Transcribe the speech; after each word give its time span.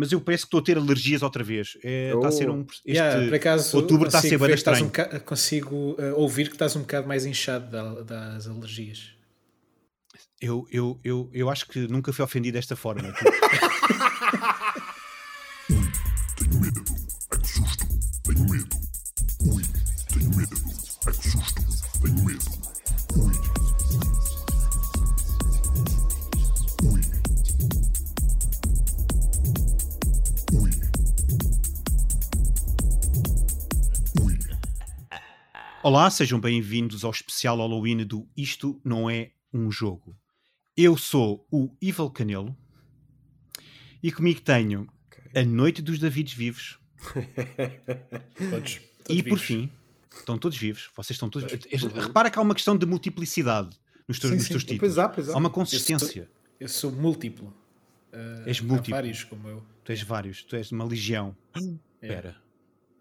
mas 0.00 0.12
eu 0.12 0.20
parece 0.20 0.44
que 0.44 0.46
estou 0.46 0.60
a 0.60 0.62
ter 0.62 0.78
alergias 0.78 1.22
outra 1.22 1.42
vez. 1.42 1.76
Está 1.82 2.28
a 2.28 2.30
ser 2.30 2.48
Oh. 2.48 2.54
um. 2.54 2.60
Este 2.86 2.90
Yeah, 2.92 3.24
por 3.26 3.34
acaso, 3.34 3.76
outubro 3.76 4.06
está 4.06 4.18
a 4.18 4.22
consigo 4.22 4.38
ser 4.38 4.46
bem 4.46 4.54
estranho. 4.54 4.86
um 4.86 5.20
consigo 5.24 5.74
uh, 5.98 6.14
ouvir 6.14 6.46
que 6.46 6.54
estás 6.54 6.76
um 6.76 6.80
bocado 6.82 7.08
mais 7.08 7.26
inchado 7.26 7.68
da- 7.68 8.02
das 8.02 8.46
alergias. 8.46 9.10
Eu, 10.40 10.68
eu, 10.70 11.00
eu, 11.02 11.28
eu 11.32 11.50
acho 11.50 11.66
que 11.66 11.80
nunca 11.88 12.12
fui 12.12 12.24
ofendido 12.24 12.56
desta 12.56 12.76
forma. 12.76 13.12
Olá, 35.88 36.10
sejam 36.10 36.38
bem-vindos 36.38 37.02
ao 37.02 37.10
especial 37.10 37.56
Halloween 37.56 38.04
do 38.04 38.28
Isto 38.36 38.78
Não 38.84 39.08
É 39.08 39.30
Um 39.50 39.70
Jogo. 39.72 40.14
Eu 40.76 40.98
sou 40.98 41.48
o 41.50 41.74
Evil 41.80 42.10
Canelo 42.10 42.54
e 44.02 44.12
comigo 44.12 44.42
tenho 44.42 44.86
a 45.34 45.42
Noite 45.42 45.80
dos 45.80 45.98
Davides 45.98 46.34
Vivos 46.34 46.78
Todos. 48.50 48.80
e, 49.08 49.22
por 49.22 49.38
fim, 49.38 49.70
estão 50.14 50.36
todos 50.36 50.58
vivos. 50.58 50.90
Vocês 50.94 51.14
estão 51.14 51.30
todos 51.30 51.50
vivos. 51.50 51.90
Repara 51.94 52.30
que 52.30 52.38
há 52.38 52.42
uma 52.42 52.54
questão 52.54 52.76
de 52.76 52.84
multiplicidade 52.84 53.74
nos 54.06 54.18
teus, 54.18 54.32
Sim, 54.32 54.36
nos 54.36 54.44
sim. 54.44 54.50
teus 54.50 54.64
títulos. 54.64 54.80
Pois 54.80 54.98
há, 54.98 55.08
pois 55.08 55.30
há. 55.30 55.32
Há 55.32 55.38
uma 55.38 55.48
consistência. 55.48 56.30
Eu 56.60 56.68
sou 56.68 56.92
múltiplo. 56.92 57.48
Uh, 58.12 58.46
És 58.46 58.60
múltiplo. 58.60 58.90
vários 58.90 59.24
como 59.24 59.48
eu. 59.48 59.64
Tu 59.84 59.92
és 59.92 60.02
vários, 60.02 60.42
tu 60.42 60.54
és 60.54 60.70
uma 60.70 60.84
legião. 60.84 61.34
É. 62.02 62.34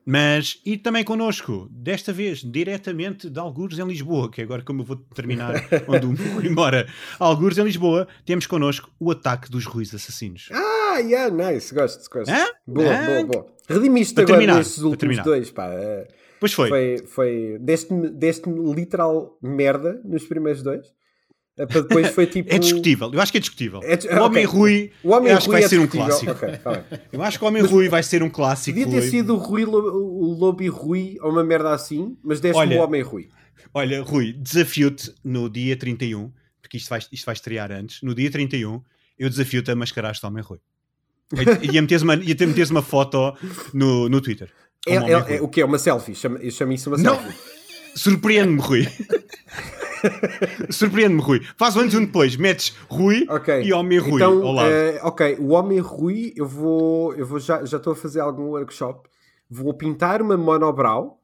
Mas, 0.10 0.62
e 0.66 0.78
também 0.78 1.04
connosco, 1.04 1.68
desta 1.70 2.14
vez, 2.14 2.40
diretamente 2.40 3.30
de 3.30 3.38
Algures 3.38 3.78
em 3.78 3.86
Lisboa, 3.86 4.32
que 4.32 4.40
é 4.40 4.46
agora 4.46 4.62
como 4.64 4.80
eu 4.82 4.86
vou 4.86 4.96
terminar 4.96 5.56
onde 5.86 6.06
o 6.06 6.14
Rui 6.34 6.48
mora. 6.48 6.88
Algures 7.20 7.58
em 7.58 7.64
Lisboa, 7.66 8.08
temos 8.26 8.48
connosco 8.48 8.90
o 8.98 9.12
ataque 9.12 9.52
dos 9.52 9.66
Ruiz 9.66 9.94
Assassinos. 9.94 10.48
Ah, 10.54 11.00
yeah, 11.00 11.30
nice. 11.30 11.76
Gosto, 11.76 12.10
gosto. 12.10 12.32
Hã? 12.32 12.46
Boa, 12.66 12.88
Hã? 12.94 13.06
boa, 13.06 13.24
boa. 13.26 13.48
Redimiste 13.68 14.14
agora 14.22 14.38
terminar, 14.38 14.56
nestes 14.60 14.78
últimos 14.78 14.98
terminar. 14.98 15.24
dois, 15.24 15.52
pá. 15.52 15.68
eh, 15.74 16.08
Pois 16.40 16.54
foi. 16.54 16.70
Foi, 16.70 16.98
foi 17.06 17.58
deste-me 17.60 18.10
deste 18.10 18.50
literal 18.50 19.38
merda 19.42 20.00
nos 20.06 20.24
primeiros 20.24 20.64
dois. 20.64 20.88
Eh, 21.58 21.66
Para 21.66 21.82
depois 21.82 22.10
foi 22.10 22.26
tipo. 22.28 22.54
É 22.54 22.60
discutível, 22.60 23.12
eu 23.14 23.20
acho 23.22 23.32
que 23.32 23.38
é 23.38 23.42
discutível. 23.42 23.80
É 23.84 24.20
o 24.20 24.24
Homem 24.24 24.46
ok. 24.46 24.58
Rui, 24.60 24.92
O 25.04 25.10
Homem 25.12 25.32
eu 25.32 25.38
acho 25.38 25.46
que 25.48 25.52
vai 25.52 25.64
é 25.64 25.68
ser 25.68 25.80
um 25.80 25.86
discutível. 25.86 26.08
clássico. 26.08 26.32
Ok, 26.32 26.58
tá. 26.58 26.84
Eu 27.12 27.22
acho 27.24 27.38
que 27.40 27.44
o 27.44 27.48
Homem 27.48 27.64
Rui 27.64 27.90
vai 27.90 28.04
ser 28.04 28.22
um 28.24 28.30
clássico. 28.30 28.80
Podia 28.80 29.02
ter 29.02 29.08
sido 29.10 29.34
o 29.36 29.38
Rui 29.38 29.64
o 29.66 30.34
Lobo 30.38 30.62
e 30.64 30.68
Rui 30.68 31.18
ou 31.22 31.32
uma 31.32 31.44
merda 31.44 31.74
assim, 31.74 32.16
mas 32.24 32.40
deste-me 32.40 32.66
Olha, 32.68 32.80
o 32.80 32.84
Homem 32.84 33.02
Rui. 33.02 33.30
Olha, 33.74 34.02
Rui, 34.02 34.34
desafio-te 34.34 35.14
no 35.24 35.50
dia 35.50 35.76
31, 35.76 36.32
porque 36.62 36.78
isto 36.78 36.90
vai, 36.90 37.00
isto 37.12 37.26
vai 37.26 37.34
estrear 37.34 37.72
antes. 37.72 38.02
No 38.02 38.16
dia 38.16 38.30
31, 38.32 38.82
eu 39.20 39.30
desafio-te 39.30 39.72
a 39.72 39.76
mascarar-te 39.76 40.26
Homem 40.26 40.44
Rui. 40.44 40.60
E 41.34 41.74
e 41.74 41.78
a 41.78 41.82
meteres 41.82 42.02
uma, 42.04 42.14
a 42.14 42.18
meteres 42.18 42.70
uma 42.70 42.82
foto 42.82 43.36
no, 43.74 44.08
no 44.08 44.22
Twitter. 44.22 44.50
É, 44.88 44.96
é- 44.96 45.36
é- 45.38 45.42
o 45.42 45.48
que 45.50 45.60
é? 45.60 45.66
Uma 45.66 45.78
selfie? 45.78 46.16
Chama- 46.16 46.38
Eu 46.40 46.52
chamo 46.52 46.72
isso 46.72 46.90
uma 46.90 46.98
Não. 46.98 47.16
selfie. 47.16 47.38
Surpreende-me, 47.96 48.62
Rui. 48.62 48.88
Surpreende-me, 50.70 51.22
Rui. 51.22 51.42
Faz 51.58 51.76
um 51.76 51.82
antes 51.82 51.94
e 51.94 51.98
um 51.98 52.06
depois. 52.06 52.36
Metes 52.36 52.76
Rui 52.90 53.26
Ok. 53.30 53.62
e 53.64 53.74
Homem 53.74 54.00
Rui 54.00 54.16
então, 54.16 54.44
ao 54.46 54.54
lado. 54.54 54.70
eh, 54.72 55.00
ok, 55.04 55.38
o 55.40 55.50
Homem 55.50 55.80
Rui, 55.80 56.34
eu 56.36 56.48
vou, 56.48 57.14
eu 57.16 57.26
vou 57.26 57.40
já 57.40 57.64
já 57.66 57.78
estou 57.78 57.94
a 57.94 57.96
fazer 57.96 58.20
algum 58.20 58.44
workshop. 58.50 59.08
Vou 59.50 59.74
pintar 59.74 60.22
uma 60.22 60.36
monobrow, 60.38 61.20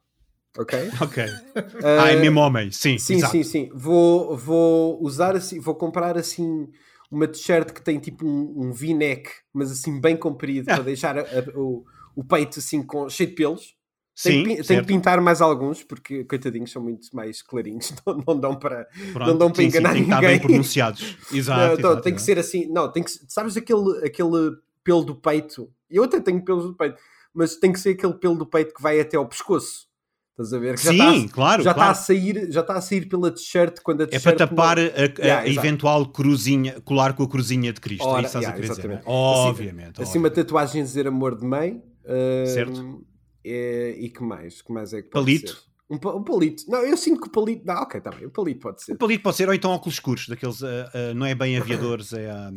ok? 0.58 0.80
Ok. 1.02 1.24
ah, 1.84 2.10
é 2.12 2.16
mesmo 2.16 2.40
homem. 2.40 2.72
Sim, 2.72 2.98
Sim, 2.98 3.16
exato. 3.16 3.32
sim, 3.32 3.44
sim. 3.44 3.70
Vou, 3.74 4.38
vou 4.38 5.02
usar 5.03 5.36
assim, 5.36 5.59
vou 5.59 5.76
comprar 5.76 6.18
assim 6.18 6.68
uma 7.12 7.28
t-shirt 7.28 7.72
que 7.74 7.81
tem 7.81 8.00
tipo 8.00 8.26
um, 8.26 8.53
um 8.68 8.72
V-neck, 8.74 9.30
mas 9.53 9.72
assim 9.72 10.00
bem 10.02 10.16
comprido, 10.18 10.70
Ah. 10.72 10.76
para 10.76 10.84
deixar 10.86 11.18
a- 11.18 11.22
a- 11.22 11.59
o, 11.59 11.84
o 12.16 12.24
peito 12.24 12.58
assim 12.59 12.81
com, 12.81 13.08
cheio 13.09 13.30
de 13.30 13.36
pelos. 13.36 13.76
Sim, 14.16 14.44
tenho 14.44 14.63
certo. 14.63 14.81
que 14.81 14.94
pintar 14.94 15.19
mais 15.22 15.41
alguns, 15.41 15.84
porque 15.84 16.24
coitadinhos 16.25 16.72
são 16.72 16.81
muito 16.84 17.07
mais 17.13 17.41
clarinhos, 17.41 17.94
não, 18.06 18.24
não 18.28 18.40
dão 18.40 18.56
para, 18.56 18.88
Pronto, 19.12 19.28
não 19.31 19.38
dão 19.38 19.51
para 19.51 19.63
sim, 19.63 19.69
sim, 19.72 19.78
enganar 19.78 19.94
tem 19.94 20.03
que 20.03 20.09
estar 20.09 20.22
ninguém. 20.22 20.38
bem 20.38 20.47
pronunciados. 20.47 21.18
Exato. 21.34 21.59
Não, 21.59 21.74
então, 21.74 21.90
exato, 21.91 22.03
tem 22.03 22.13
que 22.13 22.22
exato. 22.22 22.25
ser 22.25 22.40
assim, 22.40 22.68
não, 22.72 22.91
tem 22.91 23.02
que 23.03 23.12
sabes 23.28 23.57
aquele, 23.57 24.06
aquele 24.06 24.52
pelo 24.84 25.03
do 25.03 25.16
peito? 25.16 25.69
Eu 25.90 26.03
até 26.03 26.19
tenho 26.19 26.44
pelos 26.46 26.66
do 26.66 26.75
peito, 26.75 26.97
mas 27.34 27.56
tem 27.56 27.72
que 27.72 27.79
ser 27.79 27.91
aquele 27.91 28.13
pelo 28.13 28.35
do 28.35 28.46
peito 28.46 28.73
que 28.73 28.81
vai 28.81 29.00
até 29.00 29.18
ao 29.18 29.25
pescoço. 29.28 29.88
Estás 30.31 30.52
a 30.52 30.57
ver? 30.59 30.75
Que 30.75 30.84
já 30.84 30.90
Sim, 30.91 30.97
está 30.97 31.09
a- 31.12 31.29
claro, 31.34 31.63
já 31.63 31.73
claro. 31.75 31.91
está 31.91 32.02
a 32.02 32.03
sair, 32.03 32.52
já 32.52 32.62
está 32.62 32.73
a 32.75 32.81
sair 32.81 33.06
pela 33.07 33.29
t-shirt 33.31 33.79
quando 33.84 34.02
a 34.02 34.03
É 34.06 34.07
t-shirt 34.07 34.23
para 34.38 34.47
tapar 34.47 34.78
não- 34.78 34.84
a, 34.84 34.88
a- 34.88 35.25
Yeah, 35.25 35.41
a 35.41 35.47
eventual 35.47 36.07
cruzinha, 36.07 36.81
colar 36.81 37.13
com 37.13 37.22
a 37.23 37.28
cruzinha 37.29 37.72
de 37.72 37.79
Cristo. 37.79 38.03
Ora, 38.07 38.22
é 38.22 38.25
isso 38.25 38.31
que 38.31 38.38
estás 38.40 38.44
yeah, 38.44 38.50
a 38.50 38.56
querer 38.56 38.69
dizer, 38.69 38.81
exatamente. 38.81 39.06
não 39.06 39.12
é? 39.13 39.16
Obviamente. 39.47 40.02
Assim 40.02 40.18
uma 40.18 40.28
obviamente. 40.28 40.35
tatuagem 40.35 40.81
a 40.81 40.85
dizer 40.85 41.07
amor 41.07 41.38
de 41.38 41.46
mãe. 41.46 41.84
hum, 42.06 42.46
Certo. 42.47 43.06
É- 43.46 43.96
e 43.98 44.09
que 44.09 44.24
mais? 44.24 44.62
Que 44.62 44.72
mais 44.72 44.94
é 44.94 45.02
que 45.02 45.09
pode 45.09 45.26
Palito. 45.26 45.52
ser? 45.52 45.74
Um, 45.90 45.96
um 46.18 46.24
palito. 46.24 46.64
Não, 46.70 46.80
eu 46.86 46.98
sinto 46.98 47.22
que 47.22 47.28
o 47.28 47.31
palito. 47.31 47.66
Não, 47.66 47.76
ok, 47.84 47.98
está 48.00 48.09
bem. 48.12 48.26
O 48.26 48.31
palito 48.31 48.59
pode 48.62 48.81
ser. 48.84 48.94
O 48.94 48.98
palito 48.98 49.22
pode 49.24 49.36
ser, 49.38 49.48
ou 49.48 49.54
então 49.54 49.72
óculos 49.72 49.96
escuros, 49.96 50.28
daqueles, 50.28 50.64
ah, 50.64 50.92
ah, 50.94 51.14
não 51.14 51.26
é 51.26 51.36
bem 51.36 51.58
aviadores, 51.58 52.14
é 52.14 52.30
a, 52.32 52.52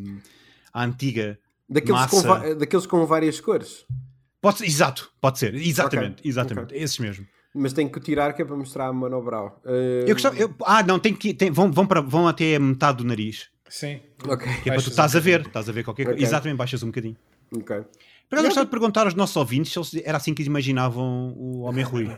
a 0.72 0.84
antiga. 0.84 1.38
Daqueles 1.68 2.06
com, 2.06 2.16
massa. 2.16 2.28
va- 2.28 2.54
daqueles 2.54 2.86
com 2.86 3.04
várias 3.04 3.40
cores. 3.40 3.84
Pode 4.40 4.58
ser, 4.58 4.66
exato, 4.66 5.10
pode 5.20 5.38
ser, 5.38 5.54
exatamente, 5.54 6.20
Ok, 6.20 6.30
exatamente, 6.30 6.66
ok. 6.72 6.78
esses 6.82 6.98
mesmo. 6.98 7.26
Mas 7.52 7.72
tenho 7.72 7.90
que 7.90 7.98
tirar 8.00 8.32
que 8.34 8.42
é 8.42 8.44
para 8.44 8.54
mostrar 8.56 8.86
a 8.86 8.92
monobrow. 8.92 9.60
Hum, 9.66 10.04
Eu 10.06 10.14
gostava, 10.14 10.36
eu- 10.36 10.54
ah, 10.64 10.82
não, 10.84 10.98
tem 10.98 11.12
que, 11.14 11.34
tem- 11.34 11.50
vão, 11.50 11.72
vão, 11.72 11.86
para, 11.86 12.00
vão 12.00 12.28
até 12.28 12.54
a 12.54 12.60
metade 12.60 12.98
do 12.98 13.04
nariz, 13.04 13.48
Sim. 13.68 14.00
Ok, 14.28 14.46
que 14.62 14.70
é 14.70 14.72
para 14.72 14.82
tu 14.82 14.90
estás 14.90 15.14
um 15.14 15.18
a 15.18 15.20
ver, 15.20 15.40
estás 15.40 15.68
a 15.68 15.72
ver 15.72 15.82
qualquer 15.84 16.04
coisa. 16.04 16.16
Ok. 16.18 16.24
Exatamente, 16.26 16.56
baixas 16.58 16.82
um 16.84 16.86
bocadinho. 16.86 17.16
ok. 17.56 17.84
Por 18.28 18.38
acaso, 18.38 18.46
eu 18.46 18.48
gostava 18.48 18.64
de 18.66 18.70
perguntar 18.70 19.04
aos 19.04 19.14
nossos 19.14 19.36
ouvintes 19.36 19.72
se 19.72 19.78
eles, 19.78 20.06
era 20.06 20.16
assim 20.18 20.34
que 20.34 20.42
imaginavam 20.42 21.32
o 21.36 21.60
Homem 21.60 21.84
Rui. 21.84 22.10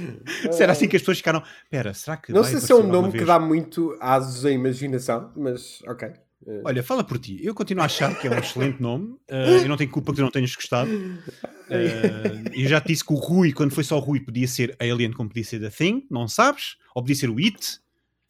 se 0.52 0.62
era 0.62 0.72
assim 0.72 0.86
que 0.86 0.96
as 0.96 1.02
pessoas 1.02 1.18
ficaram. 1.18 1.42
Espera, 1.64 1.94
será 1.94 2.16
que. 2.16 2.32
Não 2.32 2.44
sei 2.44 2.60
se 2.60 2.70
é 2.70 2.74
um 2.74 2.86
nome 2.86 3.08
que 3.10 3.18
vez?" 3.18 3.26
dá 3.26 3.38
muito 3.38 3.96
asos 4.00 4.44
à 4.44 4.50
imaginação, 4.50 5.32
mas 5.34 5.82
ok. 5.86 6.10
Eh, 6.46 6.62
Olha, 6.64 6.82
fala 6.82 7.04
por 7.04 7.18
ti. 7.18 7.38
Eu 7.42 7.54
continuo 7.54 7.82
a 7.82 7.86
achar 7.86 8.18
que 8.18 8.26
é 8.26 8.30
um 8.30 8.34
excelente 8.38 8.80
nome. 8.80 9.14
Uh, 9.30 9.62
eu 9.62 9.68
não 9.68 9.76
tenho 9.76 9.90
culpa 9.90 10.12
que 10.12 10.16
tu 10.16 10.22
não 10.22 10.30
tenhas 10.30 10.54
gostado. 10.54 10.90
Uh, 10.90 12.50
eu 12.52 12.68
já 12.68 12.80
te 12.80 12.88
disse 12.88 13.04
que 13.04 13.12
o 13.12 13.16
Rui, 13.16 13.52
quando 13.52 13.72
foi 13.72 13.84
só 13.84 13.96
o 13.96 14.00
Rui, 14.00 14.20
podia 14.20 14.48
ser 14.48 14.76
Alien 14.80 15.12
como 15.12 15.28
podia 15.28 15.44
ser 15.44 15.60
The 15.60 15.70
Thing, 15.70 16.06
não 16.10 16.26
sabes? 16.28 16.76
Ou 16.94 17.02
podia 17.02 17.16
ser 17.16 17.30
o 17.30 17.38
It. 17.38 17.80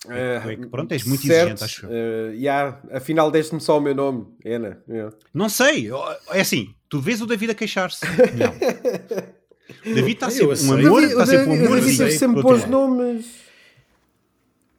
Tu 0.07 0.13
é 0.13 0.57
que, 0.57 0.67
pronto, 0.67 0.93
és 0.93 1.05
muito 1.05 1.27
certo, 1.27 1.53
exigente, 1.63 1.65
acho 1.65 1.87
eu. 1.87 1.91
eh, 1.93 2.35
yeah, 2.35 2.81
afinal 2.93 3.31
deste-me 3.31 3.61
só 3.61 3.79
o 3.79 3.81
meu 3.81 3.95
nome, 3.95 4.27
Ana. 4.45 4.83
yeah. 4.89 5.15
Não 5.35 5.49
sei. 5.49 5.89
É 6.31 6.41
assim, 6.41 6.69
tu 6.89 7.01
vês 7.01 7.21
o 7.21 7.27
David 7.27 7.51
a 7.53 7.55
queixar-se. 7.55 8.05
Não. 8.07 9.91
O 9.93 9.95
David 9.95 10.13
está 10.15 10.31
sempre 10.31 10.47
um 10.65 10.73
amor, 10.73 11.03
O 11.03 11.07
está 11.07 11.25
David- 11.25 11.39
sempre 11.45 11.51
um 11.51 11.71
o 11.71 11.75
David 11.75 11.99
teve 11.99 12.11
sempre 12.13 12.43
bons 12.43 12.67
nomes. 12.67 13.27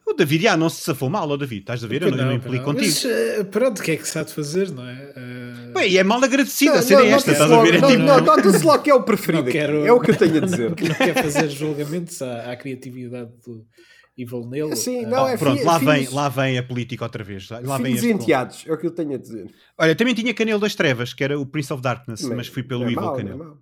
O 0.06 0.14
David, 0.14 0.46
ah, 0.48 0.58
não 0.58 0.68
se 0.70 0.82
safou 0.82 1.10
mal, 1.10 1.30
ó 1.30 1.38
David. 1.38 1.62
Estás 1.62 1.84
a 1.86 1.88
ver? 1.88 2.02
Eu 2.02 2.12
não, 2.12 2.18
não 2.26 2.34
implico 2.34 2.66
não. 2.66 2.74
contigo. 2.74 2.88
Mas, 2.92 3.06
eh, 3.06 3.44
pronto, 3.46 3.80
o 3.80 3.82
que 3.84 3.92
é 3.92 3.96
que 3.96 4.06
se 4.06 4.20
há 4.20 4.24
de 4.24 4.34
fazer, 4.34 4.70
não 4.72 4.86
é? 4.86 5.14
Eh, 5.16 5.72
Bem, 5.74 5.90
e 5.92 5.98
é 5.98 6.04
mal 6.04 6.22
agradecido, 6.22 6.74
a 6.74 6.76
Não, 6.78 6.82
cena 6.82 7.02
é 7.04 7.10
não, 7.12 7.16
esta, 7.18 7.32
estás 7.32 7.50
a 7.50 7.62
ver? 7.62 7.76
É 7.76 7.78
tipo, 7.78 7.88
não, 8.00 8.18
não, 8.18 8.26
Nota-se 8.26 8.66
logo 8.66 8.84
que 8.84 8.90
é 8.90 8.94
o 8.94 9.04
preferido. 9.04 9.46
Não 9.46 9.52
quero- 9.52 9.86
É 9.86 9.92
o 9.94 10.02
que 10.02 10.12
eu 10.12 10.18
tenho 10.18 10.36
a 10.38 10.40
dizer. 10.42 10.76
que 10.76 10.84
não 10.90 10.96
quer 10.96 11.14
fazer 11.24 11.48
julgamentos 11.50 12.22
à, 12.22 12.52
à 12.52 12.56
criatividade 12.58 13.30
do 13.46 13.66
Evil 14.18 14.46
Nele. 14.48 14.76
Sim, 14.76 15.06
Eh, 15.06 15.08
não, 15.08 15.28
é 15.28 15.38
Pronto, 15.38 15.60
fi- 15.60 15.66
lá 15.66 15.78
vem, 15.78 15.88
filhos- 16.00 16.14
lá 16.14 16.30
vem 16.30 16.58
a 16.58 16.64
política 16.64 17.04
outra 17.06 17.24
vez. 17.24 17.50
Lá 17.50 17.78
vem 17.78 17.96
enteados, 17.96 18.66
é 18.68 18.74
o 18.74 18.78
que 18.78 18.86
eu 18.86 18.92
tenho 18.92 19.14
a 19.14 19.18
dizer. 19.18 19.50
Olha, 19.78 19.96
também 19.96 20.14
tinha 20.14 20.34
Canelo 20.34 20.60
das 20.60 20.76
Trevas, 20.76 21.14
que 21.14 21.24
era 21.24 21.40
o 21.40 21.46
Prince 21.46 21.72
of 21.74 21.82
Darkness, 21.82 22.24
é- 22.30 22.36
mas 22.36 22.48
fui 22.48 22.62
pelo 22.64 22.84
é 22.84 22.88
Evil 22.88 22.96
mau, 23.02 23.06
não 23.12 23.14
é 23.14 23.18
Canelo. 23.24 23.38
mau. 23.46 23.58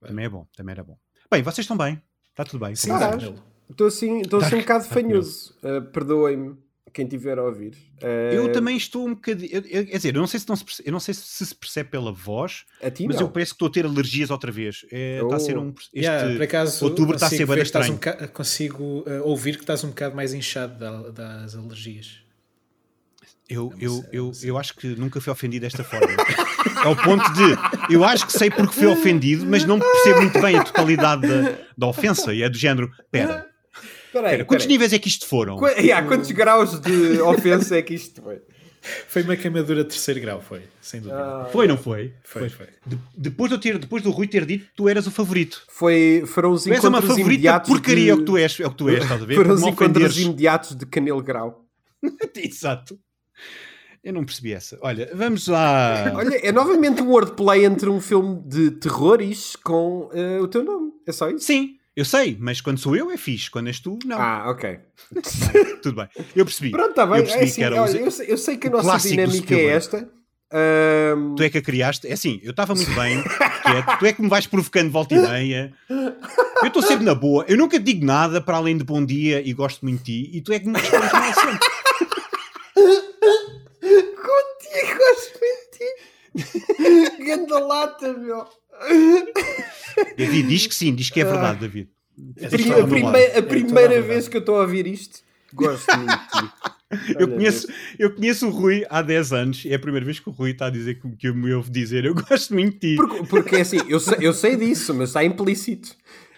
Também 0.00 0.24
é 0.24 0.28
bom, 0.28 0.46
também 0.56 0.72
era 0.72 0.84
bom. 0.84 0.96
Bem, 1.30 1.42
vocês 1.42 1.64
estão 1.64 1.76
bem? 1.76 2.00
Está 2.30 2.44
tudo 2.44 2.64
bem? 2.64 2.74
Sim, 2.74 2.90
Ah, 2.92 3.10
é? 3.20 3.34
Estou 3.70 3.88
assim, 3.88 4.20
estou 4.20 4.40
assim 4.40 4.56
um 4.56 4.60
bocado 4.60 4.84
fanhoso. 4.84 5.54
Uh, 5.62 5.82
Perdoem-me 5.92 6.56
quem 6.92 7.06
tiver 7.06 7.38
a 7.38 7.42
ouvir. 7.44 7.72
Uh, 8.02 8.06
Eu 8.32 8.52
também 8.52 8.76
estou 8.76 9.06
um 9.06 9.14
bocadinho. 9.14 9.50
eu- 9.52 9.62
eu- 9.68 9.86
Quer 9.86 9.96
dizer, 9.96 10.14
eu 10.14 10.20
não 10.20 10.26
sei 10.26 10.40
se, 10.40 10.48
não 10.48 10.56
se, 10.56 10.64
perce- 10.64 10.82
eu 10.86 10.92
não 10.92 11.00
sei 11.00 11.14
se 11.14 11.46
se 11.46 11.54
percebe 11.54 11.90
pela 11.90 12.12
voz, 12.12 12.64
A 12.82 12.90
ti 12.90 13.06
mas 13.06 13.16
não. 13.16 13.22
eu 13.22 13.28
parece 13.30 13.50
que 13.52 13.54
estou 13.56 13.68
a 13.68 13.70
ter 13.70 13.84
alergias 13.86 14.30
outra 14.30 14.50
vez. 14.52 14.84
É, 14.92 15.20
Está 15.22 15.36
a 15.36 15.40
ser 15.40 15.56
Oh. 15.58 15.62
um. 15.62 15.68
Este 15.70 15.98
Yeah, 15.98 16.32
por 16.34 16.42
acaso, 16.42 16.84
outubro 16.84 17.14
está 17.14 17.26
a 17.26 17.30
consigo 17.30 17.38
ser 17.42 17.46
bem 17.46 17.54
ver 17.56 17.60
que 17.62 17.66
estás 17.68 17.86
estranho. 17.88 18.16
um 18.16 18.18
boca- 18.18 18.28
consigo 18.28 19.04
eh, 19.06 19.20
ouvir 19.20 19.56
que 19.56 19.62
estás 19.62 19.82
um 19.84 19.88
bocado 19.88 20.14
mais 20.16 20.32
inchado 20.34 20.78
da- 20.78 21.10
das 21.10 21.54
alergias. 21.54 22.22
Eu, 23.48 23.72
eu, 23.80 24.04
eu, 24.12 24.32
eu 24.42 24.58
acho 24.58 24.74
que 24.76 24.88
nunca 24.88 25.20
fui 25.22 25.32
ofendido 25.32 25.62
desta 25.64 25.82
forma. 25.82 26.06
Ao 26.84 26.94
ponto 26.94 27.24
de 27.32 27.94
eu 27.94 28.04
acho 28.04 28.26
que 28.26 28.32
sei 28.32 28.50
porque 28.50 28.74
fui 28.74 28.86
ofendido, 28.86 29.46
mas 29.46 29.64
não 29.64 29.78
percebo 29.80 30.20
muito 30.20 30.38
bem 30.40 30.56
a 30.58 30.62
totalidade 30.64 31.22
da, 31.26 31.56
da 31.76 31.86
ofensa. 31.86 32.34
E 32.34 32.42
é 32.42 32.48
do 32.50 32.58
género: 32.58 32.90
pera, 33.10 33.46
Espera 34.08 34.26
aí, 34.28 34.32
pera, 34.32 34.44
quantos 34.44 34.64
espera 34.64 34.72
aí. 34.72 34.78
níveis 34.78 34.92
é 34.92 34.98
que 34.98 35.08
isto 35.08 35.26
foram? 35.26 35.56
Qu 35.56 35.66
yeah, 35.80 36.06
quantos 36.06 36.30
graus 36.32 36.78
de 36.80 37.20
ofensa 37.22 37.76
é 37.76 37.82
que 37.82 37.94
isto 37.94 38.20
foi? 38.22 38.40
Foi 39.08 39.22
uma 39.22 39.36
queimadura 39.36 39.82
de 39.82 39.90
terceiro 39.90 40.20
grau, 40.20 40.40
foi, 40.40 40.62
sem 40.80 41.00
dúvida. 41.00 41.20
Ah, 41.20 41.48
Foi, 41.52 41.66
não 41.66 41.76
foi? 41.76 42.14
foi, 42.22 42.48
foi. 42.48 42.66
De- 42.86 42.98
depois, 43.16 43.50
de 43.50 43.56
eu 43.56 43.60
ter, 43.60 43.76
depois 43.76 44.02
do 44.02 44.10
Rui 44.10 44.26
ter 44.28 44.46
dito 44.46 44.66
que 44.66 44.74
tu 44.74 44.88
eras 44.88 45.06
o 45.06 45.10
favorito. 45.10 45.62
foi, 45.68 46.22
foram 46.26 46.52
os 46.52 46.62
Tu 46.62 46.72
és 46.72 46.78
uma 46.84 46.98
encontros 46.98 47.08
favorita 47.08 47.28
imediatos 47.34 47.68
porcaria, 47.70 48.04
de... 48.04 48.10
é 48.10 48.14
o 48.14 48.18
que 48.18 48.24
tu 48.24 48.36
és, 48.38 48.60
é 48.60 48.66
o 48.66 48.70
que 48.70 48.76
tu 48.76 48.88
és, 48.88 49.02
estás 49.02 49.20
a 49.20 49.24
ver? 49.26 49.34
Foram 49.34 49.54
os 49.54 49.60
encontros 49.62 49.88
ofenderes. 50.04 50.16
imediatos 50.18 50.74
de 50.76 50.86
Canelo 50.86 51.22
Grau. 51.22 51.66
Exato. 52.36 52.98
Eu 54.02 54.12
não 54.12 54.24
percebi 54.24 54.52
essa. 54.52 54.78
Olha, 54.80 55.10
vamos 55.12 55.48
lá. 55.48 56.12
Olha, 56.14 56.36
é 56.36 56.52
novamente 56.52 57.02
um 57.02 57.08
wordplay 57.10 57.64
entre 57.66 57.90
um 57.90 58.00
filme 58.00 58.40
de 58.46 58.70
terrores 58.70 59.56
com 59.56 60.08
eh, 60.14 60.38
o 60.40 60.46
teu 60.46 60.62
nome. 60.64 60.92
É 61.06 61.10
só 61.12 61.28
isso? 61.28 61.44
Sim, 61.44 61.76
eu 61.98 62.04
sei, 62.04 62.36
mas 62.38 62.60
quando 62.60 62.78
sou 62.78 62.94
eu 62.96 63.10
é 63.10 63.16
fixe, 63.16 63.50
quando 63.50 63.66
és 63.66 63.80
tu, 63.80 63.98
não. 64.04 64.20
Ah, 64.20 64.50
ok. 64.50 64.78
Tudo 65.82 65.96
bem. 65.96 66.08
Eu 66.36 66.44
percebi. 66.44 66.70
Pronto, 66.70 66.90
está 66.90 67.02
Eu 67.02 67.08
bem. 67.08 67.22
percebi 67.22 67.40
É 67.42 67.44
assim, 67.46 67.54
que 67.56 67.64
era 67.64 67.82
os- 67.82 67.90
olha, 67.90 67.98
eu, 68.00 68.10
sei, 68.10 68.26
eu 68.32 68.38
sei 68.38 68.56
que 68.56 68.68
a 68.68 68.70
nossa 68.70 69.08
dinâmica 69.08 69.54
é 69.54 69.64
esta. 69.66 70.08
Ahm, 70.50 71.34
Tu 71.36 71.42
é 71.42 71.50
que 71.50 71.58
a 71.58 71.62
criaste. 71.62 72.06
É 72.06 72.12
assim, 72.14 72.40
eu 72.42 72.52
estava 72.52 72.74
muito 72.74 72.90
bem, 72.94 73.22
quieto. 73.62 73.98
Tu 73.98 74.06
é 74.06 74.12
que 74.12 74.22
me 74.22 74.28
vais 74.28 74.46
provocando 74.46 74.90
volta 74.90 75.14
e 75.14 75.18
meia. 75.20 75.72
Eu 75.90 76.68
estou 76.68 76.80
sempre 76.82 77.04
na 77.04 77.14
boa. 77.14 77.44
Eu 77.48 77.56
nunca 77.58 77.78
digo 77.78 78.04
nada 78.06 78.40
para 78.40 78.56
além 78.56 78.78
de 78.78 78.84
bom 78.84 79.04
dia 79.04 79.42
e 79.46 79.52
gosto 79.52 79.84
muito 79.84 80.02
de 80.04 80.24
ti. 80.26 80.30
E 80.36 80.40
tu 80.40 80.52
é 80.52 80.58
que 80.60 80.66
me 80.68 80.78
respondes 80.78 81.12
mal 81.12 81.34
sempre. 81.34 81.68
Contigo, 83.82 84.98
gosto 84.98 85.38
de 85.38 85.68
ti. 85.76 87.12
Ganda 87.28 87.58
lata, 87.58 88.12
meu. 88.14 88.44
David 90.16 90.48
diz 90.48 90.66
que 90.66 90.74
sim, 90.74 90.94
diz 90.94 91.10
que 91.10 91.20
é 91.20 91.24
verdade, 91.24 91.60
David. 91.60 91.88
A, 92.44 92.48
pri- 92.48 92.62
estar 92.62 92.74
a 92.74 92.78
lado. 92.78 92.88
primeira, 92.88 93.18
a 93.18 93.36
É 93.36 93.38
a 93.38 93.42
primeira 93.42 94.02
vez 94.02 94.28
que 94.28 94.36
eu 94.36 94.40
estou 94.40 94.56
a 94.56 94.62
ouvir 94.62 94.86
isto, 94.86 95.20
gosto 95.52 95.86
muito 95.96 96.10
de 96.10 96.28
ti. 96.40 96.52
Eu 97.18 97.28
conheço, 97.28 97.68
eu 97.98 98.14
conheço 98.14 98.46
o 98.46 98.50
Rui 98.50 98.84
há 98.88 99.02
10 99.02 99.32
anos. 99.32 99.64
É 99.66 99.74
a 99.74 99.78
primeira 99.78 100.06
vez 100.06 100.18
que 100.18 100.28
o 100.28 100.32
Rui 100.32 100.52
está 100.52 100.66
a 100.66 100.70
dizer 100.70 100.94
que, 101.00 101.08
que 101.16 101.28
eu 101.28 101.34
me 101.34 101.52
ouve 101.52 101.70
dizer 101.70 102.04
eu 102.04 102.14
gosto 102.16 102.54
muito 102.54 102.74
de 102.74 102.78
ti. 102.78 102.96
Porque, 102.96 103.26
porque 103.26 103.56
é 103.56 103.60
assim, 103.60 103.78
eu 103.88 104.00
sei, 104.00 104.16
eu 104.20 104.32
sei 104.32 104.56
disso, 104.56 104.94
mas 104.94 105.10
está 105.10 105.22
implícito. 105.22 105.94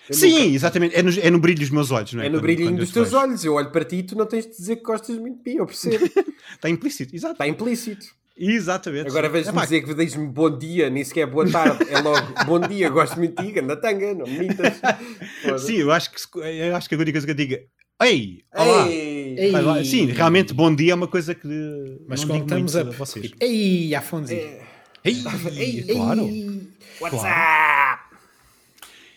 Eu 0.08 0.14
Sim, 0.16 0.31
nunca- 0.32 0.44
exatamente. 0.56 0.96
É 0.96 1.02
no, 1.02 1.10
é 1.20 1.31
no 1.31 1.38
brilho 1.38 1.60
dos 1.60 1.70
meus 1.70 1.90
olhos, 1.92 2.12
não 2.14 2.22
é? 2.22 2.26
É 2.26 2.28
no 2.28 2.40
Quando- 2.40 2.60
eu 2.60 2.72
dos 2.72 2.88
te 2.88 2.94
teus 2.94 3.10
vejo. 3.10 3.22
olhos. 3.22 3.44
Eu 3.44 3.54
olho 3.54 3.70
para 3.70 3.84
ti 3.84 3.96
e 3.96 4.02
tu 4.02 4.16
não 4.16 4.26
tens 4.26 4.44
de 4.44 4.56
dizer 4.56 4.76
que 4.76 4.82
gostas 4.82 5.16
muito 5.16 5.42
de 5.44 5.50
mim. 5.52 5.58
Eu 5.58 5.66
percebo. 5.66 6.04
Está 6.52 6.69
implícito, 6.69 7.14
exato. 7.14 7.34
Está 7.34 7.46
implícito. 7.46 8.06
Exatamente. 8.37 9.09
Agora 9.09 9.29
vejo-me 9.29 9.56
Epá, 9.56 9.65
dizer 9.65 9.82
que 9.82 9.94
dizes-me 9.94 10.27
bom 10.29 10.56
dia, 10.56 10.88
nem 10.88 11.05
sequer 11.05 11.27
boa 11.27 11.50
tarde. 11.50 11.85
É 11.91 12.00
logo 12.00 12.27
bom 12.47 12.61
dia, 12.61 12.88
gosto 12.88 13.19
muito 13.19 13.41
de 13.41 13.47
ti, 13.49 13.53
ganda 13.53 13.77
tanga, 13.77 14.15
não 14.15 14.27
me 14.27 14.38
mintas. 14.38 14.81
Sim, 15.61 15.77
eu 15.77 15.93
acho, 15.93 16.11
que, 16.11 16.38
eu 16.38 16.75
acho 16.75 16.88
que 16.88 16.94
a 16.94 16.99
única 16.99 17.12
coisa 17.12 17.27
que 17.27 17.32
eu 17.32 17.37
diga 17.37 17.61
Ei, 18.03 18.43
olá. 18.56 18.88
Ei! 18.88 19.37
Ei. 19.38 19.85
Sim, 19.85 20.06
realmente, 20.06 20.55
bom 20.55 20.75
dia 20.75 20.93
é 20.93 20.94
uma 20.94 21.06
coisa 21.06 21.35
que. 21.35 21.47
Mas 22.09 22.25
não 22.25 22.37
digo 22.37 22.47
estamos 22.47 22.75
a. 22.75 22.85
vocês. 22.85 23.31
Ei, 23.38 23.94
Afonso! 23.94 24.33
Ei, 24.33 24.59
Ei, 25.05 25.85
claro. 25.85 26.31
WhatsApp! 27.00 27.89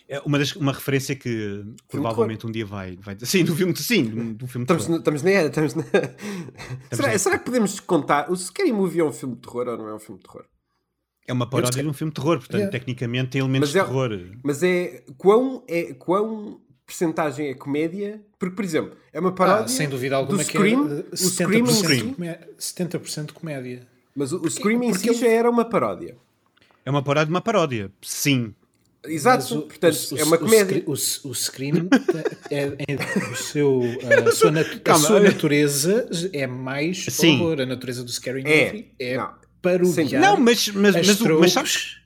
É 0.06 0.20
uma, 0.20 0.38
das, 0.38 0.54
uma 0.54 0.72
referência 0.72 1.16
que 1.16 1.64
provavelmente 1.88 2.46
um 2.46 2.50
dia 2.50 2.66
vai, 2.66 2.96
vai. 3.00 3.16
Sim, 3.22 3.42
do 3.44 3.56
filme, 3.56 3.74
sim, 3.76 4.34
do, 4.34 4.46
filme 4.46 4.66
de 4.66 4.72
Estamos, 4.74 4.82
terror. 4.84 4.90
no- 4.90 4.96
estamos 4.98 5.22
na 5.22 5.30
era, 5.30 5.48
estamos 5.48 5.74
na... 5.74 5.82
será, 6.92 7.08
na- 7.12 7.18
será 7.18 7.38
que 7.38 7.44
podemos 7.46 7.80
contar? 7.80 8.30
O 8.30 8.36
Scary 8.36 8.70
Movie 8.72 9.00
é 9.00 9.04
um 9.04 9.12
filme 9.12 9.34
de 9.36 9.40
terror 9.40 9.66
ou 9.68 9.78
não 9.78 9.88
é 9.88 9.94
um 9.94 9.98
filme 9.98 10.20
de 10.20 10.26
terror? 10.28 10.44
É 11.26 11.32
uma 11.32 11.48
paródia 11.48 11.82
de 11.82 11.88
um 11.88 11.94
filme 11.94 12.10
de 12.12 12.20
terror, 12.20 12.36
portanto, 12.36 12.54
Yeah. 12.60 12.70
tecnicamente 12.78 13.30
tem 13.30 13.40
elementos 13.40 13.70
Mas 13.72 13.76
é- 13.76 13.80
de 13.80 13.86
terror. 13.86 14.20
Mas 14.42 14.62
é 14.62 15.04
quão, 15.16 15.64
é 15.66 15.94
quão 15.94 16.60
percentagem 16.84 17.48
é 17.48 17.54
comédia? 17.54 18.20
Porque, 18.38 18.54
por 18.54 18.62
exemplo, 18.62 18.94
é 19.10 19.18
uma 19.18 19.32
paródia 19.32 19.64
Ah, 19.64 19.68
sem 19.68 19.88
dúvida 19.88 20.16
alguma 20.16 20.36
do 20.36 20.44
que 20.46 20.54
é, 20.58 20.60
Scream, 20.60 20.86
eh, 20.98 21.04
o 21.12 21.16
Scream 21.16 21.60
em 21.60 21.64
70%, 21.64 21.88
si, 21.88 22.12
comé- 22.14 22.48
70% 22.58 23.32
comédia. 23.32 23.86
mas 24.14 24.32
o, 24.34 24.42
o 24.42 24.50
Scream 24.50 24.82
em 24.82 24.92
si 24.92 25.08
ele- 25.08 25.16
já 25.16 25.28
era 25.28 25.48
uma 25.50 25.64
paródia. 25.64 26.14
É 26.84 26.90
uma 26.90 27.02
paródia 27.02 27.24
de 27.24 27.30
uma 27.32 27.40
paródia, 27.40 27.90
sim. 28.02 28.54
Exato, 29.06 29.58
o- 29.58 29.62
portanto, 29.62 29.96
o- 30.12 30.18
é 30.18 30.24
uma 30.24 30.38
comédia. 30.38 30.82
O, 30.86 30.90
o, 30.92 31.30
o 31.30 31.34
Scream 31.34 31.88
é, 32.50 32.62
é- 32.88 33.30
o 33.32 33.36
seu, 33.36 33.80
a, 34.28 34.32
sua 34.32 34.50
natu- 34.50 34.80
a 34.90 34.94
sua 34.94 35.20
natureza 35.20 36.08
é 36.32 36.46
mais 36.46 37.04
Sim. 37.10 37.40
horror. 37.40 37.60
A 37.60 37.66
natureza 37.66 38.02
do 38.02 38.10
Scary 38.10 38.42
É. 38.46 38.66
Movie 38.66 38.92
é 38.98 39.16
Não. 39.16 39.30
parodiar 39.60 40.22
Não, 40.22 40.36
mas, 40.38 40.68
mas, 40.68 40.96
as 40.96 41.06
mas, 41.06 41.20
mas 41.20 41.52
sabes. 41.52 41.96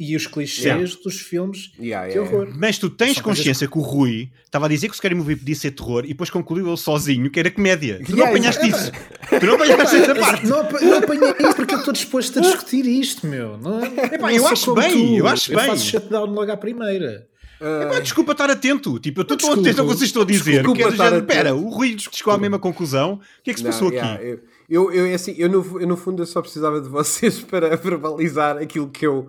E 0.00 0.16
os 0.16 0.26
clichês 0.26 0.64
Yeah. 0.64 0.96
dos 1.04 1.20
filmes 1.20 1.72
Yeah, 1.78 2.08
de 2.08 2.14
yeah, 2.18 2.34
horror. 2.36 2.52
Mas 2.56 2.78
tu 2.78 2.88
tens 2.88 3.14
São 3.14 3.22
coisas 3.22 3.38
consciência 3.40 3.68
que 3.68 3.76
o 3.78 3.82
Rui 3.82 4.30
estava 4.44 4.64
a 4.64 4.68
dizer 4.68 4.88
que 4.88 4.94
o 4.94 4.96
Scary 4.96 5.14
Movie 5.14 5.36
podia 5.36 5.54
ser 5.54 5.72
terror 5.72 6.04
e 6.04 6.08
depois 6.08 6.30
concluiu 6.30 6.66
ele 6.68 6.76
sozinho 6.78 7.30
que 7.30 7.38
era 7.38 7.50
comédia. 7.50 8.00
Tu 8.04 8.12
não 8.12 8.18
Yeah, 8.18 8.30
apanhaste 8.36 8.66
isso. 8.68 8.92
Tu 9.38 9.46
não 9.46 9.54
apanhaste 9.56 9.96
essa 9.96 10.14
parte. 10.14 10.46
Não, 10.46 10.62
não 10.62 10.98
apanhei 10.98 11.30
isso 11.40 11.54
porque 11.54 11.74
eu 11.74 11.78
estou 11.78 11.92
disposto 11.92 12.38
a 12.38 12.42
discutir 12.42 12.86
isto, 12.86 13.26
meu. 13.26 13.58
Não, 13.58 13.84
Epá, 13.84 14.18
não 14.18 14.30
eu 14.30 14.46
acho 14.48 14.74
bem, 14.74 14.90
tu. 14.90 15.16
eu 15.18 15.26
acho 15.28 15.54
bem. 15.54 15.66
faço 15.66 15.84
shutdown 15.84 16.26
logo 16.30 16.50
à 16.50 16.56
primeira. 16.56 17.28
Epá, 17.60 18.00
desculpa 18.00 18.32
estar 18.32 18.48
atento. 18.48 18.98
Tipo, 18.98 19.20
eu 19.20 19.34
estou 19.34 19.52
atento 19.52 19.82
ao 19.82 19.86
que 19.86 19.92
vocês 19.94 20.08
estão 20.08 20.22
a 20.22 20.24
dizer. 20.24 20.62
Desculpa 20.62 20.78
Que 20.78 20.82
é 20.82 20.90
género. 20.92 21.16
Espera, 21.18 21.54
o 21.54 21.68
Rui 21.68 21.94
chegou 22.10 22.32
à 22.32 22.38
mesma 22.38 22.58
conclusão. 22.58 23.14
O 23.40 23.42
que 23.44 23.50
é 23.50 23.52
que 23.52 23.60
se 23.60 23.64
Não, 23.64 23.70
passou 23.70 23.90
yeah, 23.92 24.14
aqui? 24.14 24.24
eu, 24.24 24.40
eu, 24.70 24.92
eu, 24.92 25.06
é 25.06 25.12
assim, 25.14 25.34
eu, 25.36 25.46
no, 25.50 25.78
eu 25.80 25.86
no 25.86 25.94
fundo 25.96 26.22
eu 26.22 26.26
só 26.26 26.40
precisava 26.40 26.80
de 26.80 26.88
vocês 26.88 27.38
para 27.44 27.76
verbalizar 27.76 28.56
aquilo 28.56 28.88
que 28.88 29.06
eu 29.06 29.28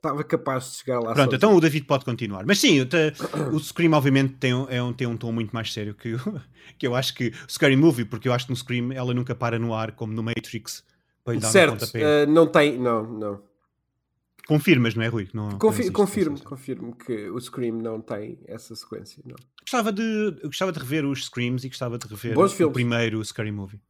estava 0.00 0.24
capaz 0.24 0.70
de 0.72 0.76
chegar 0.78 0.94
lá 0.98 1.12
Pronto, 1.12 1.16
sozinho. 1.18 1.36
então 1.36 1.54
o 1.54 1.60
David 1.60 1.84
pode 1.84 2.04
continuar. 2.06 2.44
Mas 2.46 2.58
sim, 2.58 2.78
eu 2.78 2.86
te- 2.86 3.12
o 3.52 3.58
Scream 3.60 3.92
obviamente 3.92 4.34
tem, 4.34 4.54
um- 4.54 4.66
é 4.68 4.82
um, 4.82 4.92
tem 4.94 5.06
um 5.06 5.16
tom 5.16 5.30
muito 5.30 5.52
mais 5.52 5.70
sério 5.72 5.94
que, 5.94 6.14
o- 6.14 6.18
que 6.78 6.86
eu 6.86 6.94
acho 6.96 7.14
que 7.14 7.28
o 7.28 7.52
Scary 7.52 7.76
Movie, 7.76 8.06
porque 8.06 8.26
eu 8.26 8.32
acho 8.32 8.46
que 8.46 8.50
no 8.52 8.56
Scream 8.56 8.92
ela 8.92 9.12
nunca 9.12 9.34
para 9.34 9.58
no 9.58 9.74
ar 9.74 9.92
como 9.92 10.12
no 10.12 10.22
Matrix 10.22 10.82
para 11.22 11.34
lhe 11.34 11.40
dar 11.40 11.48
um 11.48 11.52
Certo, 11.52 11.70
pontapé. 11.72 12.22
eh, 12.22 12.26
não 12.26 12.46
tem, 12.46 12.78
não, 12.78 13.02
não. 13.06 13.42
Confirmas, 14.48 14.94
não 14.94 15.02
é, 15.04 15.06
Rui? 15.08 15.28
Não, 15.32 15.58
Confi- 15.58 15.84
não 15.86 15.92
confirmo, 15.92 16.40
confirmo 16.42 16.96
que 16.96 17.30
o 17.30 17.38
Scream 17.38 17.76
não 17.76 18.00
tem 18.00 18.38
essa 18.48 18.74
sequência, 18.74 19.22
não. 19.24 19.36
Gostava 19.62 19.92
de, 19.92 20.02
eu 20.42 20.48
gostava 20.48 20.72
de 20.72 20.78
rever 20.80 21.04
os 21.04 21.26
Screams 21.26 21.62
e 21.64 21.68
gostava 21.68 21.98
de 21.98 22.06
rever 22.08 22.34
Bons 22.34 22.52
o 22.52 22.56
filmes. 22.56 22.72
primeiro 22.72 23.24
Scary 23.24 23.52
Movie. 23.52 23.80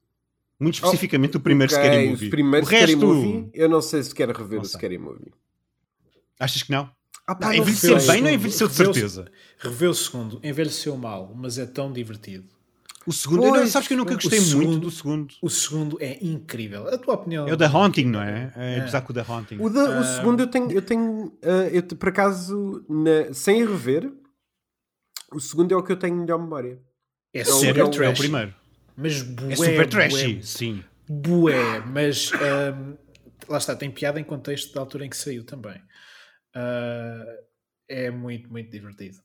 Muito 0.59 0.75
especificamente 0.75 1.37
o 1.39 1.41
primeiro 1.41 1.73
Ok, 1.73 1.83
Scary 1.87 2.09
Movie. 2.11 2.27
O 2.27 2.31
primeiro 2.31 2.67
o 2.67 2.69
resto, 2.69 2.87
Scary 2.99 3.07
Movie, 3.07 3.51
eu 3.55 3.69
não 3.71 3.81
sei 3.81 4.03
se 4.03 4.15
quero 4.15 4.33
rever 4.37 4.61
o. 4.61 4.65
Scary 4.65 4.99
Movie. 4.99 5.33
Achas 6.41 6.63
que 6.63 6.73
não? 6.73 6.91
Ah, 7.27 7.35
pá, 7.35 7.47
Não, 7.49 7.55
envelheceu 7.55 7.97
bem, 8.07 8.23
não 8.23 8.31
envelheceu 8.31 8.67
de 8.67 8.75
certeza. 8.75 9.31
Reveu 9.59 9.91
o 9.91 9.95
segundo, 9.95 10.41
envelheceu 10.43 10.97
mal, 10.97 11.33
mas 11.37 11.59
é 11.59 11.67
tão 11.67 11.93
divertido. 11.93 12.45
O 13.07 13.13
segundo, 13.13 13.45
eu 13.45 13.51
não- 13.53 13.59
Pois, 13.61 13.71
sabes 13.71 13.89
que 13.89 13.95
eu 13.95 13.99
nunca 13.99 14.13
o 14.13 14.17
gostei 14.17 14.41
muito 14.41 14.51
segundo- 14.51 14.81
do 14.81 14.91
segundo. 14.91 15.35
O 15.41 15.49
segundo 15.49 15.99
é 16.01 16.19
incrível. 16.23 16.87
A 16.89 16.99
tua 16.99 17.15
opinião? 17.15 17.47
É 17.49 17.53
o 17.53 17.57
The 17.57 17.67
Haunting, 17.67 18.05
não 18.05 18.21
é? 18.23 18.53
É 18.57 18.79
apesar 18.81 19.01
que 19.03 19.11
o 19.11 19.15
The 19.15 19.25
Haunting. 19.27 19.59
O, 19.61 19.71
da- 19.71 20.01
o 20.01 20.05
segundo 20.05 20.41
eu 20.41 20.47
tenho, 20.49 20.71
eu 20.73 20.83
tenho 20.83 21.33
eh, 21.41 21.71
eu 21.73 21.83
por 21.97 22.09
acaso, 22.11 22.85
na- 22.89 23.33
sem 23.33 23.65
rever, 23.67 24.13
o 25.33 25.41
segundo 25.41 25.73
é 25.73 25.77
o 25.77 25.83
que 25.83 25.93
eu 25.93 25.97
tenho 25.97 26.17
melhor 26.17 26.39
memória. 26.39 26.79
É 27.33 27.43
o- 27.43 27.45
Sério, 27.47 27.87
super 27.87 28.05
é 28.05 28.09
o 28.09 28.15
primeiro. 28.15 28.55
Mas 28.97 29.23
bué, 29.23 29.53
É 29.53 29.57
super 29.57 29.73
bué, 29.77 29.87
trashy, 29.87 30.43
sim. 30.43 30.85
Bué, 31.09 31.81
mas 31.87 32.31
ahm, 32.35 32.95
lá 33.49 33.59
está, 33.59 33.75
tem 33.75 33.91
piada 33.91 34.21
em 34.21 34.25
contexto 34.25 34.75
da 34.75 34.81
altura 34.81 35.07
em 35.07 35.09
que 35.11 35.17
saiu 35.17 35.43
também. 35.45 35.81
Ah, 36.55 37.25
é 37.89 38.11
muito, 38.11 38.51
muito 38.51 38.71
divertido. 38.71 39.19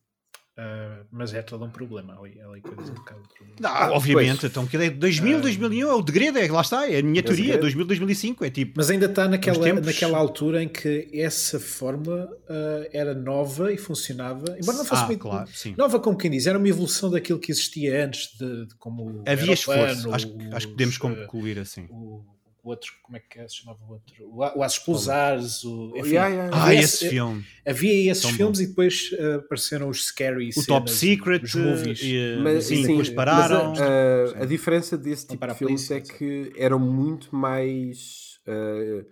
Ah, 0.58 1.04
mas 1.12 1.34
é 1.34 1.42
todo 1.42 1.66
um 1.66 1.70
problema 1.70 2.18
ali, 2.18 2.40
ali 2.40 2.62
coisas 2.62 2.90
um 2.90 2.94
bocado. 2.94 3.22
Ah, 3.62 3.92
obviamente, 3.92 4.40
pois. 4.40 4.52
então 4.52 4.66
que 4.66 4.78
é 4.78 4.90
2000, 4.90 5.42
2001, 5.42 5.90
é 5.90 5.94
o 5.94 6.02
degredo, 6.02 6.38
é, 6.40 6.48
lá 6.50 6.62
está, 6.62 6.90
é 6.90 7.00
a 7.00 7.04
minha 7.04 7.22
teoria, 7.22 7.44
segredo. 7.44 7.62
2000, 7.62 7.86
2005, 7.86 8.46
é 8.46 8.50
tipo, 8.50 8.74
Mas 8.78 8.90
ainda 8.90 9.06
está 9.08 9.28
naquela, 9.28 9.74
naquela 9.82 10.18
altura 10.18 10.64
em 10.64 10.70
que 10.70 11.10
essa 11.14 11.60
fórmula 11.60 12.30
ah, 12.48 12.88
era 12.94 13.14
nova 13.14 13.74
e 13.74 13.78
funcionava, 13.78 14.58
embora 14.58 14.78
não 14.78 14.86
fosse 14.86 15.04
Ah, 15.04 15.08
muito 15.08 15.20
claro, 15.22 15.50
sim. 15.54 15.76
nova, 15.78 16.00
como 16.00 16.18
quem 16.18 16.32
diz, 16.32 16.48
era 16.48 16.58
uma 16.58 16.70
evolução 16.70 17.10
daquilo 17.12 17.38
que 17.40 17.52
existia 17.52 18.06
antes 18.06 18.38
de, 18.38 18.66
de 18.68 18.76
como 18.76 19.24
havia 19.28 19.54
esforço, 19.54 20.04
plano, 20.04 20.16
acho, 20.16 20.38
que- 20.38 20.56
acho 20.56 20.68
que 20.68 20.74
podemos 20.74 20.96
os, 20.96 21.02
concluir 21.02 21.60
assim. 21.60 21.86
o, 21.90 22.24
o 22.66 22.70
outro, 22.70 22.92
como 23.04 23.16
é 23.16 23.20
que 23.20 23.48
se 23.48 23.58
chamava 23.58 23.80
o 23.88 23.92
outro? 23.94 24.14
O, 24.28 24.44
A- 24.44 24.54
o 24.58 24.64
Aços 24.64 24.80
Pulsares, 24.80 25.64
o, 25.64 25.94
enfim, 25.96 26.10
Yeah, 26.16 26.28
yeah. 26.36 26.58
Ah, 26.58 26.64
havia 26.64 26.80
esse 26.80 26.96
esse- 26.96 27.10
filme, 27.10 27.46
Havia 27.66 28.12
esses 28.12 28.22
Tão 28.24 28.32
bom. 28.32 28.38
filmes 28.38 28.60
e 28.60 28.68
depois 28.68 29.12
ah, 29.20 29.36
apareceram 29.36 29.88
os 29.90 30.06
scary 30.06 30.50
o 30.56 30.66
Top 30.66 30.90
cenas, 30.90 30.92
Secret, 31.00 31.44
os 31.44 31.56
movies. 31.56 32.02
eh, 32.04 32.38
Mas, 32.42 32.66
sim, 32.66 32.76
sim, 32.78 32.82
depois 32.88 33.10
mas 33.10 33.16
pararam. 33.16 33.74
a, 33.74 34.40
a- 34.40 34.44
a 34.44 34.46
diferença 34.46 34.98
desse 34.98 35.28
tipo 35.28 35.40
para 35.40 35.54
de 35.54 35.60
filmes 35.60 35.90
é 35.92 36.02
que 36.02 36.52
eram 36.58 36.80
muito 36.80 37.36
mais. 37.36 38.40
eh, 38.48 39.06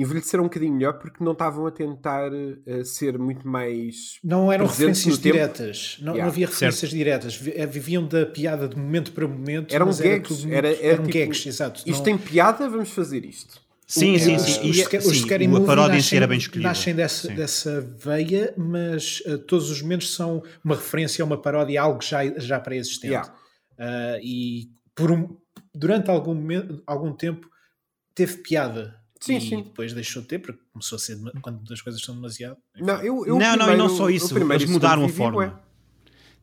envelheceram 0.00 0.44
um 0.44 0.46
bocadinho 0.46 0.72
melhor 0.74 0.94
porque 0.98 1.22
não 1.22 1.32
estavam 1.32 1.66
a 1.66 1.70
tentar 1.70 2.30
eh, 2.66 2.84
ser 2.84 3.18
muito 3.18 3.46
mais. 3.46 4.18
Não 4.24 4.50
eram 4.50 4.66
referências 4.66 5.18
diretas, 5.18 5.96
não, 6.00 6.12
Yeah. 6.14 6.22
não 6.24 6.28
havia 6.30 6.46
referências 6.46 6.90
diretas, 6.90 7.36
Vi- 7.36 7.52
eh, 7.54 7.66
viviam 7.66 8.06
da 8.06 8.24
piada 8.26 8.68
de 8.68 8.76
momento 8.76 9.12
para 9.12 9.26
momento. 9.28 9.74
Eram 9.74 9.86
mas 9.86 10.00
gags, 10.00 10.12
era 10.14 10.22
tudo 10.22 10.40
muito- 10.42 10.54
era- 10.54 10.68
era 10.74 10.86
eram 10.86 11.04
tipo, 11.04 11.18
gags, 11.18 11.46
exato. 11.46 11.80
Isto 11.80 11.90
não- 11.98 12.04
tem 12.04 12.18
piada, 12.18 12.68
vamos 12.68 12.90
fazer 12.90 13.24
isto. 13.24 13.60
Sim, 13.86 14.14
o- 14.14 14.18
sim, 14.20 14.36
os- 14.36 14.42
sim. 14.42 14.70
os 14.70 14.76
E, 14.76 14.80
sca- 14.82 14.98
os 14.98 15.04
sim, 15.18 15.24
a 15.24 15.60
paródia 15.66 15.96
em 15.96 16.00
si 16.00 16.04
nascem- 16.04 16.16
era 16.18 16.26
bem 16.28 16.38
escolhida. 16.38 16.68
Nascem 16.68 16.94
dessa, 16.94 17.28
Sim. 17.28 17.34
dessa 17.34 17.80
veia, 17.98 18.54
mas 18.56 19.20
eh, 19.26 19.36
todos 19.36 19.68
os 19.68 19.82
momentos 19.82 20.14
são 20.14 20.42
uma 20.64 20.76
referência 20.76 21.22
a 21.22 21.26
uma 21.26 21.36
paródia, 21.42 21.82
algo 21.82 22.00
já, 22.00 22.24
já 22.38 22.60
pré-existente. 22.60 23.08
Yeah. 23.08 23.34
Ah, 23.76 24.16
e 24.22 24.68
por 24.94 25.10
um- 25.10 25.36
durante 25.74 26.08
algum, 26.08 26.34
momento, 26.34 26.80
algum 26.86 27.12
tempo 27.12 27.48
teve 28.14 28.36
piada. 28.38 28.94
Sim, 29.20 29.36
e 29.36 29.40
sim. 29.40 29.62
depois 29.62 29.92
deixou 29.92 30.22
de 30.22 30.28
ter, 30.28 30.38
porque 30.38 30.60
começou 30.72 30.96
a 30.96 30.98
ser 30.98 31.16
dema- 31.16 31.32
quando 31.42 31.60
as 31.72 31.80
coisas 31.82 32.00
são 32.02 32.14
demasiado. 32.14 32.56
enfim. 32.74 32.84
Não, 32.86 32.94
eu, 33.02 33.26
eu 33.26 33.38
Não, 33.38 33.38
não, 33.38 33.52
e 33.54 33.58
primeiro- 33.58 33.76
não 33.78 33.88
só 33.88 34.08
isso, 34.10 34.32
primeiro 34.34 34.62
eles 34.62 34.72
mudaram 34.72 35.04
a 35.04 35.08
fórmula. 35.08 35.44
ué. 35.46 35.70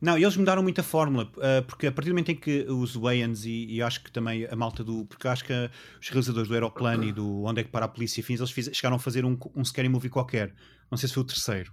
Não, 0.00 0.16
eles 0.16 0.36
mudaram 0.36 0.62
muito 0.62 0.80
a 0.80 0.84
fórmula, 0.84 1.28
ah, 1.38 1.60
porque 1.66 1.88
a 1.88 1.90
partir 1.92 2.10
do 2.10 2.12
momento 2.14 2.30
em 2.30 2.36
que 2.36 2.64
os 2.68 2.94
Wayans 2.94 3.44
e, 3.44 3.66
e 3.66 3.82
acho 3.82 4.04
que 4.04 4.12
também 4.12 4.46
a 4.46 4.54
malta 4.54 4.84
do. 4.84 5.04
Porque 5.06 5.26
acho 5.26 5.44
que 5.44 5.52
os 6.00 6.08
realizadores 6.08 6.46
do 6.46 6.54
Aeroplano 6.54 7.02
e 7.02 7.10
do 7.12 7.42
Onde 7.42 7.62
é 7.62 7.64
que 7.64 7.70
para 7.70 7.84
a 7.86 7.88
Polícia 7.88 8.20
e 8.20 8.22
fins, 8.22 8.38
eles 8.38 8.52
fiz- 8.52 8.70
chegaram 8.72 8.94
a 8.94 9.00
fazer 9.00 9.24
um, 9.24 9.36
um 9.56 9.64
scary 9.64 9.88
movie 9.88 10.08
qualquer. 10.08 10.54
Não 10.88 10.96
sei 10.96 11.08
se 11.08 11.14
foi 11.14 11.24
o 11.24 11.26
terceiro. 11.26 11.72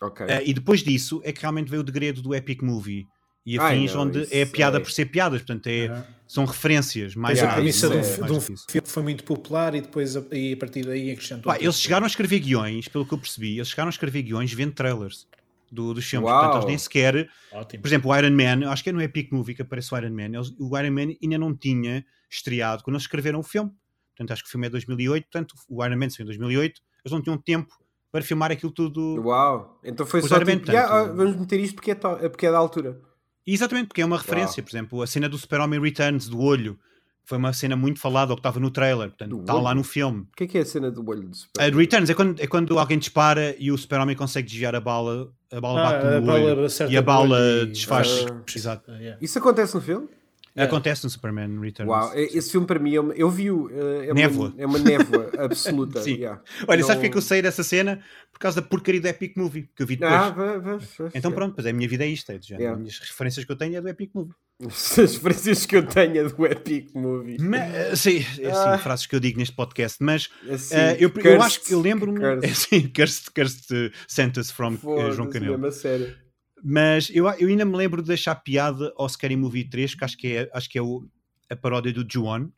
Ok. 0.00 0.24
Ah, 0.26 0.42
e 0.42 0.54
depois 0.54 0.82
disso 0.82 1.20
é 1.22 1.32
que 1.32 1.42
realmente 1.42 1.68
veio 1.68 1.80
o 1.82 1.84
degredo 1.84 2.22
do 2.22 2.34
Epic 2.34 2.62
Movie 2.62 3.04
e 3.46 3.58
Ai, 3.58 3.76
afins, 3.76 3.94
não, 3.94 4.02
onde 4.02 4.26
é 4.36 4.44
piada 4.44 4.78
é- 4.78 4.80
por 4.80 4.90
ser 4.90 5.06
piadas, 5.06 5.40
portanto 5.40 5.66
é, 5.68 5.86
Aham. 5.86 6.04
são 6.26 6.44
referências 6.44 7.14
mais 7.14 7.40
a 7.42 7.54
premissa 7.54 7.88
de 7.88 7.94
um, 7.96 8.00
é 8.00 8.26
de 8.26 8.32
um 8.32 8.40
filme 8.40 8.60
que 8.66 8.80
foi 8.84 9.02
muito 9.04 9.22
popular 9.24 9.74
e 9.76 9.80
depois 9.80 10.16
a, 10.16 10.24
e 10.32 10.52
a 10.52 10.56
partir 10.56 10.84
daí 10.84 11.10
acrescentou. 11.12 11.44
Pá, 11.52 11.58
eles 11.60 11.78
chegaram 11.80 12.04
a 12.04 12.08
escrever 12.08 12.40
guiões, 12.40 12.88
pelo 12.88 13.06
que 13.06 13.14
eu 13.14 13.18
percebi, 13.18 13.56
eles 13.56 13.68
chegaram 13.68 13.88
a 13.88 13.90
escrever 13.90 14.22
guiões 14.22 14.52
vendo 14.52 14.72
trailers 14.72 15.28
do- 15.70 15.94
dos 15.94 16.04
filmes. 16.04 16.28
Uau. 16.28 16.38
Portanto, 16.40 16.56
eles 16.62 16.66
nem 16.68 16.78
sequer. 16.78 17.28
Ótimo. 17.52 17.82
Por 17.82 17.88
exemplo, 17.88 18.10
o 18.10 18.16
Iron 18.16 18.30
Man, 18.30 18.68
acho 18.70 18.82
que 18.82 18.90
é 18.90 18.92
no 18.92 19.00
Epic 19.02 19.30
Movie 19.32 19.54
que 19.54 19.62
aparece 19.62 19.94
o 19.94 19.98
Iron 19.98 20.10
Man. 20.10 20.34
Eles- 20.36 20.52
o 20.58 20.78
Iron 20.78 20.90
Man 20.92 21.14
ainda 21.22 21.38
não 21.38 21.54
tinha 21.56 22.04
estreado 22.30 22.82
quando 22.82 22.94
eles 22.96 23.02
escreveram 23.04 23.38
o 23.40 23.42
filme. 23.44 23.70
Portanto, 24.16 24.32
acho 24.32 24.42
que 24.42 24.48
o 24.48 24.50
filme 24.52 24.66
é 24.66 24.70
2008. 24.70 25.24
Portanto, 25.30 25.54
o 25.68 25.84
Iron 25.84 25.96
Man 25.96 26.08
saiu 26.10 26.22
em 26.24 26.26
2008. 26.26 26.80
Eles 27.04 27.12
não 27.12 27.22
tinham 27.22 27.36
tempo 27.38 27.72
para 28.10 28.22
filmar 28.22 28.50
aquilo 28.50 28.72
tudo. 28.72 29.20
Uau. 29.22 29.78
Então 29.84 30.06
foi 30.06 30.22
só 30.22 30.38
tipo, 30.38 30.50
"Ya, 30.50 30.56
portanto- 30.56 30.76
ah, 30.92 31.02
vamos 31.12 31.36
meter 31.36 31.60
isto 31.60 31.74
porque 31.74 31.90
é, 31.90 31.94
to- 31.94 32.16
porque 32.30 32.46
é 32.46 32.50
da 32.50 32.58
altura. 32.58 32.98
Exatamente, 33.46 33.88
porque 33.88 34.02
é 34.02 34.04
uma 34.04 34.16
referência. 34.18 34.62
Por 34.62 34.70
exemplo, 34.70 35.02
a 35.02 35.06
cena 35.06 35.28
do 35.28 35.38
Super-Homem 35.38 35.80
Returns, 35.80 36.28
do 36.28 36.40
olho, 36.40 36.78
foi 37.24 37.38
uma 37.38 37.52
cena 37.52 37.76
muito 37.76 37.98
falada, 38.00 38.32
ou 38.32 38.36
que 38.36 38.40
estava 38.40 38.58
no 38.60 38.70
trailer. 38.70 39.08
Portanto, 39.08 39.30
Do 39.30 39.40
está 39.40 39.54
lá 39.54 39.74
no 39.74 39.82
filme. 39.84 40.22
O 40.22 40.36
que 40.36 40.44
é 40.44 40.46
que 40.46 40.58
é 40.58 40.60
a 40.62 40.64
cena 40.64 40.90
do 40.90 41.08
olho 41.08 41.28
de 41.28 41.36
super? 41.36 41.62
A 41.62 41.70
do 41.70 41.78
Returns 41.78 42.08
é 42.10 42.14
quando, 42.14 42.40
é 42.40 42.46
quando 42.46 42.78
alguém 42.78 42.98
dispara 42.98 43.54
e 43.58 43.70
o 43.72 43.76
Super-Homem 43.78 44.16
consegue 44.16 44.46
desviar 44.48 44.74
a 44.74 44.80
bala, 44.80 45.28
a 45.52 45.60
bala 45.60 45.80
Ah, 45.80 45.84
bate 45.92 46.06
a 46.06 46.20
no 46.20 46.26
bala 46.26 46.38
olho 46.40 46.66
e 46.88 46.96
a 46.96 47.02
bala 47.02 47.38
e- 47.40 47.66
desfaz. 47.66 48.26
Ah. 48.30 48.42
Exato. 48.54 48.90
Ah, 48.90 48.96
yeah. 48.98 49.18
Isso 49.20 49.38
acontece 49.38 49.74
no 49.74 49.80
filme? 49.80 50.08
Yeah. 50.56 50.72
Acontece 50.74 51.04
no 51.04 51.10
Superman 51.10 51.60
Returns. 51.60 51.88
Uau, 51.90 52.12
é- 52.14 52.22
esse 52.36 52.50
filme 52.50 52.66
para 52.66 52.78
mim 52.78 52.94
é 52.94 53.00
uma, 53.00 53.12
eu 53.14 53.28
vi-o, 53.28 53.68
eh, 53.70 54.06
é 54.08 54.14
Névoa. 54.14 54.48
Uma, 54.48 54.62
é 54.62 54.66
uma 54.66 54.78
névoa 54.78 55.30
absoluta. 55.38 56.00
Sim. 56.02 56.14
yeah. 56.14 56.40
Olha, 56.66 56.80
Não- 56.80 56.86
sabes 56.86 56.96
porque 57.00 57.06
é 57.08 57.10
que 57.10 57.18
eu 57.18 57.22
saí 57.22 57.42
dessa 57.42 57.62
cena? 57.62 58.00
Por 58.32 58.38
causa 58.40 58.60
da 58.60 58.66
porcaria 58.66 59.00
do 59.00 59.06
Epic 59.06 59.36
Movie, 59.36 59.68
que 59.76 59.82
eu 59.82 59.86
vi 59.86 59.96
depois. 59.96 60.12
Ah, 60.14 60.30
vá, 60.30 60.58
vá, 60.58 60.76
vá, 60.76 61.10
então 61.14 61.30
pronto, 61.32 61.54
pois 61.54 61.66
é, 61.66 61.70
a 61.70 61.72
minha 61.72 61.88
vida 61.88 62.04
é 62.04 62.08
isto. 62.08 62.30
É, 62.32 62.38
já, 62.42 62.56
Yeah. 62.56 62.80
As 62.88 62.98
referências 63.10 63.44
que 63.44 63.52
eu 63.52 63.56
tenho 63.56 63.76
é 63.76 63.80
do 63.82 63.88
Epic 63.88 64.10
Movie. 64.14 64.32
As 64.66 64.96
referências 64.96 65.66
que 65.66 65.76
eu 65.76 65.86
tenho 65.86 66.16
é 66.18 66.24
do 66.28 66.46
Epic 66.46 66.88
Movie. 66.94 67.36
Mas, 67.38 68.00
sim, 68.00 68.24
é 68.40 68.50
assim, 68.50 68.68
Ah. 68.70 68.78
frases 68.78 69.06
que 69.06 69.14
eu 69.14 69.20
digo 69.20 69.38
neste 69.38 69.54
podcast, 69.54 69.98
mas 70.02 70.30
Assim, 70.50 70.74
eh, 70.74 70.92
eu, 70.98 71.08
eu 71.08 71.10
cursed, 71.10 71.40
acho 71.42 71.60
que 71.64 71.74
eu 71.74 71.80
lembro-me. 71.82 72.18
É, 72.24 72.36
cursed. 72.36 72.54
sim, 72.56 72.88
cursed, 72.88 73.30
cursed 73.34 73.92
sentence 74.08 74.50
from 74.52 74.72
eh, 74.72 74.76
Foda-se, 74.78 75.16
João 75.16 75.28
Canelo. 75.28 75.52
mesmo 75.52 75.66
a 75.66 75.70
sério. 75.72 76.14
Mas 76.62 77.10
eu, 77.12 77.26
eu 77.28 77.48
ainda 77.48 77.64
me 77.64 77.76
lembro 77.76 78.02
de 78.02 78.08
deixar 78.08 78.34
piada 78.36 78.92
ao 78.96 79.08
Scary 79.08 79.36
Movie 79.36 79.64
3, 79.68 79.94
que 79.94 80.04
acho 80.04 80.16
que 80.16 80.28
é, 80.36 80.50
acho 80.52 80.68
que 80.68 80.78
é 80.78 80.82
o, 80.82 81.06
a 81.50 81.56
paródia 81.56 81.92
do 81.92 82.06
Juon. 82.10 82.48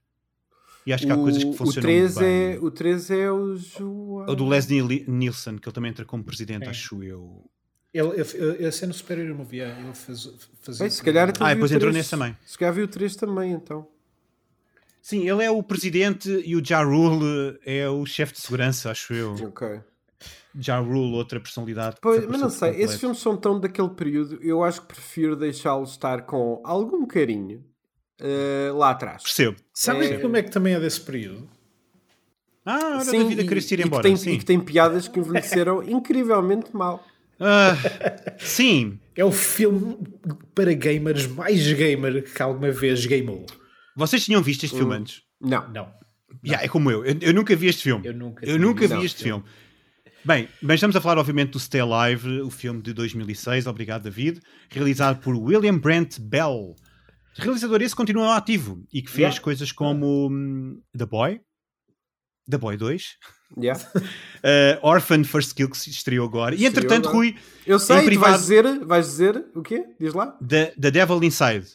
E 0.86 0.92
acho 0.92 1.04
que 1.04 1.12
há 1.12 1.16
coisas 1.16 1.42
que 1.44 1.50
O- 1.50 1.52
funcionam 1.52 1.90
o 1.90 1.92
3 1.92 2.14
bem. 2.16 2.52
é 2.54 2.58
O 2.60 2.70
3 2.70 3.10
é 3.10 3.30
o 3.30 3.56
João. 3.56 4.26
O 4.28 4.34
do 4.34 4.46
Leslie 4.46 4.80
Li- 4.80 5.04
Nielsen, 5.06 5.58
que 5.58 5.68
ele 5.68 5.74
também 5.74 5.90
entra 5.90 6.04
como 6.04 6.24
presidente, 6.24 6.64
Sim. 6.64 6.70
acho 6.70 7.02
eu. 7.02 7.50
Ele, 7.92 8.08
ele, 8.10 8.64
esse 8.66 8.84
é 8.84 8.86
no 8.86 8.94
Superior 8.94 9.34
Movie, 9.36 9.58
yeah, 9.58 9.80
ele 9.82 9.94
fez, 9.94 10.24
fazia. 10.62 10.84
Bem, 10.84 10.90
se 10.90 11.02
calhar 11.02 11.28
Ah, 11.40 11.50
e 11.50 11.52
o 11.52 11.54
depois 11.56 11.72
entrou 11.72 11.90
3. 11.90 11.94
nesse 11.96 12.10
também. 12.10 12.36
Se 12.46 12.56
calhar 12.56 12.72
vi 12.74 12.82
o 12.82 12.88
3 12.88 13.16
também, 13.16 13.52
então. 13.52 13.88
Sim, 15.02 15.28
ele 15.28 15.42
é 15.42 15.50
o 15.50 15.62
presidente 15.62 16.28
e 16.44 16.54
o 16.54 16.62
Ja 16.64 16.82
Rule 16.82 17.58
é 17.64 17.88
o 17.88 18.04
chefe 18.06 18.34
de 18.34 18.40
segurança, 18.40 18.90
acho 18.90 19.12
eu. 19.14 19.32
Ok. 19.34 19.80
Ja 20.60 20.78
Rule, 20.78 21.14
outra 21.14 21.38
personalidade. 21.40 21.96
Pois, 22.00 22.26
mas 22.26 22.40
não 22.40 22.50
sei, 22.50 22.70
esses 22.80 22.98
filmes 22.98 23.18
são 23.18 23.36
tão 23.36 23.58
daquele 23.60 23.90
período, 23.90 24.38
eu 24.42 24.62
acho 24.64 24.80
que 24.82 24.88
prefiro 24.88 25.36
deixá-los 25.36 25.90
estar 25.90 26.22
com 26.22 26.60
algum 26.64 27.06
carinho 27.06 27.64
eh, 28.20 28.70
lá 28.74 28.90
atrás. 28.90 29.22
Percebo. 29.22 29.56
Sabes 29.72 30.10
É- 30.10 30.18
como 30.18 30.36
é 30.36 30.42
que 30.42 30.50
também 30.50 30.74
é 30.74 30.80
desse 30.80 31.00
período? 31.00 31.48
Ah, 32.64 32.96
hora 32.98 33.04
da 33.04 33.12
vida 33.24 33.42
e, 33.42 33.46
queres 33.48 33.70
ir 33.70 33.74
e 33.74 33.82
que 33.82 33.88
embora. 33.88 34.02
tem, 34.02 34.16
sim. 34.16 34.32
e 34.32 34.38
que 34.38 34.44
tem 34.44 34.60
piadas 34.60 35.08
que 35.08 35.18
envelheceram 35.18 35.82
incrivelmente 35.88 36.74
mal. 36.76 37.04
Ah, 37.40 37.74
sim, 38.38 38.98
É 39.16 39.24
o 39.24 39.30
filme 39.30 39.96
para 40.54 40.72
gamers 40.74 41.26
mais 41.28 41.72
gamer 41.72 42.24
que 42.30 42.42
alguma 42.42 42.70
vez 42.72 43.06
gamou. 43.06 43.46
vocês 43.96 44.24
tinham 44.24 44.42
visto 44.42 44.64
este 44.64 44.74
Hum. 44.74 44.78
filme 44.80 44.94
antes? 44.96 45.22
Não. 45.40 45.68
Não, 45.72 45.88
Já, 46.42 46.60
é 46.62 46.68
como 46.68 46.90
eu. 46.90 47.04
eu. 47.06 47.16
eu 47.20 47.32
nunca 47.32 47.54
vi 47.54 47.68
este 47.68 47.84
filme. 47.84 48.06
eu 48.06 48.12
nunca. 48.12 48.44
Eu 48.44 48.58
nunca 48.58 48.80
visto 48.86 48.98
vi 48.98 49.06
este 49.06 49.22
filme. 49.22 49.44
Bem, 50.24 50.48
mas 50.60 50.74
estamos 50.74 50.94
a 50.96 51.00
falar, 51.00 51.18
obviamente, 51.18 51.52
do 51.52 51.60
Stay 51.60 51.80
Alive, 51.80 52.40
o 52.42 52.50
filme 52.50 52.82
de 52.82 52.92
2006, 52.92 53.66
obrigado, 53.66 54.02
David, 54.02 54.40
realizado 54.68 55.20
por 55.20 55.34
William 55.36 55.78
Brent 55.78 56.18
Bell. 56.20 56.74
Realizador 57.34 57.80
esse 57.82 57.94
continua 57.94 58.36
ativo 58.36 58.84
e 58.92 59.00
que 59.00 59.08
fez 59.10 59.18
Yeah. 59.34 59.40
coisas 59.40 59.70
como 59.72 60.28
hum, 60.28 60.82
The 60.96 61.06
Boy, 61.06 61.40
The 62.50 62.58
Boy 62.58 62.76
2, 62.76 63.16
Yeah. 63.56 63.80
uh, 63.94 64.78
Orphan 64.82 65.24
First 65.24 65.54
Kill, 65.54 65.70
que 65.70 65.78
se 65.78 65.88
estreou 65.88 66.26
agora. 66.26 66.54
E 66.54 66.66
entretanto. 66.66 67.08
Rui, 67.08 67.34
Eu 67.64 67.78
sei, 67.78 68.04
privado- 68.04 68.32
vais 68.32 68.42
dizer, 68.42 68.84
vais 68.84 69.06
dizer 69.06 69.46
o 69.54 69.62
quê? 69.62 69.84
Diz 69.98 70.12
lá? 70.12 70.36
The, 70.46 70.74
The 70.78 70.90
Devil 70.90 71.22
Inside. 71.24 71.66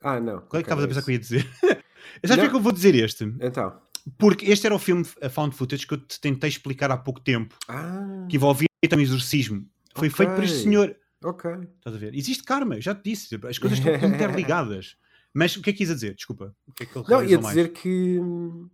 Ah, 0.00 0.18
não. 0.20 0.40
Qual 0.42 0.60
é 0.60 0.62
que 0.62 0.70
estavas 0.70 0.84
a 0.84 0.86
é 0.86 0.88
pensar 0.88 1.02
que 1.02 1.10
eu 1.10 1.12
ia 1.14 1.18
dizer? 1.18 1.46
Sabes 2.24 2.30
Não. 2.30 2.36
porque 2.36 2.48
que 2.50 2.56
eu 2.56 2.60
vou 2.60 2.72
dizer 2.72 2.94
este? 2.94 3.24
Então. 3.42 3.78
Porque 4.16 4.46
este 4.50 4.66
era 4.66 4.74
o 4.74 4.78
filme 4.78 5.04
a 5.20 5.28
Found 5.28 5.54
Footage 5.54 5.86
que 5.86 5.94
eu 5.94 5.98
te 5.98 6.20
tentei 6.20 6.48
explicar 6.48 6.90
há 6.90 6.96
pouco 6.96 7.20
tempo, 7.20 7.56
Ah, 7.68 8.26
que 8.28 8.36
envolvia 8.36 8.68
também 8.88 9.04
o 9.04 9.08
exorcismo. 9.08 9.66
Foi 9.94 10.08
Ok. 10.08 10.16
feito 10.16 10.34
por 10.34 10.44
este 10.44 10.62
senhor. 10.62 10.96
ok. 11.24 11.50
Estás 11.78 11.96
a 11.96 11.98
ver? 11.98 12.14
Existe 12.14 12.44
karma, 12.44 12.80
já 12.80 12.94
te 12.94 13.02
disse. 13.10 13.34
As 13.46 13.58
coisas 13.58 13.78
estão 13.78 13.92
interligadas. 14.08 14.96
Mas 15.34 15.56
o 15.56 15.62
que 15.62 15.70
é 15.70 15.72
que 15.72 15.78
quis 15.78 15.88
dizer? 15.88 16.14
Desculpa. 16.14 16.54
Que 16.74 16.84
é 16.84 16.86
que 16.86 17.10
Não, 17.10 17.22
ia 17.22 17.38
mais? 17.40 17.48
dizer 17.56 17.72
que 17.72 18.18
hum, 18.20 18.68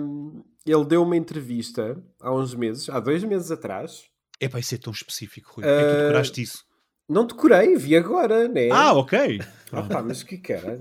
hum, 0.00 0.42
ele 0.64 0.84
deu 0.84 1.02
uma 1.02 1.16
entrevista 1.16 2.02
há 2.20 2.32
uns 2.34 2.54
meses, 2.54 2.88
há 2.88 2.98
dois 3.00 3.22
meses 3.24 3.50
atrás. 3.50 4.04
É 4.40 4.48
para 4.48 4.62
ser 4.62 4.78
tão 4.78 4.92
específico, 4.92 5.52
Rui. 5.56 5.64
Como 5.64 5.80
é 5.80 5.84
que 5.84 5.90
tu 5.96 6.00
decoraste 6.02 6.42
isso? 6.42 6.64
Não 7.08 7.26
decorei, 7.26 7.74
vi 7.76 7.96
agora, 7.96 8.46
né? 8.48 8.68
Ah, 8.70 8.92
ok. 8.92 9.40
Ah, 9.72 9.82
pá, 9.82 10.02
mas 10.02 10.22
que 10.22 10.36
caralho. 10.38 10.80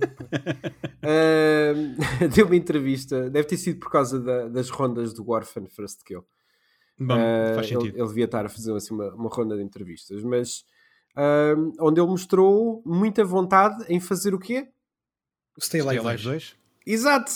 Hum, 1.03 1.95
deu 2.35 2.45
uma 2.45 2.55
entrevista, 2.55 3.29
deve 3.29 3.47
ter 3.47 3.57
sido 3.57 3.79
por 3.79 3.89
causa 3.91 4.19
da- 4.19 4.47
das 4.47 4.69
rondas 4.69 5.13
do 5.13 5.29
Orphan 5.29 5.65
First 5.67 6.03
Kill. 6.03 6.25
Bom, 6.99 7.15
Uh, 7.15 7.55
faz 7.55 7.67
ele, 7.71 7.79
sentido. 7.79 7.97
ele 7.97 8.07
devia 8.07 8.25
estar 8.25 8.45
a 8.45 8.49
fazer 8.49 8.73
assim, 8.75 8.93
uma, 8.93 9.13
uma 9.13 9.29
ronda 9.29 9.55
de 9.55 9.61
entrevistas, 9.63 10.23
mas 10.23 10.65
um, 11.55 11.73
onde 11.79 11.99
ele 12.01 12.07
mostrou 12.09 12.81
muita 12.85 13.23
vontade 13.23 13.85
em 13.87 13.99
fazer 13.99 14.33
o 14.33 14.39
quê? 14.39 14.67
Stay 15.59 15.79
Stay 15.79 15.81
Alive 15.81 16.07
Alive 16.07 16.23
2. 16.23 16.43
2? 16.43 16.55
Exato! 16.85 17.31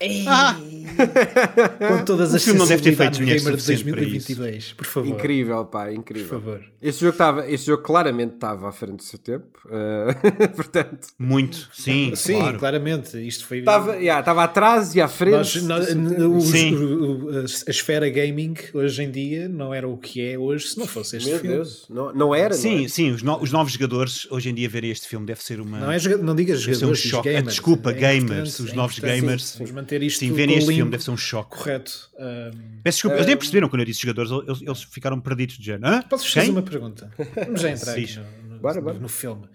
Ah! 0.00 0.56
Com 1.88 2.04
todas 2.04 2.32
O 2.32 2.36
as 2.36 2.44
filme 2.44 2.58
não 2.58 2.66
deve 2.66 2.82
ter 2.82 2.94
feito 2.96 3.18
dinheiro 3.18 3.40
gamer 3.40 3.56
de 3.56 3.62
suficiente 3.62 3.84
para 3.90 4.00
2022. 4.02 4.72
Por 4.74 4.86
favor. 4.86 5.08
Incrível, 5.08 5.64
pá, 5.64 5.84
Por 5.86 5.92
incrível. 5.94 6.28
favor. 6.28 6.60
Este 6.82 7.00
jogo, 7.00 7.12
estava, 7.12 7.50
este 7.50 7.66
jogo 7.66 7.82
claramente 7.82 8.34
estava 8.34 8.68
à 8.68 8.72
frente 8.72 8.96
do 8.96 9.02
seu 9.02 9.18
tempo, 9.18 9.46
uh, 9.66 10.48
portanto, 10.54 11.08
Muito, 11.18 11.68
sim, 11.72 12.12
Sim, 12.14 12.34
claro. 12.38 12.58
claramente. 12.58 13.26
Isto 13.26 13.46
foi. 13.46 13.58
estava, 13.58 13.96
yeah, 13.96 14.20
estava 14.20 14.44
atrás 14.44 14.94
e 14.94 15.00
à 15.00 15.08
frente. 15.08 15.62
Nós- 15.62 15.62
nós- 15.62 15.88
os- 15.88 16.44
Sim. 16.44 16.74
o- 16.74 17.26
o- 17.26 17.30
a, 17.30 17.40
a 17.40 17.70
esfera 17.70 18.08
gaming 18.10 18.54
hoje 18.74 19.02
em 19.02 19.10
dia 19.10 19.48
não 19.48 19.72
era 19.74 19.88
o 19.88 19.96
que 19.96 20.20
é 20.24 20.38
hoje 20.38 20.68
se 20.68 20.78
não 20.78 20.86
fosse 20.86 21.16
este 21.16 21.30
Meu 21.30 21.38
filme. 21.40 21.56
Deus, 21.56 21.86
não, 21.90 22.12
não 22.14 22.34
era, 22.34 22.54
não 22.54 22.60
Sim, 22.62 22.84
é? 22.84 22.88
sim, 22.88 23.10
os, 23.12 23.22
no- 23.22 23.40
os 23.42 23.50
novos 23.50 23.72
jogadores 23.72 24.26
hoje 24.30 24.50
em 24.50 24.54
dia 24.54 24.68
verem 24.68 24.90
este 24.90 25.08
filme 25.08 25.26
deve 25.26 25.42
ser 25.42 25.60
uma. 25.60 25.78
Não, 25.80 25.90
é, 25.90 25.98
não 26.18 26.34
digas 26.34 26.58
um 26.60 26.62
jogadores, 26.72 27.00
diz 27.00 27.10
choque. 27.10 27.28
gamers. 27.30 27.46
Desculpa, 27.54 27.90
É 27.90 27.94
gamers, 27.94 28.20
importante, 28.30 28.62
os 28.62 28.70
é 28.70 28.74
novos 28.76 28.98
gamers. 28.98 29.54
Vamos 29.58 29.85
manter 29.86 30.02
isto 30.02 30.18
Sim, 30.20 30.32
verem 30.32 30.58
este 30.58 30.72
filme 30.74 30.90
deve 30.90 31.02
ser 31.04 31.10
um 31.12 31.16
choque. 31.16 31.56
correto. 31.56 32.10
Ahm, 32.18 32.80
Peço 32.82 32.96
desculpa, 32.96 33.16
eles 33.16 33.26
nem 33.26 33.36
perceberam 33.36 33.68
quando 33.68 33.80
eu 33.80 33.86
disse 33.86 34.00
jogadores, 34.02 34.30
eles, 34.48 34.62
eles 34.62 34.82
ficaram 34.82 35.20
perdidos 35.20 35.56
de 35.58 35.64
género. 35.64 35.86
Hã? 35.94 36.02
Posso 36.02 36.30
fazer 36.30 36.50
uma 36.50 36.62
pergunta? 36.62 37.10
Vamos 37.44 37.60
já 37.60 37.70
entrar 37.70 37.92
aqui 37.92 38.16
no, 38.16 38.48
no, 38.54 38.58
Bora, 38.60 38.80
bora. 38.80 38.98
no 38.98 39.08
filme. 39.08 39.48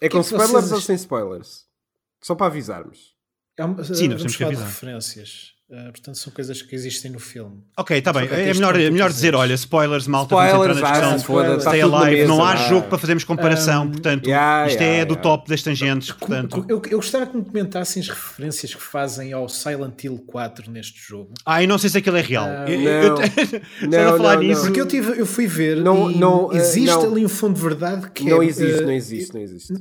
É 0.00 0.08
com 0.08 0.12
que 0.12 0.16
é 0.18 0.20
spoilers 0.20 0.50
vocês- 0.52 0.72
ou 0.72 0.80
sem 0.80 0.96
spoilers? 0.96 1.64
Só 2.20 2.34
para 2.34 2.46
avisarmos. 2.46 3.12
É 3.56 3.64
uma- 3.64 3.82
Sim, 3.84 3.90
nós 3.92 3.98
vamos 3.98 4.22
temos 4.22 4.36
que 4.36 4.44
avisar. 4.44 4.66
referências. 4.66 5.52
Ah, 5.74 5.88
portanto, 5.90 6.16
são 6.18 6.30
coisas 6.32 6.60
que 6.60 6.74
existem 6.74 7.10
no 7.10 7.18
filme. 7.18 7.62
Ok, 7.78 7.96
está 7.96 8.12
bem. 8.12 8.28
Que 8.28 8.34
É 8.34 8.44
tens 8.44 8.58
melhor, 8.58 8.78
é 8.78 8.90
melhor 8.90 9.08
dizer, 9.10 9.34
olha, 9.34 9.54
spoilers, 9.54 10.06
malta, 10.06 10.34
Spoilers, 10.34 10.58
vamos 10.58 10.76
entrar 10.76 11.00
na 11.00 11.12
ah, 11.12 11.16
discussão. 11.16 11.56
está 11.56 11.70
Stay 11.70 11.80
na 11.80 11.96
alive, 11.98 12.16
mesa, 12.16 12.28
não 12.28 12.44
há 12.44 12.56
jogo 12.56 12.88
para 12.88 12.98
fazermos 12.98 13.24
comparação, 13.24 13.90
portanto, 13.90 14.26
yeah, 14.26 14.66
isto 14.66 14.80
yeah, 14.82 14.98
é 15.00 15.04
do 15.06 15.12
yeah. 15.14 15.22
top 15.22 15.48
das 15.48 15.62
tangentes, 15.62 16.12
portanto. 16.12 16.66
eu, 16.68 16.82
eu 16.90 16.98
gostava 16.98 17.24
que 17.26 17.36
me 17.38 17.42
comentassem 17.44 18.02
as 18.02 18.08
referências 18.10 18.74
que 18.74 18.82
fazem 18.82 19.32
ao 19.32 19.48
Silent 19.48 20.04
Hill 20.04 20.22
4 20.26 20.70
neste 20.70 21.00
jogo. 21.00 21.32
Ah, 21.46 21.62
eu 21.62 21.68
não 21.68 21.78
sei 21.78 21.88
se 21.88 21.96
aquilo 21.96 22.18
é 22.18 22.22
real. 22.22 22.44
Ah, 22.46 22.70
Eu- 22.70 22.80
eu- 22.82 23.08
não. 23.08 23.22
Não, 23.88 24.14
a 24.14 24.16
falar 24.18 24.34
não, 24.34 24.42
nisso? 24.42 24.60
não. 24.60 24.66
Porque 24.66 24.80
eu, 24.80 24.86
tive, 24.86 25.18
eu 25.18 25.24
fui 25.26 25.46
ver 25.46 25.78
Não- 25.78 26.10
e 26.10 26.18
não, 26.18 26.52
eh, 26.52 26.56
existe 26.58 26.86
não. 26.94 27.12
ali 27.12 27.24
um 27.24 27.28
fundo 27.28 27.54
de 27.54 27.62
verdade 27.62 28.10
que 28.10 28.24
Não 28.28 28.42
é, 28.42 28.46
existe, 28.46 28.82
eh, 28.82 28.84
não 28.84 28.92
existe, 28.92 29.34
não 29.34 29.40
existe. 29.40 29.72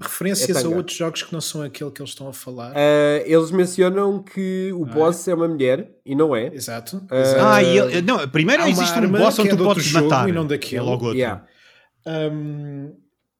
Referências 0.00 0.56
É 0.56 0.66
a 0.66 0.68
outros 0.68 0.96
jogos 0.96 1.22
que 1.22 1.32
não 1.32 1.40
são 1.40 1.62
aquele 1.62 1.90
que 1.90 2.00
eles 2.00 2.10
estão 2.10 2.28
a 2.28 2.32
falar. 2.32 2.72
Ah, 2.76 3.22
eles 3.24 3.50
mencionam 3.50 4.22
que 4.22 4.70
o 4.72 4.84
Ah, 4.84 4.92
boss 4.94 5.28
é? 5.28 5.34
uma 5.34 5.48
mulher 5.48 5.90
e 6.04 6.14
não 6.14 6.34
é. 6.34 6.46
Exato. 6.54 7.02
Ah, 7.10 7.20
exato. 7.20 7.40
Ah, 7.44 7.62
e 7.62 7.78
ele, 7.78 8.02
não, 8.02 8.28
primeiro 8.28 8.62
existe 8.68 8.98
um 8.98 9.08
boss 9.12 9.38
onde 9.38 9.48
é 9.50 9.56
tu 9.56 9.64
podes 9.64 9.84
jogo 9.84 10.08
matar. 10.08 10.28
e 10.28 10.32
não 10.32 10.46
daquele. 10.46 10.76
É 10.78 10.82
logo 10.82 11.04
outro. 11.06 11.18
Yeah. 11.18 11.44
Hum, 12.06 12.92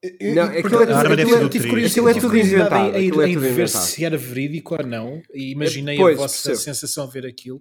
eu- 0.02 0.34
Não, 0.34 0.42
aquilo 0.44 0.82
é- 0.82 0.92
A 0.92 0.98
arma 0.98 1.16
deve 1.16 1.30
eu 1.30 1.34
ser 1.36 1.42
do 1.42 1.48
tive 1.48 1.68
curiosidade, 1.68 2.00
Aquilo 2.00 2.08
é 2.10 2.20
tudo 2.20 2.36
inventado, 2.36 2.96
em, 2.96 3.08
aquilo 3.08 3.22
é 3.22 3.26
ver 3.54 3.68
se 3.68 4.04
era 4.04 4.16
verídico 4.16 4.76
ou 4.80 4.86
não. 4.86 5.22
E 5.34 5.52
imaginei 5.52 5.96
Pois, 5.96 6.16
a 6.18 6.22
vossa 6.22 6.48
percebo. 6.48 6.56
sensação 6.76 7.04
a 7.04 7.06
ver 7.06 7.26
aquilo. 7.26 7.58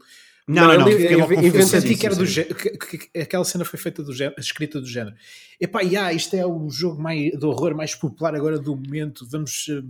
Não, 0.47 0.67
não, 0.67 0.79
não. 0.79 0.85
que, 0.85 2.05
era 2.05 2.15
do 2.15 2.25
sim. 2.27 2.33
gé- 2.33 2.43
que, 2.43 2.69
que- 2.77 2.97
que 3.09 3.19
aquela 3.19 3.43
cena 3.43 3.65
foi 3.65 3.79
feita 3.79 4.03
do 4.03 4.13
género, 4.13 4.39
escrita 4.39 4.79
do 4.79 4.85
género. 4.87 5.15
Epá, 5.59 5.81
yeah, 5.81 6.13
isto 6.13 6.35
é 6.35 6.45
o 6.45 6.69
jogo 6.69 7.01
mais, 7.01 7.31
de 7.31 7.45
horror 7.45 7.75
mais 7.75 7.95
popular 7.95 8.35
agora 8.35 8.59
do 8.59 8.75
momento. 8.75 9.25
Vamos 9.27 9.65
eh, 9.69 9.81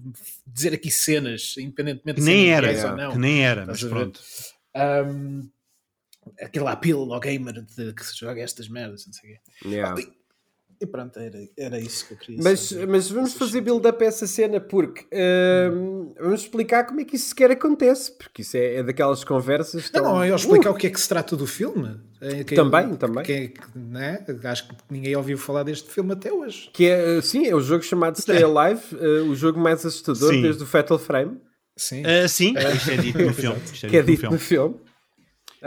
dizer 0.48 0.74
aqui 0.74 0.90
cenas, 0.90 1.56
independentemente 1.58 2.16
Que 2.16 2.22
de 2.22 2.26
nem 2.26 2.46
serem 2.46 2.52
era, 2.54 2.68
reais 2.68 2.84
ou 2.86 2.96
não. 2.96 3.12
que 3.12 3.18
nem 3.18 3.44
era, 3.46 3.66
mas 3.66 3.84
pronto. 3.84 4.22
Um, 4.76 5.50
aquele 6.40 6.68
apelo 6.68 7.14
ao 7.14 7.20
gamer 7.20 7.62
de 7.62 7.94
que 7.94 8.06
se 8.06 8.18
joga 8.18 8.42
estas 8.42 8.70
merdas, 8.70 9.06
não 9.06 9.14
sei 9.14 9.32
o 9.32 9.34
quê. 9.34 9.40
Yeah. 9.68 10.02
E 10.82 10.86
pronto, 10.86 11.18
era, 11.20 11.38
era 11.58 11.80
isso 11.80 12.08
que 12.08 12.14
eu 12.14 12.18
queria 12.18 12.44
Mas, 12.44 12.60
saber. 12.60 12.88
mas 12.88 13.10
vamos 13.10 13.34
fazer 13.34 13.62
build-up 13.62 14.04
a 14.04 14.08
essa 14.08 14.28
cena 14.28 14.60
porque 14.60 15.06
hum, 15.72 16.14
vamos 16.20 16.42
explicar 16.42 16.86
como 16.86 17.00
é 17.00 17.06
que 17.06 17.16
isso 17.16 17.30
sequer 17.30 17.52
acontece, 17.52 18.12
porque 18.12 18.42
isso 18.42 18.58
é, 18.58 18.76
é 18.76 18.84
daquelas 18.84 19.24
conversas. 19.24 19.90
Não, 19.92 20.02
tão- 20.04 20.14
não, 20.16 20.26
eu 20.26 20.36
explicar 20.36 20.72
o 20.72 20.76
que 20.76 20.88
é 20.88 20.90
que 20.90 21.00
se 21.00 21.08
trata 21.08 21.36
do 21.36 21.48
filme. 21.48 22.00
É, 22.22 22.44
que- 22.44 22.56
Também, 22.56 22.96
também. 22.96 23.24
que 23.24 23.32
é 23.34 23.48
que, 23.48 23.62
né? 23.78 24.26
Acho 24.44 24.68
que 24.68 24.76
ninguém 24.90 25.16
ouviu 25.16 25.38
falar 25.38 25.64
deste 25.64 25.90
filme 25.90 26.14
até 26.14 26.32
hoje. 26.34 26.70
Que 26.74 26.88
é, 26.88 27.22
sim, 27.22 27.46
é 27.46 27.56
o 27.56 27.62
jogo 27.62 27.84
chamado 27.84 28.20
Stay 28.20 28.44
Alive, 28.44 28.82
eh, 29.00 29.22
o 29.22 29.36
jogo 29.36 29.60
mais 29.60 29.86
assustador 29.86 30.34
Sim. 30.34 30.42
desde 30.42 30.64
o 30.64 30.66
Fatal 30.66 30.98
Frame, 31.00 31.38
Sim. 31.78 32.04
Ah, 32.06 32.26
sim, 32.28 32.54
isto 32.74 32.90
é 32.92 32.96
dito 32.98 33.20
no 33.22 33.34
filme. 33.34 33.58
Isto 33.66 33.86
é 33.86 33.90
que 33.90 33.98
é 33.98 34.02
dito 34.02 34.10
no 34.10 34.16
dito 34.16 34.32
no 34.32 34.40
filme. 34.40 34.76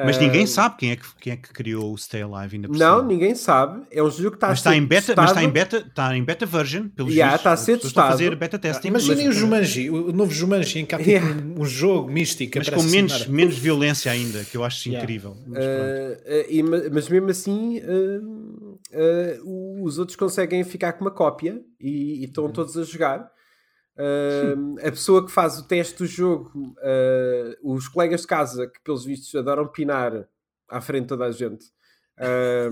Mas 0.05 0.17
Ah, 0.17 0.21
ninguém 0.21 0.47
sabe 0.47 0.77
quem 0.77 0.91
é, 0.93 0.97
que, 0.97 1.07
quem 1.21 1.33
é 1.33 1.37
que 1.37 1.53
criou 1.53 1.93
o 1.93 1.99
Stay 1.99 2.23
Alive 2.23 2.57
ainda 2.57 2.69
por 2.69 2.77
Não, 2.77 2.97
cima. 2.99 3.09
ninguém 3.09 3.35
sabe. 3.35 3.83
É 3.91 4.03
um 4.03 4.11
jogo 4.11 4.31
que 4.33 4.37
está 4.37 4.49
Mas 4.49 4.59
a 4.59 4.61
está 4.61 4.71
ser 4.71 4.77
em 4.77 4.85
beta, 4.87 5.15
mas 5.17 5.31
está 5.31 5.43
em 5.43 5.51
testado. 5.51 5.53
beta, 5.53 5.89
está 5.89 6.17
em 6.17 6.25
beta 6.25 6.47
version, 6.47 6.89
pelos 6.89 7.13
Yeah, 7.13 7.37
está 7.37 7.53
a 7.53 7.57
ser 7.57 7.73
pessoas 7.73 7.89
estão 7.91 8.03
a 8.03 8.07
testado. 8.07 8.25
fazer 8.25 8.37
beta 8.37 8.59
testing. 8.59 8.89
Imaginem 8.89 9.27
mas, 9.27 9.37
o 9.37 9.39
Jumanji, 9.39 9.91
o 9.91 10.13
novo 10.13 10.33
Jumanji, 10.33 10.79
em 10.81 10.87
que 10.87 10.95
há 10.95 10.99
tipo 10.99 11.11
Yeah. 11.11 11.37
um, 11.57 11.65
jogo 11.65 12.11
místico. 12.11 12.59
mas 12.59 12.69
com 12.69 12.83
menos, 12.83 13.27
menos 13.27 13.59
violência 13.59 14.13
ainda, 14.13 14.45
que 14.45 14.57
eu 14.57 14.65
acho 14.65 14.89
Yeah. 14.89 15.03
incrível. 15.03 15.37
Mas. 15.47 15.65
Ah, 15.65 16.19
ah, 16.27 16.47
e 16.49 16.63
ma- 16.63 16.83
mas 16.93 17.09
mesmo 17.09 17.29
assim, 17.31 17.81
ah, 17.81 18.21
ah, 18.95 19.41
os 19.83 19.99
outros 19.99 20.17
conseguem 20.17 20.63
ficar 20.65 20.93
com 20.95 21.05
uma 21.05 21.11
cópia 21.11 21.61
e, 21.81 22.21
e 22.21 22.25
estão 22.25 22.49
todos 22.51 22.77
a 22.77 22.85
jogar. 22.85 23.29
Ah, 23.99 24.87
a 24.87 24.91
pessoa 24.91 25.27
que 25.27 25.33
faz 25.33 25.59
o 25.59 25.67
teste 25.67 25.99
do 25.99 26.07
jogo, 26.07 26.53
ah, 26.81 27.57
os 27.63 27.89
colegas 27.89 28.21
de 28.23 28.27
casa, 28.29 28.69
que 28.69 28.81
pelos 28.83 29.05
vistos 29.05 29.35
adoram 29.35 29.67
pinar 29.67 30.29
à 30.69 30.81
frente 30.81 31.03
de 31.03 31.09
toda 31.09 31.25
a 31.25 31.33
gente, 31.33 31.67
ah, 32.17 32.69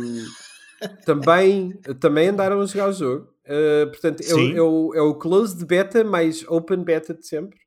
também, 1.04 1.73
também 2.00 2.28
andaram 2.28 2.61
a 2.61 2.66
jogar 2.66 2.90
o 2.90 2.92
jogo. 2.92 3.28
Ah, 3.45 3.87
portanto, 3.87 4.23
é 4.23 4.35
o, 4.35 4.56
é, 4.56 4.62
o, 4.62 4.95
é 4.95 5.02
o 5.02 5.14
closed 5.14 5.64
beta 5.66 6.04
mais 6.04 6.45
open 6.49 6.85
beta 6.85 7.12
de 7.12 7.26
sempre. 7.26 7.59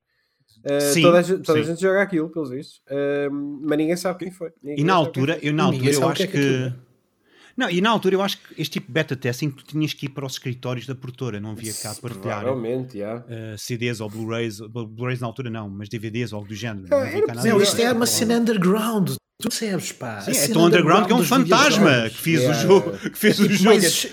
Ah, 0.66 0.80
Sim, 0.80 1.02
toda 1.02 1.20
a, 1.20 1.22
gente, 1.22 1.42
toda 1.44 1.60
a 1.60 1.64
gente 1.64 1.82
joga 1.82 2.02
aquilo, 2.02 2.30
pelos 2.30 2.50
vistos. 2.50 2.82
Ah, 2.90 3.30
mas 3.30 3.78
ninguém 3.78 3.98
sabe 3.98 4.20
quem 4.20 4.32
foi. 4.32 4.52
Ninguém 4.64 4.84
E 4.84 4.88
na 4.88 4.94
altura, 4.94 5.38
eu 5.42 5.54
na 5.54 5.64
altura 5.64 5.92
eu 5.92 6.08
acho 6.08 6.28
que 6.28 6.32
que. 6.32 6.38
é 6.38 6.42
que 6.42 6.76
é. 6.76 6.89
Não, 7.60 7.70
e 7.70 7.82
na 7.82 7.90
altura 7.90 8.16
eu 8.16 8.22
acho 8.22 8.38
que 8.38 8.62
este 8.62 8.74
tipo 8.74 8.88
de 8.88 8.94
beta 8.94 9.16
testing 9.18 9.50
tu 9.52 9.66
tinhas 9.66 9.92
que 9.94 10.06
ir 10.06 10.10
para 10.10 10.26
os 10.26 10.32
escritórios 10.34 10.88
da 10.88 10.96
produtora, 10.96 11.42
não 11.42 11.54
via 11.56 11.74
cá 11.74 11.94
partilhar 11.94 12.40
Provavelmente, 12.42 12.98
já. 13.00 13.18
uh, 13.18 13.58
CDs 13.58 14.00
ou 14.00 14.10
Blu-rays, 14.10 14.60
Blu-rays 14.62 15.20
na 15.20 15.28
altura 15.28 15.50
não, 15.50 15.70
mas 15.70 15.90
DVDs 15.90 16.32
ou 16.32 16.38
algo 16.38 16.48
do 16.48 16.56
género. 16.56 16.88
Não 16.90 17.22
cá. 17.28 17.34
Não, 17.36 17.42
disso. 17.60 17.64
isto 17.74 17.82
é 17.82 17.92
uma 17.92 18.06
cena 18.06 18.36
underground. 18.36 19.10
Tu 19.42 19.50
percebes, 19.50 19.92
pá. 19.92 20.22
Sim, 20.22 20.32
é 20.32 20.48
tão 20.48 20.66
underground 20.66 21.06
que 21.08 21.12
é 21.12 21.16
um 21.16 21.24
fantasma 21.24 22.10
que 22.10 22.16
fez 22.18 22.40
Yeah. 22.42 22.58
o 22.58 22.62
jogo. 22.68 22.92
Que 22.98 23.18
fez 23.18 23.40
o 23.40 23.44
Tipo, 23.44 23.56
jogo. 23.64 23.76
mas 23.76 24.08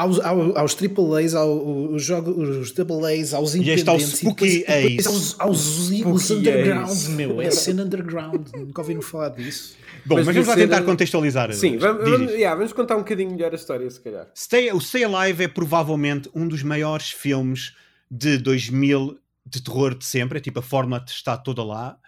aos, 0.00 0.20
ao- 0.20 0.56
aos 0.58 0.76
AAAs, 0.76 1.34
ao, 1.34 1.92
os, 1.92 2.04
jogos, 2.04 2.36
os 2.70 2.74
AAAs, 2.78 3.34
aos 3.34 3.54
E 3.54 3.68
este 3.70 3.88
ao 3.88 3.96
independentes, 3.96 4.18
Spooky 4.20 4.46
e 4.46 4.64
depois, 4.96 5.06
aos, 5.06 5.40
aos, 5.40 5.66
os 5.78 5.96
Spooky 5.98 6.32
undergrounds, 6.34 6.92
Ace. 7.02 7.10
meu. 7.10 7.40
É 7.40 7.50
cena 7.50 7.82
underground. 7.84 8.46
Nunca 8.56 8.80
ouviram 8.82 9.02
falar 9.02 9.30
disso. 9.30 9.76
Bom, 10.06 10.14
mas, 10.16 10.26
Mas 10.26 10.34
vamos 10.36 10.48
lá 10.48 10.54
tentar 10.56 10.76
ser- 10.78 10.84
contextualizar. 10.84 11.52
Sim, 11.52 11.76
vamos, 11.76 12.08
vamos, 12.08 12.32
yeah, 12.32 12.56
vamos 12.56 12.72
contar 12.72 12.96
um 12.96 13.00
bocadinho 13.00 13.30
melhor 13.30 13.52
a 13.52 13.56
história, 13.56 13.90
se 13.90 14.00
calhar. 14.00 14.30
Stay, 14.34 14.72
o 14.72 14.80
Stay 14.80 15.04
Alive 15.04 15.44
é 15.44 15.48
provavelmente 15.48 16.30
um 16.34 16.46
dos 16.48 16.62
maiores 16.62 17.10
filmes 17.10 17.72
de 18.10 18.38
2000 18.38 19.18
de 19.44 19.62
terror 19.62 19.94
de 19.94 20.04
sempre. 20.04 20.38
É 20.38 20.40
tipo, 20.40 20.58
a 20.60 20.62
fórmula 20.62 21.04
está 21.06 21.36
toda 21.36 21.62
lá. 21.64 21.98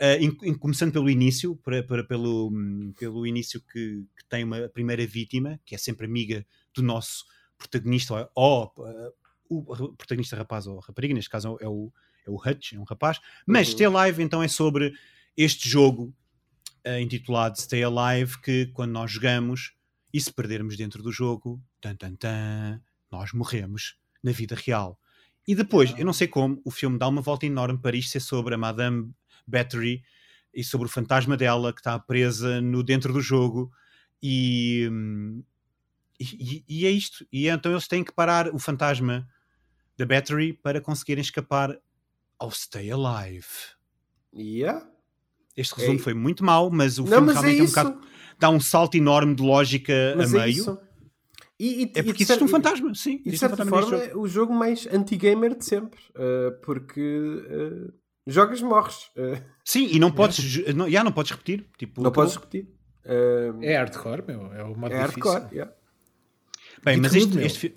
Uh, 0.00 0.24
em- 0.24 0.50
em- 0.50 0.54
começando 0.54 0.90
pelo 0.92 1.08
início, 1.08 1.54
para, 1.62 1.80
para- 1.82 2.02
pelo, 2.02 2.48
hum, 2.52 2.92
pelo 2.98 3.24
início 3.24 3.60
que, 3.60 4.02
que 4.16 4.24
tem 4.28 4.42
uma 4.42 4.68
primeira 4.68 5.06
vítima, 5.06 5.60
que 5.64 5.74
é 5.74 5.78
sempre 5.78 6.06
amiga 6.06 6.44
do 6.74 6.82
nosso 6.82 7.24
protagonista, 7.56 8.30
ou 8.34 8.72
uh, 8.78 9.12
o 9.48 9.94
protagonista 9.96 10.36
rapaz 10.36 10.66
ou 10.66 10.78
rapariga, 10.80 11.14
neste 11.14 11.30
caso 11.30 11.56
é 11.60 11.68
o, 11.68 11.92
é 12.26 12.30
o 12.30 12.36
Hutch, 12.36 12.72
é 12.72 12.78
um 12.78 12.84
rapaz. 12.84 13.20
Mas 13.46 13.68
Uhum. 13.68 13.72
Stay 13.74 13.86
Alive 13.86 14.22
então 14.22 14.42
é 14.42 14.48
sobre 14.48 14.92
este 15.36 15.68
jogo 15.68 16.14
uh, 16.86 16.98
intitulado 17.00 17.58
Stay 17.60 17.82
Alive, 17.82 18.40
que 18.40 18.66
quando 18.66 18.92
nós 18.92 19.10
jogamos 19.10 19.74
e 20.12 20.20
se 20.20 20.32
perdermos 20.32 20.76
dentro 20.76 21.02
do 21.02 21.10
jogo, 21.10 21.60
tan, 21.80 21.96
tan, 21.96 22.14
tan, 22.14 22.80
nós 23.10 23.32
morremos 23.32 23.96
na 24.22 24.32
vida 24.32 24.54
real. 24.54 24.98
E 25.46 25.54
depois, 25.54 25.92
eu 25.98 26.06
não 26.06 26.12
sei 26.12 26.26
como, 26.26 26.60
o 26.64 26.70
filme 26.70 26.98
dá 26.98 27.06
uma 27.06 27.20
volta 27.20 27.44
enorme 27.44 27.78
para 27.78 27.96
isto 27.96 28.12
ser 28.12 28.20
sobre 28.20 28.54
a 28.54 28.58
Madame 28.58 29.12
Battery 29.46 30.02
e 30.54 30.64
sobre 30.64 30.86
o 30.86 30.90
fantasma 30.90 31.36
dela 31.36 31.72
que 31.72 31.80
está 31.80 31.98
presa 31.98 32.60
no 32.60 32.82
dentro 32.82 33.12
do 33.12 33.20
jogo 33.20 33.70
e, 34.22 34.88
hum, 34.90 35.42
e, 36.20 36.64
e 36.68 36.86
é 36.86 36.90
isto. 36.90 37.26
E 37.32 37.48
então 37.48 37.72
eles 37.72 37.86
têm 37.88 38.02
que 38.04 38.12
parar 38.12 38.48
o 38.54 38.58
fantasma 38.58 39.26
da 39.96 40.04
Battery 40.06 40.52
para 40.52 40.80
conseguirem 40.80 41.22
escapar 41.22 41.76
ao 42.38 42.50
Stay 42.50 42.90
Alive. 42.90 43.46
Yeah. 44.36 44.86
Este 45.56 45.74
resumo 45.76 45.98
É- 45.98 46.02
foi 46.02 46.14
muito 46.14 46.44
mau, 46.44 46.70
mas 46.70 46.98
o 46.98 47.02
Não, 47.04 47.10
filme 47.12 47.26
mas 47.26 47.36
é 47.36 47.40
realmente 47.40 47.58
é 47.58 47.62
um 47.62 47.64
isso. 47.66 47.74
bocado, 47.74 48.00
dá 48.38 48.50
um 48.50 48.60
salto 48.60 48.96
enorme 48.96 49.34
de 49.34 49.42
lógica 49.42 50.14
mas 50.16 50.34
a 50.34 50.38
é 50.38 50.40
meio. 50.46 50.52
isso. 50.56 50.78
E, 51.60 51.84
e- 51.84 51.92
É 51.94 52.02
porque 52.02 52.24
existe 52.24 52.42
um 52.42 52.48
fantasma, 52.48 52.92
sim. 52.94 53.20
E 53.24 53.30
de 53.30 53.36
um 53.36 53.38
certa 53.38 53.64
neste 53.64 53.70
forma 53.70 53.96
é 54.02 54.16
o 54.16 54.26
jogo 54.26 54.52
mais 54.52 54.86
anti-gamer 54.88 55.56
de 55.56 55.64
sempre. 55.64 56.00
uh, 56.16 56.60
porque 56.62 57.00
uh, 57.00 57.92
jogas, 58.26 58.60
morres. 58.60 59.04
Uh, 59.16 59.40
Sim, 59.64 59.86
e 59.92 60.00
não 60.00 60.10
podes, 60.12 60.74
não, 60.74 60.90
já 60.90 61.04
não 61.04 61.12
podes 61.12 61.30
repetir. 61.30 61.68
Tipo, 61.78 62.02
não 62.02 62.08
acabou. 62.10 62.24
podes 62.24 62.34
repetir. 62.36 62.68
Uh, 63.04 63.62
É 63.62 63.76
hardcore, 63.76 64.24
meu. 64.26 64.52
É 64.52 64.64
o 64.64 64.76
modo 64.76 64.92
é 64.92 65.06
difícil. 65.06 65.30
hardcore. 65.30 65.54
yeah. 65.54 65.72
Bem, 66.82 66.96
mas 66.96 67.12
tudo, 67.12 67.40
este, 67.40 67.74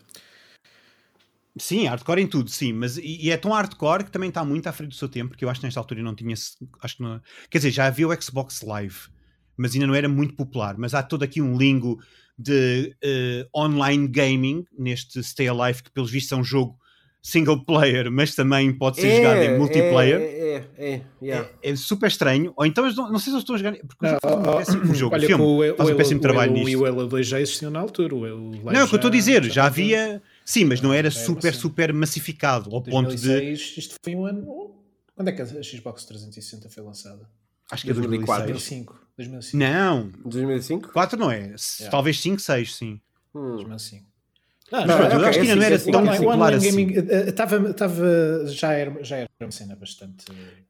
Sim, 1.60 1.86
hardcore 1.86 2.22
em 2.22 2.28
tudo, 2.28 2.50
sim, 2.50 2.72
mas 2.72 2.98
e, 2.98 3.26
e 3.26 3.32
é 3.32 3.38
tão 3.38 3.52
hardcore 3.52 4.06
que 4.06 4.12
também 4.12 4.30
está 4.30 4.44
muito 4.46 4.68
à 4.68 4.72
frente 4.72 4.90
do 4.90 4.96
seu 4.96 5.10
tempo, 5.10 5.30
porque 5.30 5.44
eu 5.44 5.50
acho 5.50 5.60
que 5.60 5.66
nesta 5.66 5.80
altura 5.80 6.04
não 6.04 6.16
tinha. 6.16 6.36
Acho 6.82 6.98
que 6.98 7.04
não, 7.04 7.22
quer 7.50 7.58
dizer, 7.58 7.72
já 7.72 7.88
havia 7.88 8.08
o 8.08 8.22
Xbox 8.22 8.62
Live, 8.62 9.08
mas 9.56 9.74
ainda 9.74 9.88
não 9.88 9.96
era 9.96 10.08
muito 10.08 10.36
popular. 10.36 10.78
Mas 10.78 10.94
há 10.94 11.02
todo 11.02 11.24
aqui 11.24 11.42
um 11.42 11.58
lingo 11.58 12.00
de 12.38 12.96
eh, 13.04 13.48
online 13.56 14.08
gaming 14.08 14.66
neste 14.78 15.24
Stay 15.24 15.48
Alive, 15.48 15.84
que 15.84 15.92
pelos 15.92 16.12
vistos 16.12 16.32
é 16.32 16.36
um 16.36 16.44
jogo 16.44 16.78
single 17.28 17.60
player, 17.66 18.10
mas 18.10 18.34
também 18.34 18.72
pode 18.72 19.02
ser 19.02 19.18
jogado 19.18 19.42
em 19.42 19.58
multiplayer. 19.58 20.20
É, 20.22 20.66
é, 20.78 20.94
é, 20.94 21.02
yeah. 21.22 21.50
É, 21.62 21.72
é 21.72 21.76
super 21.76 22.08
estranho. 22.08 22.54
Ou 22.56 22.66
então, 22.66 22.90
não, 22.94 23.12
não 23.12 23.20
sei 23.20 23.26
se 23.26 23.30
eles 23.32 23.42
estão 23.42 23.56
a 23.56 23.58
jogar. 23.58 23.76
Porque 23.86 24.06
Não, 24.06 24.18
fazem 24.22 24.40
um 24.40 24.58
péssimo 24.58 24.96
jogo. 24.96 25.16
Olha, 25.16 25.28
filme 25.28 25.44
o, 25.44 25.76
faz 25.76 25.90
um 25.90 25.94
o, 25.94 25.98
péssimo 25.98 26.20
o, 26.20 26.22
trabalho 26.22 26.52
o, 26.52 26.54
nisto. 26.54 26.70
E 26.70 26.78
o 26.78 26.86
Elo 26.88 27.06
2 27.06 27.28
já 27.28 27.42
existiam 27.42 27.70
na 27.70 27.80
altura. 27.80 28.16
O, 28.16 28.22
Não, 28.22 28.72
é 28.72 28.84
o 28.84 28.88
que 28.88 28.94
eu 28.94 28.98
estou 28.98 29.10
a 29.10 29.12
dizer, 29.12 29.44
já, 29.44 29.50
estava- 29.50 29.68
havia. 29.68 30.22
Sim, 30.46 30.64
mas 30.66 30.80
não 30.80 30.94
era 30.94 31.10
Já 31.10 31.20
super, 31.20 31.50
assim. 31.50 31.60
super 31.60 31.94
massificado. 31.94 32.74
Ao 32.74 32.82
ponto 32.82 33.14
de. 33.14 33.28
2006, 33.28 33.78
isto 33.78 33.96
foi 34.02 34.16
um 34.16 34.26
ano. 34.26 34.74
Quando 35.14 35.28
é 35.28 35.32
que 35.34 35.42
a 35.42 35.46
Xbox 35.46 36.06
360 36.06 36.70
foi 36.70 36.84
lançada? 36.84 37.28
Acho 37.70 37.84
que 37.84 37.92
é 37.92 37.94
2004. 37.94 38.46
2006. 38.46 38.86
2005. 38.86 39.08
2005. 39.18 39.58
Não, 39.58 40.10
2005? 40.24 40.94
4 40.94 41.20
não 41.20 41.30
é. 41.30 41.40
Yeah. 41.40 41.92
Talvez 41.92 42.22
5, 42.22 42.40
6, 42.40 42.76
sim. 42.76 43.02
Hum. 43.36 43.56
2005. 43.56 44.17
Mas 44.72 44.86
Não, 44.86 44.98
pronto, 44.98 45.12
eu 45.14 45.18
ok, 45.20 45.30
acho 45.30 45.40
que 45.40 45.46
ainda 45.48 45.54
é 45.54 45.56
não 45.56 45.64
era 45.64 45.76
assim, 45.76 45.92
tão 45.92 46.00
é 46.00 46.04
Online- 46.04 46.16
assim. 46.18 46.26
o 46.26 46.28
popular 46.30 46.48
online 46.54 46.68
assim. 46.68 46.86
gaming 46.88 47.10
eh, 47.10 47.30
estava, 47.30 47.70
estava, 47.70 48.46
já, 48.48 48.74
era, 48.74 49.04
já 49.04 49.16
era 49.18 49.30
uma 49.42 49.52
cena 49.52 49.76
bastante. 49.76 50.26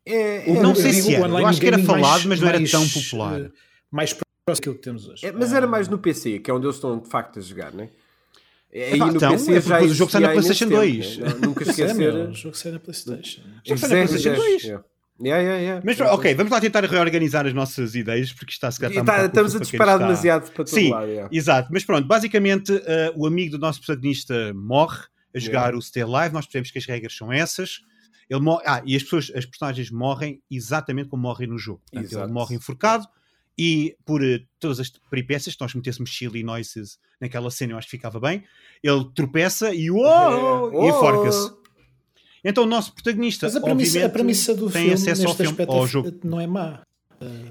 É, 0.05 0.49
Eu 0.49 0.55
é, 0.55 0.61
não 0.61 0.69
eu 0.69 0.75
sei 0.75 0.91
digo 0.91 1.03
se 1.07 1.13
era. 1.15 1.23
o 1.23 1.25
online 1.25 1.43
Eu 1.43 1.47
acho 1.47 1.59
que 1.59 1.67
era 1.67 1.79
falado, 1.79 2.01
mais- 2.03 2.25
mas 2.25 2.39
não 2.41 2.47
era 2.47 2.57
mais, 2.59 2.71
tão 2.71 2.87
popular. 2.87 3.41
eh, 3.41 3.49
Mais 3.91 4.13
próximo 4.13 4.27
daquilo 4.47 4.75
que 4.75 4.81
temos 4.81 5.07
hoje. 5.07 5.25
É, 5.25 5.31
mas 5.31 5.51
era 5.51 5.65
Ah, 5.65 5.69
mais 5.69 5.87
no 5.87 5.97
PC, 5.97 6.39
que 6.39 6.51
é 6.51 6.53
onde 6.53 6.65
eles 6.67 6.75
estão 6.75 6.99
de 6.99 7.09
facto 7.09 7.39
a 7.39 7.41
jogar, 7.41 7.73
né? 7.73 7.89
Aí 8.73 8.93
Epá, 8.93 9.07
então, 9.07 9.33
é 9.33 9.37
porque 9.61 9.85
o 9.85 9.93
jogo 9.93 10.11
sai 10.11 10.21
na 10.21 10.29
PlayStation 10.29 10.65
imenso 10.65 10.81
2. 10.81 11.07
tempo, 11.17 11.21
né? 11.39 11.47
Nunca 11.47 11.63
é, 11.63 11.67
esquecer. 11.69 11.95
meu, 11.95 12.29
o 12.29 12.33
jogo 12.33 12.55
sai 12.55 12.71
na 12.73 12.79
PlayStation. 12.79 13.41
Já 13.63 13.77
sai 13.77 13.89
na 13.89 13.95
PlayStation 14.07 14.35
2. 14.35 14.63
Yeah. 15.19 15.41
Yeah, 15.41 15.41
yeah, 15.41 15.61
yeah. 15.61 15.81
Mas 15.85 15.99
ok, 15.99 16.33
vamos 16.35 16.51
lá 16.51 16.59
tentar 16.61 16.83
reorganizar 16.85 17.45
as 17.47 17.53
nossas 17.53 17.95
ideias, 17.95 18.31
porque 18.33 18.51
está 18.51 18.69
se 18.71 18.79
calhar 18.79 19.03
tá- 19.03 19.11
bocado 19.13 19.27
estamos 19.27 19.55
a 19.55 19.59
disparar 19.59 19.95
está- 19.95 20.05
demasiado 20.07 20.43
para 20.51 20.53
todo 20.65 20.67
Sim, 20.69 20.89
lado. 20.91 21.07
yeah. 21.07 21.29
Exato, 21.31 21.69
mas 21.71 21.83
pronto, 21.85 22.07
basicamente 22.07 22.71
uh, 22.71 22.81
o 23.15 23.25
amigo 23.25 23.51
do 23.57 23.59
nosso 23.59 23.79
protagonista 23.81 24.53
morre 24.53 24.99
a 25.35 25.39
jogar 25.39 25.75
o 25.75 25.81
Stay 25.81 26.01
Alive, 26.03 26.33
nós 26.33 26.45
percebemos 26.45 26.71
que 26.71 26.77
as 26.79 26.85
regras 26.85 27.15
são 27.15 27.31
essas. 27.31 27.81
Ele 28.29 28.41
mo- 28.41 28.61
ah, 28.65 28.81
e 28.85 28.95
as 28.95 29.03
pessoas, 29.03 29.31
as 29.35 29.45
personagens 29.45 29.89
morrem 29.91 30.41
exatamente 30.51 31.09
como 31.09 31.21
morrem 31.23 31.47
no 31.47 31.57
jogo. 31.57 31.81
Portanto, 31.91 32.11
Exato. 32.11 32.25
ele 32.25 32.33
morre 32.33 32.55
enforcado 32.55 33.07
e 33.57 33.95
por 34.05 34.23
eh, 34.23 34.39
todas 34.59 34.79
as 34.79 34.89
peripécias, 34.89 35.55
se 35.55 35.61
nós 35.61 35.73
metêssemos 35.73 36.09
chili 36.09 36.43
noises 36.43 36.99
naquela 37.21 37.49
cena, 37.49 37.73
eu 37.73 37.77
acho 37.77 37.87
que 37.87 37.91
ficava 37.97 38.19
bem. 38.19 38.43
Ele 38.83 39.05
tropeça 39.15 39.73
e 39.73 39.89
uou, 39.89 40.03
e 40.73 40.75
Oh! 40.75 40.89
enforca-se. 40.89 41.51
Então 42.49 42.63
o 42.63 42.67
nosso 42.67 42.93
protagonista, 42.93 43.45
Mas 43.47 43.55
a 43.55 43.61
premissa, 43.61 44.05
a 44.05 44.09
premissa 44.09 44.55
do 44.55 44.69
tem 44.69 44.81
filme 44.83 44.93
acesso 44.93 45.27
ao, 45.27 45.35
filme, 45.35 45.51
aspecto 45.51 45.71
ao 45.73 45.83
é- 45.83 45.87
jogo. 45.87 46.13
não 46.23 46.39
é 46.39 46.47
má. 46.47 46.81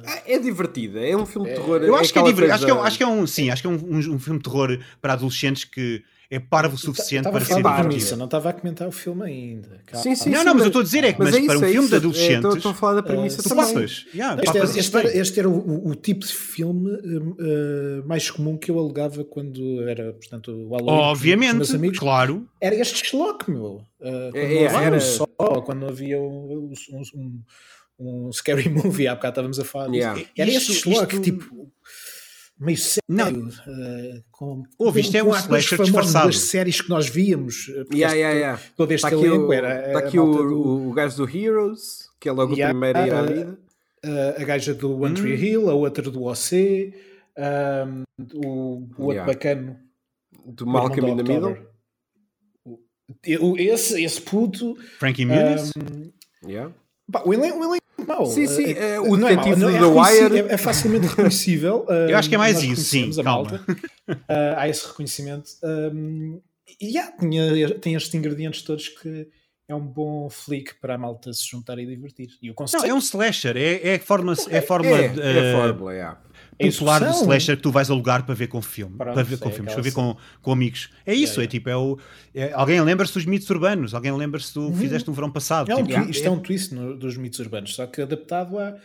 Ah, 0.06 0.22
É 0.26 0.38
divertida, 0.38 1.00
é 1.00 1.16
um 1.16 1.26
filme 1.26 1.48
de 1.48 1.54
terror. 1.56 1.82
Eu 1.82 1.94
acho 1.96 2.12
que 2.12 2.18
é 2.18 2.22
divertido. 2.22 2.54
Acho 2.54 2.64
que 2.64 2.70
é, 2.70 2.74
um- 2.74 2.82
acho 2.82 2.96
que 2.96 3.02
é 3.02 3.06
um, 3.06 3.26
sim, 3.26 3.50
acho 3.50 3.62
que 3.62 3.66
é 3.68 3.70
um, 3.70 3.74
um- 3.74 4.14
um 4.14 4.18
filme 4.18 4.38
de 4.38 4.44
terror 4.44 4.78
para 5.02 5.12
adolescentes 5.14 5.64
que 5.64 6.02
é 6.30 6.38
parvo 6.40 6.74
o 6.74 6.78
suficiente 6.78 7.24
para 7.30 7.44
ser 7.44 7.56
divertido. 7.56 7.86
premissa, 7.88 8.16
não 8.16 8.24
estava 8.24 8.50
a 8.50 8.52
comentar 8.52 8.86
o 8.88 8.92
filme 8.92 9.24
ainda. 9.24 9.80
Calma. 9.86 10.02
Sim, 10.02 10.14
sim, 10.14 10.30
Não, 10.30 10.38
sim, 10.40 10.44
não, 10.44 10.54
mas 10.54 10.54
mas- 10.54 10.62
eu 10.62 10.66
estou 10.68 10.80
a 10.80 10.84
dizer 10.84 11.04
é 11.04 11.12
que 11.12 11.18
mas 11.20 11.34
é 11.34 11.38
isso, 11.38 11.46
para 11.46 11.58
um 11.58 11.64
é 11.64 11.68
filme 11.70 11.78
isso. 11.78 11.88
de 11.88 11.94
É, 11.94 11.96
Estou 11.96 12.10
adolescentes, 12.10 12.56
estou 12.56 12.70
a 12.70 12.74
falar 12.74 12.94
da 12.94 13.02
premissa 13.02 13.36
tu 13.36 13.42
tu 13.42 13.48
também. 13.48 13.86
Yeah, 14.14 14.42
Este, 14.42 14.56
era, 14.58 14.66
este, 14.78 14.96
era, 14.96 15.16
este 15.18 15.38
era 15.40 15.48
o, 15.48 15.88
o- 15.88 15.94
tipo 15.94 16.26
de 16.26 16.32
filme 16.32 16.90
eh, 17.38 18.02
mais 18.06 18.30
comum 18.30 18.56
que 18.56 18.70
eu 18.70 18.78
alegava 18.78 19.24
quando 19.24 19.88
era, 19.88 20.12
portanto, 20.12 20.50
o 20.52 20.70
Halloween 20.74 21.00
Obviamente, 21.02 21.54
meus 21.56 21.74
amigos. 21.74 21.98
claro. 21.98 22.46
Era 22.60 22.74
este 22.74 23.06
Schlock, 23.06 23.50
meu. 23.50 23.82
Uh, 24.00 24.30
quando 24.32 24.36
É, 24.36 24.54
não 24.54 24.60
é, 24.60 24.66
havia 24.66 24.86
era- 24.86 24.96
um 24.96 25.00
só, 25.00 25.26
quando 25.64 25.86
havia 25.86 26.20
um, 26.20 26.70
um, 26.92 27.02
um, 27.14 27.42
um 28.28 28.32
scary 28.32 28.68
movie, 28.68 29.06
há 29.06 29.14
bocado 29.14 29.32
estávamos 29.32 29.58
a 29.58 29.64
falar. 29.64 29.92
Yeah. 29.94 30.20
Era 30.36 30.50
Isto- 30.50 30.72
este 30.72 30.82
Schlock, 30.82 31.14
isto- 31.14 31.24
tipo, 31.24 31.72
meio 32.58 32.78
sério. 32.78 33.02
Não. 33.08 33.48
uh, 33.48 34.24
com, 34.30 34.62
Ouve, 34.78 35.00
isto 35.00 35.16
é 35.16 35.22
um 35.22 35.30
slasher 35.34 35.80
disfarçado. 35.82 36.26
das 36.26 36.38
séries 36.38 36.80
que 36.80 36.88
nós 36.88 37.08
víamos. 37.08 37.66
porque 37.66 37.96
Yeah, 37.96 38.16
este- 38.16 38.18
yeah, 38.18 38.34
yeah. 38.38 38.62
Todo 38.76 38.92
este 38.92 39.06
Está 39.06 39.16
aqui, 39.16 39.26
elenco 39.26 39.46
o, 39.46 39.52
era 39.52 39.86
está 39.88 39.98
aqui 40.00 40.18
o, 40.18 40.32
do- 40.32 40.88
o, 40.88 40.92
gajo 40.92 41.16
do 41.16 41.36
Heroes, 41.36 42.08
que 42.20 42.28
é 42.28 42.32
logo 42.32 42.52
Yeah, 42.54 42.76
o 42.76 42.80
primeiro 42.80 42.98
a 42.98 43.06
ir 43.06 43.14
à 43.14 43.22
uh, 43.22 43.26
vida. 43.26 43.58
a 44.40 44.44
gaja 44.44 44.74
do 44.74 45.00
One 45.00 45.12
Hum. 45.12 45.14
Tree 45.14 45.34
Hill, 45.36 45.68
a 45.70 45.74
outra 45.74 46.10
do 46.10 46.22
OC, 46.24 46.94
um, 47.38 48.02
o, 48.34 48.46
o 48.46 49.02
outro 49.02 49.12
Yeah. 49.12 49.26
bacano. 49.32 49.76
Do 50.46 50.64
Malcolm 50.66 51.10
in 51.10 51.16
the 51.16 51.22
Middle. 51.24 51.56
Esse, 53.58 54.02
esse 54.02 54.20
puto. 54.20 54.76
Frankie 54.98 55.24
Muniz. 55.24 55.70
um, 55.76 56.12
Yeah. 56.48 56.72
Pá, 57.10 57.22
o 57.24 57.32
elenco, 57.34 57.58
mau. 58.04 58.26
Sim, 58.26 58.46
sim, 58.46 58.64
É- 58.72 58.94
é, 58.94 59.00
o 59.00 59.16
não 59.16 59.28
é 59.28 59.34
mau, 59.36 59.44
detetive 59.44 59.60
não 59.62 59.68
é 59.70 59.72
The 59.78 59.84
reconheci- 59.86 60.22
Wire. 60.24 60.38
É, 60.50 60.54
é 60.54 60.56
facilmente 60.56 61.06
reconhecível. 61.06 61.86
Eu 62.10 62.16
acho 62.18 62.28
que 62.28 62.34
é 62.34 62.38
mais 62.38 62.62
isso, 62.62 62.82
sim, 62.84 63.10
a 63.18 63.22
malta. 63.22 63.60
Ah, 64.28 64.54
há 64.58 64.68
esse 64.68 64.86
reconhecimento. 64.86 65.50
Um, 65.62 66.40
e 66.80 66.86
yeah, 66.88 67.16
tinha, 67.16 67.70
tem 67.78 67.94
estes 67.94 68.12
ingredientes 68.14 68.62
todos 68.62 68.88
que 68.88 69.28
é 69.68 69.74
um 69.74 69.80
bom 69.80 70.28
flick 70.30 70.74
para 70.80 70.94
a 70.94 70.98
malta 70.98 71.32
se 71.32 71.44
juntar 71.48 71.78
e 71.78 71.86
divertir. 71.86 72.28
E 72.42 72.48
o 72.48 72.50
Não, 72.50 72.54
conceito 72.54 72.86
é 72.86 72.92
um 72.94 72.98
slasher, 72.98 73.56
é, 73.56 73.88
é 73.88 73.94
a 73.96 74.00
fórmula, 74.00 74.36
é 74.50 74.60
fórmula 74.60 74.96
É, 74.98 75.04
é 75.06 75.12
eh, 75.18 75.54
a 75.54 75.56
fórmula, 75.60 75.92
yeah. 75.94 76.20
É 76.58 76.70
popular 76.70 77.00
do 77.00 77.10
slasher 77.10 77.56
que 77.56 77.62
tu 77.62 77.70
vais 77.70 77.90
alugar 77.90 78.24
para 78.24 78.34
ver 78.34 78.46
com 78.46 78.60
filme, 78.62 78.96
Pronto, 78.96 79.14
para 79.14 79.22
ver 79.22 79.38
com 79.38 79.48
é 79.48 79.52
filmes, 79.52 79.72
para 79.74 79.82
ver 79.82 79.92
com, 79.92 80.16
com 80.42 80.52
amigos. 80.52 80.90
É 81.04 81.12
isso, 81.14 81.34
Yeah, 81.40 81.44
é 81.44 81.46
tipo, 81.46 81.68
é 81.68 81.76
o. 81.76 81.98
é- 82.34 82.52
alguém 82.52 82.80
lembra-se 82.80 83.12
dos 83.14 83.24
mitos 83.26 83.48
urbanos, 83.50 83.94
alguém 83.94 84.12
lembra-se 84.12 84.54
do 84.54 84.70
que 84.72 84.78
fizeste 84.78 85.06
no 85.08 85.14
verão 85.14 85.30
passado. 85.30 85.70
É 85.70 85.74
um 85.76 85.84
tipo, 85.84 86.10
isto 86.10 86.26
é 86.26 86.30
um 86.30 86.38
twist 86.38 86.74
no- 86.74 86.96
dos 86.96 87.16
mitos 87.16 87.38
urbanos, 87.40 87.74
só 87.74 87.86
que 87.86 88.00
adaptado 88.02 88.58
a- 88.58 88.76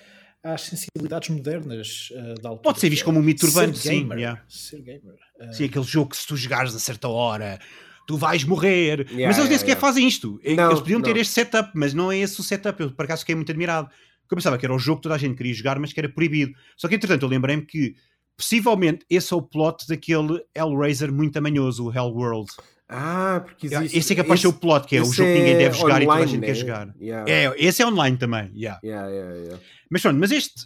às 0.43 0.61
sensibilidades 0.61 1.29
modernas 1.29 2.09
ah, 2.15 2.19
da 2.41 2.49
altura. 2.49 2.63
Pode 2.63 2.79
ser 2.79 2.89
visto 2.89 3.05
como 3.05 3.19
um 3.19 3.23
mito 3.23 3.41
Ser 3.41 3.47
urbano, 3.47 3.75
sim, 3.75 3.89
gamer, 4.01 4.17
yeah. 4.17 4.41
Ser 4.49 4.81
gamer. 4.81 5.15
Ah, 5.39 5.51
Sim, 5.53 5.65
aquele 5.65 5.85
jogo 5.85 6.09
que 6.09 6.17
se 6.17 6.27
tu 6.27 6.35
jogares 6.35 6.75
a 6.75 6.79
certa 6.79 7.07
hora 7.07 7.59
tu 8.07 8.17
vais 8.17 8.43
morrer. 8.43 9.07
Yeah, 9.11 9.27
mas 9.27 9.37
eles 9.37 9.37
nem 9.37 9.43
yeah, 9.45 9.57
sequer 9.59 9.67
yeah. 9.71 9.79
fazem 9.81 10.07
isto. 10.07 10.39
É- 10.43 10.55
Não, 10.55 10.69
eles 10.69 10.79
podiam 10.81 11.01
ter 11.01 11.13
não. 11.13 11.21
este 11.21 11.33
setup, 11.33 11.71
mas 11.75 11.93
não 11.93 12.11
é 12.11 12.17
esse 12.17 12.39
o 12.39 12.43
setup. 12.43 12.81
Eu 12.81 12.91
por 12.91 13.05
acaso 13.05 13.21
fiquei 13.21 13.35
muito 13.35 13.51
admirado. 13.51 13.89
Porque 14.31 14.35
eu 14.35 14.37
pensava 14.37 14.57
que 14.57 14.65
era 14.65 14.73
o 14.73 14.79
jogo 14.79 14.99
que 14.99 15.03
toda 15.03 15.15
a 15.15 15.17
gente 15.17 15.35
queria 15.35 15.53
jogar, 15.53 15.77
mas 15.77 15.91
que 15.91 15.99
era 15.99 16.07
proibido. 16.07 16.53
Só 16.77 16.87
que 16.87 16.95
entretanto 16.95 17.23
eu 17.23 17.27
lembrei-me 17.27 17.65
que 17.65 17.95
possivelmente 18.37 19.05
esse 19.09 19.33
é 19.33 19.35
o 19.35 19.41
plot 19.41 19.85
daquele 19.89 20.41
Hellraiser 20.55 21.11
muito 21.11 21.35
amanhoso, 21.35 21.85
o 21.85 21.93
Hellworld. 21.93 22.49
Ah, 22.87 23.41
porque 23.43 23.67
existe. 23.67 23.97
Esse 23.97 24.13
é 24.13 24.15
capaz 24.15 24.39
de 24.39 24.43
ser 24.43 24.47
o 24.47 24.53
plot, 24.53 24.87
que 24.87 24.95
é 24.95 25.01
o 25.01 25.05
jogo 25.11 25.29
que 25.29 25.37
ninguém 25.37 25.57
deve 25.57 25.77
jogar 25.77 26.01
e 26.01 26.05
toda 26.05 26.13
a 26.13 26.15
online, 26.15 26.31
gente 26.31 26.39
né? 26.39 26.47
quer 26.47 26.53
jogar. 26.53 26.95
Yeah. 26.97 27.29
É, 27.29 27.53
esse 27.57 27.81
é 27.81 27.85
online 27.85 28.17
também. 28.17 28.51
yeah. 28.55 28.79
Yeah. 28.81 29.59
Mas 29.89 30.01
pronto, 30.01 30.17
mas 30.17 30.31
este 30.31 30.65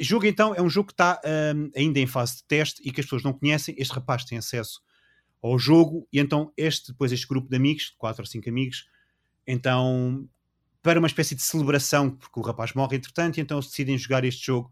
jogo 0.00 0.24
então 0.24 0.54
é 0.54 0.62
um 0.62 0.70
jogo 0.70 0.86
que 0.86 0.94
está 0.94 1.20
hum, 1.54 1.70
ainda 1.76 2.00
em 2.00 2.06
fase 2.06 2.36
de 2.36 2.44
teste 2.44 2.80
e 2.82 2.90
que 2.90 3.02
as 3.02 3.04
pessoas 3.04 3.22
não 3.22 3.34
conhecem. 3.34 3.74
Este 3.76 3.92
rapaz 3.92 4.24
tem 4.24 4.38
acesso 4.38 4.80
ao 5.42 5.58
jogo 5.58 6.08
e 6.10 6.18
então 6.18 6.50
este, 6.56 6.92
depois 6.92 7.12
este 7.12 7.28
grupo 7.28 7.50
de 7.50 7.56
amigos, 7.56 7.92
4 7.98 8.22
ou 8.22 8.26
5 8.26 8.48
amigos, 8.48 8.86
então 9.46 10.26
para 10.82 10.98
uma 10.98 11.06
espécie 11.06 11.34
de 11.34 11.42
celebração, 11.42 12.10
porque 12.10 12.40
o 12.40 12.42
rapaz 12.42 12.72
morre 12.74 12.96
entretanto, 12.96 13.38
e 13.38 13.40
então 13.40 13.56
eles 13.58 13.68
decidem 13.68 13.96
jogar 13.96 14.24
este 14.24 14.44
jogo 14.46 14.70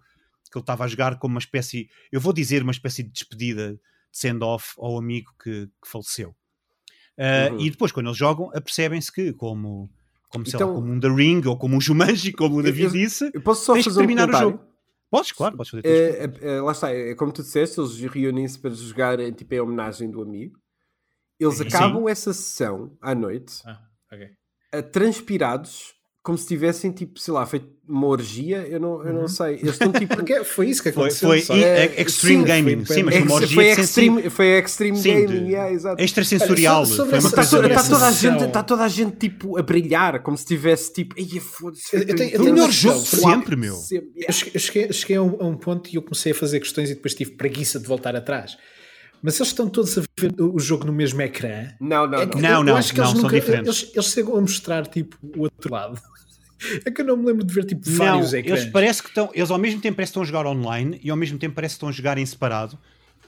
que 0.51 0.59
ele 0.59 0.63
estava 0.65 0.85
a 0.85 0.89
jogar 0.89 1.17
como 1.19 1.35
uma 1.35 1.39
espécie, 1.39 1.89
eu 2.11 2.21
vou 2.21 2.33
dizer 2.33 2.63
uma 2.63 2.73
espécie 2.73 3.05
de 3.05 3.11
despedida, 3.11 3.75
de 3.75 3.81
send-off 4.19 4.75
ao 4.79 4.99
amigo 4.99 5.31
que, 5.43 5.67
que 5.67 5.89
faleceu. 5.89 6.31
Uh, 6.31 7.53
Uhum. 7.55 7.61
E 7.61 7.71
depois, 7.71 7.93
quando 7.93 8.07
eles 8.07 8.17
jogam, 8.17 8.51
apercebem-se 8.55 9.13
que, 9.13 9.33
como, 9.35 9.91
como, 10.31 10.47
sei 10.47 10.59
lá, 10.59 10.65
Então- 10.67 10.75
como 10.75 10.93
um 10.93 10.99
The 10.99 11.09
Ring 11.09 11.43
ou 11.47 11.57
como 11.57 11.77
um 11.77 11.81
Jumanji, 11.81 12.33
como 12.33 12.57
o 12.57 12.63
David 12.63 12.85
Eu- 12.87 12.91
disse, 12.91 13.31
Eu 13.35 13.43
posso 13.43 13.65
só 13.65 13.75
tens 13.75 13.85
que 13.85 13.91
fazer 13.91 13.99
um 13.99 14.03
terminar 14.07 14.23
o 14.25 14.27
comentário? 14.33 14.51
jogo. 14.59 14.71
Podes, 15.11 15.33
claro, 15.33 15.57
podes 15.57 15.71
fazer. 15.71 15.87
É, 15.87 16.25
é, 16.25 16.57
é, 16.57 16.61
lá 16.63 16.73
está, 16.73 16.91
é 16.91 17.15
como 17.15 17.31
tu 17.33 17.43
disseste, 17.43 17.79
eles 17.79 18.01
reúnem-se 18.01 18.59
para 18.59 18.71
jogar 18.71 19.21
em, 19.21 19.33
tipo, 19.33 19.53
em 19.55 19.61
homenagem 19.61 20.11
do 20.11 20.23
amigo. 20.23 20.59
Eles 21.39 21.57
Sim. 21.59 21.65
acabam 21.67 22.09
essa 22.09 22.33
sessão 22.33 22.97
à 23.03 23.15
noite 23.15 23.61
ah, 23.67 23.81
ok. 24.13 24.29
a 24.73 24.83
transpirados 24.83 25.95
como 26.23 26.37
se 26.37 26.47
tivessem, 26.47 26.91
tipo, 26.93 27.19
sei 27.19 27.33
lá, 27.33 27.47
feito 27.47 27.67
uma 27.89 28.07
orgia. 28.07 28.59
Eu 28.69 28.79
não, 28.79 29.03
eu 29.05 29.13
não 29.13 29.27
sei. 29.27 29.55
Eles 29.55 29.71
estão 29.73 29.91
tipo. 29.91 30.15
Porque 30.15 30.45
foi 30.45 30.69
isso 30.69 30.83
que 30.83 30.93
Foi, 30.93 31.05
aconteceu. 31.09 31.29
foi 31.43 31.59
e- 31.59 31.65
É, 31.65 32.03
Extreme 32.03 32.43
sim, 32.43 32.47
Gaming, 32.47 32.85
foi- 32.85 32.97
sim, 32.97 33.03
mas 33.03 33.15
é 33.15 33.19
foi 33.19 33.27
uma 33.27 33.35
orgia 33.37 33.55
foi, 33.75 33.85
extreme, 33.85 34.31
foi 34.31 34.47
extreme 34.59 34.97
Sim, 34.99 35.09
gaming, 35.15 35.27
de- 35.27 35.51
yeah, 35.53 35.73
exato. 35.73 36.03
Extrasensorial. 36.03 36.87
Foi 36.87 37.19
Está, 37.19 37.45
toda, 37.47 38.07
a 38.07 38.13
gente, 38.13 38.45
está 38.45 38.63
toda 38.63 38.85
a 38.85 38.89
gente 38.89 39.17
tipo 39.17 39.57
a 39.59 39.63
brilhar, 39.63 40.23
como 40.23 40.37
se 40.37 40.45
tivesse 40.45 40.93
tipo, 40.93 41.15
ei, 41.19 41.27
foda-se. 41.41 41.97
Eu- 41.97 42.03
eu 42.03 42.07
tenho- 42.15 42.31
eu 42.31 42.37
Foi 42.37 42.39
tenho 42.39 42.41
o 42.51 42.53
melhor 42.53 42.67
uma 42.67 42.73
jogo 42.73 43.01
sempre, 43.01 43.57
meu. 43.57 43.75
Sempre, 43.77 44.11
cheguei, 44.31 44.53
eu 44.55 44.61
cheguei- 44.61 44.93
cheguei 44.93 45.17
a, 45.17 45.23
um, 45.23 45.37
a 45.41 45.47
um 45.47 45.57
ponto 45.57 45.89
e 45.91 45.97
eu 45.97 46.03
comecei 46.03 46.33
a 46.33 46.35
fazer 46.35 46.61
questões 46.61 46.91
e 46.91 46.95
depois 46.95 47.15
tive 47.15 47.31
preguiça 47.33 47.81
de 47.81 47.87
voltar 47.87 48.15
atrás. 48.15 48.57
Mas 49.23 49.37
eles 49.37 49.49
estão 49.49 49.69
todos 49.69 49.97
a 49.99 50.03
ver 50.19 50.33
o 50.41 50.59
jogo 50.59 50.85
no 50.87 50.93
mesmo 50.93 51.21
ecrã. 51.21 51.69
Não, 51.81 52.07
não, 52.07 52.19
É 52.19 52.25
não. 52.27 52.33
que 52.33 52.41
Não, 52.41 52.49
eu- 52.51 52.57
eu 52.57 52.65
não, 52.65 52.77
acho 52.77 52.93
que 52.93 52.99
não, 52.99 53.05
eles 53.07 53.13
são 53.15 53.23
nunca, 53.23 53.41
diferentes. 53.41 53.83
Eles, 53.83 53.95
eles 53.95 54.07
chegam 54.13 54.37
a 54.37 54.41
mostrar 54.41 54.87
tipo 54.87 55.17
o 55.37 55.41
outro 55.43 55.73
lado. 55.73 56.01
É 56.85 56.91
que 56.91 57.01
eu 57.01 57.07
não 57.07 57.17
me 57.17 57.25
lembro 57.25 57.43
de 57.43 57.55
ver 57.55 57.65
tipo 57.65 57.89
Não, 57.89 57.97
vários 57.97 58.35
ecrãs. 58.35 58.61
eles 58.61 58.71
parece 58.71 59.03
que 59.03 59.09
estão, 59.09 59.31
eles 59.33 59.51
ao 59.51 59.57
mesmo 59.57 59.81
tempo 59.81 59.97
parece 59.97 60.11
que 60.13 60.19
estão 60.21 60.23
a 60.23 60.27
jogar 60.27 60.47
online 60.47 61.01
e 61.03 61.11
ao 61.11 61.17
mesmo 61.17 61.39
tempo 61.39 61.55
parece 61.55 61.73
que 61.73 61.77
estão 61.77 61.89
a 61.89 61.93
jogar 61.93 62.19
em 62.19 62.27
separado. 62.27 62.79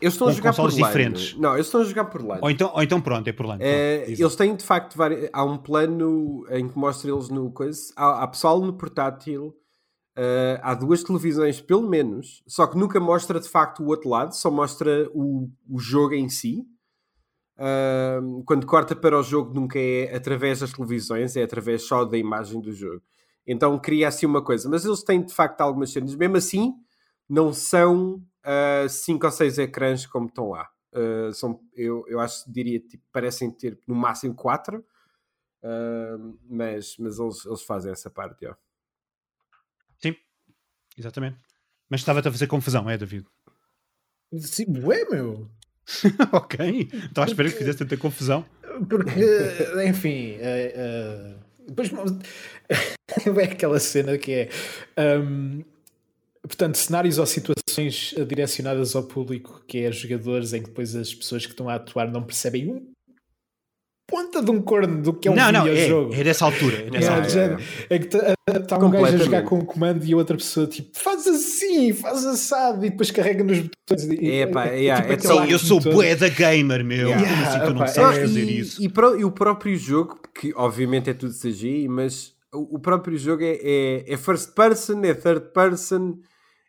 Eles 0.03 0.13
estão 0.13 0.29
a 0.29 0.33
jogar 0.33 0.53
por 0.53 0.65
LAN. 0.71 0.87
diferentes. 0.89 1.35
Não, 1.39 1.55
eles 1.55 1.65
estão 1.67 1.81
a 1.81 1.85
jogar 1.85 2.05
por 2.07 2.23
LAN. 2.23 2.41
Ou 2.43 2.51
então, 2.51 2.71
ou 2.75 2.83
então 2.83 3.01
pronto, 3.01 3.27
é 3.29 3.33
por 3.33 3.47
lá. 3.47 3.57
É, 3.59 4.05
eles 4.07 4.37
têm 4.37 4.55
de 4.55 4.63
facto 4.63 4.95
vários. 4.99 5.31
Há 5.33 5.45
um 5.47 5.57
plano 5.57 6.45
em 6.51 6.69
que 6.69 6.77
mostra 6.79 7.11
eles 7.11 7.31
no 7.31 7.51
coisa. 7.51 7.81
Há, 7.97 8.23
há 8.23 8.27
pessoal 8.29 8.61
no 8.61 8.75
portátil. 8.75 9.55
Eh, 10.16 10.61
há 10.62 10.75
duas 10.75 11.03
televisões, 11.03 11.61
pelo 11.61 11.88
menos. 11.88 12.42
Só 12.46 12.66
que 12.66 12.77
nunca 12.77 13.01
mostra 13.01 13.40
de 13.40 13.48
facto 13.48 13.83
o 13.83 13.87
outro 13.87 14.09
lado, 14.09 14.35
só 14.35 14.51
mostra 14.51 15.09
o, 15.12 15.51
o 15.68 15.79
jogo 15.79 16.14
em 16.14 16.29
si. 16.29 16.66
Ahm, 17.59 18.42
quando 18.46 18.66
corta 18.66 18.96
para 18.96 19.18
o 19.18 19.22
jogo, 19.22 19.55
nunca 19.55 19.79
é 19.79 20.14
através 20.14 20.61
das 20.61 20.72
televisões, 20.72 21.37
é 21.37 21.42
através 21.42 21.83
só 21.83 22.05
da 22.05 22.18
imagem 22.18 22.61
do 22.61 22.72
jogo. 22.72 23.03
Então 23.46 23.79
cria 23.79 24.09
assim 24.09 24.27
uma 24.27 24.42
coisa. 24.42 24.68
Mas 24.68 24.85
eles 24.85 25.03
têm 25.03 25.25
de 25.25 25.33
facto 25.35 25.61
algumas 25.61 25.92
cenas. 25.92 26.14
Mesmo 26.14 26.37
assim, 26.37 26.75
não 27.29 27.53
são 27.53 28.22
5 28.88 29.27
ou 29.27 29.33
6 29.33 29.59
ecrãs 29.59 30.07
como 30.07 30.27
estão 30.27 30.51
lá. 30.51 30.68
Uh, 30.94 31.33
são, 31.33 31.59
eu, 31.75 32.05
eu 32.07 32.20
acho 32.20 32.51
diria 32.53 32.79
tipo, 32.79 33.03
parecem 33.11 33.51
ter 33.51 33.79
no 33.88 33.94
máximo 33.94 34.35
4, 34.35 34.85
mas, 36.48 36.96
mas 36.98 37.18
eles, 37.18 37.46
eles 37.46 37.62
fazem 37.62 37.92
essa 37.92 38.11
parte. 38.11 38.46
ó. 38.46 38.55
Sim, 40.03 40.17
exatamente. 40.99 41.37
Mas 41.88 42.01
estava-te 42.01 42.29
a 42.29 42.33
fazer 42.33 42.47
confusão, 42.47 42.88
é, 42.88 42.97
David? 42.97 43.27
Sim, 44.38 44.65
ué, 44.83 45.05
meu. 45.11 45.51
ok. 46.33 46.88
Estava 46.93 47.27
à 47.27 47.31
espera 47.31 47.51
que 47.51 47.59
fizesse 47.59 47.79
tanta 47.79 47.97
confusão. 47.97 48.45
Porque, 48.88 49.21
enfim, 49.87 50.37
eh, 50.41 50.73
eh, 50.75 51.35
depois 51.69 51.91
é 53.38 53.45
aquela 53.45 53.79
cena 53.79 54.17
que 54.17 54.33
é. 54.33 54.49
hum, 55.19 55.62
portanto, 56.43 56.77
cenários 56.77 57.19
ou 57.19 57.27
situações 57.27 58.15
direcionadas 58.27 58.97
ao 58.97 59.03
público, 59.03 59.62
que 59.69 59.79
é 59.79 59.93
jogadores, 59.93 60.55
em 60.55 60.62
que 60.62 60.69
depois 60.69 60.97
as 60.97 61.15
pessoas 61.15 61.45
que 61.45 61.53
estão 61.53 61.69
a 61.69 61.75
atuar 61.75 62.11
não 62.11 62.23
percebem 62.23 62.73
um 62.73 62.93
ponta 64.12 64.42
de 64.42 64.51
um 64.51 64.61
corno 64.61 65.01
do 65.03 65.12
que 65.14 65.27
é 65.27 65.31
um 65.31 65.35
não, 65.35 65.51
não, 65.51 65.66
é, 65.66 65.70
videojogo. 65.72 66.14
é 66.14 66.22
dessa 66.22 66.44
altura. 66.44 66.77
É 66.87 66.90
nessa 66.90 67.12
É, 67.12 67.14
altura. 67.16 67.59
É 67.88 67.98
que 67.98 68.07
está 68.07 68.79
um 68.79 68.90
gajo 68.90 69.14
a 69.14 69.18
jogar 69.18 69.42
com 69.44 69.59
um 69.59 69.64
comando 69.64 70.05
e 70.05 70.12
a 70.12 70.16
outra 70.16 70.37
pessoa 70.37 70.66
tipo 70.66 70.90
faz 70.92 71.27
assim, 71.27 71.92
faz 71.94 72.25
assado 72.27 72.85
e 72.85 72.90
depois 72.90 73.11
carrega 73.11 73.42
nos 73.42 73.59
botões. 73.61 74.05
e- 74.05 74.31
É, 74.31 74.46
pá, 74.46 74.64
yeah, 74.66 75.01
tipo 75.03 75.14
é 75.14 75.16
tão- 75.16 75.44
Eu 75.46 75.59
sou 75.59 75.81
bué 75.81 76.14
da 76.14 76.29
gamer, 76.29 76.85
meu. 76.85 77.09
Yeah. 77.09 77.27
Como 77.29 77.42
assim 77.46 77.59
tu 77.61 77.70
não 77.70 77.77
Opa, 77.77 77.87
sabes 77.88 78.18
é- 78.18 78.20
fazer 78.22 78.44
e, 78.44 78.59
isso? 78.59 78.83
E, 78.83 78.88
pro- 78.88 79.18
e 79.18 79.25
o 79.25 79.31
próprio 79.31 79.77
jogo, 79.77 80.20
que 80.38 80.53
obviamente 80.55 81.09
é 81.09 81.14
tudo 81.14 81.33
CGI, 81.33 81.88
mas 81.88 82.33
o, 82.53 82.77
o 82.77 82.79
próprio 82.79 83.16
jogo 83.16 83.42
é, 83.42 83.59
é, 83.62 84.05
é 84.12 84.16
first 84.18 84.53
person, 84.55 85.01
é 85.05 85.14
third 85.14 85.46
person, 85.55 86.16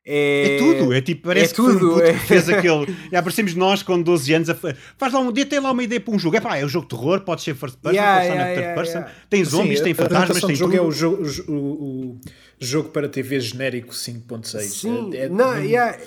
é, 0.06 0.56
É 0.56 0.58
tudo, 0.58 0.92
é 0.94 1.02
tipo, 1.02 1.28
parece 1.28 1.54
é 1.54 1.56
que 1.56 1.62
foi 1.62 1.76
um 1.76 1.80
tudo, 1.80 1.94
puto 1.96 2.02
é. 2.06 2.14
que 2.14 2.20
fez 2.20 2.50
aquele. 2.50 2.86
Já 3.12 3.20
aparecemos 3.20 3.56
nós 3.56 3.82
com 3.84 4.02
12 4.02 4.34
anos 4.34 4.50
a 4.50 4.56
fa- 4.56 4.76
faz 4.98 5.14
lá 5.14 5.20
um 5.22 5.32
dia, 5.32 5.46
tem 5.46 5.60
lá 5.60 5.72
uma 5.72 5.82
ideia 5.84 6.02
para 6.02 6.14
um 6.14 6.20
jogo. 6.20 6.36
É 6.36 6.42
pá, 6.42 6.58
é 6.58 6.66
um 6.66 6.70
jogo 6.70 6.88
de 6.88 6.96
terror, 6.96 7.22
pode 7.22 7.42
ser 7.42 7.56
first 7.56 7.78
person, 7.78 7.96
Yeah, 7.96 8.20
pode 8.22 8.30
na 8.30 8.34
yeah, 8.36 8.54
third 8.54 8.62
yeah, 8.62 8.76
person. 8.82 8.98
yeah. 9.00 9.14
Tem 9.30 9.46
zombies, 9.46 9.78
Sim, 9.80 9.84
tem 9.86 9.94
fantasmas, 9.94 10.42
tem 10.42 10.56
jogo 10.56 10.72
tudo. 10.74 10.84
é 10.84 10.88
o 10.88 10.92
jogo, 10.92 11.24
o, 11.48 11.54
o 11.54 12.20
jogo 12.60 12.90
para 12.90 13.08
TV 13.08 13.40
genérico 13.40 13.94
5.6. 13.94 14.60
Sim, 14.62 15.10
É- 15.14 15.18
é- 15.26 15.30
não, 15.30 15.56
yeah. 15.58 15.98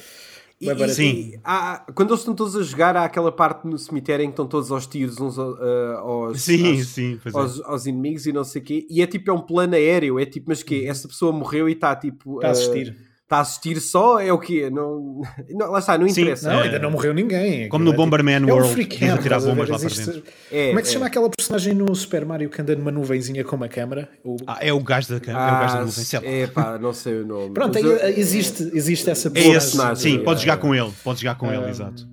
E, 0.58 0.68
e- 0.70 1.32
e 1.32 1.40
há- 1.44 1.84
quando 1.94 2.10
eles 2.10 2.20
estão 2.20 2.34
todos 2.34 2.56
a 2.56 2.62
jogar, 2.62 2.96
há 2.96 3.04
aquela 3.04 3.30
parte 3.30 3.66
no 3.66 3.78
cemitério 3.78 4.24
em 4.24 4.28
que 4.28 4.32
estão 4.32 4.46
todos 4.46 4.70
aos 4.72 4.86
tiros 4.86 5.18
uns 5.20 5.38
ah, 5.38 5.98
aos, 6.00 6.40
Sim, 6.40 6.78
aos, 6.78 6.86
sim, 6.88 7.20
é. 7.24 7.30
aos, 7.38 7.60
aos 7.60 7.84
inimigos 7.86 8.26
e 8.26 8.32
não 8.32 8.42
sei 8.42 8.62
o 8.62 8.64
quê. 8.64 8.86
E 8.88 9.02
é 9.02 9.06
tipo, 9.06 9.30
é 9.30 9.34
um 9.34 9.40
plano 9.42 9.74
aéreo. 9.74 10.18
É 10.18 10.24
tipo, 10.24 10.46
mas 10.48 10.62
que 10.62 10.86
Essa 10.86 11.08
pessoa 11.08 11.30
morreu 11.30 11.68
e 11.68 11.72
está 11.72 11.94
tipo. 11.94 12.36
Está 12.36 12.46
a 12.46 12.50
ah, 12.50 12.52
assistir. 12.52 12.96
Está 13.26 13.38
a 13.38 13.40
assistir 13.40 13.80
só? 13.80 14.20
É 14.20 14.32
o 14.32 14.38
quê? 14.38 14.70
Não, 14.70 15.20
não, 15.50 15.72
lá 15.72 15.80
está, 15.80 15.98
não 15.98 16.08
Sim, 16.08 16.20
interessa. 16.22 16.48
Não, 16.48 16.60
É. 16.60 16.62
ainda 16.66 16.78
não 16.78 16.92
morreu 16.92 17.12
ninguém. 17.12 17.68
Como 17.68 17.84
no 17.84 17.92
é 17.92 17.96
Bomberman 17.96 18.38
tipo- 18.38 18.52
World, 18.52 18.68
É 18.68 18.70
um 18.70 18.74
freak 18.74 18.98
tens 19.00 19.10
a 19.10 19.14
hand, 19.16 19.22
tirar 19.22 19.40
bombas 19.40 19.68
lá 19.68 19.78
para 19.80 19.88
dentro. 19.88 20.22
É, 20.52 20.66
Como 20.68 20.78
é 20.78 20.82
que 20.82 20.86
se 20.86 20.92
é. 20.92 20.94
chama 20.94 21.06
aquela 21.06 21.28
personagem 21.28 21.74
no 21.74 21.92
Super 21.96 22.24
Mario 22.24 22.48
que 22.48 22.62
anda 22.62 22.76
numa 22.76 22.92
nuvenzinha 22.92 23.42
com 23.42 23.56
uma 23.56 23.68
câmera? 23.68 24.08
O- 24.24 24.36
Ah, 24.46 24.58
é 24.60 24.72
o 24.72 24.78
gajo 24.78 25.08
da, 25.08 25.14
é 25.16 25.18
o 25.18 25.20
gajo 25.20 25.34
da 25.74 25.80
Ah, 25.80 25.84
nuvem, 25.84 26.04
sei 26.04 26.20
lá. 26.20 26.24
é 26.24 26.46
pá, 26.46 26.78
não 26.78 26.92
sei 26.92 27.14
o 27.22 27.26
nome. 27.26 27.52
Pronto, 27.52 27.74
Mas 27.74 27.84
aí, 27.84 27.90
eu- 28.12 28.16
existe, 28.16 28.62
existe 28.72 29.10
essa 29.10 29.26
É 29.26 29.30
personagem. 29.32 29.56
esse, 29.58 29.66
personagem, 29.76 30.02
sim, 30.12 30.20
é, 30.20 30.24
podes 30.24 30.42
jogar 30.44 30.54
é. 30.54 30.56
com 30.58 30.72
ele, 30.72 30.92
podes 31.02 31.20
jogar 31.20 31.34
com 31.34 31.52
ele, 31.52 31.64
Um, 31.64 31.68
exato. 31.68 32.06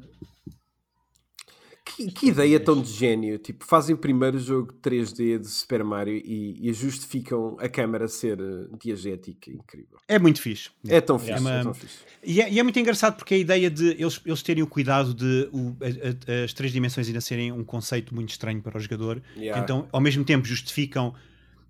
Que, 1.96 2.12
que 2.12 2.28
ideia 2.28 2.60
tão 2.60 2.82
de 2.82 2.92
gênio. 2.92 3.38
Tipo, 3.38 3.66
fazem 3.66 3.94
o 3.94 3.98
primeiro 3.98 4.40
jogo 4.40 4.74
3D 4.82 5.40
de 5.40 5.48
Super 5.48 5.84
Mario 5.84 6.16
e, 6.16 6.70
e 6.70 6.74
justificam 6.74 7.56
a 7.60 7.70
câmara 7.70 8.08
ser 8.08 8.40
eh, 8.40 8.68
diegética. 8.82 9.52
Incrível. 9.52 9.98
É 10.08 10.18
muito 10.18 10.42
fixe. 10.42 10.70
É 10.88 11.00
tão 11.00 11.20
fixe, 11.20 11.40
uma- 11.40 11.52
é 11.54 11.64
tão 11.64 11.74
fixe. 11.74 11.98
E 12.24 12.42
é, 12.42 12.52
e 12.52 12.60
é 12.60 12.64
muito 12.64 12.80
engraçado 12.80 13.16
porque 13.16 13.34
a 13.34 13.38
ideia 13.38 13.70
de 13.70 13.90
eles, 13.92 14.20
eles 14.26 14.42
terem 14.42 14.64
o 14.64 14.68
cuidado 14.68 15.14
de 15.14 15.50
o- 15.52 15.76
a- 15.82 16.32
a- 16.42 16.44
as 16.46 16.54
três 16.54 16.72
dimensões 16.74 17.08
ainda 17.08 17.22
serem 17.22 17.52
um 17.52 17.64
conceito 17.64 18.14
muito 18.16 18.30
estranho 18.32 18.62
para 18.62 18.78
o 18.78 18.80
jogador, 18.82 19.22
Yeah. 19.38 19.62
então 19.62 19.88
ao 19.92 20.02
mesmo 20.02 20.24
tempo 20.24 20.46
justificam 20.48 21.14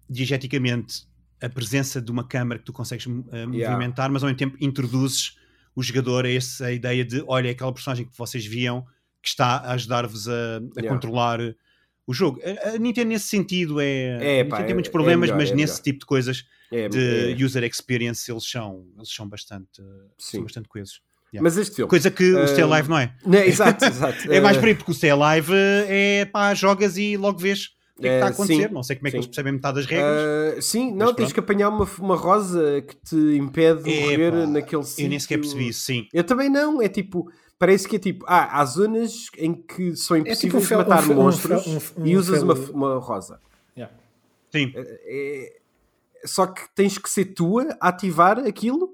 diegeticamente 0.09 1.05
a 1.41 1.49
presença 1.49 2.01
de 2.01 2.11
uma 2.11 2.23
câmara 2.25 2.59
que 2.59 2.65
tu 2.65 2.71
consegues 2.73 3.05
eh, 3.31 3.45
movimentar, 3.45 4.09
mas 4.11 4.23
ao 4.23 4.27
mesmo 4.27 4.37
tempo 4.37 4.57
introduzes 4.61 5.37
o 5.75 5.81
jogador 5.83 6.25
a 6.25 6.31
essa 6.31 6.71
ideia 6.71 7.03
de 7.03 7.23
olha, 7.27 7.47
é 7.47 7.51
aquela 7.51 7.73
personagem 7.73 8.05
que 8.05 8.17
vocês 8.17 8.45
viam 8.45 8.85
que 9.23 9.29
está 9.29 9.55
a 9.57 9.71
ajudar-vos 9.71 10.27
a, 10.27 10.31
a 10.31 10.35
Yeah. 10.81 10.89
controlar 10.89 11.39
o 12.05 12.13
jogo. 12.13 12.39
A, 12.43 12.69
a 12.75 12.77
Nintendo 12.77 13.07
nesse 13.09 13.27
sentido 13.27 13.79
é, 13.79 13.85
É, 13.85 14.17
Nintendo 14.43 14.49
pá, 14.49 14.57
tem 14.63 14.71
é- 14.71 14.73
muitos 14.73 14.89
é 14.89 14.91
problemas, 14.91 15.29
melhor, 15.29 15.37
mas 15.37 15.49
é 15.51 15.55
nesse 15.55 15.73
melhor. 15.73 15.83
tipo 15.83 15.99
de 15.99 16.05
coisas 16.05 16.43
É, 16.71 16.89
de 16.89 17.31
é- 17.41 17.43
user 17.45 17.63
experience 17.63 18.29
eles 18.29 18.43
são, 18.49 18.85
eles 18.97 19.09
são 19.13 19.27
bastante, 19.27 19.81
Sim. 20.17 20.37
são 20.37 20.43
bastante 20.43 20.67
coesos. 20.67 21.01
Yeah. 21.33 21.41
Mas 21.43 21.57
este 21.57 21.75
filme. 21.77 21.89
Coisa 21.89 22.11
que 22.11 22.31
o 22.33 22.47
Stay 22.47 22.63
Ah, 22.63 22.67
Alive 22.67 22.89
não 22.89 22.99
é. 22.99 23.15
Não, 23.25 23.39
exato, 23.39 23.85
exato. 23.85 24.17
É 24.31 24.39
mais 24.39 24.57
Eh, 24.57 24.59
por 24.59 24.67
aí, 24.67 24.75
porque 24.75 24.91
o 24.91 24.93
Stay 24.93 25.09
Alive 25.09 25.51
é 25.87 26.25
pá, 26.25 26.53
jogas 26.53 26.95
e 26.97 27.17
logo 27.17 27.39
vês 27.39 27.69
o 27.97 28.01
que 28.01 28.07
é 28.07 28.09
que 28.09 28.15
está 28.15 28.25
a 28.25 28.29
acontecer. 28.29 28.67
sim, 28.67 28.73
não 28.73 28.83
sei 28.83 28.95
como 28.97 29.07
é 29.07 29.11
que 29.11 29.15
sim. 29.15 29.17
eles 29.17 29.27
percebem 29.27 29.53
metade 29.53 29.75
das 29.77 29.85
regras. 29.87 30.21
ah, 30.57 30.61
sim, 30.61 30.91
não, 30.91 31.07
tens 31.07 31.15
pronto. 31.15 31.33
que 31.35 31.39
apanhar 31.39 31.69
uma, 31.69 31.87
uma 31.99 32.15
rosa 32.15 32.83
que 32.87 32.95
te 32.97 33.15
impede 33.37 33.81
de 33.83 33.99
morrer 34.01 34.27
Epá, 34.33 34.45
naquele 34.47 34.83
sítio. 34.83 35.05
eu 35.05 35.09
nem 35.09 35.19
sequer 35.19 35.37
percebi 35.39 35.69
isso, 35.69 35.81
sim. 35.81 36.07
Eu 36.13 36.23
também 36.23 36.49
não, 36.49 36.79
é 36.81 36.87
tipo, 36.89 37.31
parece 37.59 37.87
que 37.87 37.95
é 37.95 37.99
tipo, 37.99 38.25
ah, 38.27 38.59
há 38.59 38.65
zonas 38.65 39.27
em 39.37 39.53
que 39.53 39.95
são 39.95 40.17
tipo 40.17 40.29
impossíveis 40.29 40.67
fel- 40.67 40.83
de 40.83 40.89
matar 40.89 41.07
um 41.07 41.11
um 41.11 41.15
monstros 41.15 41.67
um- 41.97 42.05
e 42.05 42.15
usas 42.17 42.41
uma, 42.43 42.53
uma 42.53 42.97
rosa. 42.99 43.39
Yeah. 43.77 43.95
Sim. 44.51 44.71
É- 44.75 45.57
Só 46.25 46.47
que 46.47 46.61
tens 46.73 46.97
que 46.97 47.09
ser 47.09 47.25
tu 47.25 47.59
a 47.59 47.89
ativar 47.89 48.39
aquilo, 48.39 48.93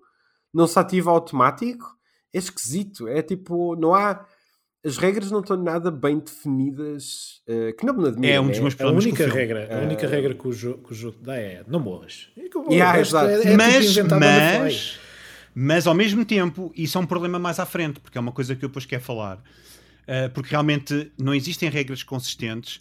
não 0.53 0.65
se 0.65 0.79
ativa 0.79 1.11
automático. 1.11 1.95
É 2.33 2.37
esquisito, 2.39 3.07
é 3.07 3.21
tipo, 3.21 3.75
não 3.75 3.93
há. 3.93 4.25
As 4.83 4.97
regras 4.97 5.29
não 5.29 5.41
estão 5.41 5.57
nada 5.57 5.91
bem 5.91 6.19
definidas, 6.19 7.41
eh, 7.47 7.73
que 7.73 7.85
não 7.85 7.93
me 7.93 8.07
admira. 8.07 8.33
É 8.35 8.39
um 8.39 8.45
né? 8.45 8.51
dos 8.51 8.59
meus 8.61 8.73
A 8.75 8.77
problemas 8.77 9.03
o 9.03 9.07
única 9.09 9.23
filme. 9.25 9.39
regra, 9.39 9.77
a 9.77 9.81
única 9.83 10.07
regra 10.07 10.33
que 10.33 10.47
o, 10.47 10.51
jogo, 10.53 10.83
que 10.87 10.91
o 10.93 10.95
jogo 10.95 11.17
dá 11.21 11.35
é 11.35 11.63
não 11.67 11.79
morras. 11.79 12.29
E 12.37 12.49
o 12.55 12.71
Yeah, 12.71 12.99
exato. 12.99 13.27
é, 13.29 13.33
é 13.33 13.41
tipo 13.41 13.57
mas, 13.57 14.99
mas 15.61 15.85
ao 15.85 15.93
mesmo 15.93 16.23
tempo, 16.23 16.71
isso 16.73 16.97
é 16.97 17.01
um 17.01 17.05
problema 17.05 17.37
mais 17.37 17.59
à 17.59 17.65
frente, 17.65 17.99
porque 17.99 18.17
é 18.17 18.21
uma 18.21 18.31
coisa 18.31 18.55
que 18.55 18.63
eu 18.63 18.69
depois 18.69 18.85
quero 18.85 19.03
falar. 19.03 19.39
Uh, 20.07 20.29
porque 20.33 20.51
realmente 20.51 21.11
não 21.19 21.35
existem 21.35 21.69
regras 21.69 22.01
consistentes. 22.01 22.77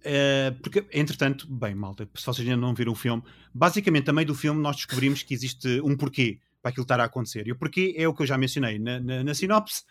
uh, 0.00 0.52
porque, 0.60 0.84
entretanto, 0.92 1.46
bem, 1.48 1.72
malta, 1.72 2.08
se 2.16 2.26
vocês 2.26 2.48
ainda 2.48 2.60
não 2.60 2.74
viram 2.74 2.90
o 2.90 2.96
filme, 2.96 3.22
basicamente, 3.54 4.10
a 4.10 4.12
meio 4.12 4.26
do 4.26 4.34
filme, 4.34 4.60
nós 4.60 4.74
descobrimos 4.74 5.22
que 5.22 5.34
existe 5.34 5.80
um 5.82 5.96
porquê 5.96 6.40
para 6.60 6.70
aquilo 6.70 6.82
estar 6.82 6.98
a 6.98 7.04
acontecer. 7.04 7.46
E 7.46 7.52
o 7.52 7.56
porquê 7.56 7.94
é 7.96 8.08
o 8.08 8.12
que 8.12 8.22
eu 8.22 8.26
já 8.26 8.36
mencionei 8.36 8.76
na, 8.76 8.98
na, 8.98 9.22
na 9.22 9.32
sinopse. 9.32 9.84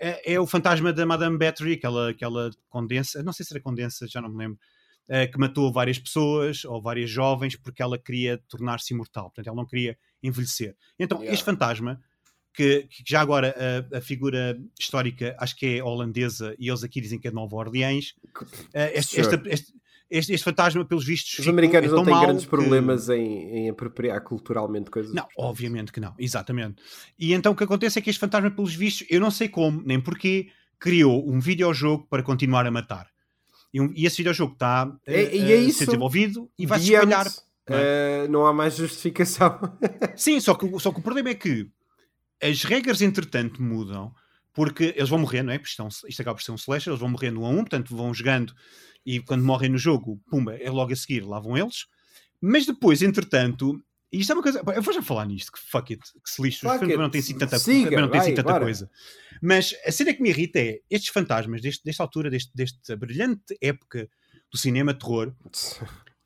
É, 0.00 0.32
é 0.32 0.40
o 0.40 0.46
fantasma 0.46 0.90
da 0.90 1.04
Madame 1.04 1.36
Battery, 1.36 1.74
aquela, 1.74 2.08
aquela 2.08 2.50
condensa, 2.70 3.22
não 3.22 3.32
sei 3.34 3.44
se 3.44 3.52
era 3.52 3.62
condensa, 3.62 4.08
já 4.08 4.22
não 4.22 4.30
me 4.30 4.38
lembro, 4.38 4.58
eh, 5.06 5.26
que 5.26 5.38
matou 5.38 5.70
várias 5.70 5.98
pessoas 5.98 6.64
ou 6.64 6.80
várias 6.80 7.10
jovens 7.10 7.56
porque 7.56 7.82
ela 7.82 7.98
queria 7.98 8.38
tornar-se 8.48 8.94
imortal. 8.94 9.24
Portanto, 9.24 9.48
ela 9.48 9.56
não 9.56 9.66
queria 9.66 9.98
envelhecer. 10.26 10.74
Então, 10.98 11.18
Yeah. 11.18 11.32
este 11.34 11.44
fantasma, 11.44 12.00
que, 12.52 12.82
que 12.88 13.02
já 13.06 13.20
agora 13.20 13.54
a, 13.92 13.98
a 13.98 14.00
figura 14.00 14.56
histórica 14.78 15.34
acho 15.40 15.56
que 15.56 15.78
é 15.78 15.82
holandesa 15.84 16.54
e 16.58 16.68
eles 16.68 16.84
aqui 16.84 17.00
dizem 17.00 17.18
que 17.18 17.26
é 17.26 17.30
de 17.30 17.34
Nova 17.34 17.56
Orleans, 17.56 18.14
eh, 18.72 18.92
este, 18.98 19.16
Sure. 19.22 19.34
esta- 19.36 19.48
este, 19.48 19.74
este- 20.10 20.32
este 20.34 20.44
fantasma, 20.44 20.84
pelos 20.84 21.04
vistos, 21.04 21.30
Os 21.32 21.36
ficou- 21.38 21.50
americanos 21.52 21.90
é 21.90 21.94
não 21.96 22.04
têm 22.04 22.20
grandes 22.20 22.44
que- 22.44 22.50
problemas 22.50 23.08
em, 23.08 23.48
em 23.56 23.70
apropriar 23.70 24.20
culturalmente 24.22 24.88
coisas. 24.90 25.12
não, 25.12 25.26
obviamente 25.36 25.90
que 25.92 25.98
não, 25.98 26.14
exatamente. 26.18 26.76
E 27.18 27.32
então 27.34 27.52
o 27.52 27.56
que 27.56 27.64
acontece 27.64 27.98
é 27.98 28.02
que 28.02 28.10
este 28.10 28.20
fantasma, 28.20 28.50
pelos 28.50 28.74
vistos, 28.74 29.04
eu 29.10 29.18
não 29.20 29.30
sei 29.32 29.48
como, 29.48 29.82
nem 29.84 30.00
porquê, 30.00 30.48
criou 30.78 31.28
um 31.28 31.40
videojogo 31.40 32.06
para 32.08 32.22
continuar 32.22 32.64
a 32.66 32.70
matar. 32.70 33.08
E, 33.72 33.80
um- 33.80 33.92
e 33.96 34.06
esse 34.06 34.18
videojogo 34.18 34.52
está 34.52 34.96
É- 35.06 35.14
a 35.16 35.20
é 35.22 35.56
isso. 35.56 35.78
ser 35.80 35.86
desenvolvido 35.86 36.48
e 36.56 36.66
vai 36.66 36.78
se 36.78 36.92
espalhar. 36.92 37.26
Não 37.68 37.76
é? 37.76 38.24
eh, 38.24 38.28
não 38.28 38.46
há 38.46 38.52
mais 38.52 38.76
justificação. 38.76 39.58
Sim, 40.16 40.40
só 40.40 40.54
que, 40.54 40.68
só 40.80 40.92
que 40.92 41.00
o 41.00 41.02
problema 41.02 41.30
é 41.30 41.34
que 41.34 41.68
as 42.42 42.62
regras, 42.64 43.00
entretanto, 43.00 43.62
mudam 43.62 44.14
porque 44.52 44.94
eles 44.96 45.08
vão 45.08 45.18
morrer, 45.18 45.42
não 45.42 45.52
é? 45.52 45.58
Porque 45.58 45.70
isto, 45.70 45.82
é 45.82 46.08
isto 46.08 46.22
acaba 46.22 46.36
por 46.36 46.42
ser 46.42 46.52
um 46.52 46.56
slasher, 46.56 46.90
eles 46.92 47.00
vão 47.00 47.08
morrendo 47.08 47.40
um 47.40 47.46
a 47.46 47.48
um, 47.48 47.56
portanto 47.56 47.94
vão 47.94 48.14
jogando 48.14 48.54
e 49.04 49.20
quando 49.20 49.44
morrem 49.44 49.68
no 49.68 49.78
jogo, 49.78 50.20
pumba, 50.30 50.54
é 50.54 50.70
logo 50.70 50.92
a 50.92 50.96
seguir, 50.96 51.24
lá 51.26 51.40
vão 51.40 51.58
eles. 51.58 51.86
Mas 52.40 52.64
depois, 52.64 53.02
entretanto, 53.02 53.82
e 54.12 54.20
isto 54.20 54.30
é 54.30 54.34
uma 54.36 54.42
coisa. 54.42 54.62
Eu 54.74 54.82
vou 54.82 54.94
já 54.94 55.02
falar 55.02 55.26
nisto, 55.26 55.50
que 55.50 55.58
fuck 55.58 55.92
it, 55.92 56.02
que 56.22 56.30
se 56.30 56.40
lixo. 56.40 56.68
Fuck 56.68 56.96
não 56.96 57.10
tem 57.10 57.20
assim 57.20 57.36
tanta, 57.36 57.58
Siga, 57.58 58.00
não 58.00 58.12
assim 58.14 58.34
tanta 58.34 58.52
bora. 58.52 58.64
coisa. 58.64 58.88
Mas 59.42 59.74
a 59.84 59.90
cena 59.90 60.14
que 60.14 60.22
me 60.22 60.28
irrita 60.28 60.60
é 60.60 60.80
estes 60.88 61.12
fantasmas, 61.12 61.60
deste, 61.60 61.84
desta 61.84 62.02
altura, 62.02 62.30
deste, 62.30 62.52
desta 62.54 62.96
brilhante 62.96 63.58
época 63.60 64.08
do 64.52 64.56
cinema 64.56 64.94
terror, 64.94 65.34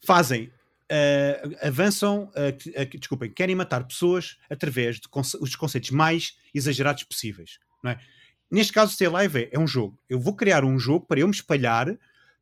fazem, 0.05 0.53
ah, 0.90 1.66
avançam, 1.68 2.31
ah, 2.35 2.85
que- 2.87 2.98
desculpem, 2.98 3.31
querem 3.33 3.55
matar 3.55 3.85
pessoas 3.87 4.37
através 4.51 4.96
de 5.01 5.09
conce- 5.09 5.37
os 5.40 5.55
conceitos 5.57 5.90
mais 5.90 6.37
exagerados 6.55 7.05
possíveis. 7.05 7.59
Não 7.83 7.90
é? 7.92 8.01
Neste 8.51 8.72
caso, 8.72 8.92
Stay 8.94 9.07
Alive 9.07 9.38
é, 9.44 9.48
é 9.53 9.59
um 9.59 9.66
jogo. 9.66 9.98
Eu 10.09 10.18
vou 10.18 10.35
criar 10.35 10.64
um 10.64 10.79
jogo 10.79 11.07
para 11.07 11.20
eu 11.20 11.27
me 11.29 11.35
espalhar 11.35 11.87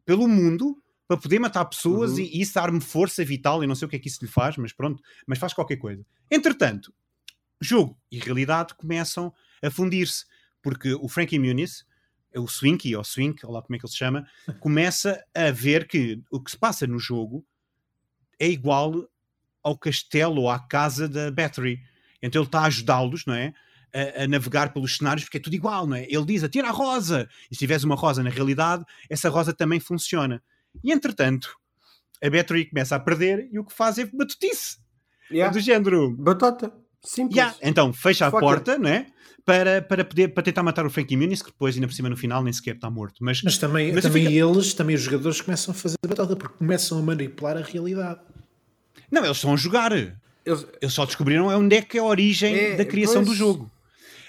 pelo 0.04 0.28
mundo 0.28 0.80
para 1.08 1.16
poder 1.16 1.38
matar 1.38 1.64
pessoas 1.64 2.12
Uhum. 2.12 2.18
e, 2.20 2.38
e 2.38 2.40
isso 2.42 2.54
dar-me 2.54 2.80
força 2.80 3.24
vital. 3.24 3.62
Eu 3.62 3.68
não 3.68 3.74
sei 3.74 3.86
o 3.86 3.88
que 3.88 3.96
é 3.96 3.98
que 3.98 4.08
isso 4.08 4.24
lhe 4.24 4.30
faz, 4.30 4.56
mas 4.56 4.72
pronto, 4.72 5.02
mas 5.26 5.38
faz 5.38 5.52
qualquer 5.52 5.76
coisa. 5.76 6.04
Entretanto, 6.30 6.92
jogo 7.60 7.98
e 8.10 8.18
realidade 8.18 8.74
começam 8.74 9.32
a 9.62 9.70
fundir-se, 9.70 10.24
porque 10.62 10.94
o 10.94 11.08
Frankie 11.08 11.38
Muniz, 11.38 11.84
o 12.36 12.46
Swinky, 12.46 12.94
ou 12.94 13.02
Swink, 13.02 13.44
ou 13.46 13.52
lá 13.52 13.62
como 13.62 13.74
é 13.74 13.78
que 13.78 13.86
ele 13.86 13.90
se 13.92 13.96
chama, 13.98 14.26
começa 14.60 15.24
a 15.34 15.50
ver 15.50 15.86
que 15.88 16.20
o 16.30 16.40
que 16.40 16.50
se 16.50 16.58
passa 16.58 16.86
no 16.86 16.98
jogo 16.98 17.44
é 18.38 18.48
igual 18.48 19.08
ao 19.62 19.76
castelo 19.76 20.42
ou 20.42 20.50
à 20.50 20.58
casa 20.58 21.08
da 21.08 21.30
Battery. 21.30 21.80
Então 22.22 22.40
ele 22.40 22.48
está 22.48 22.60
a 22.60 22.66
ajudá-los, 22.66 23.24
não 23.26 23.34
é? 23.34 23.52
A, 23.94 24.24
a 24.24 24.28
navegar 24.28 24.72
pelos 24.72 24.96
cenários, 24.96 25.24
porque 25.24 25.38
é 25.38 25.40
tudo 25.40 25.54
igual, 25.54 25.86
não 25.86 25.96
é? 25.96 26.04
Ele 26.04 26.24
diz: 26.24 26.44
atira 26.44 26.68
a 26.68 26.72
rosa! 26.72 27.28
E 27.50 27.54
se 27.54 27.60
tiveres 27.60 27.84
uma 27.84 27.94
rosa 27.94 28.22
na 28.22 28.30
realidade, 28.30 28.84
essa 29.08 29.28
rosa 29.28 29.52
também 29.52 29.80
funciona. 29.80 30.42
E 30.84 30.92
entretanto, 30.92 31.56
a 32.22 32.30
Battery 32.30 32.66
começa 32.66 32.96
a 32.96 33.00
perder 33.00 33.48
e 33.52 33.58
o 33.58 33.64
que 33.64 33.72
faz 33.72 33.98
é 33.98 34.06
batutice. 34.06 34.78
É 35.30 35.34
Yeah. 35.34 35.52
do 35.52 35.60
género. 35.60 36.16
Batata. 36.16 36.72
Simples. 37.04 37.36
Yeah, 37.36 37.56
então 37.62 37.92
fecha 37.92 38.26
a 38.26 38.30
Fuck 38.30 38.40
porta, 38.40 38.78
não 38.78 38.88
é? 38.88 39.06
Para, 39.44 39.80
para, 39.80 40.04
poder, 40.04 40.28
para 40.34 40.42
tentar 40.42 40.62
matar 40.64 40.84
o 40.84 40.90
Frankie 40.90 41.16
Muniz, 41.16 41.40
que 41.40 41.50
depois, 41.50 41.76
ainda 41.76 41.86
por 41.86 41.94
cima, 41.94 42.08
no 42.08 42.16
final, 42.16 42.42
nem 42.42 42.52
sequer 42.52 42.74
está 42.74 42.90
morto. 42.90 43.16
Mas, 43.20 43.42
Mas 43.42 43.56
também, 43.58 43.92
Mas 43.92 44.02
também 44.02 44.26
fico- 44.26 44.36
eles, 44.50 44.74
também 44.74 44.96
os 44.96 45.02
jogadores 45.02 45.40
começam 45.40 45.72
a 45.72 45.74
fazer 45.74 45.96
batata 46.06 46.34
porque 46.34 46.56
começam 46.58 46.98
a 46.98 47.02
manipular 47.02 47.56
a 47.56 47.60
realidade. 47.60 48.20
não, 49.10 49.24
eles 49.24 49.36
estão 49.36 49.52
a 49.52 49.56
jogar. 49.56 49.92
Eles- 49.92 50.66
Eles 50.80 50.92
só 50.94 51.04
descobriram 51.06 51.50
é 51.50 51.56
onde 51.56 51.76
é 51.76 51.82
que 51.82 51.96
é 51.96 52.00
a 52.00 52.04
origem 52.04 52.54
É, 52.56 52.76
da 52.76 52.84
criação 52.84 53.16
pois. 53.24 53.28
do 53.28 53.34
jogo. 53.34 53.70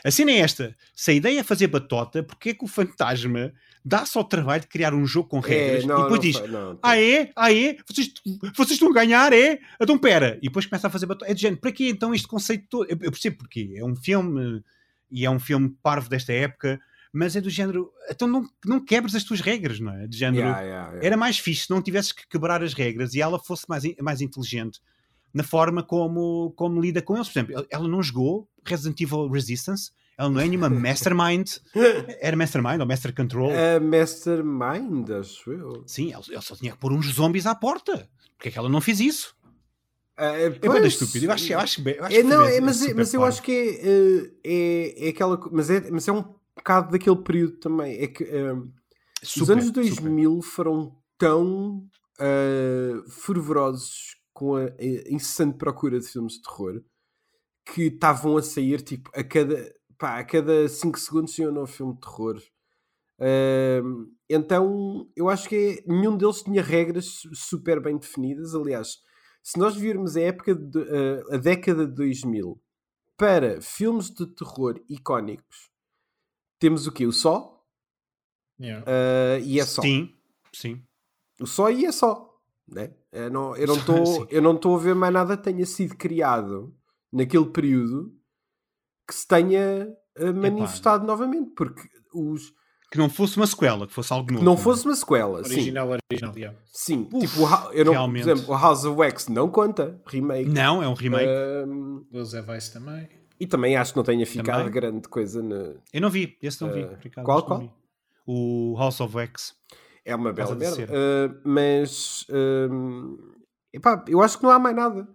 A 0.05 0.11
cena 0.11 0.29
é 0.31 0.37
esta: 0.37 0.75
se 0.95 1.09
a 1.09 1.13
ideia 1.15 1.39
é 1.39 1.43
fazer 1.43 1.65
batota, 1.67 2.21
porque 2.21 2.49
é 2.49 2.53
que 2.53 2.63
o 2.63 2.67
fantasma 2.67 3.51
dá-se 3.87 4.17
ao 4.17 4.23
trabalho 4.23 4.61
de 4.61 4.67
criar 4.67 4.93
um 4.93 5.05
jogo 5.05 5.29
com 5.29 5.39
regras 5.39 5.83
É, 5.83 5.87
não, 5.87 5.99
e 5.99 6.03
depois 6.03 6.19
diz: 6.19 6.37
foi, 6.37 6.47
não. 6.47 6.77
Ah, 6.83 6.99
é? 6.99 7.31
Ah, 7.35 7.53
é? 7.53 7.77
Vocês, 7.87 8.13
vocês 8.55 8.71
estão 8.71 8.89
a 8.89 8.93
ganhar, 8.93 9.31
é? 9.31 9.59
Então 9.79 9.97
pera. 9.97 10.37
E 10.41 10.47
depois 10.47 10.65
começa 10.65 10.87
a 10.87 10.89
fazer 10.89 11.05
batota. 11.05 11.31
É 11.31 11.33
de 11.33 11.41
género, 11.41 11.61
para 11.61 11.71
que 11.71 11.89
então 11.89 12.13
este 12.13 12.27
conceito 12.27 12.65
todo? 12.69 12.89
Eu, 12.89 12.97
eu 13.01 13.11
percebo 13.11 13.37
porquê. 13.37 13.75
É 13.77 13.85
um 13.85 13.95
filme 13.95 14.61
e 15.09 15.25
é 15.25 15.29
um 15.29 15.39
filme 15.39 15.73
parvo 15.81 16.09
desta 16.09 16.33
época, 16.33 16.79
mas 17.13 17.35
é 17.35 17.41
do 17.41 17.49
género. 17.49 17.89
Então 18.09 18.27
não, 18.27 18.45
não 18.65 18.83
quebres 18.83 19.15
as 19.15 19.23
tuas 19.23 19.39
regras, 19.39 19.79
não 19.79 19.93
é? 19.93 20.05
De 20.05 20.17
género. 20.17 20.47
Yeah, 20.47 20.61
yeah, 20.61 20.87
yeah. 20.89 21.05
Era 21.05 21.15
mais 21.15 21.39
fixe 21.39 21.65
se 21.65 21.69
não 21.69 21.81
tivesses 21.81 22.11
que 22.11 22.27
quebrar 22.27 22.61
as 22.61 22.73
regras 22.73 23.13
e 23.13 23.21
ela 23.21 23.39
fosse 23.39 23.65
mais, 23.69 23.83
mais 24.01 24.19
inteligente 24.19 24.81
na 25.33 25.43
forma 25.43 25.81
como, 25.81 26.51
como 26.57 26.81
lida 26.81 27.01
com 27.01 27.15
eles. 27.15 27.29
Por 27.29 27.39
exemplo, 27.39 27.67
ela 27.69 27.87
não 27.87 28.03
jogou 28.03 28.49
Resident 28.65 28.99
Evil 28.99 29.29
Resistance, 29.29 29.91
ela 30.17 30.29
não 30.29 30.41
é 30.41 30.47
nenhuma 30.47 30.69
Mastermind. 30.69 31.47
Era 32.21 32.35
Mastermind 32.35 32.79
ou 32.81 32.87
Master 32.87 33.13
Control? 33.13 33.51
A 33.51 33.79
Mastermind, 33.79 35.09
acho 35.11 35.51
eu. 35.51 35.83
Sim, 35.85 36.11
ela, 36.13 36.23
ela 36.31 36.41
só 36.41 36.55
tinha 36.55 36.71
que 36.71 36.77
pôr 36.77 36.91
uns 36.91 37.05
zombies 37.13 37.45
à 37.45 37.53
porta. 37.55 38.09
Porque 38.35 38.49
é 38.49 38.51
que 38.51 38.57
ela 38.57 38.69
não 38.69 38.81
fez 38.81 38.99
isso? 38.99 39.35
Ah, 40.17 40.31
É 40.35 40.49
pois, 40.49 40.79
bem 40.79 40.87
estúpido. 40.87 41.25
Eu 41.25 41.31
acho, 41.31 41.53
eu 41.53 41.59
acho, 41.59 41.81
bem- 41.81 41.95
eu 41.95 42.03
acho 42.05 42.15
É, 42.17 42.23
não, 42.23 42.43
é, 42.45 42.59
mas, 42.59 42.77
super 42.77 42.95
mas 42.95 43.13
eu 43.13 43.23
acho 43.23 43.41
que 43.43 43.51
é, 43.51 43.87
eh, 43.87 44.31
é, 44.43 45.05
é 45.05 45.09
aquela. 45.09 45.39
Mas 45.51 45.69
é, 45.69 45.91
mas 45.91 46.07
é 46.07 46.11
um 46.11 46.23
bocado 46.55 46.91
daquele 46.91 47.17
período 47.17 47.57
também. 47.57 47.97
É 48.01 48.07
que 48.07 48.23
eh, 48.23 48.53
os 49.21 49.29
Super, 49.29 49.53
anos 49.53 49.65
super. 49.67 49.83
2000 49.83 50.41
foram 50.41 50.95
tão 51.19 51.85
eh, 52.19 52.93
fervorosos 53.09 54.15
com 54.33 54.55
a, 54.55 54.63
a 54.65 54.83
incessante 55.11 55.57
procura 55.57 55.99
de 55.99 56.07
filmes 56.07 56.33
de 56.33 56.41
terror 56.41 56.81
que 57.65 57.83
estavam 57.83 58.37
a 58.37 58.41
sair 58.41 58.81
tipo 58.81 59.09
a 59.13 59.23
cada, 59.23 59.71
pá, 59.97 60.19
a 60.19 60.23
cada 60.25 60.67
5 60.69 60.99
segundos 60.99 61.33
tinha 61.33 61.49
um 61.49 61.53
novo 61.53 61.71
filme 61.71 61.93
de 61.93 61.99
terror. 62.01 62.41
Eh, 63.19 63.81
então 64.29 65.09
eu 65.15 65.29
acho 65.29 65.49
que 65.49 65.55
é- 65.55 65.91
nenhum 65.91 66.15
deles 66.17 66.43
tinha 66.43 66.61
regras 66.61 67.05
su- 67.05 67.29
super 67.33 67.81
bem 67.81 67.97
definidas. 67.97 68.53
Aliás, 68.53 68.97
se 69.43 69.57
nós 69.59 69.75
virmos 69.75 70.15
a 70.15 70.21
época 70.21 70.53
de, 70.55 70.79
eh, 70.81 71.23
a 71.31 71.37
década 71.37 71.87
de 71.87 71.93
2000 71.95 72.61
para 73.17 73.59
filmes 73.61 74.09
de 74.11 74.27
terror 74.27 74.79
icónicos, 74.89 75.71
temos 76.59 76.85
o 76.87 76.91
quê? 76.91 77.05
O 77.05 77.11
Só 77.11 77.55
Yeah. 78.59 78.83
eh, 78.87 79.39
e 79.43 79.59
é 79.59 79.65
só. 79.65 79.81
Sim, 79.83 80.15
sim. 80.51 80.83
O 81.39 81.45
só 81.45 81.69
e 81.69 81.85
é 81.85 81.91
só. 81.91 82.35
Né? 82.67 82.95
Eu 83.11 83.29
não 83.29 83.55
estou 83.55 84.05
sim. 84.05 84.27
eu 84.31 84.41
não 84.41 84.55
estou 84.57 84.75
a 84.75 84.79
ver 84.79 84.95
mais 84.95 85.13
nada 85.13 85.37
que 85.37 85.43
tenha 85.43 85.65
sido 85.65 85.95
criado 85.95 86.75
naquele 87.11 87.45
período 87.51 88.16
que 89.07 89.15
se 89.15 89.27
tenha 89.27 89.87
eh, 90.17 90.31
manifestado 90.33 91.05
novamente, 91.05 91.51
porque 91.55 91.81
os 92.13 92.53
Que 92.91 92.97
não 92.97 93.09
fosse 93.09 93.37
uma 93.37 93.47
sequela, 93.47 93.85
que 93.87 93.93
fosse 93.93 94.11
algo 94.13 94.27
que 94.27 94.33
novo. 94.33 94.45
não 94.45 94.53
é? 94.53 94.57
fosse 94.57 94.85
uma 94.85 94.95
sequela, 94.95 95.43
sim, 95.43 95.53
Original, 95.53 95.89
original, 96.11 96.37
yeah. 96.37 96.57
sim, 96.71 97.07
Uf, 97.13 97.25
tipo, 97.27 97.41
eu 97.73 97.85
não, 97.85 97.91
por 97.93 97.97
realmente. 97.97 98.29
exemplo, 98.29 98.53
o 98.53 98.57
House 98.57 98.85
of 98.85 98.97
Wax 98.99 99.27
não 99.27 99.49
conta 99.49 100.01
remake. 100.07 100.49
Não, 100.49 100.81
é 100.83 100.87
um 100.87 100.93
remake. 100.93 101.29
Do 102.11 102.23
Zé 102.25 102.41
Weiss 102.41 102.69
também. 102.69 103.07
e 103.39 103.45
também 103.45 103.75
acho 103.77 103.91
que 103.93 103.97
não 103.97 104.03
tenha 104.03 104.25
ficado 104.25 104.57
Também. 104.57 104.71
grande 104.71 105.07
coisa 105.09 105.41
na, 105.43 105.73
Eu 105.93 106.01
não 106.01 106.09
vi, 106.09 106.37
esse 106.41 106.61
não 106.61 106.71
vi. 106.71 106.81
Eh, 106.81 106.97
Ricardo, 107.01 107.25
qual, 107.25 107.43
qual? 107.45 107.59
vi. 107.59 107.71
O 108.25 108.75
House 108.77 108.99
of 109.01 109.15
Wax. 109.15 109.53
É 110.05 110.15
uma 110.15 110.31
bela 110.33 110.55
merda. 110.55 110.83
Uh, 110.85 111.41
mas 111.43 112.25
um, 112.29 113.17
epá, 113.73 114.03
eu 114.07 114.21
acho 114.21 114.37
que 114.37 114.43
não 114.43 114.51
há 114.51 114.57
mais 114.59 114.75
nada. 114.75 115.07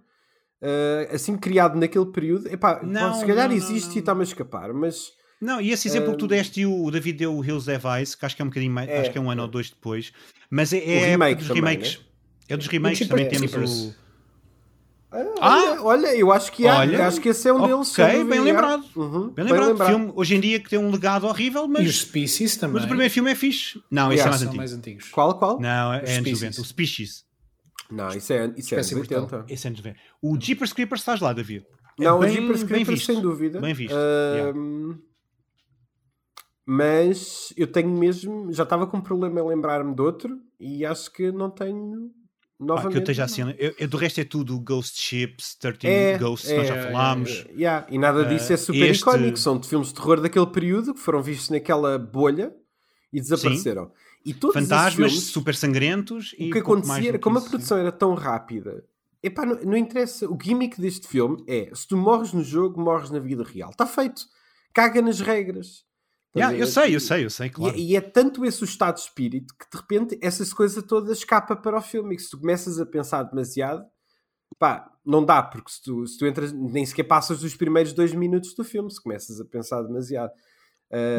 Uh, 0.62 1.12
assim 1.14 1.36
criado 1.36 1.76
naquele 1.76 2.06
período, 2.06 2.46
epá, 2.46 2.80
Não, 2.84 3.10
pá, 3.10 3.14
se 3.14 3.26
calhar 3.26 3.48
não, 3.48 3.56
existe 3.56 3.88
não. 3.88 3.96
e 3.96 3.98
está-me 3.98 4.20
a 4.20 4.22
escapar, 4.22 4.72
mas 4.72 5.10
Não, 5.40 5.60
e 5.60 5.72
esse 5.72 5.88
exemplo 5.88 6.12
que 6.12 6.18
tu 6.18 6.24
Ahm, 6.26 6.28
deste, 6.28 6.60
e 6.60 6.66
o 6.66 6.88
David 6.88 7.18
deu 7.18 7.36
o 7.36 7.44
Hills 7.44 7.68
Have 7.68 7.84
Eyes, 7.98 8.14
que 8.14 8.24
acho 8.24 8.36
que 8.36 8.42
é 8.42 8.44
um 8.44 8.48
bocadinho 8.48 8.72
mais, 8.72 8.88
É, 8.88 9.00
acho 9.00 9.10
que 9.10 9.18
é 9.18 9.20
um 9.20 9.28
ano 9.28 9.40
é. 9.40 9.44
ou 9.44 9.50
dois 9.50 9.70
depois, 9.70 10.12
mas 10.48 10.72
é, 10.72 10.76
é 10.78 10.98
O 10.98 11.04
remake 11.04 11.38
dos 11.40 11.48
também, 11.48 11.62
remakes. 11.64 11.96
né? 11.98 12.04
É 12.48 12.56
dos 12.56 12.66
remakes, 12.68 13.08
também 13.08 13.28
temos 13.28 13.52
o. 13.54 13.94
ah, 15.10 15.24
Ah! 15.40 15.56
olha, 15.58 15.82
olha, 15.82 16.16
eu 16.16 16.30
acho 16.32 16.52
que 16.52 16.64
há, 16.68 16.78
Olha, 16.78 17.06
acho 17.08 17.20
que 17.20 17.28
esse 17.30 17.48
é 17.48 17.52
um 17.52 17.66
deles. 17.66 17.98
ok, 17.98 18.22
bem 18.24 18.40
lembrado. 18.40 18.84
Uhum, 18.94 19.30
Bem 19.30 19.44
lembrado, 19.44 19.84
filme 19.84 20.12
hoje 20.14 20.36
em 20.36 20.40
dia 20.40 20.60
que 20.60 20.70
tem 20.70 20.78
um 20.78 20.90
legado 20.92 21.26
horrível, 21.26 21.64
E 21.64 21.68
mas, 21.68 21.88
os 21.88 22.00
Species 22.02 22.56
também. 22.56 22.74
mas 22.74 22.84
o 22.84 22.86
primeiro 22.86 23.12
filme 23.12 23.32
é 23.32 23.34
fixe. 23.34 23.82
Não, 23.90 24.12
esse 24.12 24.20
Yeah, 24.22 24.26
é 24.26 24.30
mais 24.30 24.38
são 24.40 24.48
antigo. 24.48 24.56
mais 24.58 24.72
antigos. 24.72 25.08
Qual, 25.10 25.36
qual? 25.38 25.60
Não, 25.60 25.92
é 25.92 26.04
Os 26.04 26.10
anos 26.10 26.18
Species. 26.28 26.40
90. 26.40 26.60
O 26.60 26.64
Species. 26.64 27.24
Não, 27.92 28.08
isso 28.08 28.32
é, 28.32 28.36
isso 28.36 28.36
é 28.36 28.44
anos 28.44 28.58
Espécie 28.58 28.94
brutal. 28.94 29.22
80. 29.22 29.52
Esse 29.52 29.66
é 29.66 29.70
anos 29.70 29.80
90. 29.82 30.00
O 30.22 30.40
Jeepers 30.40 30.72
Creepers 30.72 31.00
estás 31.02 31.20
lá, 31.20 31.32
David. 31.32 31.66
É 32.00 32.04
Não, 32.04 32.18
bem- 32.20 32.30
o 32.30 32.32
Jeepers 32.32 32.62
Creepers 32.64 33.04
sem 33.04 33.20
dúvida. 33.20 33.60
Bem 33.60 33.74
visto, 33.74 33.94
Ahm, 33.94 34.98
Mas 36.64 37.52
eu 37.56 37.66
tenho 37.66 37.90
mesmo, 37.90 38.52
já 38.52 38.62
estava 38.62 38.86
com 38.86 39.00
problema 39.00 39.40
em 39.40 39.44
lembrar-me 39.46 39.94
de 39.94 40.00
outro 40.00 40.38
e 40.60 40.86
acho 40.86 41.12
que 41.12 41.32
não 41.32 41.50
tenho 41.50 42.10
Ah, 42.60 42.64
novamente. 42.64 42.92
que 42.92 42.98
eu 42.98 43.02
esteja 43.02 43.24
assim. 43.24 43.42
Eu, 43.58 43.74
eu, 43.78 43.88
do 43.88 43.96
resto 43.96 44.20
é 44.20 44.24
tudo 44.24 44.58
Ghost 44.60 45.00
Ships, 45.00 45.56
13 45.56 45.86
É, 45.88 46.18
Ghosts, 46.18 46.48
é, 46.50 46.56
nós 46.58 46.68
já 46.68 46.76
é, 46.76 46.82
falámos. 46.84 47.30
Eh, 47.48 47.52
yeah, 47.56 47.86
E 47.90 47.98
nada 47.98 48.24
disso 48.24 48.52
é 48.52 48.56
super 48.56 48.88
este- 48.90 49.00
icónico. 49.02 49.36
São 49.38 49.58
de 49.58 49.68
filmes 49.68 49.88
de 49.88 49.94
terror 49.94 50.20
daquele 50.20 50.46
período 50.46 50.94
que 50.94 51.00
foram 51.00 51.20
vistos 51.20 51.50
naquela 51.50 51.98
bolha 51.98 52.54
e 53.12 53.20
desapareceram. 53.20 53.90
E 54.24 54.32
todos 54.32 54.54
Fantasmas 54.54 55.12
filmes, 55.12 55.30
super 55.30 55.54
sangrentos 55.54 56.34
e 56.38 56.48
o 56.48 56.52
que 56.52 56.58
acontecia 56.58 57.08
era, 57.08 57.18
como 57.18 57.38
a 57.38 57.42
produção 57.42 57.78
era 57.78 57.90
tão 57.90 58.14
rápida, 58.14 58.84
epá, 59.22 59.44
não, 59.44 59.56
não 59.62 59.76
interessa. 59.76 60.28
O 60.28 60.38
gimmick 60.40 60.80
deste 60.80 61.08
filme 61.08 61.42
é: 61.46 61.70
se 61.74 61.86
tu 61.86 61.96
morres 61.96 62.32
no 62.32 62.42
jogo, 62.42 62.80
morres 62.80 63.10
na 63.10 63.18
vida 63.18 63.42
real. 63.42 63.70
Está 63.70 63.86
feito. 63.86 64.22
Caga 64.72 65.02
nas 65.02 65.20
regras. 65.20 65.84
Estás 66.34 66.50
Yeah, 66.50 66.56
eu 66.58 66.66
sei, 66.66 66.96
eu 66.96 67.00
sei, 67.00 67.24
eu 67.26 67.30
sei, 67.30 67.46
E- 67.48 67.50
claro. 67.50 67.76
E, 67.76 67.96
é 67.96 68.00
tanto 68.00 68.44
esse 68.44 68.62
o 68.62 68.64
estado 68.64 68.94
de 68.94 69.02
espírito 69.02 69.54
que 69.58 69.70
de 69.70 69.76
repente 69.76 70.18
essa 70.22 70.54
coisa 70.54 70.82
toda 70.82 71.12
escapa 71.12 71.54
para 71.54 71.76
o 71.76 71.82
filme. 71.82 72.14
E 72.14 72.16
que 72.16 72.22
se 72.22 72.30
tu 72.30 72.38
começas 72.38 72.80
a 72.80 72.86
pensar 72.86 73.24
demasiado, 73.24 73.84
pá, 74.58 74.90
não 75.04 75.24
dá, 75.24 75.42
porque 75.42 75.70
se 75.70 75.82
tu, 75.82 76.06
se 76.06 76.16
tu 76.16 76.26
entras, 76.26 76.52
nem 76.52 76.86
sequer 76.86 77.04
passas 77.04 77.40
dos 77.40 77.54
primeiros 77.54 77.92
dois 77.92 78.14
minutos 78.14 78.54
do 78.54 78.64
filme, 78.64 78.90
se 78.90 79.02
começas 79.02 79.40
a 79.40 79.44
pensar 79.44 79.82
demasiado. 79.82 80.32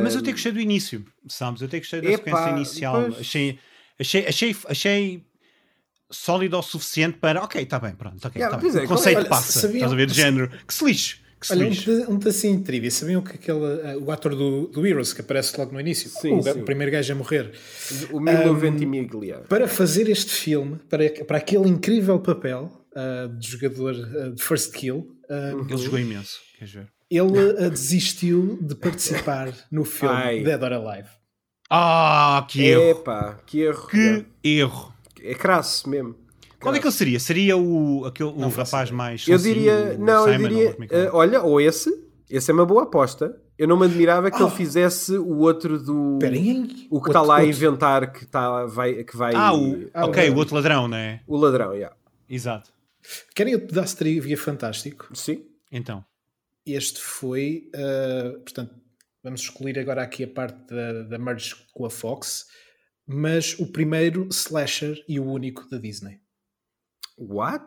Mas 0.03 0.13
eu 0.13 0.21
até 0.21 0.31
gostei 0.31 0.51
do 0.51 0.59
início, 0.59 1.03
sabes? 1.27 1.62
Eu 1.62 1.67
até 1.67 1.79
gostei 1.79 2.01
da 2.01 2.09
Epá, 2.12 2.23
sequência 2.25 2.49
inicial. 2.51 3.01
pois. 3.05 3.19
Achei, 3.19 3.59
achei, 3.99 4.27
achei, 4.27 4.55
achei 4.67 5.25
sólido 6.12 6.57
o 6.57 6.62
suficiente 6.62 7.17
para. 7.17 7.43
Ok, 7.43 7.62
está 7.62 7.79
bem, 7.79 7.93
pronto. 7.95 8.25
ok, 8.25 8.39
Yeah, 8.39 8.55
tá 8.57 8.62
bem. 8.62 8.79
é, 8.81 8.83
o 8.83 8.88
conceito 8.88 9.17
olha, 9.19 9.29
passa. 9.29 9.59
sabiam- 9.59 9.77
Estás 9.77 9.93
a 9.93 9.95
ver? 9.95 10.07
De 10.07 10.13
género. 10.13 10.49
Que 10.67 10.73
se 10.73 10.86
lixe. 10.86 11.15
Que 11.39 11.47
se 11.47 11.53
Olha, 11.53 11.65
um, 11.65 11.69
lixe. 11.69 11.91
um 12.07 12.19
pedacinho 12.19 12.57
de 12.59 12.63
trivia. 12.63 12.89
Sabiam 12.91 13.21
que 13.21 13.31
aquele, 13.33 13.65
eh, 13.83 13.97
o 13.97 14.09
ator 14.12 14.33
do, 14.36 14.67
do 14.67 14.86
Heroes, 14.88 15.12
que 15.12 15.19
aparece 15.21 15.57
logo 15.59 15.73
no 15.73 15.79
início, 15.81 16.09
Sim, 16.09 16.36
o, 16.38 16.41
sim. 16.43 16.51
o 16.51 16.63
primeiro 16.63 16.89
gajo 16.91 17.12
a 17.12 17.15
morrer, 17.15 17.51
O 18.12 18.19
Milo 18.21 18.55
Ventimiglia. 18.55 19.39
para 19.49 19.67
fazer 19.67 20.07
este 20.07 20.31
filme, 20.31 20.77
para, 20.89 21.09
para 21.25 21.38
aquele 21.39 21.67
incrível 21.67 22.17
papel 22.19 22.71
ah, 22.95 23.27
de 23.38 23.45
jogador 23.47 23.93
ah, 23.95 24.29
de 24.29 24.41
First 24.41 24.71
Kill, 24.73 25.17
ah, 25.29 25.51
Ele 25.69 25.77
jogou 25.77 25.99
imenso. 25.99 26.39
Queres 26.57 26.73
ver? 26.73 26.88
Ele 27.09 27.65
ah, 27.65 27.69
desistiu 27.69 28.57
de 28.61 28.75
participar 28.75 29.53
no 29.71 29.83
filme 29.85 30.15
Ai. 30.15 30.43
Dead 30.43 30.61
or 30.61 30.73
Alive. 30.73 31.09
Ah, 31.69 32.45
que 32.49 32.63
erro. 32.65 32.81
Epá, 32.83 33.39
que 33.45 33.61
erro. 33.61 33.87
Que 33.87 34.25
erro. 34.43 34.93
É 35.21 35.33
crasso 35.33 35.89
mesmo. 35.89 36.15
Qual 36.59 36.73
é 36.73 36.79
que 36.79 36.85
ele 36.85 36.93
seria? 36.93 37.19
Seria 37.19 37.57
o, 37.57 38.05
aquele, 38.05 38.29
o 38.29 38.35
Não 38.37 38.49
faço 38.51 38.73
rapaz 38.75 38.91
mais. 38.91 39.27
Eu 39.27 39.37
diria, 39.37 39.95
o 39.99 40.03
não, 40.03 40.27
eu 40.27 40.33
Simon, 40.33 40.47
diria, 40.49 40.65
ou 40.77 40.83
é 40.83 40.87
é? 40.89 41.05
eh, 41.05 41.09
olha, 41.11 41.41
ou 41.41 41.59
esse, 41.61 41.89
esse 42.29 42.51
é 42.51 42.53
uma 42.53 42.65
boa 42.65 42.83
aposta. 42.83 43.37
Eu 43.57 43.67
não 43.67 43.77
me 43.77 43.85
admirava 43.85 44.31
que 44.31 44.37
Ah. 44.41 44.45
ele 44.45 44.51
fizesse 44.51 45.15
o 45.17 45.37
outro 45.39 45.77
do. 45.77 46.13
Espera 46.15 46.35
aí. 46.35 46.87
O 46.89 47.01
que 47.01 47.09
está 47.09 47.21
lá 47.21 47.37
a 47.37 47.45
inventar 47.45 48.11
que, 48.11 48.25
tá, 48.25 48.65
vai, 48.65 49.03
que 49.03 49.15
vai. 49.15 49.33
Ah, 49.35 49.53
o, 49.53 49.89
Ah, 49.93 50.05
ok, 50.05 50.29
o- 50.29 50.33
o 50.33 50.37
outro 50.37 50.55
ladrão, 50.55 50.87
não 50.87 50.97
é? 50.97 51.21
o 51.27 51.37
ladrão, 51.37 51.73
yeah. 51.73 51.95
Exato. 52.29 52.71
Querem 53.35 53.53
outro 53.53 53.67
pedaço 53.69 53.93
de 53.93 53.99
trivia 53.99 54.37
fantástico? 54.37 55.07
Sim. 55.13 55.43
Então. 55.71 56.03
Este 56.65 56.99
foi, 56.99 57.69
ah, 57.76 58.32
portanto, 58.43 58.73
vamos 59.23 59.41
excluir 59.41 59.78
agora 59.80 60.02
aqui 60.04 60.23
a 60.23 60.28
parte 60.28 60.58
da, 60.73 61.04
da 61.04 61.17
merge 61.19 61.56
com 61.73 61.86
a 61.86 61.89
Fox, 61.89 62.45
mas 63.06 63.58
o 63.60 63.67
primeiro 63.71 64.28
slasher 64.32 65.04
e 65.08 65.19
o 65.19 65.26
único 65.26 65.67
da 65.69 65.78
Disney. 65.78 66.19
What? 67.17 67.65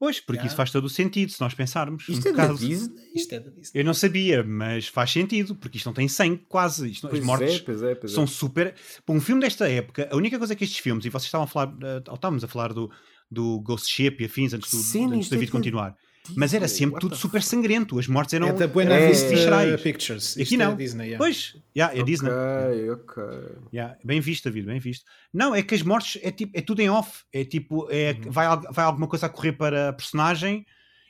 Pois, 0.00 0.20
porque 0.20 0.34
Yeah. 0.34 0.46
isso 0.46 0.56
faz 0.56 0.70
todo 0.70 0.84
o 0.84 0.88
sentido 0.88 1.32
se 1.32 1.40
nós 1.40 1.54
pensarmos. 1.54 2.08
Isto 2.08 2.28
um 2.28 2.30
é 2.30 2.34
da. 2.34 2.52
Disney? 2.52 3.02
Isto 3.16 3.32
é 3.34 3.40
da 3.40 3.50
Disney. 3.50 3.80
Eu 3.80 3.84
não 3.84 3.92
sabia, 3.92 4.44
mas 4.44 4.86
faz 4.86 5.10
sentido, 5.10 5.56
porque 5.56 5.76
isto 5.76 5.86
não 5.86 5.92
tem 5.92 6.06
sangue 6.06 6.44
quase. 6.48 6.88
Isto, 6.90 7.08
Pois 7.08 7.20
as 7.20 7.26
mortes 7.26 7.56
é, 7.56 7.58
pois 7.58 7.82
é, 7.82 7.94
pois 7.96 8.12
é. 8.12 8.14
são 8.14 8.24
super. 8.26 8.74
Para 9.04 9.14
um 9.14 9.20
filme 9.20 9.40
desta 9.42 9.68
época, 9.68 10.08
a 10.10 10.16
única 10.16 10.38
coisa 10.38 10.54
que 10.54 10.62
estes 10.62 10.78
filmes, 10.78 11.04
e 11.04 11.08
vocês 11.10 11.24
estavam 11.26 11.44
a 11.46 11.48
falar, 11.48 11.76
eh, 11.82 12.02
ou 12.08 12.14
estávamos 12.14 12.44
a 12.44 12.48
falar 12.48 12.72
do, 12.72 12.88
do 13.28 13.60
Ghost 13.60 13.90
Ship 13.92 14.16
e 14.20 14.24
afins 14.26 14.52
antes 14.54 14.70
do, 14.70 14.76
Sim, 14.76 15.06
antes 15.12 15.28
do 15.28 15.34
é 15.34 15.36
David 15.36 15.46
que- 15.50 15.56
continuar. 15.56 15.96
Mas 16.36 16.54
era 16.54 16.64
Disney, 16.66 16.78
sempre 16.78 16.94
what 16.94 17.00
tudo 17.00 17.16
super 17.16 17.42
sangrento. 17.42 17.98
As 17.98 18.06
mortes 18.06 18.34
eram 18.34 18.48
É 18.48 18.52
da 18.52 18.66
Buena 18.66 18.94
É. 18.94 19.08
Vista 19.08 19.28
viscerais. 19.28 19.80
Pictures. 19.80 20.32
Aqui 20.32 20.42
Isto 20.42 20.56
não. 20.56 20.72
É 20.72 20.76
Disney, 20.76 21.04
yeah. 21.04 21.18
Pois, 21.18 21.56
yeah, 21.76 21.98
é 21.98 22.02
Disney. 22.02 22.30
Ok, 22.30 22.90
ok. 22.90 23.24
Yeah, 23.72 23.96
bem 24.04 24.20
visto, 24.20 24.44
David, 24.44 24.66
bem 24.66 24.78
visto. 24.78 25.04
Não, 25.32 25.54
é 25.54 25.62
que 25.62 25.74
as 25.74 25.82
mortes 25.82 26.20
é, 26.22 26.30
tipo, 26.30 26.56
é 26.56 26.60
tudo 26.60 26.80
em 26.80 26.90
off. 26.90 27.24
É 27.32 27.44
tipo, 27.44 27.88
é, 27.90 28.12
Uhum. 28.24 28.30
vai, 28.30 28.46
vai 28.70 28.84
alguma 28.84 29.06
coisa 29.06 29.26
a 29.26 29.28
correr 29.28 29.52
para 29.52 29.88
a 29.90 29.92
personagem, 29.92 30.66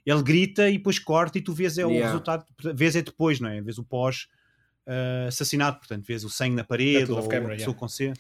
ele 0.07 0.23
grita 0.23 0.69
e 0.71 0.79
depois 0.79 0.99
corta 0.99 1.39
e 1.39 1.41
tu 1.43 1.53
vês 1.53 1.77
é 1.79 1.85
o 1.87 1.91
Yeah. 1.91 2.07
resultado, 2.11 2.45
vês 2.75 2.97
é 2.97 3.03
depois, 3.03 3.41
não 3.41 3.49
é? 3.49 3.61
Vês 3.61 3.79
o 3.79 3.85
pós 3.85 4.27
ah, 4.89 5.29
assassinato, 5.29 5.79
portanto, 5.79 6.05
vês 6.07 6.25
o 6.25 6.31
sangue 6.31 6.57
na 6.57 6.65
parede 6.65 7.13
ou 7.13 7.23
Camera, 7.29 7.55
a 7.55 7.57
pessoa 7.57 7.73
yeah. 7.73 7.79
com 7.79 7.89
C. 7.89 8.13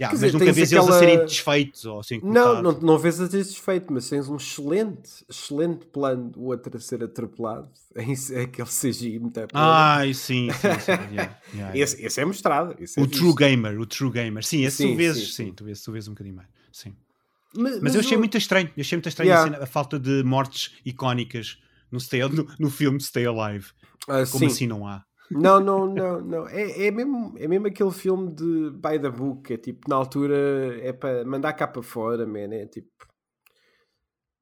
Yeah, 0.00 0.12
mas 0.12 0.20
dizer, 0.22 0.32
nunca 0.32 0.52
vês 0.52 0.72
eles 0.72 0.84
a 0.84 0.86
aquela- 0.88 0.98
serem 0.98 1.18
desfeitos 1.24 1.84
ou 1.84 2.00
assim. 2.00 2.20
Não, 2.20 2.60
não, 2.60 2.72
não 2.80 2.98
vês 2.98 3.20
a 3.20 3.28
ter 3.28 3.44
desfeito, 3.44 3.92
mas 3.92 4.08
tens 4.08 4.28
um 4.28 4.34
excelente, 4.34 5.24
excelente 5.30 5.86
plano 5.86 6.30
do 6.30 6.42
outro 6.46 6.76
a 6.76 6.80
ser 6.80 7.04
atropelado. 7.04 7.68
É 7.94 8.40
aquele 8.42 8.68
CGI 8.68 9.20
muito 9.20 9.34
podre. 9.34 9.50
Ai, 9.54 10.12
sim, 10.14 10.48
sim, 10.50 10.80
sim. 10.80 10.90
yeah, 11.14 11.38
yeah, 11.54 11.78
esse, 11.78 12.04
esse 12.04 12.20
é 12.20 12.24
mostrado. 12.24 12.74
esse 12.80 12.98
é 12.98 13.02
O 13.02 13.06
visto. 13.06 13.20
True 13.20 13.34
Gamer, 13.36 13.78
o 13.80 13.86
True 13.86 14.10
Gamer. 14.10 14.44
Sim, 14.44 14.64
esse 14.64 14.78
Sim, 14.78 14.90
tu 14.90 14.96
vês, 14.96 15.16
sim, 15.16 15.26
sim, 15.46 15.52
tu 15.52 15.64
vês, 15.64 15.80
tu 15.80 15.92
vês 15.92 16.08
um 16.08 16.10
bocadinho 16.10 16.34
mais. 16.34 16.48
Sim. 16.72 16.92
Mas, 17.56 17.80
Mas 17.80 17.94
eu 17.94 18.00
achei 18.00 18.16
o- 18.16 18.18
muito 18.18 18.36
estranho, 18.36 18.68
eu 18.76 18.80
achei 18.80 18.96
muito 18.96 19.08
estranho 19.08 19.32
a, 19.32 19.42
cena- 19.44 19.58
a 19.62 19.66
falta 19.66 19.96
de 19.96 20.24
mortes 20.24 20.72
icónicas 20.84 21.56
no, 21.92 22.00
Stay, 22.00 22.20
no, 22.28 22.48
no 22.58 22.68
filme 22.68 23.00
Stay 23.00 23.26
Alive. 23.26 23.66
Ah, 24.08 24.24
Como 24.26 24.40
sim. 24.40 24.46
assim 24.46 24.66
não 24.66 24.84
há? 24.88 25.04
Não, 25.34 25.60
não, 25.60 25.86
não, 25.86 26.20
não. 26.20 26.48
É, 26.48 26.86
é, 26.86 26.90
mesmo, 26.90 27.34
é 27.38 27.48
mesmo 27.48 27.66
aquele 27.66 27.90
filme 27.90 28.32
de 28.32 28.70
by 28.72 28.98
the 29.00 29.10
book. 29.10 29.52
É 29.52 29.56
tipo, 29.56 29.88
na 29.88 29.96
altura, 29.96 30.78
é 30.80 30.92
para 30.92 31.24
mandar 31.24 31.52
cá 31.54 31.66
para 31.66 31.82
fora, 31.82 32.26
man. 32.26 32.54
É 32.54 32.66
tipo. 32.66 32.88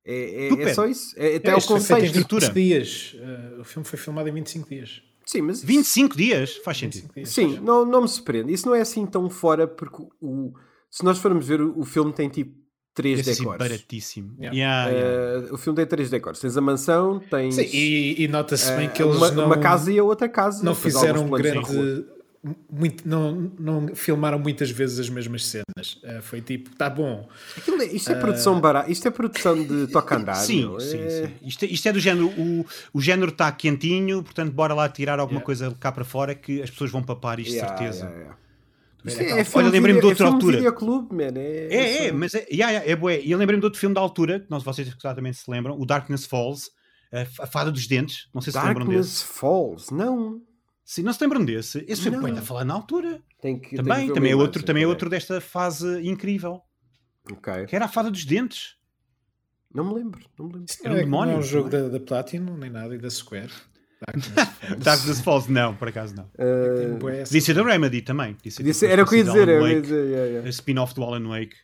É, 0.05 0.49
é, 0.49 0.63
é 0.63 0.75
só 0.75 0.87
isso. 0.87 1.15
É, 1.17 1.37
até 1.37 1.51
É, 1.51 1.55
o 1.55 1.59
em 1.59 1.63
contexto. 1.63 2.05
estrutura. 2.05 2.47
25 2.47 2.55
dias. 2.55 3.15
Uh, 3.15 3.61
o 3.61 3.65
filme 3.65 3.87
foi 3.89 3.99
filmado 3.99 4.29
em 4.29 4.33
25 4.33 4.69
dias. 4.69 5.03
Sim, 5.25 5.43
mas. 5.43 5.63
25 5.63 6.17
dias? 6.17 6.57
Faz 6.59 6.79
sentido. 6.79 7.11
25 7.15 7.15
dias. 7.15 7.29
Sim, 7.31 7.65
não, 7.65 7.85
não 7.85 8.03
me 8.03 8.09
surpreende. 8.09 8.53
Isso 8.53 8.67
não 8.67 8.75
é 8.75 8.81
assim 8.81 9.07
tão 9.07 9.31
fora, 9.31 9.67
porque 9.69 10.03
o, 10.21 10.53
se 10.91 11.05
nós 11.05 11.19
formos 11.19 11.47
ver, 11.47 11.61
o, 11.61 11.79
o 11.79 11.85
filme 11.85 12.13
tem 12.13 12.29
tipo 12.29 12.62
três 12.95 13.17
Deve 13.17 13.25
ser 13.25 13.31
assim 13.33 13.41
decors. 13.43 13.59
baratíssimo. 13.59 14.35
Yeah. 14.39 14.57
Yeah, 14.57 14.91
yeah. 14.91 15.49
Eh, 15.49 15.53
o 15.53 15.59
filme 15.59 15.77
tem 15.77 15.87
três 15.87 16.11
decors. 16.11 16.39
Tens 16.41 16.57
a 16.57 16.61
mansão, 16.61 17.21
tens 17.31 17.55
Sim, 17.55 17.69
e, 17.73 18.23
e 18.25 18.29
nota-se 18.29 18.71
bem 18.77 18.87
eh, 18.87 18.91
que 18.91 19.03
eles 19.03 19.17
uma, 19.17 19.31
não, 19.31 19.47
uma 19.47 19.59
casa 19.59 19.93
e 19.93 19.99
a 19.99 20.05
outra 20.05 20.29
casa. 20.29 20.65
não 20.65 20.75
fizeram 20.75 21.27
rua. 21.27 21.39
grande. 21.39 22.05
Muito, 22.69 23.09
não, 23.09 23.53
não 23.57 23.95
filmaram 23.95 24.37
muitas 24.37 24.69
vezes 24.69 24.99
as 24.99 25.09
mesmas 25.09 25.45
cenas. 25.47 26.01
Uh, 26.03 26.21
foi 26.23 26.41
tipo, 26.41 26.71
tá 26.75 26.91
bom. 26.91 27.29
Aquilo 27.57 27.81
é- 27.81 27.87
isto 27.87 28.11
é 28.11 28.17
produção 28.17 28.61
barata. 28.61 28.91
Isto 28.91 29.07
é 29.07 29.11
produção 29.13 29.63
de 29.63 29.87
toca 29.93 30.17
andar. 30.17 30.35
Sim, 30.35 30.71
meu. 30.71 30.81
sim, 30.81 30.99
É- 30.99 31.09
sim. 31.29 31.33
Isto, 31.47 31.65
é- 31.65 31.69
isto 31.69 31.89
é 31.89 31.93
do 31.93 32.01
género, 32.01 32.27
o, 32.37 32.67
o 32.93 33.01
género 33.01 33.31
está 33.31 33.53
quentinho, 33.53 34.25
portanto, 34.25 34.51
bora 34.53 34.75
lá 34.75 34.89
tirar 34.89 35.21
alguma 35.21 35.41
coisa 35.41 35.73
cá 35.79 35.93
para 35.93 36.05
fora 36.05 36.35
que 36.35 36.61
as 36.61 36.69
pessoas 36.69 36.91
vão 36.91 37.01
papar 37.01 37.39
isto, 37.39 37.53
certeza. 37.55 38.11
Isto 39.05 39.21
aquela- 39.21 39.39
é, 39.39 39.41
é 39.41 39.45
filme 39.45 39.65
Olha, 39.65 39.73
lembrei-me 39.73 40.01
de 40.01 40.07
outra 40.07 40.27
é 40.27 40.29
altura. 40.29 40.57
videoclube, 40.57 41.15
man. 41.15 41.33
É, 41.37 41.69
É, 41.75 42.07
é, 42.07 42.13
mas 42.13 42.35
é, 42.35 42.47
yeah, 42.51 42.71
yeah, 42.73 42.91
é 42.91 42.97
bué. 42.97 43.21
E 43.21 43.31
eu 43.31 43.39
lembrei-me 43.39 43.61
de 43.61 43.67
outro 43.67 43.81
filme 43.81 43.95
da 43.95 44.01
altura, 44.01 44.41
que 44.41 44.51
não 44.51 44.61
vocês 44.61 44.87
exatamente 44.89 45.39
se 45.39 45.51
lembram, 45.51 45.79
o 45.81 45.85
Darkness 45.87 46.25
Falls, 46.27 46.71
a, 47.41 47.47
Fada 47.47 47.71
dos 47.73 47.87
Dentes. 47.87 48.29
Não 48.33 48.41
sei 48.41 48.53
se 48.53 48.59
se 48.59 48.65
lembram 48.67 48.87
desse. 48.87 48.97
Darkness 48.97 49.23
Falls. 49.23 49.95
Não. 49.95 50.41
Sim, 50.85 51.03
não 51.03 51.13
se 51.13 51.23
lembram 51.23 51.45
desse? 51.45 51.85
Esse 51.89 52.03
foi 52.03 52.11
Não. 52.11 52.21
bué 52.21 52.31
a 52.33 52.43
falar 52.43 52.65
na 52.65 52.75
altura. 52.75 53.23
Tem 53.41 53.59
que, 53.59 53.71
tem 53.71 53.71
que 53.71 53.77
Também, 53.77 54.13
também 54.13 54.33
é 54.33 54.37
outro, 54.37 54.63
também 54.63 54.83
é 54.83 54.87
outro 54.87 55.09
desta 55.09 55.41
fase 55.41 56.01
incrível. 56.07 56.61
Ok. 57.31 57.67
Que 57.67 57.77
era 57.77 57.85
a 57.87 57.89
Fada 57.89 58.11
dos 58.11 58.25
Dentes. 58.25 58.77
Não 59.75 59.85
me 59.85 59.95
lembro. 59.95 60.21
Não 60.39 60.47
me 60.47 60.53
lembro. 60.55 60.67
Era 60.85 60.95
um 60.95 60.97
é, 60.99 61.01
demónio, 61.05 61.33
não 61.33 61.39
é 61.39 61.41
um 61.41 61.47
jogo 61.47 61.69
da, 61.71 61.89
da 61.89 61.99
Platinum, 62.01 62.57
nem 62.59 62.69
nada, 62.71 62.95
e 62.95 62.99
da 62.99 63.09
Square. 63.09 63.51
Darkness 64.07 64.29
Falls. 64.35 64.85
Darkness 64.85 65.21
Falls, 65.21 65.49
não, 65.53 65.75
por 65.75 65.89
acaso 65.89 66.15
não. 66.15 66.29
Essa- 66.37 67.25
Podia 67.31 67.41
ser 67.41 67.55
da 67.55 67.63
Remedy 67.63 68.03
também. 68.03 68.35
Podia 68.35 68.75
ser 68.75 68.91
era 68.91 69.03
o 69.03 69.07
que 69.07 69.15
eu 69.15 69.19
ia 69.19 69.25
dizer. 69.25 69.49
Alan 69.49 69.53
eu 69.53 69.69
ia 69.69 69.75
Wake, 69.77 69.83
dizer, 69.83 70.05
yeah, 70.07 70.27
yeah. 70.27 70.47
a 70.47 70.51
spin-off 70.51 70.95
do 70.95 71.03
Alan 71.05 71.29
Wake. 71.29 71.57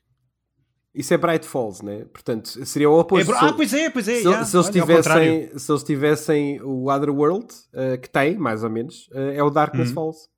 Isso 0.94 1.14
é 1.14 1.16
Bright 1.18 1.46
Falls, 1.46 1.84
né? 1.84 2.04
Portanto, 2.12 2.64
seria 2.66 2.90
o 2.90 2.96
É, 2.96 3.00
oposto. 3.00 3.26
Se- 3.32 3.38
ah, 3.44 3.52
pois 3.52 3.72
é, 3.74 3.90
pois 3.90 4.08
é. 4.08 4.14
se, 4.16 4.26
yeah. 4.26 4.44
se 4.44 4.56
eles 4.56 4.68
tivessem, 4.70 5.58
se 5.58 5.70
eles 5.72 5.82
tivessem 5.84 6.60
o 6.62 6.90
Otherworld, 6.90 7.46
uh, 7.74 8.00
que 8.00 8.08
tem, 8.10 8.36
mais 8.36 8.64
ou 8.64 8.70
menos, 8.70 9.08
uh, 9.12 9.30
é 9.34 9.42
o 9.42 9.50
Darkness 9.50 9.88
Uhum. 9.90 9.94
Falls. 9.94 10.28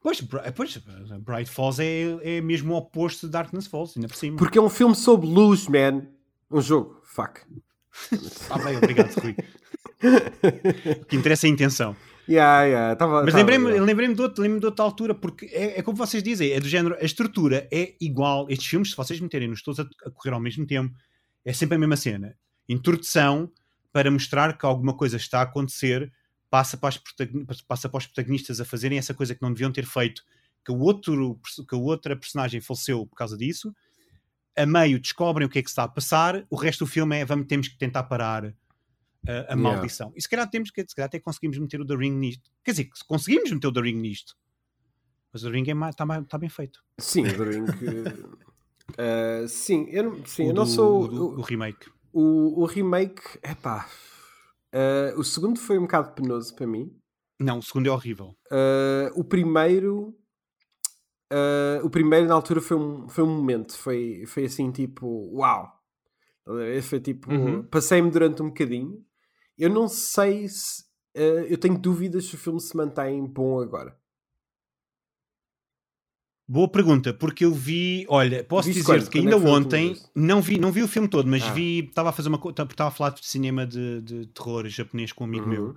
Pois, 0.00 0.20
Bri- 0.20 0.52
pois, 0.54 0.76
Bright 1.20 1.50
Falls 1.50 1.80
é, 1.82 2.36
é 2.36 2.40
mesmo 2.40 2.74
o 2.74 2.76
oposto 2.76 3.26
de 3.26 3.32
Darkness 3.32 3.66
Falls, 3.66 3.94
ainda 3.96 4.06
por 4.08 4.16
cima. 4.16 4.36
Porque 4.36 4.56
é 4.58 4.62
um 4.62 4.68
filme 4.70 4.94
sobre 4.94 5.26
luz, 5.26 5.66
man. 5.66 6.06
Um 6.50 6.60
jogo. 6.60 7.00
Fuck. 7.02 7.40
Ah, 8.50 8.58
bem, 8.58 8.76
obrigado, 8.76 9.12
Rui. 9.20 9.34
o 11.00 11.04
que 11.06 11.16
interessa 11.16 11.46
é 11.46 11.50
a 11.50 11.52
intenção. 11.52 11.96
Yeah, 12.28 12.64
yeah. 12.64 12.96
Tava, 12.96 13.24
Mas 13.24 13.34
lembrei-me 13.34 13.66
yeah. 13.68 13.84
lembrei 13.84 14.12
de, 14.14 14.20
outro- 14.20 14.42
lembrei-me 14.42 14.60
de 14.60 14.66
outra 14.66 14.84
altura, 14.84 15.14
porque 15.14 15.46
é, 15.46 15.78
é 15.78 15.82
como 15.82 15.96
vocês 15.96 16.22
dizem, 16.22 16.52
é 16.52 16.60
do 16.60 16.68
género, 16.68 16.96
a 17.00 17.04
estrutura 17.04 17.66
é 17.72 17.94
igual. 18.00 18.46
Estes 18.50 18.68
filmes, 18.68 18.90
se 18.90 18.96
vocês 18.96 19.18
meterem-nos 19.18 19.62
todos 19.62 19.80
a, 19.80 19.88
a 20.04 20.10
correr 20.10 20.34
ao 20.34 20.40
mesmo 20.40 20.66
tempo, 20.66 20.94
é 21.44 21.52
sempre 21.52 21.76
a 21.76 21.78
mesma 21.78 21.96
cena. 21.96 22.36
Introdução 22.68 23.50
para 23.92 24.10
mostrar 24.10 24.58
que 24.58 24.66
alguma 24.66 24.94
coisa 24.94 25.16
está 25.16 25.38
a 25.40 25.42
acontecer, 25.42 26.12
passa 26.50 26.76
para, 26.76 26.90
as 26.90 27.60
passa 27.62 27.88
para 27.88 27.98
os 27.98 28.06
protagonistas 28.06 28.60
a 28.60 28.64
fazerem 28.64 28.98
essa 28.98 29.14
coisa 29.14 29.34
que 29.34 29.40
não 29.42 29.52
deviam 29.52 29.72
ter 29.72 29.86
feito, 29.86 30.22
que, 30.64 30.70
o 30.70 30.78
outro, 30.78 31.40
que 31.66 31.74
a 31.74 31.78
outra 31.78 32.14
personagem 32.14 32.60
faleceu 32.60 33.06
por 33.06 33.16
causa 33.16 33.36
disso. 33.38 33.74
A 34.60 34.66
meio 34.66 34.98
descobrem 34.98 35.46
o 35.46 35.50
que 35.50 35.58
é 35.58 35.62
que 35.62 35.68
se 35.68 35.72
está 35.72 35.84
a 35.84 35.88
passar, 35.88 36.44
o 36.50 36.56
resto 36.56 36.84
do 36.84 36.90
filme 36.90 37.16
é 37.16 37.24
vamos, 37.24 37.46
temos 37.46 37.68
que 37.68 37.78
tentar 37.78 38.02
parar 38.04 38.44
uh, 38.46 38.52
a 39.26 39.30
Yeah. 39.30 39.56
maldição. 39.56 40.12
E 40.16 40.20
se 40.22 40.28
calhar 40.28 40.48
temos 40.50 40.70
que, 40.70 40.80
se 40.86 40.94
calhar 40.94 41.06
até 41.06 41.18
conseguimos 41.20 41.58
meter 41.58 41.80
o 41.80 41.86
The 41.86 41.94
Ring 41.96 42.12
nisto. 42.16 42.50
Quer 42.64 42.72
dizer, 42.72 42.90
se 42.94 43.04
conseguimos 43.06 43.50
meter 43.52 43.66
o 43.68 43.72
The 43.72 43.80
Ring 43.80 43.96
nisto. 44.00 44.34
Mas 45.32 45.42
o 45.44 45.50
The 45.50 45.52
Ring 45.56 45.64
está 45.90 46.22
tá 46.24 46.38
bem 46.38 46.48
feito. 46.48 46.82
Sim, 46.98 47.26
o 47.26 47.36
The 47.36 47.44
Ring. 47.44 47.64
uh, 47.64 49.48
sim, 49.48 49.86
eu 49.90 50.02
não, 50.04 50.24
sim, 50.26 50.44
o 50.44 50.48
eu 50.48 50.54
não 50.54 50.64
do- 50.64 50.70
sou. 50.70 51.02
o, 51.04 51.08
do- 51.08 51.26
o- 51.28 51.38
o 51.38 51.42
remake. 51.42 51.90
O, 52.12 52.62
o 52.62 52.66
remake, 52.66 53.22
epá. 53.42 53.88
Uh, 54.74 55.18
o 55.20 55.24
segundo 55.24 55.58
foi 55.58 55.78
um 55.78 55.82
bocado 55.82 56.12
penoso 56.12 56.54
para 56.54 56.66
mim. 56.66 56.90
Não, 57.38 57.58
o 57.58 57.62
segundo 57.62 57.86
é 57.86 57.90
horrível. 57.92 58.36
Uh, 58.50 59.12
o 59.14 59.22
primeiro. 59.24 60.14
Uh, 61.32 61.84
o 61.86 61.90
primeiro 61.90 62.26
na 62.26 62.34
altura 62.34 62.60
foi 62.60 62.76
um, 62.76 63.08
foi 63.08 63.24
um 63.24 63.36
momento. 63.36 63.76
Foi, 63.76 64.24
foi 64.26 64.44
assim 64.44 64.70
tipo. 64.70 65.06
Uau! 65.34 65.68
Foi 66.82 67.00
tipo. 67.00 67.30
Uhum. 67.32 67.62
Passei-me 67.64 68.10
durante 68.10 68.42
um 68.42 68.48
bocadinho. 68.48 69.04
Eu 69.56 69.70
não 69.70 69.88
sei 69.88 70.48
se. 70.48 70.82
uh, 71.16 71.44
eu 71.48 71.58
tenho 71.58 71.78
dúvidas 71.78 72.24
se 72.26 72.34
o 72.34 72.38
filme 72.38 72.60
se 72.60 72.76
mantém 72.76 73.24
bom 73.26 73.60
agora. 73.60 73.96
Boa 76.50 76.66
pergunta, 76.66 77.12
porque 77.12 77.44
eu 77.44 77.52
vi, 77.52 78.06
olha, 78.08 78.42
posso 78.42 78.68
Viste 78.68 78.80
dizer 78.80 78.92
quando? 78.92 79.10
que 79.10 79.18
Quando 79.20 79.28
é 79.28 79.34
ainda 79.34 79.44
que 79.46 79.52
ontem 79.52 79.96
não 80.14 80.40
vi, 80.40 80.58
não 80.58 80.72
vi 80.72 80.82
o 80.82 80.88
filme 80.88 81.06
todo, 81.06 81.28
mas 81.28 81.42
Ah. 81.42 81.52
vi, 81.52 81.80
estava 81.80 82.08
a 82.08 82.12
fazer 82.12 82.30
uma 82.30 82.38
estava 82.48 82.88
a 82.88 82.90
falar 82.90 83.10
de 83.10 83.26
cinema 83.26 83.66
de, 83.66 84.00
de 84.00 84.26
terror 84.28 84.66
japonês 84.66 85.12
com 85.12 85.24
um 85.24 85.26
amigo 85.26 85.44
Uhum. 85.44 85.50
meu. 85.50 85.76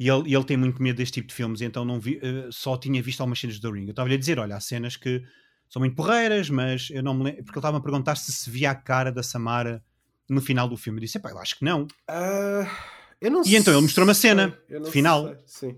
E 0.00 0.08
ele, 0.08 0.34
ele 0.34 0.44
tem 0.44 0.56
muito 0.56 0.82
medo 0.82 0.96
deste 0.96 1.12
tipo 1.12 1.28
de 1.28 1.34
filmes, 1.34 1.60
então 1.60 1.84
não 1.84 2.00
vi, 2.00 2.18
eh, 2.22 2.48
só 2.50 2.74
tinha 2.78 3.02
visto 3.02 3.20
algumas 3.20 3.38
cenas 3.38 3.58
do 3.58 3.70
Ring. 3.70 3.84
Eu 3.84 3.90
estava-lhe 3.90 4.14
a 4.14 4.18
dizer: 4.18 4.38
olha, 4.38 4.56
há 4.56 4.60
cenas 4.60 4.96
que 4.96 5.22
são 5.68 5.80
muito 5.80 5.94
porreiras, 5.94 6.48
mas 6.48 6.88
eu 6.90 7.02
não 7.02 7.12
me 7.12 7.24
lembro. 7.24 7.44
Porque 7.44 7.58
ele 7.58 7.60
estava 7.60 7.76
a 7.76 7.80
perguntar 7.82 8.16
se 8.16 8.32
se 8.32 8.48
via 8.50 8.70
a 8.70 8.74
cara 8.74 9.12
da 9.12 9.22
Samara 9.22 9.84
no 10.26 10.40
final 10.40 10.66
do 10.66 10.76
filme. 10.78 10.98
Eu 10.98 11.02
disse: 11.02 11.18
pá, 11.18 11.28
eu 11.28 11.38
acho 11.38 11.58
que 11.58 11.66
não. 11.66 11.86
Ah, 12.08 12.66
eu 13.20 13.30
não 13.30 13.42
E 13.44 13.54
então 13.54 13.74
ele 13.74 13.82
mostrou 13.82 14.06
uma 14.06 14.14
cena 14.14 14.58
final. 14.90 15.36
sei, 15.46 15.74
Sim. 15.74 15.76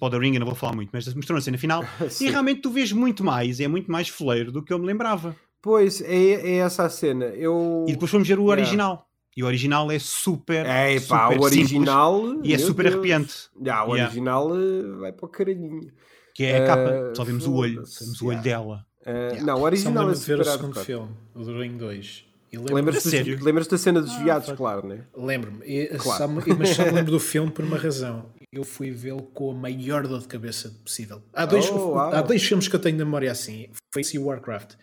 O 0.00 0.10
The 0.10 0.18
Ring, 0.18 0.32
eu 0.32 0.40
não 0.40 0.46
vou 0.46 0.56
falar 0.56 0.74
muito, 0.74 0.88
mas 0.90 1.06
mostrou 1.14 1.36
uma 1.36 1.42
cena 1.42 1.58
final. 1.58 1.84
e 2.22 2.30
realmente 2.30 2.62
tu 2.62 2.70
vês 2.70 2.92
muito 2.92 3.22
mais, 3.22 3.60
é 3.60 3.68
muito 3.68 3.92
mais 3.92 4.08
foleiro 4.08 4.50
do 4.50 4.64
que 4.64 4.72
eu 4.72 4.78
me 4.78 4.86
lembrava. 4.86 5.36
Pois, 5.60 6.00
é, 6.00 6.32
é 6.32 6.56
essa 6.56 6.84
a 6.84 6.88
cena. 6.88 7.26
Eu... 7.26 7.84
E 7.86 7.92
depois 7.92 8.10
fomos 8.10 8.26
ver 8.26 8.38
o 8.38 8.44
Yeah. 8.44 8.62
original. 8.62 9.08
E 9.36 9.42
o 9.42 9.46
original 9.46 9.90
é 9.90 9.98
super. 9.98 10.64
É 10.66 11.00
pá, 11.00 11.26
super 11.28 11.40
o 11.40 11.42
original. 11.44 12.20
simples 12.26 12.40
e 12.50 12.54
é 12.54 12.58
super 12.58 12.82
Deus. 12.84 12.94
arrepiante. 12.94 13.34
Já, 13.62 13.84
o 13.84 13.88
Yeah. 13.94 14.04
original 14.04 14.50
eh, 14.56 14.82
vai 15.00 15.12
para 15.12 15.26
o 15.26 15.28
caralhinho. 15.28 15.90
Que 16.34 16.44
é 16.44 16.64
a 16.64 16.66
capa. 16.66 17.12
Só 17.16 17.24
vemos 17.24 17.46
o 17.46 17.54
olho. 17.54 17.82
Vemos 18.00 18.20
o 18.22 18.26
olho 18.26 18.38
yeah. 18.38 18.42
dela. 18.42 18.86
Eh, 19.06 19.12
Yeah. 19.12 19.42
Não, 19.44 19.58
o 19.60 19.62
original 19.62 20.10
é 20.10 20.12
de 20.14 20.18
ver 20.20 20.24
super 20.24 20.40
o 20.40 20.44
segundo 20.44 20.80
filme, 20.80 21.08
o 21.34 21.42
do 21.42 21.60
Ring 21.60 21.76
2. 21.76 22.24
E 22.52 22.56
lembro- 22.56 22.74
Lembras-te 22.76 23.22
dos- 23.24 23.42
lembras-te 23.42 23.70
da 23.72 23.78
cena 23.78 24.00
dos 24.00 24.12
Ah, 24.12 24.22
viados, 24.22 24.46
fuck. 24.46 24.56
claro, 24.56 24.86
né? 24.86 25.00
Lembro-me, 25.16 25.86
Claro. 25.98 26.32
mas 26.56 26.68
só 26.70 26.84
me 26.84 26.90
lembro 26.92 27.10
do 27.10 27.18
filme 27.20 27.50
por 27.50 27.64
uma 27.64 27.76
razão. 27.76 28.26
Eu 28.52 28.62
fui 28.62 28.92
vê-lo 28.92 29.22
com 29.22 29.50
a 29.50 29.54
maior 29.54 30.06
dor 30.06 30.20
de 30.20 30.28
cabeça 30.28 30.70
possível. 30.84 31.20
Há 31.32 31.44
dois, 31.44 31.68
Oh, 31.72 31.98
há 31.98 32.22
dois 32.22 32.40
filmes 32.44 32.68
que 32.68 32.76
eu 32.76 32.78
tenho 32.80 32.96
de 32.96 33.04
memória 33.04 33.32
assim: 33.32 33.66
foi 33.92 34.02
esse 34.02 34.16
e 34.16 34.20
Warcraft. 34.20 34.74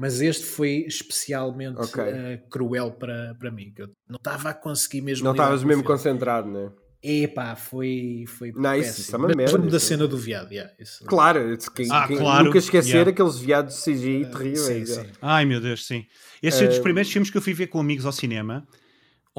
Mas 0.00 0.20
este 0.20 0.44
foi 0.44 0.84
especialmente 0.86 1.76
Ok. 1.80 2.00
eh, 2.04 2.40
cruel 2.48 2.92
para, 2.92 3.34
para 3.36 3.50
mim. 3.50 3.72
que 3.74 3.82
Eu 3.82 3.88
não 4.08 4.14
estava 4.16 4.50
a 4.50 4.54
conseguir 4.54 5.00
mesmo. 5.00 5.24
Não 5.24 5.32
estavas 5.32 5.64
mesmo 5.64 5.82
filme. 5.82 5.96
concentrado, 5.96 6.48
né? 6.48 6.70
Epá, 7.02 7.56
foi, 7.56 8.24
foi 8.26 8.52
Não, 8.52 8.74
isso- 8.74 8.84
péssimo. 8.86 9.02
isso 9.02 9.14
é 9.14 9.18
uma 9.18 9.28
merda, 9.28 9.42
lembro-me 9.44 9.70
da 9.70 9.76
é- 9.76 9.80
cena 9.80 10.06
do 10.06 10.16
viado. 10.16 10.52
yeah, 10.52 10.72
isso- 10.78 11.04
Claro, 11.04 11.56
quem, 11.74 11.88
Ah, 11.90 12.06
quem- 12.06 12.16
claro, 12.18 12.44
nunca 12.44 12.58
esquecer 12.58 12.88
yeah. 12.90 13.10
aqueles 13.10 13.38
viados 13.38 13.74
de 13.76 13.82
CGI 13.82 14.24
terríveis. 14.26 14.88
Sim, 14.90 15.02
sim. 15.04 15.10
Ai 15.20 15.44
meu 15.44 15.60
Deus, 15.60 15.84
sim. 15.86 16.06
Esse 16.42 16.62
é 16.62 16.66
um 16.66 16.68
dos 16.68 16.78
Eh, 16.78 16.82
primeiros 16.82 17.10
filmes 17.12 17.28
que 17.30 17.36
eu 17.36 17.42
fui 17.42 17.52
ver 17.54 17.66
com 17.66 17.80
amigos 17.80 18.06
ao 18.06 18.12
cinema. 18.12 18.66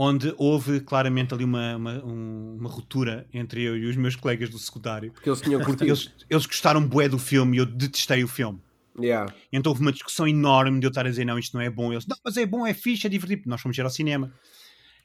onde 0.02 0.34
houve 0.38 0.80
claramente 0.80 1.34
ali 1.34 1.44
uma, 1.44 1.76
uma, 1.76 2.06
um- 2.06 2.56
uma 2.58 2.70
ruptura 2.70 3.28
entre 3.34 3.62
eu 3.64 3.76
e 3.76 3.86
os 3.86 3.98
meus 3.98 4.16
colegas 4.16 4.50
do 4.50 4.58
secundário. 4.58 5.12
Porque 5.12 5.28
eles 5.30 5.42
tinham 5.42 5.60
curtido. 5.62 5.88
eles, 5.90 6.10
eles 6.30 6.46
gostaram 6.46 6.82
bué 6.88 7.10
do 7.10 7.20
filme 7.20 7.58
e 7.58 7.60
eu 7.60 7.66
detestei 7.66 8.24
o 8.24 8.28
filme. 8.30 8.62
Yeah. 9.02 9.34
Então 9.52 9.72
houve 9.72 9.82
uma 9.82 9.92
discussão 9.92 10.28
enorme 10.28 10.80
de 10.80 10.86
eu 10.86 10.90
estar 10.90 11.06
a 11.06 11.10
dizer 11.10 11.26
não, 11.26 11.38
isto 11.40 11.56
não 11.56 11.62
é 11.62 11.70
bom. 11.70 11.92
Eles, 11.92 12.06
não, 12.08 12.18
mas 12.24 12.38
é 12.38 12.46
bom, 12.46 12.66
é 12.66 12.74
fixe, 12.74 13.08
é 13.08 13.10
divertido. 13.10 13.44
Nós 13.48 13.62
fomos 13.62 13.78
ir 13.78 13.82
ao 13.82 13.90
cinema. 13.90 14.34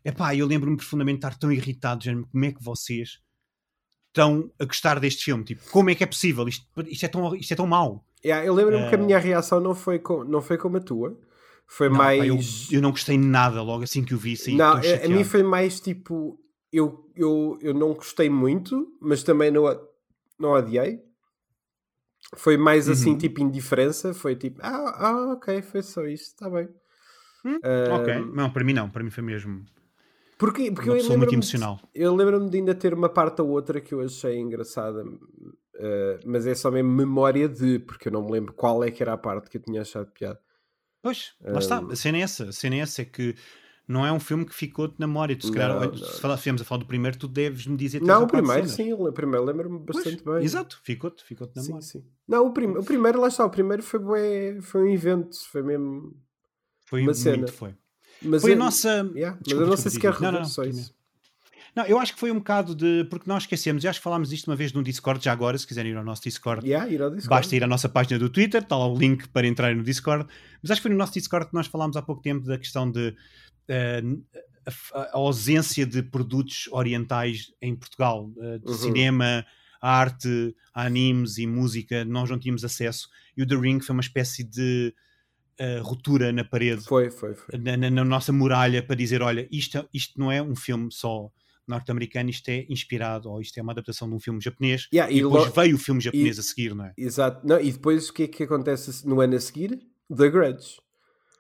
Epá, 0.05 0.35
eu 0.35 0.47
lembro-me 0.47 0.77
profundamente 0.77 1.21
de 1.21 1.27
estar 1.27 1.39
tão 1.39 1.51
irritado, 1.51 2.05
género, 2.05 2.27
como 2.31 2.45
é 2.45 2.53
que 2.53 2.63
vocês 2.63 3.19
estão 4.09 4.51
a 4.59 4.65
gostar 4.65 5.01
deste 5.01 5.25
filme? 5.25 5.45
Tipo, 5.45 5.63
como 5.71 5.91
é 5.91 5.95
que 5.95 6.05
é 6.05 6.07
possível? 6.07 6.47
Isto, 6.47 6.67
isto, 6.87 7.05
é, 7.05 7.09
tão, 7.09 7.35
isto 7.35 7.53
é 7.53 7.57
tão 7.57 7.67
mau. 7.67 8.05
Yeah, 8.25 8.47
eu 8.47 8.55
lembro-me 8.55 8.89
que 8.89 8.95
a 8.95 8.99
Eh, 8.99 9.03
minha 9.03 9.19
reação 9.19 9.61
não 9.61 9.75
foi, 9.75 9.99
com, 9.99 10.25
não 10.25 10.41
foi 10.41 10.57
como 10.57 10.77
a 10.77 10.81
tua. 10.81 11.19
Foi 11.67 11.89
Não, 11.89 11.97
pá, 11.97 12.05
mais. 12.05 12.25
eu, 12.25 12.39
eu 12.77 12.83
não 12.83 12.91
gostei 12.91 13.17
nada 13.19 13.63
logo 13.63 13.83
assim 13.85 14.05
que 14.05 14.15
o 14.15 14.19
vi. 14.19 14.37
Saí 14.37 14.55
não, 14.55 14.81
tão 14.81 14.91
a, 14.91 15.05
a 15.05 15.09
mim 15.09 15.25
foi 15.25 15.43
mais 15.43 15.81
tipo. 15.81 16.39
Eu, 16.73 17.11
eu, 17.17 17.59
eu 17.63 17.73
não 17.73 17.95
gostei 17.95 18.29
muito, 18.29 18.87
mas 19.01 19.23
também 19.23 19.51
não, 19.51 19.65
não 20.39 20.51
odiei. 20.53 21.01
Foi 22.37 22.57
mais 22.57 22.89
assim, 22.89 23.13
Uhum. 23.13 23.19
tipo, 23.19 23.41
indiferença. 23.41 24.13
Foi 24.15 24.35
tipo, 24.37 24.61
ah, 24.63 24.95
ah 24.99 25.33
ok, 25.35 25.63
foi 25.63 25.83
só 25.83 26.05
isto, 26.07 26.29
está 26.33 26.51
bem. 26.51 26.69
Hum, 27.45 27.59
Ah, 27.63 27.95
Ok, 27.97 28.15
não, 28.35 28.51
para 28.51 28.65
mim 28.65 28.73
não, 28.73 28.89
para 28.91 29.03
mim 29.05 29.11
foi 29.11 29.23
mesmo 29.23 29.65
Porque, 30.39 30.71
porque 30.73 30.89
eu 30.91 30.95
pessoa 30.95 31.17
muito 31.19 31.31
lembro-me 31.31 31.35
emocional. 31.35 31.77
de- 31.77 32.01
eu 32.03 32.15
lembro-me 32.15 32.51
de 32.51 32.59
ainda 32.59 32.75
ter 32.75 32.93
uma 32.95 33.09
parte 33.09 33.41
ou 33.43 33.49
outra 33.49 33.81
que 33.81 33.95
eu 33.95 34.01
achei 34.01 34.39
engraçada, 34.39 35.05
ah, 35.79 36.19
mas 36.25 36.47
é 36.47 36.55
só 36.55 36.71
mesmo 36.71 36.91
memória 36.91 37.49
de, 37.49 37.79
porque 37.81 38.09
eu 38.09 38.13
não 38.13 38.25
me 38.25 38.33
lembro 38.33 38.53
qual 38.55 38.83
é 38.83 38.91
que 38.91 39.03
era 39.03 39.13
a 39.13 39.19
parte 39.19 39.49
que 39.51 39.59
eu 39.59 39.63
tinha 39.63 39.83
achado 39.83 40.11
piada. 40.13 40.41
Pois, 41.03 41.35
lá 41.41 41.59
está, 41.59 41.79
a 41.81 41.97
cena 41.97 42.19
é 42.19 42.21
essa, 42.23 42.49
a 42.49 42.53
cena 42.53 42.77
é 42.77 42.79
essa, 42.79 43.03
é 43.03 43.05
que 43.05 43.35
não 43.87 44.05
é 44.07 44.13
um 44.13 44.19
filme 44.21 44.45
que 44.45 44.55
ficou-te 44.55 44.95
na 44.99 45.07
memória. 45.07 45.37
Tu, 45.37 45.47
se 45.47 45.53
calhar, 45.53 45.79
Não, 45.79 45.97
se 45.97 46.21
fala- 46.21 46.35
estivermos 46.35 46.63
a 46.63 46.65
falar 46.65 46.79
do 46.81 46.87
primeiro, 46.87 47.19
tu 47.19 47.29
deves-me 47.29 47.77
dizer 47.77 48.01
três 48.01 48.09
Não, 48.09 48.25
o 48.25 48.27
primeiro, 48.27 48.67
cenas. 48.69 48.71
sim, 48.73 48.93
o 48.93 49.13
primeiro 49.13 49.45
lembro-me 49.45 49.81
Pois, 49.85 50.05
bastante 50.05 50.25
bem. 50.25 50.43
Exato, 50.45 50.81
ficou-te 50.83 51.23
ficou 51.25 51.51
na 51.55 51.63
Sim, 51.63 51.69
memória. 51.69 51.87
sim. 51.87 52.05
Não, 52.27 52.47
o, 52.47 52.53
prim 52.53 52.69
o 52.69 52.83
primeiro, 52.85 53.21
lá 53.21 53.29
está, 53.29 53.45
o 53.45 53.51
primeiro 53.51 53.83
foi, 53.83 54.01
bué, 54.01 54.59
foi 54.63 54.83
um 54.85 54.89
evento, 54.93 55.37
foi 55.51 55.63
mesmo. 55.63 56.17
Foi 56.87 57.03
Uma 57.03 57.15
cena. 57.15 57.47
foi. 57.49 57.75
Mas 58.23 58.43
Foi 58.43 58.53
a 58.53 58.55
eu- 58.55 58.59
nossa. 58.59 58.89
Yeah, 59.15 59.37
mas 59.37 59.43
Desculpa, 59.43 59.63
eu 59.65 59.67
não 59.69 59.77
sei 59.77 59.91
se 59.91 60.01
quer. 60.01 60.21
Não, 60.21 60.31
rever 60.31 60.47
só 60.47 60.65
isso. 60.65 60.95
Não, 61.75 61.85
eu 61.87 61.99
acho 61.99 62.15
que 62.15 62.21
foi 62.21 62.31
um 62.31 62.37
bocado 62.39 62.73
de. 62.73 63.05
Porque 63.11 63.29
nós 63.29 63.43
esquecemos, 63.43 63.83
e 63.83 63.89
acho 63.89 63.99
que 63.99 64.05
falámos 64.05 64.29
disto 64.31 64.47
uma 64.47 64.55
vez 64.55 64.73
no 64.73 64.81
Discord, 64.83 65.23
já 65.25 65.33
agora, 65.33 65.59
se 65.59 65.67
quiserem 65.67 65.91
ir 65.91 65.97
ao 65.97 66.05
nosso 66.05 66.23
Discord, 66.23 66.65
Yeah, 66.65 66.89
ir 66.89 67.03
ao 67.03 67.11
Discord. 67.11 67.29
basta 67.29 67.57
ir 67.57 67.65
à 67.65 67.67
nossa 67.67 67.89
página 67.89 68.17
do 68.19 68.31
Twitter, 68.31 68.63
está 68.63 68.77
lá 68.79 68.87
o 68.87 68.97
link 68.97 69.29
para 69.31 69.45
entrar 69.47 69.75
no 69.75 69.83
Discord. 69.83 70.25
Mas 70.63 70.71
acho 70.71 70.81
que 70.81 70.83
foi 70.85 70.93
no 70.93 70.97
nosso 70.97 71.13
Discord 71.15 71.49
que 71.49 71.55
nós 71.55 71.67
falámos 71.67 71.97
há 71.97 72.03
pouco 72.03 72.23
tempo 72.23 72.47
da 72.47 72.57
questão 72.57 72.89
de 72.89 73.15
a, 73.69 75.01
a 75.01 75.17
ausência 75.19 75.85
de 75.87 76.03
produtos 76.03 76.69
orientais 76.73 77.53
em 77.61 77.75
Portugal, 77.77 78.31
eh, 78.39 78.59
de 78.59 78.69
Uhum. 78.71 78.75
cinema, 78.79 79.45
arte, 79.81 80.55
animes 80.73 81.37
e 81.39 81.47
música, 81.47 82.05
nós 82.05 82.31
não 82.31 82.39
tínhamos 82.39 82.65
acesso. 82.65 83.09
E 83.37 83.43
o 83.43 83.47
The 83.47 83.57
Ring 83.57 83.81
foi 83.81 83.93
uma 83.95 84.01
espécie 84.01 84.43
de 84.43 84.95
eh, 85.59 85.79
ruptura 85.81 86.33
na 86.33 86.43
parede 86.45 86.83
Foi, 86.85 87.11
foi, 87.11 87.35
foi. 87.35 87.59
na, 87.59 87.77
na- 87.77 87.91
na 87.91 88.05
nossa 88.05 88.33
muralha 88.33 88.83
para 88.83 88.97
dizer: 88.97 89.23
olha, 89.23 89.47
isto, 89.53 89.87
isto 89.93 90.19
não 90.19 90.33
é 90.33 90.43
um 90.43 90.57
filme 90.57 90.89
só 90.91 91.31
norte-americano, 91.69 92.29
isto 92.29 92.49
é 92.49 92.67
inspirado, 92.69 93.31
ou 93.31 93.41
isto 93.41 93.57
é 93.59 93.63
uma 93.63 93.73
adaptação 93.73 94.09
de 94.09 94.15
um 94.15 94.21
filme 94.21 94.41
japonês. 94.41 94.89
Yeah, 94.93 95.11
e 95.13 95.19
e 95.19 95.23
depois 95.23 95.53
veio 95.55 95.77
o 95.77 95.79
filme 95.79 96.01
japonês 96.01 96.39
a 96.39 96.43
seguir, 96.43 96.75
não 96.75 96.87
é? 96.87 96.93
Exato. 96.97 97.47
Não, 97.47 97.61
e 97.61 97.71
depois 97.73 98.09
o 98.09 98.13
que 98.13 98.25
é 98.25 98.29
que 98.29 98.43
acontece 98.43 99.07
no 99.07 99.21
ano 99.21 99.37
a 99.37 99.41
seguir? 99.41 99.79
The 100.15 100.29
Grudge. 100.29 100.77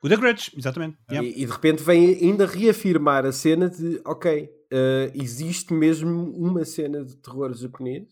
O 0.04 0.08
The 0.08 0.16
Grudge, 0.16 0.52
exatamente. 0.56 0.98
Yeah. 1.10 1.26
E, 1.26 1.42
e 1.42 1.46
de 1.46 1.52
repente 1.52 1.82
vem 1.82 2.14
ainda 2.16 2.44
reafirmar 2.46 3.24
a 3.24 3.32
cena 3.32 3.70
de 3.70 4.00
ok, 4.04 4.48
eh, 4.70 5.10
existe 5.14 5.72
mesmo 5.72 6.30
uma 6.36 6.62
cena 6.64 7.02
de 7.04 7.16
terror 7.16 7.54
japonês. 7.54 8.04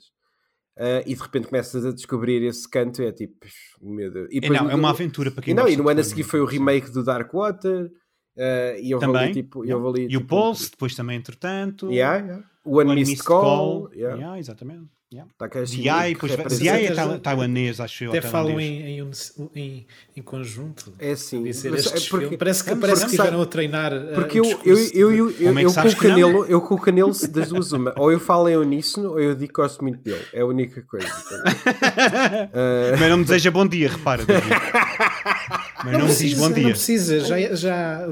eh, 0.78 1.04
e 1.06 1.14
de 1.14 1.20
repente 1.20 1.48
começas 1.48 1.84
a 1.84 1.92
descobrir 1.92 2.42
esse 2.44 2.66
canto, 2.66 3.02
é 3.02 3.12
tipo, 3.12 3.36
meu 3.82 4.10
Deus. 4.10 4.28
E 4.32 4.38
É, 4.38 4.40
depois 4.40 4.58
não, 4.62 4.70
é 4.70 4.74
uma 4.74 4.88
aventura 4.88 5.30
para 5.30 5.42
E, 5.42 5.44
quem 5.44 5.54
não, 5.54 5.68
e 5.68 5.76
no 5.76 5.86
ano 5.86 6.00
a 6.00 6.04
seguir 6.04 6.22
foi 6.22 6.40
o 6.40 6.46
remake 6.46 6.90
do 6.90 7.04
Darkwater. 7.04 7.90
eh, 8.38 8.80
e 8.80 8.90
eu 8.90 8.98
Também. 8.98 9.24
ali 9.24 9.32
tipo, 9.34 9.62
yeah. 9.62 9.84
eu 9.86 9.94
E 9.96 10.16
o 10.16 10.20
tipo, 10.20 10.26
Pulse, 10.28 10.70
depois 10.70 10.94
também, 10.94 11.18
entretanto. 11.18 11.90
Yeah, 11.92 12.24
yeah. 12.24 12.44
O 12.64 12.78
One 12.78 12.94
Missed 12.94 13.22
Call. 13.22 13.90
yeah. 13.92 14.16
Yeah, 14.16 14.38
exatamente. 14.38 14.88
Yeah. 15.12 15.30
Takashi 15.36 15.76
DI, 15.76 15.90
Miike 15.90 16.14
depois 16.14 16.32
representa- 16.32 16.62
DI 16.78 16.86
é 16.86 16.94
já- 16.94 17.18
taiwanês, 17.18 17.80
acho 17.80 18.04
eu. 18.04 18.10
Até 18.10 18.22
falam 18.22 18.58
em, 18.58 18.98
em, 18.98 19.10
em, 19.54 19.86
em 20.16 20.22
conjunto. 20.22 20.90
É 20.98 21.10
assim. 21.10 21.42
Dizer 21.42 21.70
mas 21.70 21.86
é 21.86 22.08
porque-. 22.08 22.36
Parece 22.38 22.64
que, 22.64 22.74
parece 22.76 23.00
que 23.04 23.10
estiveram 23.10 23.42
a 23.42 23.46
treinar. 23.46 23.92
uh, 23.92 24.14
Porque 24.14 24.40
um 24.40 24.44
eu, 24.50 24.58
eu, 24.64 25.12
eu, 25.12 25.30
eu, 25.38 25.58
é 25.58 25.64
com 25.64 25.70
o 25.70 25.74
não? 25.84 25.94
Canelo, 25.94 26.44
eu 26.46 26.60
com 26.62 26.74
o 26.76 26.80
Canelo 26.80 27.12
das 27.28 27.48
duas 27.50 27.72
uma. 27.72 27.92
Ou 27.98 28.10
eu 28.10 28.18
falo 28.18 28.48
em 28.48 28.56
uníssono 28.56 29.10
ou 29.10 29.20
eu 29.20 29.34
digo 29.34 29.52
que 29.52 29.60
gosto 29.60 29.82
muito 29.82 29.98
dele. 30.02 30.24
É 30.32 30.40
a 30.40 30.46
única 30.46 30.80
coisa. 30.82 31.06
Mas 32.98 33.10
não 33.10 33.18
me 33.18 33.24
deseja 33.24 33.50
bom 33.50 33.66
dia, 33.66 33.90
repara. 33.90 34.22
Mas 35.84 35.92
não, 35.92 36.00
me 36.02 36.06
diz 36.06 36.16
precisa, 36.16 36.36
bom 36.40 36.48
Não 36.48 36.54
dia. 36.54 36.68
precisa, 36.70 37.20
já, 37.20 37.40
é- 37.40 37.56
já, 37.56 38.08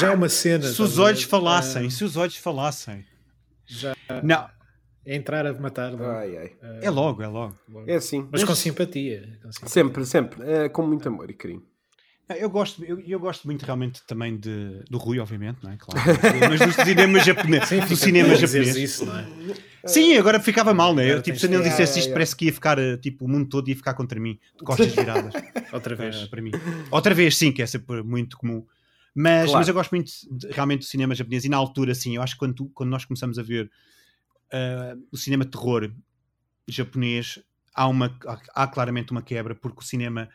já 0.00 0.06
é 0.08 0.10
uma 0.14 0.28
cena. 0.28 0.66
Se 0.66 0.80
os 0.80 0.98
olhos 0.98 1.22
falassem, 1.24 1.90
se 1.90 2.04
os 2.04 2.16
olhos 2.16 2.36
falassem. 2.36 3.04
Já 3.66 3.94
Não, 4.22 4.46
é 5.06 5.16
entrar 5.16 5.46
a 5.46 5.52
matar. 5.54 5.92
é? 5.92 6.04
Ai, 6.04 6.36
ai. 6.36 6.52
é 6.82 6.90
logo, 6.90 7.22
é 7.22 7.26
logo. 7.28 7.54
É 7.86 7.94
assim. 7.94 8.28
Mas 8.30 8.44
com 8.44 8.54
simpatia. 8.54 9.38
com 9.42 9.52
simpatia. 9.52 9.68
Sempre, 9.68 10.04
sempre. 10.04 10.42
É, 10.50 10.68
com 10.68 10.86
muito 10.86 11.08
amor 11.08 11.30
e 11.30 11.34
carinho. 11.34 11.62
Eu 12.40 12.50
gosto, 12.50 12.84
eu, 12.84 12.98
eu 12.98 13.20
gosto 13.20 13.44
muito 13.46 13.64
realmente 13.64 14.04
também 14.04 14.36
de, 14.36 14.82
do 14.90 14.98
Rui, 14.98 15.20
obviamente, 15.20 15.58
não 15.62 15.70
é? 15.70 15.76
Claro. 15.76 16.00
Mas 16.50 16.58
do 16.76 16.84
cinema 16.84 17.20
japonês. 17.20 17.68
Sim, 17.68 17.78
do 17.78 17.94
cinema 17.96 18.34
japonês. 18.34 18.74
isso, 18.76 19.06
não 19.06 19.16
é? 19.16 19.26
Sim, 19.84 20.16
agora 20.18 20.40
ficava 20.40 20.74
mal, 20.74 20.92
não 20.92 21.00
é? 21.00 21.12
Eu, 21.12 21.22
tipo, 21.22 21.38
se 21.38 21.46
ele 21.46 21.58
que- 21.62 21.68
dissesse 21.68 22.00
isto, 22.00 22.12
parece 22.12 22.34
que 22.34 22.46
ia 22.46 22.52
ficar, 22.52 22.76
eh, 22.80 22.96
tipo, 22.96 23.24
o 23.24 23.28
mundo 23.28 23.48
todo 23.48 23.68
ia 23.68 23.76
ficar 23.76 23.94
contra 23.94 24.18
mim, 24.18 24.36
de 24.58 24.64
costas 24.64 24.92
viradas. 24.92 25.32
Outra 25.72 25.94
eh, 25.94 25.96
vez. 25.96 26.24
para 26.26 26.42
mim. 26.42 26.50
Outra 26.90 27.14
vez, 27.14 27.36
sim, 27.36 27.52
que 27.52 27.62
é 27.62 27.66
sempre 27.66 28.02
muito 28.02 28.36
comum. 28.36 28.66
Mas, 29.14 29.44
Claro. 29.44 29.58
mas 29.60 29.68
eu 29.68 29.74
gosto 29.74 29.92
muito 29.92 30.10
de- 30.32 30.48
realmente 30.48 30.80
do 30.80 30.84
cinema 30.86 31.14
japonês 31.14 31.44
e 31.44 31.48
na 31.48 31.56
altura, 31.56 31.94
sim, 31.94 32.16
eu 32.16 32.22
acho 32.22 32.32
que 32.34 32.40
quando, 32.40 32.54
tu- 32.54 32.70
quando 32.74 32.90
nós 32.90 33.04
começamos 33.04 33.38
a 33.38 33.42
ver 33.44 33.70
eh, 34.56 34.96
o 35.12 35.16
cinema 35.16 35.44
de 35.44 35.50
terror 35.50 35.92
japonês, 36.68 37.38
há, 37.74 37.86
uma, 37.88 38.18
há, 38.54 38.66
claramente 38.66 39.12
uma 39.12 39.22
quebra, 39.22 39.54
porque 39.54 39.80
o 39.80 39.84
cinema 39.84 40.28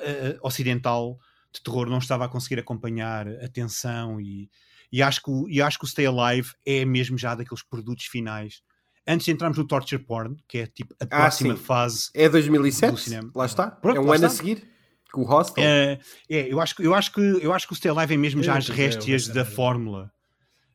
eh, 0.00 0.38
ocidental 0.42 1.18
de 1.52 1.62
terror 1.62 1.88
não 1.88 1.98
estava 1.98 2.24
a 2.24 2.28
conseguir 2.28 2.58
acompanhar 2.60 3.26
a 3.28 3.48
tensão 3.48 4.20
e, 4.20 4.50
e, 4.92 5.02
acho 5.02 5.22
que 5.22 5.30
o, 5.30 5.48
e 5.48 5.60
acho 5.60 5.78
que 5.78 5.84
o 5.84 5.88
Stay 5.88 6.06
Alive 6.06 6.52
é 6.64 6.84
mesmo 6.84 7.18
já 7.18 7.34
daqueles 7.34 7.62
produtos 7.62 8.06
finais. 8.06 8.62
Antes 9.06 9.26
de 9.26 9.32
entrarmos 9.32 9.56
no 9.58 9.66
torture 9.66 10.02
porn, 10.02 10.36
que 10.48 10.58
é 10.58 10.66
tipo 10.66 10.94
a 11.00 11.04
Ah, 11.04 11.08
próxima 11.08 11.56
sim. 11.56 11.62
fase 11.62 12.10
É 12.14 12.24
Do 12.28 12.32
2007? 12.32 13.00
cinema. 13.00 13.30
Lá 13.34 13.46
está. 13.46 13.70
Pronto, 13.70 13.96
é 13.96 14.00
um 14.00 14.04
ano 14.12 14.26
a 14.26 14.28
está. 14.28 14.28
seguir. 14.30 14.68
Com 15.12 15.22
o 15.22 15.24
Hostel. 15.24 15.62
É, 15.64 16.00
é, 16.28 16.52
eu, 16.52 16.60
acho, 16.60 16.74
que- 16.74 16.82
eu, 16.82 16.92
acho 16.94 17.12
que, 17.12 17.20
eu 17.20 17.52
acho 17.52 17.66
que 17.66 17.72
o 17.72 17.76
Stay 17.76 17.90
Alive 17.90 18.14
é 18.14 18.16
mesmo 18.16 18.42
já 18.42 18.54
Eu 18.54 18.58
as 18.58 18.68
dizer, 18.68 18.76
réstias 18.76 19.28
da 19.28 19.44
fórmula. 19.44 20.10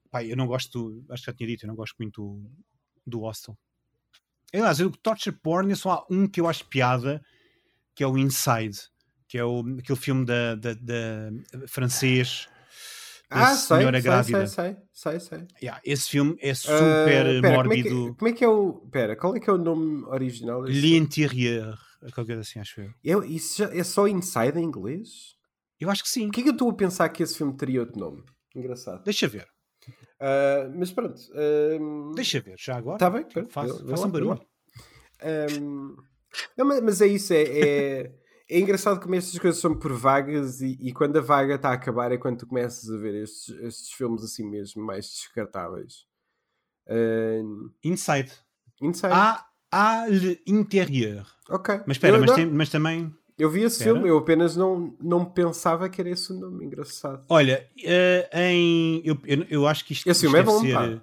Pai, 0.09 0.31
eu 0.31 0.37
não 0.37 0.47
gosto, 0.47 1.03
acho 1.09 1.23
que 1.23 1.31
já 1.31 1.35
tinha 1.35 1.47
dito, 1.47 1.63
eu 1.65 1.67
não 1.67 1.75
gosto 1.75 1.95
muito 1.99 2.49
do, 3.05 3.21
Hostel. 3.21 3.57
Aliás, 4.53 4.79
o 4.79 4.91
Torture 4.91 5.35
Porn 5.41 5.71
é 5.71 5.75
só 5.75 5.91
há 5.91 6.05
um 6.09 6.27
que 6.27 6.41
eu 6.41 6.47
acho 6.47 6.65
piada, 6.67 7.21
que 7.95 8.03
é 8.03 8.07
o 8.07 8.17
Inside, 8.17 8.77
que 9.27 9.37
é 9.37 9.43
o, 9.45 9.59
aquele 9.79 9.99
filme 9.99 10.25
da, 10.25 10.55
da, 10.55 10.73
da- 10.73 11.67
francês 11.67 12.49
ah, 13.33 13.55
senhora 13.55 14.01
sei, 14.01 14.11
grávida. 14.11 14.47
sei, 14.47 14.75
sei, 14.91 15.19
sei, 15.19 15.19
sei. 15.39 15.47
Yeah, 15.61 15.81
esse 15.85 16.09
filme 16.09 16.35
é 16.41 16.51
Ah, 16.51 16.53
super 16.53 17.05
pera, 17.05 17.33
como 17.41 17.73
é, 17.73 17.77
que, 17.77 17.89
mórbido. 17.89 18.15
como 18.15 18.27
é 18.27 18.33
que 18.33 18.43
é 18.43 18.47
o. 18.47 18.73
Pera, 18.91 19.15
qual 19.15 19.35
é 19.35 19.39
que 19.39 19.49
é 19.49 19.53
o 19.53 19.57
nome 19.57 20.03
original? 20.07 20.63
L'intérieur, 20.65 21.79
qualquer 22.13 22.39
assim, 22.39 22.59
acho 22.59 22.81
eu. 22.81 22.93
Eu, 23.01 23.23
isso 23.23 23.57
já, 23.59 23.73
é 23.73 23.83
só 23.85 24.05
Inside 24.05 24.59
em 24.59 24.63
inglês? 24.63 25.37
Eu 25.79 25.89
acho 25.89 26.03
que 26.03 26.09
sim. 26.09 26.25
Por 26.27 26.33
que 26.33 26.41
é 26.41 26.43
que 26.43 26.49
eu 26.49 26.53
estou 26.53 26.69
a 26.69 26.73
pensar 26.73 27.07
que 27.07 27.23
esse 27.23 27.37
filme 27.37 27.55
teria 27.55 27.79
outro 27.79 27.97
nome? 27.97 28.21
Engraçado. 28.53 29.01
Deixa 29.05 29.29
ver, 29.29 29.47
Ah, 30.23 30.69
mas 30.75 30.91
pronto. 30.91 31.19
ah, 31.33 32.13
deixa 32.15 32.39
ver, 32.39 32.55
já 32.59 32.77
agora. 32.77 32.99
Tá 32.99 33.09
bem, 33.09 33.23
pronto, 33.23 33.47
vê 33.47 33.51
faça 33.51 33.83
lá, 34.01 34.05
um 34.07 34.11
barulho. 34.11 34.41
Ahm, 35.23 35.95
não, 36.55 36.65
mas, 36.81 37.01
é 37.01 37.07
isso, 37.07 37.33
é, 37.33 37.41
é, 37.43 38.11
é 38.49 38.59
engraçado 38.59 38.99
como 39.01 39.15
estas 39.15 39.37
coisas 39.39 39.59
são 39.59 39.77
por 39.77 39.93
vagas 39.93 40.61
e, 40.61 40.77
e 40.79 40.93
quando 40.93 41.17
a 41.17 41.21
vaga 41.21 41.55
está 41.55 41.69
a 41.69 41.73
acabar 41.73 42.11
é 42.11 42.17
quando 42.17 42.37
tu 42.39 42.47
começas 42.47 42.89
a 42.89 42.97
ver 42.97 43.15
estes, 43.23 43.49
estes 43.61 43.91
filmes 43.91 44.23
assim 44.23 44.47
mesmo 44.49 44.83
mais 44.85 45.05
descartáveis. 45.07 46.05
Ahm, 46.87 47.69
Inside. 47.83 48.31
Inside. 48.81 49.13
Há 49.73 50.05
l'intérieur. 50.47 51.25
ok. 51.49 51.81
Mas 51.87 51.95
espera, 51.97 52.17
eu, 52.17 52.21
mas, 52.21 52.35
tem- 52.35 52.45
mas 52.51 52.69
também. 52.69 53.13
Eu 53.41 53.49
vi 53.49 53.61
esse 53.63 53.83
filme, 53.83 54.07
eu 54.09 54.17
apenas 54.17 54.55
não, 54.55 54.95
não 55.01 55.25
pensava 55.25 55.89
que 55.89 55.99
era 56.01 56.09
esse 56.09 56.31
o 56.31 56.35
nome. 56.39 56.65
Engraçado. 56.65 57.25
Olha, 57.29 57.67
eh, 57.83 58.29
em. 58.33 59.01
Eu, 59.03 59.17
eu, 59.25 59.45
eu 59.49 59.67
acho 59.67 59.83
que 59.85 59.93
isto. 59.93 60.09
Esse 60.09 60.21
filme 60.21 60.39
é 60.39 60.43
bom, 60.43 60.59
ser- 60.61 60.73
pá. 60.73 61.01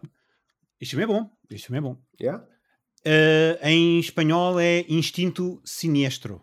Este 0.80 0.96
filme 0.96 1.04
é 1.04 1.06
bom. 1.06 1.30
Este 1.50 1.66
filme 1.66 1.78
é 1.78 1.80
bom. 1.82 1.96
Yeah? 2.20 2.44
Eh, 3.04 3.58
em 3.62 3.98
espanhol 3.98 4.58
é 4.60 4.84
Instinto 4.88 5.60
Sinestro. 5.64 6.40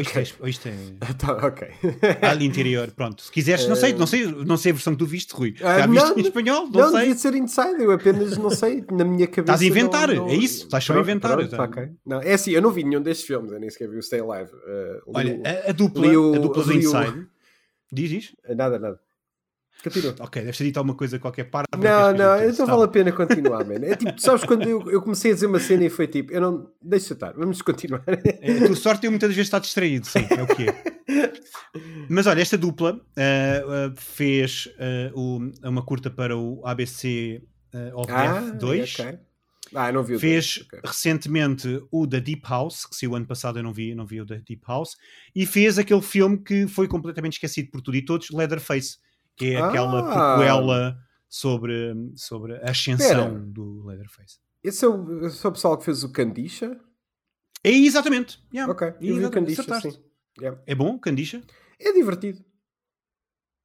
Isto 0.00 0.18
é. 0.18 0.24
Ou 0.40 0.48
isto 0.48 0.68
é... 0.68 0.72
Tá, 1.18 1.32
ok. 1.46 1.68
Ali 2.22 2.44
interior, 2.46 2.90
pronto. 2.92 3.22
Se 3.22 3.30
quiseres, 3.30 3.66
não 3.68 3.76
sei, 3.76 3.92
não 3.94 4.06
sei, 4.06 4.26
não 4.26 4.56
sei 4.56 4.70
a 4.72 4.74
versão 4.74 4.92
que 4.94 4.98
tu 4.98 5.06
viste, 5.06 5.32
Rui. 5.34 5.54
Ah, 5.62 5.78
Já 5.80 5.86
viste 5.86 6.04
não, 6.10 6.18
em 6.18 6.20
espanhol? 6.22 6.66
Não, 6.68 6.80
Não, 6.80 6.90
sei. 6.90 7.00
devia 7.00 7.14
ser 7.16 7.34
inside, 7.34 7.82
eu 7.82 7.92
apenas 7.92 8.36
não 8.36 8.50
sei, 8.50 8.84
na 8.90 9.04
minha 9.04 9.26
cabeça. 9.26 9.52
Estás 9.54 9.62
a 9.62 9.64
inventar, 9.66 10.14
não- 10.14 10.28
é 10.28 10.34
isso, 10.34 10.64
estás 10.64 10.84
só 10.84 10.94
a 10.94 11.00
inventar, 11.00 11.36
pronto, 11.36 11.54
então. 11.54 11.64
ok. 11.64 11.88
Não, 12.06 12.20
é 12.22 12.32
assim, 12.34 12.50
eu 12.52 12.62
não 12.62 12.70
vi 12.70 12.84
nenhum 12.84 13.02
destes 13.02 13.26
filmes, 13.26 13.52
eu 13.52 13.60
nem 13.60 13.68
sequer 13.70 13.88
vi 13.88 13.96
o 13.98 14.02
Stay 14.02 14.20
Alive. 14.20 14.50
Uh, 14.52 14.94
li 14.94 15.00
Olha, 15.14 15.34
o- 15.66 15.70
a, 15.70 15.72
dupla, 15.72 16.06
o- 16.06 16.34
a 16.34 16.38
dupla 16.38 16.64
do 16.64 16.70
li 16.72 16.86
o- 16.86 16.90
Inside. 16.90 17.26
Diz, 17.92 18.10
diz? 18.10 18.32
Nada, 18.56 18.78
nada. 18.78 19.00
Continua. 19.82 20.14
Ok, 20.20 20.42
deves 20.42 20.58
ter 20.58 20.64
dito 20.64 20.76
alguma 20.78 20.94
coisa 20.96 21.18
qualquer 21.18 21.44
parte. 21.44 21.66
Não, 21.78 22.12
não, 22.12 22.44
então 22.48 22.66
vale 22.66 22.84
a 22.84 22.88
pena 22.88 23.12
continuar, 23.12 23.64
man. 23.64 23.76
É 23.82 23.96
tipo, 23.96 24.20
sabes 24.20 24.44
quando 24.44 24.68
eu, 24.68 24.90
eu 24.90 25.00
comecei 25.02 25.30
a 25.30 25.34
dizer 25.34 25.46
uma 25.46 25.60
cena 25.60 25.84
e 25.84 25.90
foi 25.90 26.06
tipo, 26.06 26.32
eu 26.32 26.40
não. 26.40 26.70
Deixa 26.82 27.14
estar, 27.14 27.32
vamos 27.32 27.62
continuar. 27.62 28.02
A 28.08 28.66
tua 28.66 28.76
sorte 28.76 29.06
eu 29.06 29.10
muitas 29.10 29.30
vezes 29.30 29.46
estar 29.46 29.58
distraído, 29.58 30.06
sim, 30.06 30.26
é 30.30 30.42
o 30.42 30.46
que 30.46 30.68
é. 30.68 31.32
Mas 32.08 32.26
olha, 32.26 32.40
esta 32.42 32.58
dupla 32.58 33.00
ah, 33.16 33.22
ah, 33.22 33.92
fez 33.96 34.68
ah, 34.78 35.12
o- 35.14 35.50
uma 35.64 35.82
curta 35.84 36.10
para 36.10 36.36
o 36.36 36.60
ABC 36.64 37.42
uh, 37.74 37.98
of 38.00 38.06
Death 38.12 38.56
2. 38.58 38.94
ok. 39.00 39.18
Ah, 39.72 39.92
não 39.92 40.02
vi 40.02 40.16
o 40.16 40.18
Fez 40.18 40.56
dois, 40.56 40.66
ok. 40.66 40.80
recentemente 40.84 41.80
o 41.92 42.04
The 42.04 42.18
Deep 42.20 42.42
House, 42.48 42.84
que 42.86 42.96
saiu 42.96 43.14
ano 43.14 43.24
passado, 43.26 43.58
eu 43.58 43.62
não 43.62 43.72
vi, 43.72 43.94
não 43.94 44.04
vi 44.04 44.20
o 44.20 44.26
The 44.26 44.42
Deep 44.44 44.62
House, 44.66 44.96
e 45.32 45.46
fez 45.46 45.78
aquele 45.78 46.02
filme 46.02 46.38
que 46.38 46.66
foi 46.66 46.88
completamente 46.88 47.34
esquecido 47.34 47.70
por 47.70 47.80
tudo 47.80 47.96
e 47.96 48.04
todos, 48.04 48.30
Leatherface, 48.30 48.98
que 49.40 49.54
é 49.54 49.60
aquela 49.60 50.00
Ah! 50.00 50.36
prequela 50.36 50.98
sobre, 51.28 51.94
sobre 52.14 52.56
a 52.56 52.70
ascensão 52.70 53.08
Espera. 53.08 53.40
do 53.46 53.86
Leatherface. 53.86 54.38
Esse 54.62 54.84
é 54.84 54.88
o, 54.88 55.26
esse 55.26 55.44
é 55.44 55.48
o 55.48 55.52
pessoal 55.52 55.78
que 55.78 55.84
fez 55.86 56.04
o 56.04 56.12
Candisha? 56.12 56.78
É 57.64 57.70
exatamente. 57.70 58.38
yeah, 58.52 58.70
Ok, 58.70 58.88
eu 59.00 59.16
vi 59.16 59.24
o 59.24 59.30
Candisha, 59.30 59.62
sim. 59.80 59.98
Yeah. 60.38 60.60
É 60.66 60.74
bom, 60.74 60.98
Candisha? 60.98 61.42
É 61.78 61.92
divertido. 61.92 62.44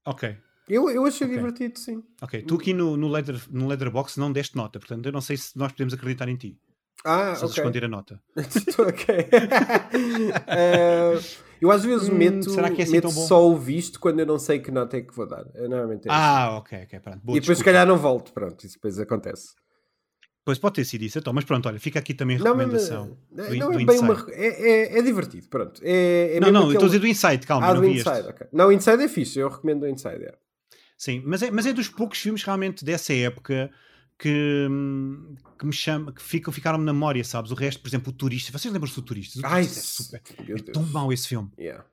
Ok. 0.05 0.38
Eu, 0.67 0.89
eu 0.89 1.05
achei 1.05 1.28
Ok. 1.28 1.38
divertido, 1.38 1.78
sim. 1.78 2.03
Ok, 2.21 2.41
tu 2.43 2.55
aqui 2.55 2.73
no, 2.73 2.97
no, 2.97 3.07
leather, 3.07 3.39
no 3.51 3.67
Letterbox 3.67 4.17
não 4.17 4.32
deste 4.32 4.55
nota, 4.55 4.80
portanto 4.80 5.05
eu 5.05 5.11
não 5.11 5.21
sei 5.21 5.38
se 5.38 5.57
nós 5.57 5.71
podemos 5.71 5.93
acreditar 5.93 6.28
em 6.28 6.36
ti. 6.36 6.57
Ah, 7.06 7.34
Estás 7.34 7.43
a 7.43 7.45
ok. 7.45 7.58
esconder 7.58 7.84
a 7.86 7.88
nota. 7.88 8.20
ok. 8.36 9.06
Eh, 10.47 11.20
eu 11.62 11.72
às 11.72 11.84
vezes 11.86 12.10
Hum, 12.10 12.16
meto, 12.18 12.49
será 12.49 12.70
que 12.70 12.82
é 12.82 12.84
assim 12.84 12.91
meto 12.93 13.10
só 13.12 13.47
o 13.47 13.56
visto 13.58 13.99
quando 13.99 14.20
eu 14.20 14.26
não 14.26 14.38
sei 14.39 14.60
que 14.60 14.72
nota 14.72 14.97
é 14.97 15.01
que 15.01 15.16
vou 15.16 15.28
dar. 15.28 15.45
Eu 15.53 15.70
normalmente 15.70 16.08
é 16.08 16.12
assim. 16.12 16.20
Ah, 16.22 16.58
ok, 16.58 16.84
ok, 16.84 16.99
pronto. 16.99 17.20
Boa, 17.24 17.38
e 17.38 17.39
depois 17.41 17.58
se 17.58 17.64
calhar 17.64 17.86
não 17.88 17.97
volto, 17.97 18.34
pronto, 18.34 18.66
isso 18.66 18.76
depois 18.76 18.99
acontece. 18.99 19.53
Pois 20.43 20.60
pode 20.60 20.76
ter 20.76 20.86
sido 20.86 21.01
isso, 21.03 21.18
então, 21.18 21.34
mas 21.34 21.43
pronto, 21.43 21.68
olha, 21.68 21.80
fica 21.80 21.97
aqui 21.99 22.14
também 22.14 22.36
a 22.38 22.39
recomendação. 22.39 23.18
não, 23.32 23.45
do, 23.47 23.56
não 23.56 23.72
do 23.72 23.80
é 23.80 23.86
bem 23.86 23.99
uma. 23.99 24.26
É, 24.30 24.47
é, 24.95 24.99
é 24.99 25.01
divertido, 25.01 25.47
pronto. 25.47 25.82
É, 25.84 26.36
é 26.38 26.39
Não, 26.39 26.51
não, 26.51 26.62
aquele- 26.62 26.74
estou 26.74 26.86
a 26.86 26.89
dizer 26.89 26.99
do 26.99 27.08
Inside, 27.08 27.47
calma, 27.47 27.66
Ah, 27.68 27.74
não 27.74 27.82
do 27.82 27.88
vi 27.88 27.93
Inside, 27.93 28.18
este. 28.18 28.30
ok. 28.30 28.47
Não, 28.51 28.68
o 28.68 28.72
Inside 28.72 29.03
é 29.03 29.08
fixe, 29.08 29.39
eu 29.39 29.49
recomendo 29.49 29.84
o 29.84 29.88
Inside. 29.88 30.24
é. 30.26 30.36
Sim, 30.97 31.24
mas 31.26 31.41
é, 31.41 31.49
mas 31.51 31.66
é 31.66 31.74
dos 31.74 31.89
poucos 31.89 32.20
filmes 32.20 32.43
realmente 32.43 32.86
dessa 32.86 33.14
época 33.14 33.72
que, 34.18 34.68
que 35.59 35.66
me 35.66 35.74
chama, 35.74 36.11
que 36.11 36.22
ficam, 36.22 36.53
ficaram 36.53 36.78
na 36.78 36.93
memória, 36.93 37.24
sabes? 37.24 37.51
O 37.51 37.55
resto, 37.55 37.82
por 37.82 37.89
exemplo, 37.89 38.11
o 38.11 38.16
Turista. 38.16 38.51
Vocês 38.57 38.74
lembram-se 38.74 38.95
do 38.95 39.01
Turista? 39.01 39.39
O 39.39 39.45
Ai, 39.45 39.63
é, 39.63 39.68
super, 39.68 40.22
é 40.39 40.55
tão 40.72 40.84
mau 40.84 41.11
esse 41.11 41.28
filme. 41.28 41.49
Yeah. 41.59 41.86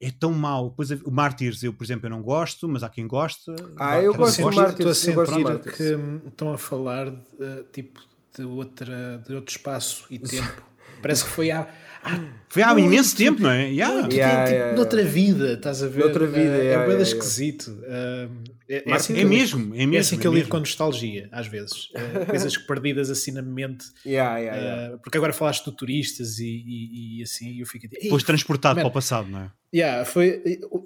É 0.00 0.10
tão 0.10 0.32
mau. 0.32 0.70
Depois, 0.70 0.90
o 0.90 1.10
Mártires, 1.10 1.62
eu, 1.62 1.72
por 1.72 1.84
exemplo, 1.84 2.06
eu 2.06 2.10
não 2.10 2.22
gosto, 2.22 2.68
mas 2.68 2.82
há 2.82 2.88
quem 2.88 3.06
gosta. 3.06 3.54
Ah, 3.78 4.00
eu 4.00 4.14
gosto 4.14 4.38
do 4.38 4.42
gosta. 4.44 4.60
Mártires, 4.62 4.98
Estou 4.98 5.22
a 5.22 5.26
sentir 5.26 5.72
que 5.72 5.94
hum, 5.94 6.20
estão 6.26 6.52
a 6.52 6.58
falar 6.58 7.10
de, 7.10 7.64
tipo 7.72 8.00
de, 8.36 8.44
outra, 8.44 9.22
de 9.26 9.34
outro 9.34 9.56
espaço 9.56 10.04
e 10.10 10.18
tempo. 10.20 10.62
Parece 11.00 11.24
que 11.24 11.30
foi 11.30 11.50
há, 11.50 11.68
há 12.02 12.20
Foi 12.48 12.62
há 12.62 12.72
muito, 12.72 12.86
imenso 12.86 13.16
tempo, 13.16 13.42
não 13.42 13.50
é? 13.50 13.68
Yeah. 13.68 14.08
Yeah, 14.08 14.08
tempo, 14.08 14.08
tipo, 14.10 14.20
yeah, 14.20 14.76
noutra 14.76 15.04
vida, 15.04 15.52
estás 15.54 15.82
a 15.82 15.88
ver? 15.88 16.04
Noutra 16.04 16.26
vida, 16.26 16.56
yeah, 16.56 16.82
é 16.82 16.86
bem 16.86 16.96
yeah, 16.96 17.02
esquisito. 17.02 17.70
Hum, 17.70 18.44
é, 18.68 18.90
é 18.90 18.94
assim 18.94 19.12
É 19.12 19.16
que 19.16 19.22
eu 19.22 19.28
lido- 19.28 19.38
mesmo, 19.40 19.74
é 19.74 19.78
mesmo. 19.78 19.94
É 19.94 19.98
assim 19.98 20.18
que 20.18 20.26
é 20.26 20.28
eu 20.28 20.34
lido 20.34 20.48
com 20.48 20.58
nostalgia, 20.58 21.28
às 21.32 21.46
vezes. 21.46 21.88
Eh, 21.94 22.24
coisas 22.26 22.56
perdidas 22.56 23.10
assim 23.10 23.30
na 23.32 23.42
mente. 23.42 23.84
Yeah, 24.06 24.38
yeah, 24.38 24.60
yeah. 24.60 24.94
Eh, 24.94 24.96
porque 25.02 25.16
agora 25.18 25.32
falaste 25.32 25.64
de 25.70 25.76
turistas 25.76 26.38
e, 26.38 26.46
e, 26.46 27.18
e 27.18 27.22
assim, 27.22 27.58
eu 27.60 27.66
fico 27.66 27.82
tipo, 27.86 27.96
"Ei, 27.96 28.02
Depois 28.04 28.22
transportado 28.22 28.76
Man. 28.76 28.82
para 28.82 28.88
o 28.88 28.92
passado, 28.92 29.28
não 29.30 29.40
é? 29.40 29.50
yeah, 29.74 30.04
foi, 30.04 30.42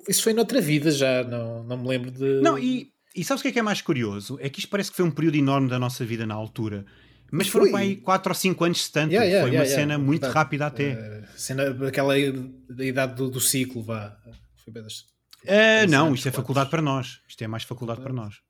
isso 0.09 0.23
foi 0.23 0.33
noutra 0.33 0.61
vida 0.61 0.91
já, 0.91 1.23
não, 1.25 1.63
não 1.65 1.77
me 1.77 1.89
lembro 1.89 2.11
de. 2.11 2.41
Não, 2.41 2.59
e, 2.59 2.91
e 3.15 3.23
sabes 3.25 3.41
o 3.41 3.43
que 3.43 3.49
é 3.49 3.53
que 3.53 3.59
é 3.59 3.63
mais 3.63 3.81
curioso? 3.81 4.39
É 4.41 4.49
que 4.49 4.61
isto 4.61 4.69
parece 4.69 4.91
que 4.91 4.97
foi 4.97 5.05
um 5.05 5.11
período 5.11 5.37
enorme 5.37 5.69
da 5.69 5.79
nossa 5.79 6.05
vida 6.05 6.27
na 6.27 6.35
altura. 6.35 6.85
Mas 7.31 7.47
foram 7.49 7.71
para 7.71 7.81
aí 7.81 7.97
4 7.97 8.31
ou 8.31 8.35
5 8.35 8.65
anos 8.65 8.79
de 8.85 8.91
tanto. 8.91 9.11
Yeah, 9.13 9.27
yeah, 9.29 9.47
foi 9.47 9.51
uma 9.55 9.65
yeah, 9.65 9.81
cena 9.83 9.99
muito 9.99 10.27
rápida 10.29 10.65
até. 10.67 10.93
Eh, 10.93 11.23
cena 11.37 11.71
daquela 11.75 12.15
da 12.71 12.85
idade 12.85 13.15
do, 13.17 13.29
do 13.31 13.39
ciclo, 13.41 13.83
vá. 13.83 14.17
Foi 14.65 14.73
bem 14.73 14.83
das- 14.83 15.05
Três 15.43 15.91
não, 15.91 16.15
isto 16.15 16.29
é 16.29 16.33
faculdade 16.33 16.71
para 16.71 16.83
nós. 16.83 17.21
Isto 17.29 17.43
é 17.45 17.47
mais 17.47 17.63
faculdade 17.63 18.01
para 18.01 18.13
nós. 18.13 18.41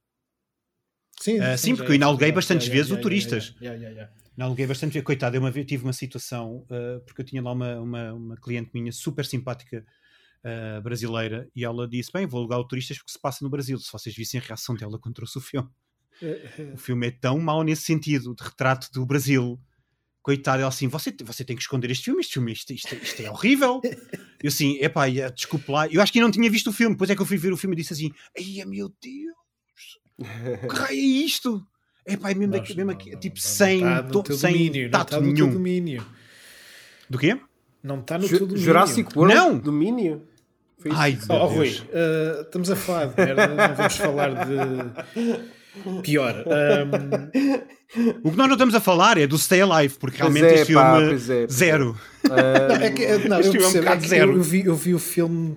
Sim, 1.21 1.41
Ah, 1.41 1.57
sim, 1.57 1.75
porque 1.75 1.89
é 1.89 1.93
eu 1.93 1.97
inaluguei 1.97 2.27
verdade. 2.29 2.35
bastantes 2.47 2.69
vezes 2.69 2.93
o 2.93 3.01
Turistas. 3.01 3.55
Inaluguei 4.37 4.67
bastante 4.67 4.93
vezes. 4.93 5.05
Coitado, 5.05 5.37
eu 5.37 5.41
uma 5.41 5.51
vez 5.51 5.67
tive 5.67 5.83
uma 5.85 5.93
situação, 5.93 6.65
ah, 6.71 7.01
porque 7.05 7.21
eu 7.23 7.25
tinha 7.27 7.43
lá 7.43 7.53
uma, 7.53 7.77
uma, 7.81 8.13
uma 8.15 8.37
cliente 8.37 8.71
minha 8.73 8.93
super 8.93 9.25
simpática 9.27 9.85
ah, 10.45 10.81
brasileira 10.81 11.49
e 11.55 11.65
ela 11.65 11.89
disse: 11.89 12.11
Bem, 12.13 12.27
vou 12.27 12.39
alugar 12.41 12.59
o 12.61 12.65
Turistas 12.67 12.99
porque 12.99 13.13
se 13.13 13.21
passa 13.21 13.45
no 13.45 13.51
Brasil. 13.51 13.79
Se 13.79 13.91
vocês 13.93 14.15
vissem 14.15 14.41
a 14.41 14.43
reação 14.43 14.75
dela 14.75 14.99
quando 14.99 15.17
trouxe 15.17 15.39
o 15.39 15.41
filme. 15.41 15.69
Eh, 16.23 16.73
O 16.75 16.79
filme 16.79 17.09
é 17.09 17.11
tão 17.11 17.39
mau 17.39 17.63
nesse 17.63 17.83
sentido, 17.83 18.35
de 18.35 18.43
retrato 18.45 18.89
do 18.93 19.05
Brasil. 19.05 19.61
Coitado, 20.29 20.61
ela 20.61 20.69
assim, 20.69 20.89
você, 20.89 21.11
você 21.25 21.43
tem 21.43 21.57
que 21.57 21.63
esconder 21.63 21.91
este 21.91 22.05
filme, 22.05 22.21
este 22.21 22.35
filme, 22.35 22.53
isto, 22.53 22.71
isto, 22.71 22.95
isto 22.97 23.23
é 23.23 23.31
horrível. 23.31 23.81
Eu 24.45 24.49
assim, 24.49 24.77
epá, 24.79 25.09
ia, 25.09 25.31
desculpe 25.31 25.73
lá. 25.73 25.89
Eu 25.89 26.03
acho 26.03 26.13
que 26.13 26.19
eu 26.19 26.23
não 26.23 26.31
tinha 26.31 26.51
visto 26.51 26.69
o 26.69 26.73
filme, 26.73 26.95
depois 26.95 27.09
é 27.09 27.17
que 27.17 27.23
eu 27.23 27.25
fui 27.25 27.39
ver 27.39 27.51
o 27.51 27.57
filme 27.57 27.75
e 27.75 27.79
disse 27.79 27.95
assim, 27.95 28.13
ai 28.37 28.63
meu 28.67 28.93
Deus, 29.01 29.99
que 30.69 30.77
raio 30.77 30.93
é 30.99 31.03
isto? 31.03 31.67
Epá, 32.07 32.31
é 32.31 32.35
mesmo, 32.35 32.53
daqui- 32.53 32.75
mesmo 32.77 32.91
não, 32.93 32.99
aqui, 32.99 33.13
não, 33.13 33.21
tipo, 33.21 33.37
não 33.37 33.43
sem, 33.43 33.81
to- 34.13 34.23
teu 34.23 34.37
sem 34.37 34.53
domínio, 34.53 34.83
não 34.85 34.91
tato 34.91 35.09
teu 35.13 35.23
nenhum. 35.23 35.51
domínio. 35.51 36.07
Do 37.09 37.19
quê? 37.19 37.41
Não 37.83 37.99
está 38.01 38.19
no 38.19 38.29
Ju- 38.29 38.37
teu 38.37 38.47
domínio. 38.49 38.65
Jurassic 38.67 39.17
World 39.19 39.35
Não! 39.35 39.59
Domínio? 39.59 40.29
Ai, 40.91 41.19
Oh, 41.23 41.27
meu 41.27 41.47
Rui, 41.47 41.71
Deus. 41.71 41.85
eh, 41.91 42.43
estamos 42.43 42.71
a 42.71 42.77
falar 42.77 43.07
de 43.07 43.17
merda, 43.17 43.47
não 43.49 43.77
vamos 43.77 43.97
falar 43.97 44.29
de 44.45 45.49
pior. 46.03 46.45
Ahm, 46.47 47.61
O 48.23 48.31
que 48.31 48.37
nós 48.37 48.47
não 48.49 48.53
estamos 48.55 48.75
a 48.75 48.81
falar 48.81 49.17
é 49.19 49.27
do 49.27 49.39
Stay 49.39 49.63
Alive, 49.63 49.95
porque 49.99 50.19
Pois 50.19 50.33
realmente 50.35 50.59
é, 50.59 50.61
este 50.63 50.75
pá, 50.75 50.95
filme, 50.97 51.09
pois 51.09 51.31
é, 51.31 51.37
pois 51.47 51.51
é. 51.51 51.55
zero. 51.55 51.99
É 52.83 52.91
que, 52.91 53.03
eh, 53.05 53.29
não, 53.29 53.41
Este 53.41 53.57
eu, 53.57 53.63
filme 53.71 53.87
é 53.87 53.91
um 53.91 53.95
é 53.95 54.01
zero. 54.01 54.33
eu 54.37 54.43
vi, 54.43 54.65
eu 54.67 54.75
vi 54.75 54.95
o 54.95 54.99
filme. 54.99 55.57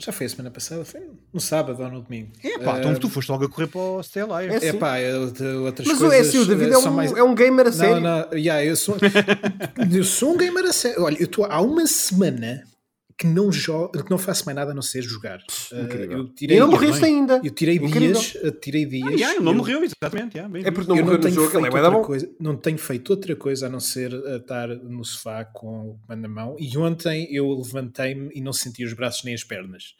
Já 0.00 0.12
foi 0.12 0.26
a 0.26 0.28
semana 0.28 0.50
passada? 0.50 0.84
Foi 0.84 1.00
no 1.32 1.40
sábado 1.40 1.82
ou 1.82 1.90
no 1.90 2.02
domingo? 2.02 2.28
Epá, 2.44 2.78
então 2.78 2.94
tu 2.94 3.08
foste 3.08 3.30
logo 3.30 3.44
a 3.46 3.48
correr 3.48 3.66
para 3.66 3.80
o 3.80 4.02
Stay 4.02 4.22
Alive. 4.22 4.52
É 4.54 4.56
É 4.68 4.72
sim. 4.72 4.78
pá, 4.78 5.00
eu, 5.00 5.30
de 5.30 5.42
outras 5.44 5.88
Mas 5.88 5.98
coisas. 5.98 6.16
é 6.18 6.20
assim, 6.20 6.38
o 6.38 6.44
David 6.46 6.72
é 6.72 6.78
um, 6.78 6.90
mais- 6.92 7.12
é 7.16 7.22
um 7.22 7.34
gamer 7.34 7.66
a 7.66 7.72
sério. 7.72 8.00
Não, 8.00 8.18
não, 8.30 8.32
yeah, 8.38 8.62
eu, 8.64 8.76
sou, 8.76 8.96
eu 9.92 10.04
sou 10.04 10.34
um 10.34 10.36
gamer 10.36 10.66
a 10.66 10.72
sério. 10.72 11.02
Olha, 11.02 11.16
eu 11.18 11.24
estou 11.24 11.46
há 11.46 11.60
uma 11.60 11.84
semana 11.86 12.62
que 13.18 13.26
não, 13.26 13.50
jogo, 13.50 13.90
que 14.04 14.10
não 14.10 14.16
faço 14.18 14.44
mais 14.46 14.54
nada 14.54 14.70
a 14.70 14.74
não 14.74 14.80
ser 14.82 15.02
jogar. 15.02 15.38
Uh, 15.72 15.82
Incrível. 15.82 16.18
eu 16.18 16.28
tirei, 16.28 16.56
e 16.56 16.60
não 16.60 16.68
morreste 16.68 17.04
ainda. 17.04 17.40
eu 17.42 17.50
tirei 17.50 17.74
Incrível. 17.76 18.12
dias, 18.12 18.34
uh, 18.36 18.50
tirei 18.52 18.86
dias. 18.86 19.08
Ah, 19.08 19.10
yeah, 19.10 19.34
ele 19.34 19.44
não 19.44 19.52
eu- 19.52 19.58
morreu, 19.58 19.82
exatamente. 19.82 20.36
yeah, 20.36 20.52
bem 20.52 20.64
É 20.64 20.70
porque 20.70 20.88
não 20.88 20.96
eu 20.96 21.04
morreu 21.04 21.18
não 21.18 21.24
no 21.28 21.34
tenho 21.34 21.34
jogo, 21.34 21.66
ele 21.66 21.76
é 21.76 21.90
bom. 21.90 22.02
coisa, 22.02 22.30
não 22.38 22.56
tenho 22.56 22.78
feito 22.78 23.10
outra 23.10 23.34
coisa 23.34 23.66
a 23.66 23.68
não 23.68 23.80
ser 23.80 24.14
uh, 24.14 24.36
estar 24.36 24.68
no 24.68 25.04
sofá 25.04 25.44
com 25.44 25.90
o 25.90 25.98
comando 26.06 26.22
na 26.22 26.28
mão. 26.28 26.56
E 26.60 26.78
ontem 26.78 27.26
eu 27.34 27.52
levantei-me 27.58 28.30
e 28.34 28.40
não 28.40 28.52
senti 28.52 28.84
os 28.84 28.92
braços 28.92 29.24
nem 29.24 29.34
as 29.34 29.42
pernas. 29.42 29.94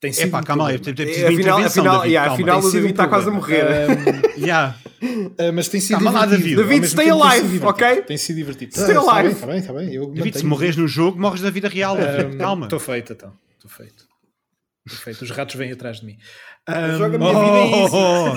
Tem 0.00 0.12
sido 0.14 0.28
Epá, 0.28 0.40
um 0.40 0.42
calma 0.44 0.68
aí, 0.68 0.76
É, 0.76 0.78
preciso 0.78 0.94
de 0.94 1.02
uma 1.02 1.10
afinal, 1.10 1.30
intervenção, 1.38 1.66
afinal, 1.82 1.96
David, 1.98 2.12
yeah, 2.14 2.32
afinal 2.32 2.58
o 2.58 2.62
David 2.62 2.86
um 2.86 2.90
está 2.90 3.06
quase 3.08 3.28
a 3.28 3.30
morrer. 3.32 3.64
Um, 3.90 4.40
Yeah. 4.40 4.76
Uh, 5.02 5.52
mas 5.54 5.68
tem 5.68 5.80
sido 5.80 5.96
Calma 6.02 6.10
lá, 6.10 6.24
divertido. 6.26 6.38
David. 6.46 6.54
Ao 6.56 6.62
David, 6.64 6.80
mesmo 6.80 7.00
stay 7.00 7.10
alive, 7.10 7.66
ok? 7.66 8.02
Tem 8.02 8.16
sido 8.16 8.36
divertido. 8.36 8.72
Stay 8.72 8.94
Tá, 8.94 9.02
tá 9.02 9.10
alive. 9.12 9.22
bem, 9.28 9.32
Está 9.34 9.46
bem, 9.46 9.58
está 9.58 9.72
bem. 9.74 9.94
Eu 9.94 10.06
David, 10.12 10.38
se 10.38 10.44
morres 10.46 10.76
no 10.76 10.88
jogo, 10.88 11.20
morres 11.20 11.42
na 11.42 11.50
vida 11.50 11.68
real. 11.68 11.96
David. 11.98 12.34
Um, 12.34 12.38
Calma. 12.38 12.64
Estou 12.66 12.80
feito, 12.80 13.12
então. 13.12 13.32
Estou 13.56 13.70
feito. 13.70 14.04
Estou 14.86 15.04
feito. 15.04 15.22
Os 15.22 15.30
ratos 15.30 15.54
vêm 15.56 15.70
atrás 15.72 16.00
de 16.00 16.06
mim. 16.06 16.16
Joga 16.96 17.16
a 17.16 17.20
Um, 17.20 17.32
minha 17.32 17.44
vida 17.44 17.58
é 17.58 17.84
isso. 17.84 17.96
Oh! 17.96 18.30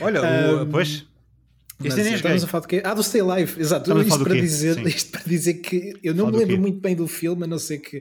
Olha, 0.04 0.22
o- 0.22 0.62
Um, 0.62 0.70
pois. 0.70 1.06
Mas 1.78 1.88
Este 1.88 2.02
nem 2.04 2.12
é 2.12 2.16
estamos 2.16 2.40
gay. 2.40 2.44
a 2.44 2.50
falar 2.50 2.60
do 2.62 2.68
quê? 2.68 2.82
Ah, 2.84 2.94
do 2.94 3.02
Stay 3.02 3.20
Alive, 3.20 3.60
exato. 3.60 3.82
Estamos 3.82 4.04
a 4.04 4.08
Isto 4.08 4.24
para, 4.24 4.34
dizer, 4.34 4.74
Sim. 4.74 4.82
isto 4.88 5.10
para 5.12 5.22
dizer 5.24 5.54
que 5.54 5.92
eu 6.02 6.14
não 6.14 6.26
Fala 6.26 6.38
me 6.38 6.44
lembro 6.44 6.60
muito 6.62 6.80
bem 6.80 6.96
do 6.96 7.06
filme, 7.06 7.44
a 7.44 7.46
não 7.46 7.58
ser 7.58 7.78
que 7.78 8.00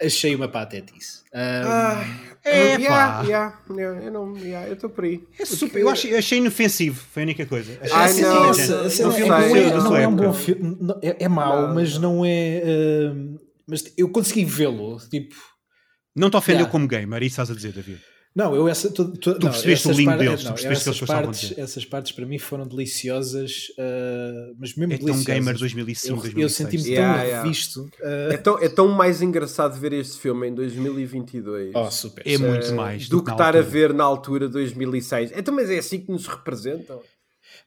achei 0.00 0.34
uma 0.34 0.48
patetice. 0.48 1.18
Um, 1.34 1.38
Ah, 1.38 2.04
É, 2.44 2.74
yeah, 2.76 2.88
pá. 3.18 3.22
yeah, 3.24 3.58
yeah, 3.70 4.04
eu 4.06 4.12
não, 4.12 4.36
yeah, 4.38 4.66
eu 4.68 4.74
estou 4.74 4.88
por 4.88 5.04
aí. 5.04 5.20
É 5.38 5.44
super- 5.44 5.80
eu, 5.80 5.88
achei, 5.88 6.14
eu 6.14 6.18
achei 6.18 6.38
inofensivo, 6.38 7.02
foi 7.12 7.22
a 7.22 7.26
única 7.26 7.44
coisa. 7.46 7.78
Achei 7.82 7.92
Ai, 7.96 8.04
assim, 8.10 8.22
não, 8.22 8.50
essa 8.50 9.02
não 9.04 9.12
é- 9.12 9.26
não 9.28 9.56
é, 9.56 9.74
não 9.74 9.96
é 9.96 10.08
um 10.08 10.16
bom 10.16 10.32
filme. 10.32 10.76
É, 11.02 11.24
é 11.24 11.28
mau, 11.28 11.68
Não. 11.68 11.74
mas 11.74 11.98
não 11.98 12.24
é. 12.24 12.62
um, 13.14 13.36
mas 13.66 13.84
eu 13.98 14.08
consegui 14.08 14.44
vê-lo. 14.44 14.98
Tipo, 15.10 15.34
Não 16.16 16.30
te 16.30 16.36
ofendeu 16.36 16.60
Yeah. 16.60 16.72
como 16.72 16.88
gamer, 16.88 17.22
isso 17.22 17.34
estás 17.34 17.50
a 17.50 17.54
dizer, 17.54 17.72
David. 17.72 18.00
Não, 18.36 18.54
eu 18.54 18.68
essa. 18.68 18.88
Tu, 18.90 19.04
tu, 19.12 19.34
Tu 19.34 19.44
não, 19.44 19.50
percebeste 19.50 19.88
o 19.88 19.90
essas 19.90 19.96
lindo 19.98 20.16
deles, 20.18 20.40
tu 20.42 20.44
não, 20.44 20.52
percebeste 20.52 20.82
o 20.82 20.84
que 20.84 20.90
essas 20.90 21.08
eles 21.10 21.22
partes, 21.24 21.58
essas 21.58 21.84
partes 21.84 22.12
para 22.12 22.24
mim 22.26 22.38
foram 22.38 22.66
deliciosas, 22.66 23.66
ah, 23.78 24.52
mas 24.58 24.74
mesmo 24.76 24.92
É 24.92 24.96
tão 24.98 25.06
deliciosas. 25.06 25.24
gamer 25.26 25.58
2005, 25.58 26.12
eu, 26.14 26.20
2006. 26.22 26.42
eu 26.42 26.48
senti-me 26.48 26.88
Yeah, 26.94 27.14
tão 27.18 27.24
yeah. 27.26 27.42
revisto. 27.42 27.90
ah, 28.02 28.28
É 28.32 28.36
tão, 28.36 28.58
é 28.62 28.68
tão 28.68 28.88
mais 28.88 29.22
engraçado 29.22 29.78
ver 29.78 29.92
este 29.92 30.18
filme 30.18 30.48
em 30.48 30.54
2022 30.54 31.72
oh, 31.74 31.90
super. 31.90 32.22
É 32.26 32.38
muito 32.38 32.72
mais 32.74 33.08
do 33.08 33.20
que 33.22 33.28
na 33.28 33.32
estar 33.34 33.44
a 33.56 33.58
altura. 33.58 33.62
ver 33.62 33.94
na 33.94 34.04
altura 34.04 34.48
2006. 34.48 35.32
Então, 35.34 35.54
mas 35.54 35.68
é 35.70 35.78
assim 35.78 36.00
que 36.00 36.10
nos 36.12 36.26
representam. 36.26 37.00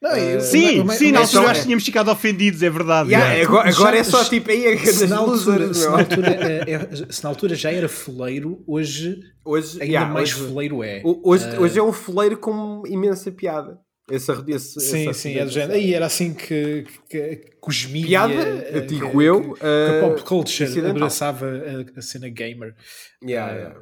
Não, 0.02 0.18
eu- 0.18 0.41
Sim, 0.41 0.80
o 0.80 0.86
me- 0.86 0.95
sim, 0.95 1.10
o 1.10 1.14
na 1.14 1.20
altura 1.20 1.52
acho 1.52 1.60
que 1.60 1.66
tínhamos 1.68 1.86
ficado 1.86 2.10
ofendidos, 2.10 2.64
é 2.64 2.70
verdade. 2.72 3.10
Yeah, 3.12 3.36
é. 3.36 3.43
agora, 3.43 3.70
agora 3.70 3.97
é 3.97 4.04
só 4.04 4.24
Já- 4.24 4.30
tipo 4.30 4.49
aí 4.49 4.68
a 4.74 4.78
se 4.80 5.06
na, 5.08 5.18
altura, 5.18 5.66
losers, 5.68 5.78
se, 5.78 5.88
na 5.88 5.97
altura, 5.99 6.28
eh, 6.30 6.72
é- 6.72 7.12
se 7.14 7.24
na 7.24 7.30
altura 7.30 7.56
já 7.56 7.72
era 7.72 7.88
foleiro, 7.88 8.64
hoje 8.66 9.20
Hoje, 9.45 9.74
ainda 9.74 9.86
yeah, 9.86 10.12
mais 10.12 10.34
hoje, 10.34 10.47
foleiro 10.47 10.84
é. 10.84 11.02
hoje, 11.06 11.45
Eh, 11.45 11.60
hoje 11.60 11.78
é 11.80 11.84
um 11.84 11.93
foleiro 11.93 12.38
com 12.38 12.82
imensa 12.88 13.32
piada. 13.32 13.80
Esse, 14.10 14.32
esse, 14.47 14.80
Sim, 14.82 15.10
esse 15.10 15.20
sim, 15.20 15.38
é 15.38 15.45
do 15.45 15.52
género. 15.52 15.80
E 15.80 15.93
era 15.93 16.08
assim 16.08 16.34
que, 16.34 16.84
que, 17.08 17.36
que 17.36 17.88
Piada, 18.04 18.34
eh, 18.34 18.72
eu 18.74 18.86
digo 18.88 19.12
que- 19.12 19.24
eu, 19.24 19.54
que, 19.54 19.60
que 19.60 19.66
eh, 19.66 19.99
a 20.04 20.08
pop 20.10 20.22
culture 20.24 20.64
incidental. 20.68 20.91
abraçava 20.97 21.45
a, 21.45 21.99
a 21.99 22.02
cena 22.02 22.28
gamer. 22.28 22.76
Yeah, 23.24 23.54
Eh, 23.54 23.58
yeah. 23.60 23.80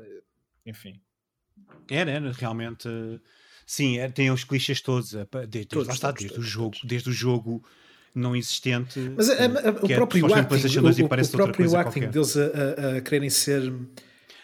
Enfim. 0.67 0.93
Era, 1.89 2.11
era 2.11 2.31
realmente. 2.33 2.87
eh, 2.89 3.19
Sim, 3.71 3.99
é, 3.99 4.09
tem 4.09 4.31
os 4.31 4.43
clichês 4.43 4.81
todos. 4.81 5.13
eh, 5.13 5.27
Desde, 5.47 5.65
Todos, 5.67 5.87
lá 5.89 5.93
está, 5.93 6.07
todos, 6.07 6.21
desde, 6.23 6.35
todos, 6.35 6.47
o 6.49 6.51
jogo, 6.51 6.75
desde 6.83 7.09
o 7.09 7.13
jogo 7.13 7.63
não 8.15 8.35
existente. 8.35 8.99
Mas 9.15 9.29
a- 9.29 9.33
a- 9.33 9.35
a- 9.45 9.69
o 9.83 9.85
que 9.85 9.93
é 9.93 9.95
próprio 9.95 10.25
acting, 10.25 10.55
o, 10.79 10.81
2 10.81 10.97
o- 10.99 11.05
o 11.05 11.07
próprio 11.07 11.75
acting 11.77 11.99
qualquer. 11.99 12.09
deles 12.09 12.35
a, 12.35 12.41
a- 12.45 12.97
a 12.97 13.01
quererem 13.01 13.29
ser. 13.29 13.71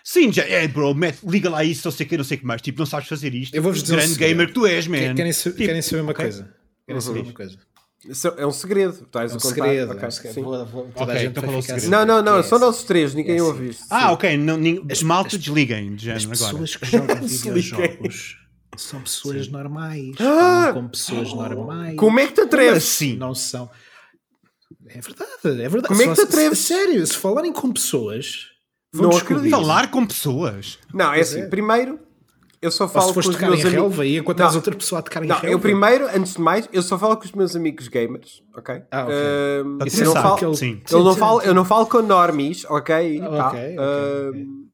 Sim, 0.03 0.32
já 0.32 0.43
é, 0.43 0.67
bro, 0.67 0.93
mete, 0.93 1.17
liga 1.28 1.49
lá 1.49 1.63
isso, 1.63 1.82
não 1.88 1.91
sei 1.91 2.05
o 2.05 2.09
que, 2.09 2.17
não 2.17 2.23
sei 2.23 2.38
o 2.38 2.39
que 2.41 2.45
mais. 2.45 2.61
Tipo, 2.61 2.78
não 2.78 2.86
sabes 2.86 3.07
fazer 3.09 3.34
isto. 3.34 3.55
Eu 3.55 3.63
vou-vos 3.63 3.82
dizer 3.82 3.95
Grande 3.95 4.13
gamer 4.15 4.47
que 4.49 4.53
tu 4.53 4.67
és, 4.67 4.86
man. 4.86 5.15
Querem, 5.15 5.32
Tipo, 5.32 5.55
querem 5.55 5.82
saber 5.82 6.01
uma 6.03 6.11
ok. 6.11 6.23
coisa. 6.26 6.55
Querem 6.86 7.01
saber 7.01 7.19
Uhum. 7.21 7.26
uma 7.26 7.34
coisa. 7.34 7.57
Isso 8.07 8.28
É 8.28 8.45
um 8.45 8.51
segredo. 8.51 8.93
Estás 9.07 9.32
É 9.32 9.34
um 9.34 9.38
a 9.38 9.41
contar? 9.41 9.55
segredo. 9.55 9.91
Ok, 9.93 10.03
é 10.03 10.07
um 10.07 10.11
segredo. 10.11 10.36
Vou- 10.43 10.65
vou- 10.67 10.88
então 10.91 11.09
é 11.09 11.17
o 11.17 11.26
ficar 11.26 11.61
segredo? 11.63 11.78
assim, 11.78 11.89
Não, 11.89 12.05
não, 12.05 12.21
não. 12.21 12.38
é 12.38 12.43
Só 12.43 12.57
assim. 12.57 12.65
nós 12.65 12.84
três. 12.84 13.15
Ninguém 13.15 13.32
É 13.32 13.38
assim. 13.38 13.47
ouve 13.47 13.69
isto. 13.69 13.86
Ah, 13.89 14.11
ok. 14.11 14.38
Não, 14.38 14.57
nin- 14.57 14.86
As- 14.91 15.01
malta, 15.01 15.36
as- 15.36 15.41
desliguem. 15.41 15.95
De 15.95 16.11
As 16.11 16.21
género, 16.21 16.39
agora. 16.43 16.51
pessoas 16.63 16.76
que 16.76 16.86
jogam 16.86 17.15
videojogos 17.28 18.38
são 18.78 19.01
pessoas 19.01 19.47
normais. 19.47 20.15
Ah! 20.19 20.71
como 20.73 20.89
pessoas 20.89 21.34
normais. 21.34 21.95
Como 21.97 22.19
é 22.19 22.28
que 22.28 22.34
te 22.34 22.41
atreves? 22.41 22.78
assim? 22.84 23.15
Não 23.15 23.34
são. 23.36 23.69
É 24.88 24.99
verdade, 25.01 25.32
é 25.63 25.69
verdade. 25.69 25.88
Como 25.88 26.01
é 26.01 26.05
que 26.07 26.13
te 26.13 26.15
se- 26.17 26.23
atreves? 26.23 26.59
Sério, 26.59 27.05
se 27.07 27.17
falarem 27.17 27.51
com 27.53 27.71
pessoas. 27.71 28.47
vão 28.93 29.03
Não 29.03 29.09
descobrir. 29.11 29.36
acredito. 29.38 29.55
Falar 29.61 29.91
com 29.91 30.05
pessoas. 30.05 30.80
Não, 30.93 31.11
é 31.11 31.15
Pois 31.15 31.30
assim. 31.32 31.41
é. 31.41 31.47
Primeiro, 31.47 31.99
eu 32.61 32.71
só 32.71 32.86
Ou 32.86 32.89
falo 32.89 33.07
se 33.07 33.09
com 33.09 33.13
foste 33.15 33.30
os 33.30 33.36
tocar 33.36 33.47
meus 33.49 33.59
em 33.59 33.63
amigos. 33.67 33.82
relva 33.82 34.05
e 34.05 34.17
encontras 34.17 34.55
outra 34.55 34.76
pessoa 34.76 34.99
a 34.99 35.01
tocar 35.01 35.23
em 35.23 35.28
Não, 35.28 35.36
relva. 35.36 35.49
eu 35.49 35.59
primeiro, 35.59 36.07
antes 36.07 36.34
de 36.34 36.41
mais, 36.41 36.69
eu 36.71 36.82
só 36.82 36.97
falo 36.97 37.17
com 37.17 37.26
os 37.26 37.32
meus 37.34 37.55
amigos 37.55 37.88
gamers, 37.88 38.41
ok? 38.55 38.82
Ah, 38.91 39.05
Isso 39.86 40.01
eu, 40.03 40.05
não 40.13 40.21
falo, 40.21 40.55
sim. 40.55 40.82
eu, 40.89 41.03
não 41.03 41.15
falo, 41.15 41.41
eu 41.41 41.53
não 41.53 41.65
falo 41.65 41.86
com 41.88 42.01
normies, 42.01 42.63
ok? 42.65 43.21
Ok, 43.21 43.39
ok, 43.39 43.76
ahm, 43.78 44.64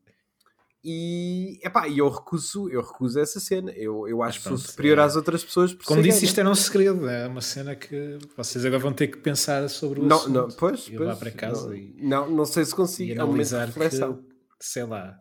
E, 0.83 1.59
epá, 1.63 1.87
e 1.87 1.99
eu 1.99 2.09
recuso, 2.09 2.67
eu 2.69 2.81
recuso 2.81 3.19
essa 3.19 3.39
cena. 3.39 3.71
Eu, 3.71 4.07
eu 4.07 4.23
acho 4.23 4.39
que 4.39 4.43
sou 4.45 4.53
pronto, 4.53 4.67
superior 4.67 4.97
é. 4.97 5.01
às 5.03 5.15
outras 5.15 5.43
pessoas 5.43 5.73
por 5.73 5.85
Como 5.85 6.01
disse, 6.01 6.25
isto 6.25 6.39
era 6.39 6.49
um 6.49 6.55
segredo. 6.55 7.07
É 7.07 7.27
uma 7.27 7.41
cena 7.41 7.75
que 7.75 8.17
vocês 8.35 8.65
agora 8.65 8.81
vão 8.81 8.91
ter 8.93 9.07
que 9.07 9.17
pensar 9.17 9.69
sobre 9.69 9.99
o 9.99 10.03
Não, 10.03 10.17
assunto. 10.17 10.33
não, 10.33 10.47
pois, 10.49 10.87
e 10.87 10.97
pois, 10.97 11.17
para 11.19 11.31
casa 11.31 11.67
não, 11.67 11.75
e, 11.75 11.95
não, 12.01 12.29
não 12.31 12.45
sei 12.45 12.65
se 12.65 12.71
e 12.71 12.75
consigo. 12.75 13.11
É 13.11 13.13
um 13.13 13.17
de 13.17 13.21
analisar 13.31 13.67
que, 13.71 13.79
reflexão. 13.79 14.25
sei 14.59 14.83
lá, 14.85 15.17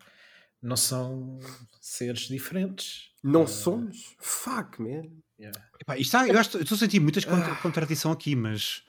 não 0.61 0.75
são 0.75 1.37
seres 1.79 2.21
diferentes. 2.21 3.11
Não 3.23 3.45
somos? 3.45 4.15
Fuck, 4.19 4.81
man. 4.81 5.03
Yeah. 5.39 5.59
Epá, 5.79 5.95
isto 5.97 6.15
está- 6.17 6.27
eu 6.27 6.39
acho- 6.39 6.57
eu 6.57 6.61
estou 6.63 6.75
a 6.75 6.79
sentir 6.79 6.99
muitas 6.99 7.23
contra, 7.25 7.55
contradição 7.57 8.11
aqui, 8.11 8.35
mas. 8.35 8.81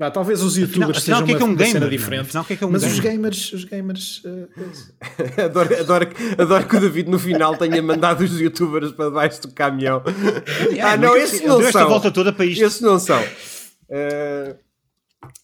Vá, 0.00 0.10
talvez 0.10 0.40
os 0.42 0.54
Afinal, 0.54 0.66
youtubers 0.88 0.98
afinal, 0.98 1.18
sejam 1.18 1.22
o 1.22 1.26
que 1.26 1.32
é 1.32 1.36
que 1.36 1.42
é 1.42 1.44
uma, 1.44 1.50
um 1.52 1.54
uma 1.56 1.64
cena 1.66 1.74
gamer? 1.80 1.90
diferente. 1.90 2.20
Afinal, 2.22 2.44
que 2.46 2.52
é 2.54 2.56
que 2.56 2.64
é 2.64 2.66
um 2.66 2.70
Mas 2.70 2.82
os 2.84 2.98
gamer? 3.00 3.12
gamers, 3.12 3.52
os 3.52 3.64
gamers 3.64 4.22
eh, 4.24 5.42
adoro, 5.44 5.78
adoro, 5.78 6.08
adoro 6.38 6.66
que 6.66 6.76
o 6.76 6.80
David 6.80 7.10
no 7.10 7.18
final 7.18 7.54
tenha 7.58 7.82
mandado 7.82 8.24
os 8.24 8.40
youtubers 8.40 8.92
para 8.92 9.04
debaixo 9.10 9.42
do 9.42 9.48
caminhão. 9.52 10.02
Yeah, 10.72 10.92
ah, 10.92 10.96
não, 10.96 11.14
esses 11.18 11.42
não 11.42 11.58
deu 11.58 11.66
esta 11.66 11.80
são. 11.80 11.88
volta 11.90 12.10
toda 12.10 12.32
para 12.32 12.46
isto. 12.46 12.64
Esses 12.64 12.80
não 12.80 12.98
são. 12.98 13.22
Eh, 13.90 14.56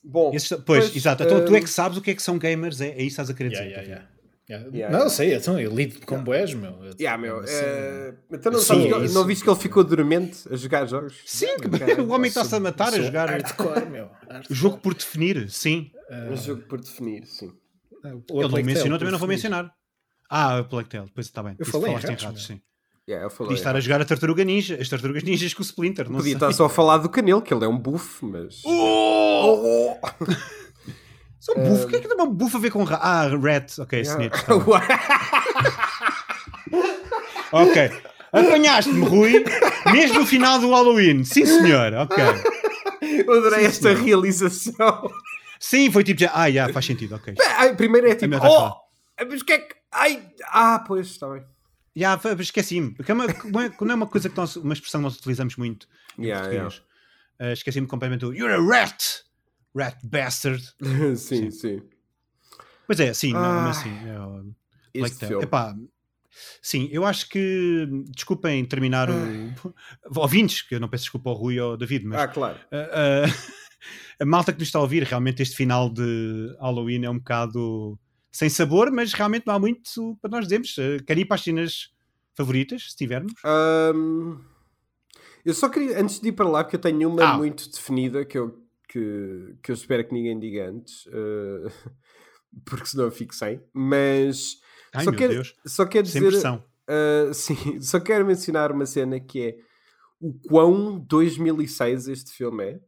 bom, 0.02 0.32
Esses- 0.34 0.48
pois, 0.64 0.84
pois, 0.86 0.96
exato. 0.96 1.22
Então, 1.24 1.44
tu 1.44 1.54
é 1.54 1.60
que 1.60 1.68
sabes 1.68 1.98
o 1.98 2.00
que 2.00 2.12
é 2.12 2.14
que 2.14 2.22
são 2.22 2.38
gamers, 2.38 2.80
é, 2.80 2.86
é 2.86 2.90
isso 2.92 2.98
que 2.98 3.06
estás 3.08 3.28
a 3.28 3.34
querer 3.34 3.52
Yeah, 3.52 3.68
dizer. 3.68 3.82
yeah, 3.90 4.06
yeah. 4.48 4.64
Yeah. 4.66 4.76
Yeah, 4.76 4.90
não, 4.92 4.98
yeah. 4.98 5.10
sei, 5.10 5.34
então, 5.34 5.58
eu 5.60 5.74
lido 5.74 6.04
com 6.06 6.22
boés, 6.22 6.54
meu. 6.54 6.70
Eu- 6.84 6.94
Yeah, 6.98 7.20
meu, 7.20 7.40
assim, 7.40 8.16
então 8.32 8.52
não, 8.52 8.58
Sim, 8.60 8.90
sabes 8.90 9.10
é 9.10 9.14
não 9.14 9.24
viste 9.24 9.42
que 9.44 9.50
ele 9.50 9.58
ficou 9.58 9.82
dormente 9.84 10.38
a 10.50 10.56
jogar 10.56 10.86
jogos? 10.86 11.14
Sim, 11.26 11.46
Ok. 11.58 11.94
o 12.04 12.08
homem 12.10 12.28
está-se 12.28 12.54
a 12.54 12.60
matar 12.60 12.94
a 12.94 13.00
jogar 13.00 13.28
Hardcore, 13.28 13.86
meu. 13.90 14.08
o 14.50 14.54
jogo 14.54 14.78
por 14.78 14.94
definir, 14.94 15.50
sim. 15.50 15.90
Um 16.30 16.36
jogo 16.36 16.62
por 16.62 16.80
definir, 16.80 17.26
sim. 17.26 17.52
Ele 18.04 18.22
não 18.48 18.62
mencionou, 18.62 18.98
também 18.98 19.12
não 19.12 19.18
vou 19.18 19.28
mencionar. 19.28 19.70
Ah, 20.30 20.60
o 20.60 20.64
Plague 20.64 20.88
Tale, 20.88 21.06
depois 21.06 21.26
está 21.26 21.42
bem. 21.42 21.54
Eu 21.58 21.62
Isso 21.62 21.72
falei 21.72 21.86
falaste 21.88 22.04
em 22.04 22.08
ratos, 22.10 22.24
ratos, 22.24 22.48
meu. 22.48 22.56
sim. 22.58 22.62
Yeah, 23.08 23.24
eu 23.26 23.30
falei, 23.30 23.48
Podia 23.50 23.60
estar 23.60 23.76
a 23.76 23.80
jogar 23.80 24.00
a 24.00 24.04
Tartaruga 24.04 24.42
Ninja, 24.44 24.76
as 24.80 24.88
Tartarugas 24.88 25.22
Ninjas 25.22 25.54
com 25.54 25.62
o 25.62 25.64
Splinter, 25.64 26.06
não 26.06 26.16
Podia 26.16 26.30
sei. 26.30 26.34
estar 26.34 26.52
só 26.52 26.64
a 26.64 26.68
falar 26.68 26.98
do 26.98 27.08
Canelo, 27.08 27.40
que 27.40 27.54
ele 27.54 27.64
é 27.64 27.68
um 27.68 27.78
buff, 27.78 28.24
mas. 28.24 28.62
Oh! 28.64 30.00
Oh! 30.02 30.06
Só 31.46 31.52
um 31.56 31.62
buff, 31.62 31.84
o 31.84 31.88
que 31.88 31.94
é 31.96 32.00
que 32.00 32.08
tem 32.08 32.16
uma 32.16 32.26
buff 32.26 32.56
a 32.56 32.58
ver 32.58 32.72
com 32.72 32.82
ra... 32.82 32.96
Ah, 33.00 33.28
Rat, 33.40 33.78
ok, 33.78 34.00
Snitch. 34.00 34.42
tá 34.42 34.56
ok. 37.52 38.02
Apanhaste-me, 38.32 39.06
Rui, 39.06 39.44
mesmo 39.92 40.18
no 40.18 40.26
final 40.26 40.58
do 40.58 40.70
Halloween. 40.70 41.22
Sim, 41.22 41.46
senhor, 41.46 41.94
ok. 41.94 42.16
Eu 43.00 43.32
adorei 43.32 43.64
esta 43.64 43.94
realização. 43.94 45.08
Sim, 45.60 45.92
foi 45.92 46.02
tipo 46.02 46.20
já. 46.20 46.32
Ah, 46.34 46.50
já, 46.50 46.68
faz 46.70 46.84
sentido, 46.84 47.14
ok. 47.14 47.34
Ai, 47.56 47.76
primeiro 47.76 48.08
é 48.08 48.16
tipo, 48.16 48.34
oh, 48.42 48.72
mas 49.30 49.40
o 49.40 49.44
que 49.44 49.52
é 49.52 49.58
que. 49.58 49.76
Ai, 49.92 50.28
ah, 50.48 50.82
pois, 50.84 51.06
está 51.06 51.28
bem. 51.28 51.44
Já, 51.94 52.18
foi- 52.18 52.32
esqueci-me. 52.40 52.90
Porque 52.92 53.12
é 53.12 53.14
uma, 53.14 53.26
não 53.44 53.60
é- 53.60 53.70
não 53.80 53.90
é 53.92 53.94
uma 53.94 54.06
coisa 54.08 54.28
que 54.28 54.36
nós, 54.36 54.56
uma 54.56 54.74
expressão 54.74 55.00
que 55.00 55.04
nós 55.04 55.16
utilizamos 55.16 55.54
muito 55.54 55.86
Yeah, 56.18 56.48
português. 56.48 56.82
Ah, 57.38 57.52
esqueci-me 57.52 57.86
completamente 57.86 58.22
do 58.22 58.34
You're 58.34 58.52
a 58.52 58.58
rat! 58.60 59.24
Rat 59.76 59.96
bastard. 60.04 60.62
sim, 61.16 61.50
sim. 61.50 61.82
Pois 62.86 63.00
é, 63.00 63.12
sim, 63.12 63.32
não, 63.32 63.58
Ah, 63.58 63.60
mas 63.62 63.76
sim. 63.76 64.00
É, 64.06 64.14
Este 64.94 65.00
Plague 65.00 65.14
Tale. 65.16 65.28
filme. 65.28 65.44
Epá, 65.44 65.74
sim, 66.62 66.88
eu 66.92 67.04
acho 67.04 67.28
que. 67.28 67.86
Desculpem 68.14 68.64
terminar 68.64 69.10
o. 69.10 69.52
Ouvintes, 70.16 70.62
que 70.62 70.74
eu 70.76 70.80
não 70.80 70.88
peço 70.88 71.04
desculpa 71.04 71.30
ao 71.30 71.36
Rui 71.36 71.58
ou 71.60 71.72
ao 71.72 71.76
David, 71.76 72.04
mas 72.06 72.20
Ah, 72.20 72.28
claro. 72.28 72.58
a, 72.70 72.76
a- 73.26 73.56
a 74.20 74.24
malta 74.24 74.52
que 74.52 74.58
nos 74.58 74.68
está 74.68 74.78
a 74.78 74.82
ouvir, 74.82 75.02
realmente 75.02 75.42
este 75.42 75.54
final 75.56 75.90
de 75.90 76.56
Halloween 76.60 77.04
é 77.04 77.10
um 77.10 77.18
bocado 77.18 77.98
sem 78.32 78.48
sabor, 78.48 78.90
mas 78.90 79.12
realmente 79.12 79.46
não 79.46 79.54
há 79.54 79.58
muito 79.58 80.16
para 80.22 80.30
nós 80.30 80.44
dizermos. 80.44 80.76
Uh, 80.78 81.02
Querem 81.06 81.22
ir 81.22 81.26
para 81.26 81.34
as 81.34 81.42
cenas 81.42 81.90
favoritas, 82.34 82.90
se 82.90 82.96
tivermos? 82.96 83.32
Ahm, 83.44 84.38
eu 85.44 85.52
só 85.54 85.68
queria, 85.68 86.00
antes 86.00 86.18
de 86.20 86.28
ir 86.28 86.32
para 86.32 86.48
lá, 86.48 86.64
porque 86.64 86.76
eu 86.76 86.80
tenho 86.80 87.08
uma 87.08 87.22
Ah. 87.24 87.36
muito 87.36 87.70
definida 87.70 88.24
que 88.24 88.36
eu, 88.38 88.65
que, 88.96 89.56
que 89.62 89.70
eu 89.70 89.74
espero 89.74 90.06
que 90.06 90.14
ninguém 90.14 90.38
diga 90.38 90.70
antes, 90.70 91.06
eh, 91.08 91.70
porque 92.64 92.86
senão 92.86 93.04
eu 93.04 93.10
fico 93.10 93.34
sem. 93.34 93.62
Mas 93.74 94.58
Ai 94.94 95.04
só, 95.04 95.12
quero, 95.12 95.34
Deus, 95.34 95.54
só 95.66 95.84
quero 95.84 96.06
dizer. 96.06 96.32
Uh, 96.88 97.32
sim, 97.34 97.80
só 97.80 98.00
quero 98.00 98.24
mencionar 98.24 98.72
uma 98.72 98.86
cena 98.86 99.20
que 99.20 99.42
é 99.42 99.58
o 100.18 100.32
quão 100.48 100.98
2006 100.98 102.08
este 102.08 102.32
filme 102.32 102.64
é, 102.64 102.80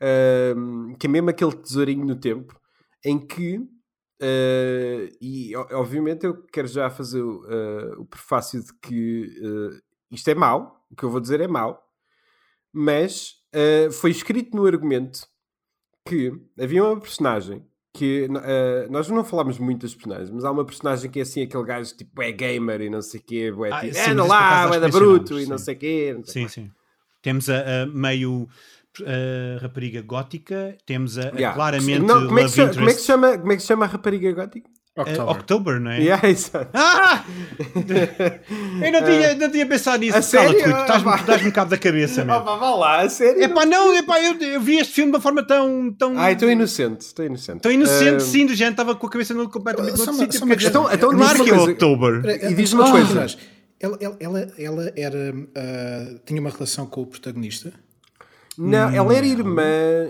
Um, 0.00 0.94
que 0.94 1.08
é 1.08 1.10
mesmo 1.10 1.28
aquele 1.28 1.56
tesourinho 1.56 2.04
no 2.04 2.14
tempo 2.14 2.56
em 3.04 3.18
que, 3.18 3.58
uh, 3.58 5.16
e 5.20 5.56
obviamente 5.72 6.24
eu 6.24 6.40
quero 6.46 6.68
já 6.68 6.88
fazer 6.88 7.20
o, 7.20 7.40
uh, 7.40 8.00
o 8.02 8.06
prefácio 8.06 8.62
de 8.62 8.72
que 8.74 9.26
uh, 9.42 9.82
isto 10.08 10.28
é 10.28 10.36
mau, 10.36 10.86
o 10.88 10.94
que 10.94 11.02
eu 11.02 11.10
vou 11.10 11.18
dizer 11.18 11.40
é 11.40 11.48
mau, 11.48 11.84
mas 12.72 13.37
uh, 13.54 13.92
foi 13.92 14.10
escrito 14.10 14.56
no 14.56 14.66
argumento 14.66 15.26
que 16.06 16.32
havia 16.58 16.82
uma 16.84 17.00
personagem 17.00 17.64
que 17.92 18.26
uh, 18.26 18.90
nós 18.92 19.08
não 19.08 19.24
falámos 19.24 19.58
muito 19.58 19.82
das 19.82 19.94
personagens, 19.94 20.30
mas 20.30 20.44
há 20.44 20.50
uma 20.50 20.64
personagem 20.64 21.10
que 21.10 21.18
é 21.18 21.22
assim, 21.22 21.42
aquele 21.42 21.64
gajo 21.64 21.96
tipo 21.96 22.22
é 22.22 22.30
gamer 22.30 22.80
e 22.82 22.90
não 22.90 23.02
sei 23.02 23.20
o 23.20 23.22
quê, 23.22 23.52
Ah, 23.72 23.80
tipo, 23.80 23.94
sim, 23.94 24.10
anda 24.10 24.24
mas 24.24 24.26
isso 24.26 24.36
por 24.36 24.70
lá, 24.70 24.76
é 24.76 24.80
da 24.80 24.88
bruto 24.88 25.40
e 25.40 25.46
não 25.46 25.58
sim. 25.58 25.64
sei 25.64 25.74
o 25.74 25.78
quê. 25.78 26.20
Sim, 26.24 26.48
sim. 26.48 26.70
Temos 27.22 27.50
a, 27.50 27.82
a 27.82 27.86
meio 27.86 28.48
a 29.04 29.58
rapariga 29.60 30.02
gótica, 30.02 30.76
temos 30.86 31.18
a, 31.18 31.28
a 31.28 31.32
Yeah. 31.32 31.54
claramente 31.54 32.00
Não, 32.00 32.26
como, 32.26 32.38
é 32.38 32.48
se, 32.48 32.68
como 32.68 32.88
é 32.88 32.94
que 32.94 33.00
se 33.00 33.06
chama, 33.06 33.38
como 33.38 33.52
é 33.52 33.56
que 33.56 33.62
se 33.62 33.68
chama 33.68 33.84
a 33.84 33.88
rapariga 33.88 34.32
gótica? 34.32 34.70
Eh, 34.98 35.12
October. 35.12 35.36
October, 35.36 35.80
não 35.80 35.90
é? 35.90 36.00
Yeah, 36.00 36.28
exato. 36.30 36.68
Ah! 36.74 37.24
Eu 38.84 38.92
não 38.92 39.04
tinha, 39.04 39.34
não 39.34 39.50
tinha 39.50 39.66
pensado 39.66 39.98
nisso. 39.98 40.16
A 40.16 40.22
sério? 40.22 40.56
Estás-me 40.58 41.10
Ah, 41.10 41.36
um 41.40 41.44
bocado 41.44 41.70
da 41.70 41.78
cabeça, 41.78 42.22
Ah, 42.22 42.24
meu. 42.24 42.44
vá, 42.44 42.74
lá, 42.74 43.00
a 43.02 43.08
sério? 43.08 43.42
Epá, 43.42 43.64
não, 43.66 43.94
epá, 43.96 44.20
eu, 44.22 44.34
eu 44.40 44.60
vi 44.60 44.78
este 44.78 44.94
filme 44.94 45.10
de 45.10 45.16
uma 45.16 45.22
forma 45.22 45.42
tão. 45.46 45.92
tão... 45.98 46.18
Ai, 46.18 46.32
estou 46.34 46.50
inocente, 46.50 47.00
estou 47.02 47.24
inocente. 47.24 47.60
Tão 47.60 47.72
inocente, 47.72 48.16
Ah, 48.16 48.20
sim, 48.20 48.46
do 48.46 48.54
género, 48.54 48.72
estava 48.72 48.94
com 48.94 49.06
a 49.06 49.10
cabeça 49.10 49.34
no, 49.34 49.48
completamente 49.48 49.96
no 49.98 50.04
uma- 50.04 50.12
sítio. 50.14 50.44
uma 50.44 50.56
questão- 50.56 50.92
então 50.92 51.10
claro 51.10 51.28
diz-me 51.38 51.44
que 51.44 51.50
é 51.50 51.54
uma 51.54 51.62
coisa. 51.64 51.72
October. 51.72 52.24
E 52.50 52.54
diz 52.54 52.58
antes 52.58 52.72
uma 52.72 52.84
de 52.84 52.90
coisa. 52.90 53.36
Ela, 53.80 53.96
ela, 54.20 54.52
ela, 54.58 54.92
era, 54.96 55.34
ah, 55.56 56.14
tinha 56.26 56.40
uma 56.40 56.50
relação 56.50 56.86
com 56.86 57.02
o 57.02 57.06
protagonista. 57.06 57.72
Não, 58.56 58.90
ela 58.90 59.14
era 59.14 59.24
irmã. 59.26 59.62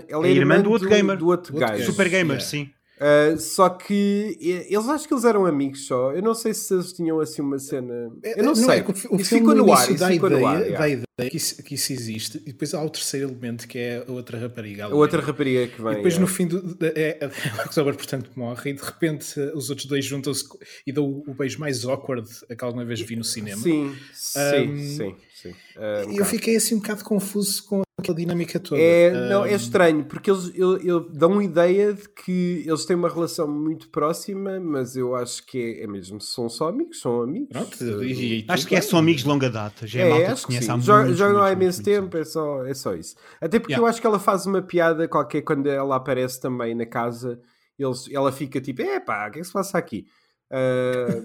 Ela 0.09 0.25
É 0.25 0.31
era 0.31 0.39
irmã 0.39 0.59
do 0.59 0.71
outro 0.71 0.89
gamer. 0.89 1.15
Do 1.17 1.27
outro 1.27 1.53
outro 1.53 1.67
gajo. 1.69 1.85
Super 1.85 2.09
gamer, 2.09 2.37
Yeah. 2.37 2.45
sim. 2.45 2.69
Uh, 2.99 3.37
só 3.39 3.69
que 3.69 4.37
eles 4.69 4.89
acho 4.89 5.07
que 5.07 5.13
eles 5.13 5.23
eram 5.23 5.45
amigos 5.45 5.87
só. 5.87 6.11
Eu 6.11 6.21
não 6.21 6.35
sei 6.35 6.53
se 6.53 6.73
eles 6.73 6.91
tinham 6.91 7.19
assim 7.19 7.41
uma 7.41 7.57
cena. 7.57 8.11
Eu 8.35 8.43
não, 8.43 8.53
sei. 8.55 8.79
É 8.79 8.81
que 8.81 8.91
o, 8.91 8.93
fi- 8.93 9.07
o 9.09 9.15
isso 9.15 9.29
ficou 9.29 9.55
no 9.55 9.65
no 9.65 9.73
ar. 9.73 9.89
Isso 9.89 10.05
ficou 10.05 10.29
no 10.29 10.37
ideia, 10.37 10.49
ar. 10.49 10.77
dá 10.77 10.85
yeah. 10.85 11.03
Que, 11.27 11.37
isso, 11.37 11.63
que 11.63 11.73
isso 11.75 11.91
existe 11.93 12.37
e 12.45 12.51
depois 12.51 12.73
há 12.73 12.83
o 12.83 12.89
terceiro 12.89 13.29
elemento 13.29 13.67
que 13.67 13.77
é 13.77 14.03
a 14.07 14.11
outra 14.11 14.37
rapariga. 14.37 14.85
A 14.85 14.89
outra 14.89 15.21
rapariga 15.21 15.67
que 15.67 15.81
vem. 15.81 15.91
E 15.93 15.95
depois 15.95 16.13
yeah. 16.13 16.19
no 16.19 16.27
fim 16.27 16.47
do, 16.47 16.61
da- 16.75 16.87
é, 16.95 17.17
a 17.59 17.63
October, 17.65 17.95
portanto, 17.95 18.29
morre 18.35 18.69
e 18.71 18.73
de 18.73 18.81
repente 18.83 19.39
eh, 19.39 19.51
os 19.55 19.69
outros 19.69 19.87
dois 19.87 20.05
juntam-se 20.05 20.45
e 20.85 20.91
dão 20.91 21.03
o, 21.05 21.23
o 21.31 21.33
beijo 21.33 21.59
mais 21.59 21.83
awkward 21.85 22.29
a 22.49 22.55
que 22.55 22.63
alguma 22.63 22.85
vez 22.85 23.01
vi 23.01 23.15
no 23.15 23.23
cinema. 23.23 23.61
Sim, 23.61 23.95
sim, 24.13 24.39
Um, 24.69 24.77
sim. 24.77 25.15
sim. 25.35 25.49
Uh, 25.75 26.07
um 26.09 26.11
E 26.13 26.17
eu 26.17 26.25
fiquei 26.25 26.55
assim 26.55 26.75
um 26.75 26.79
bocado 26.79 27.03
confuso 27.03 27.63
com 27.65 27.81
aquela 27.97 28.17
dinâmica 28.17 28.59
toda. 28.59 28.79
É, 28.81 29.09
Ah, 29.09 29.29
não, 29.29 29.45
é 29.45 29.53
estranho, 29.53 30.05
porque 30.05 30.31
eles, 30.31 30.47
ele- 30.55 30.89
ele 30.89 31.05
dão 31.13 31.41
ideia 31.41 31.93
de 31.93 32.07
que 32.09 32.63
eles 32.65 32.85
têm 32.85 32.95
uma 32.95 33.09
relação 33.09 33.45
muito 33.47 33.89
próxima, 33.89 34.57
mas 34.59 34.95
eu 34.95 35.15
acho 35.15 35.45
que 35.45 35.57
é, 35.57 35.83
é 35.83 35.87
mesmo, 35.87 36.19
são 36.21 36.47
só 36.47 36.69
amigos, 36.69 36.99
são 37.01 37.21
amigos. 37.21 37.49
Pronto, 37.51 37.77
Uh, 37.83 38.03
e- 38.03 38.39
e 38.41 38.45
Acho 38.47 38.65
que 38.67 38.75
é 38.75 38.81
só 38.81 38.97
amigos 38.97 39.23
de 39.23 39.27
longa 39.27 39.49
data. 39.49 39.85
Já 39.85 39.99
é, 40.01 40.03
É, 40.03 40.09
malta 40.09 40.35
que 40.35 40.45
conhece 40.47 40.65
sim. 40.65 40.71
há 40.71 40.77
Jogam 40.79 41.08
muitos, 41.09 41.19
jogam 41.19 41.43
há 41.43 41.51
imenso 41.51 41.83
tempo, 41.83 42.17
é 42.17 42.23
só, 42.23 42.65
é 42.65 42.73
só 42.73 42.93
isso. 42.95 43.15
Até 43.41 43.59
porque 43.59 43.73
Yeah. 43.73 43.85
eu 43.85 43.89
acho 43.89 44.01
que 44.01 44.07
ela 44.07 44.19
faz 44.19 44.45
uma 44.45 44.61
piada 44.61 45.07
qualquer 45.07 45.41
quando 45.41 45.67
ela 45.67 45.95
aparece 45.95 46.39
também 46.41 46.73
na 46.75 46.85
casa, 46.85 47.39
eles, 47.77 48.05
ela 48.11 48.31
fica 48.31 48.59
tipo, 48.61 48.81
epá, 48.81 49.27
o 49.27 49.31
que 49.31 49.39
é 49.39 49.41
que 49.41 49.47
se 49.47 49.53
passa 49.53 49.77
aqui? 49.77 50.05
Ah, 50.51 51.21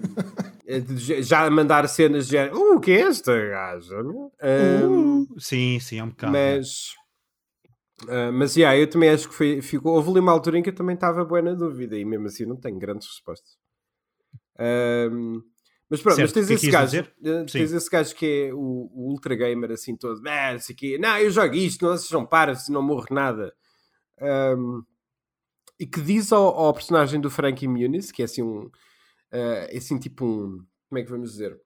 é 0.67 0.79
de- 0.79 1.21
já- 1.23 1.49
mandar 1.49 1.87
cenas 1.89 2.27
de 2.27 2.37
uh, 2.37 2.75
o 2.75 2.79
que 2.79 2.91
é 2.91 3.01
esta 3.01 3.33
gaja? 3.49 4.03
meu?" 4.03 4.31
Ah, 4.39 4.87
Uh, 4.87 5.39
sim, 5.39 5.79
sim, 5.79 5.99
é 5.99 6.03
um 6.03 6.09
bocado. 6.09 6.31
mas, 6.33 6.93
ah, 8.09 8.31
mas 8.31 8.55
yeah, 8.55 8.77
eu 8.77 8.89
também 8.89 9.09
acho 9.09 9.27
que 9.29 9.35
foi, 9.35 9.61
ficou. 9.61 9.93
Houve 9.95 10.09
ali 10.11 10.19
uma 10.19 10.31
altura 10.31 10.57
em 10.59 10.63
que 10.63 10.69
eu 10.69 10.75
também 10.75 10.95
estava 10.95 11.23
boa 11.25 11.41
na 11.41 11.53
dúvida 11.53 11.97
e 11.97 12.05
mesmo 12.05 12.27
assim 12.27 12.45
não 12.45 12.55
tenho 12.57 12.77
grandes 12.79 13.07
respostas. 13.07 13.57
Ahm, 14.57 15.41
mas 15.89 16.01
pronto, 16.01 16.15
Certo, 16.15 16.21
mas 16.21 16.31
tens 16.33 16.47
que 16.47 16.53
é 16.53 16.57
que 16.57 16.61
esse 16.65 16.71
gajo, 16.71 16.85
dizer? 16.85 17.13
eh, 17.23 17.45
tens 17.51 17.69
Sim. 17.69 17.77
esse 17.77 17.89
gajo 17.89 18.15
que 18.15 18.25
é 18.49 18.53
o, 18.53 18.57
o 18.59 19.09
ultra 19.11 19.35
gamer 19.35 19.71
assim 19.71 19.95
todo, 19.95 20.21
"Ah, 20.27 20.53
não 20.53 20.59
sei 20.59 20.75
quê, 20.75 20.97
não, 20.97 21.17
eu 21.17 21.29
jogo 21.31 21.53
isto, 21.55 21.85
não 21.85 21.91
vocês 21.97 22.11
não 22.11 22.25
param, 22.25 22.55
se 22.55 22.71
não 22.71 22.81
morro 22.81 23.05
nada. 23.11 23.53
Ahm, 24.19 24.81
e 25.79 25.85
que 25.85 26.01
diz 26.01 26.31
ao, 26.31 26.45
ao 26.55 26.73
personagem 26.73 27.19
do 27.19 27.29
Frankie 27.29 27.67
Muniz, 27.67 28.11
que 28.11 28.21
é 28.21 28.25
assim 28.25 28.41
um, 28.41 28.69
é 29.31 29.77
assim 29.77 29.99
tipo 29.99 30.25
um, 30.25 30.65
como 30.89 30.99
é 30.99 31.03
que 31.03 31.09
vamos 31.11 31.31
dizer? 31.31 31.59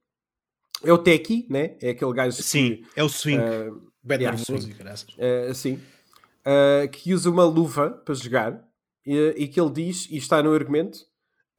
É 0.83 0.91
o 0.93 0.97
Techie, 0.97 1.45
né? 1.49 1.77
É 1.81 1.89
aquele 1.89 2.13
gajo 2.13 2.37
que, 2.37 2.43
Sim, 2.43 2.85
é 2.95 3.03
o 3.03 3.09
swing. 3.09 3.39
ah, 3.39 3.69
Bad 4.01 4.23
Yeah, 4.23 4.43
graças. 4.77 5.13
Uh, 5.15 5.51
assim, 5.51 5.73
uh, 5.75 6.89
que 6.89 7.13
usa 7.13 7.29
uma 7.29 7.43
luva 7.43 7.91
para 7.91 8.15
jogar 8.15 8.65
e, 9.05 9.15
e 9.37 9.47
que 9.47 9.59
ele 9.59 9.71
diz, 9.71 10.07
e 10.09 10.17
está 10.17 10.41
no 10.41 10.53
argumento, 10.53 10.99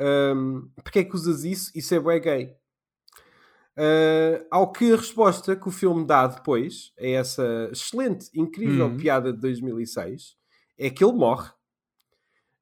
um, 0.00 0.70
porque 0.82 1.00
é 1.00 1.04
que 1.04 1.14
usas 1.14 1.44
isso? 1.44 1.70
Isso 1.74 1.94
é 1.94 2.00
bué 2.00 2.18
gay. 2.18 2.56
Uh, 3.76 4.44
ao 4.50 4.72
que 4.72 4.92
a 4.92 4.96
resposta 4.96 5.54
que 5.56 5.68
o 5.68 5.70
filme 5.70 6.04
dá 6.04 6.26
depois, 6.26 6.92
a 6.98 7.06
essa 7.06 7.68
excelente, 7.72 8.28
incrível 8.34 8.86
Uhum. 8.86 8.96
piada 8.96 9.32
de 9.32 9.38
2006, 9.38 10.36
é 10.78 10.90
que 10.90 11.04
ele 11.04 11.12
morre. 11.12 11.50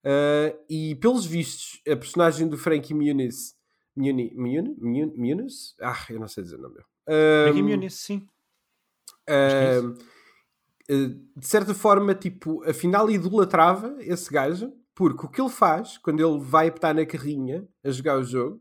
Uh, 0.05 0.57
e 0.69 0.95
pelos 0.97 1.27
vistos, 1.27 1.83
a 1.89 1.97
personagem 1.97 2.47
do 2.49 2.57
Frankie 2.57 2.95
Muniz, 2.95 3.57
Muni, 3.97 4.33
Muni, 4.35 4.77
Muni, 4.79 5.07
Muniz? 5.17 5.75
Ah, 5.81 6.07
eu 6.09 6.21
não 6.21 6.29
sei 6.29 6.45
dizer 6.45 6.57
o 6.57 6.63
nome. 6.63 6.77
Frankie 7.45 7.63
Muniz, 7.63 7.95
sim. 7.95 8.29
É 9.27 9.81
uh, 10.91 11.09
de 11.37 11.47
certa 11.47 11.75
forma, 11.75 12.15
tipo, 12.15 12.63
afinal 12.69 13.11
idolatrava 13.11 13.97
esse 14.01 14.33
gajo, 14.33 14.73
porque 14.99 15.27
o 15.27 15.29
que 15.29 15.41
ele 15.41 15.49
faz 15.49 15.97
quando 15.99 16.21
ele 16.21 16.39
vai 16.45 16.69
estar 16.69 16.93
na 16.93 17.07
carrinha 17.07 17.67
a 17.85 17.91
jogar 17.91 18.19
o 18.19 18.25
jogo 18.25 18.61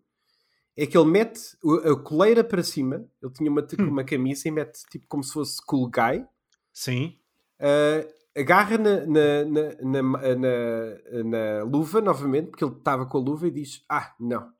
é 0.77 0.85
que 0.85 0.95
ele 0.95 1.09
mete 1.09 1.39
a 1.83 1.95
coleira 1.95 2.43
para 2.43 2.61
cima, 2.61 3.03
ele 3.21 3.33
tinha 3.33 3.49
uma, 3.49 3.63
tipo, 3.63 3.81
uma 3.83 4.03
camisa 4.03 4.47
e 4.47 4.51
mete 4.51 4.83
tipo 4.91 5.05
como 5.07 5.23
se 5.23 5.33
fosse 5.33 5.59
cool 5.65 5.89
guy, 5.89 6.23
Sim. 6.71 7.17
uh, 7.59 8.39
agarra 8.39 8.77
na, 8.77 9.05
na, 9.07 9.45
na, 9.45 10.01
na, 10.03 10.35
na- 10.35 11.23
na 11.23 11.63
luva 11.63 11.99
novamente, 11.99 12.51
porque 12.51 12.63
ele 12.63 12.73
estava 12.73 13.07
com 13.07 13.17
a 13.17 13.21
luva 13.21 13.47
e 13.47 13.51
diz: 13.51 13.83
Ah, 13.89 14.13
não, 14.19 14.51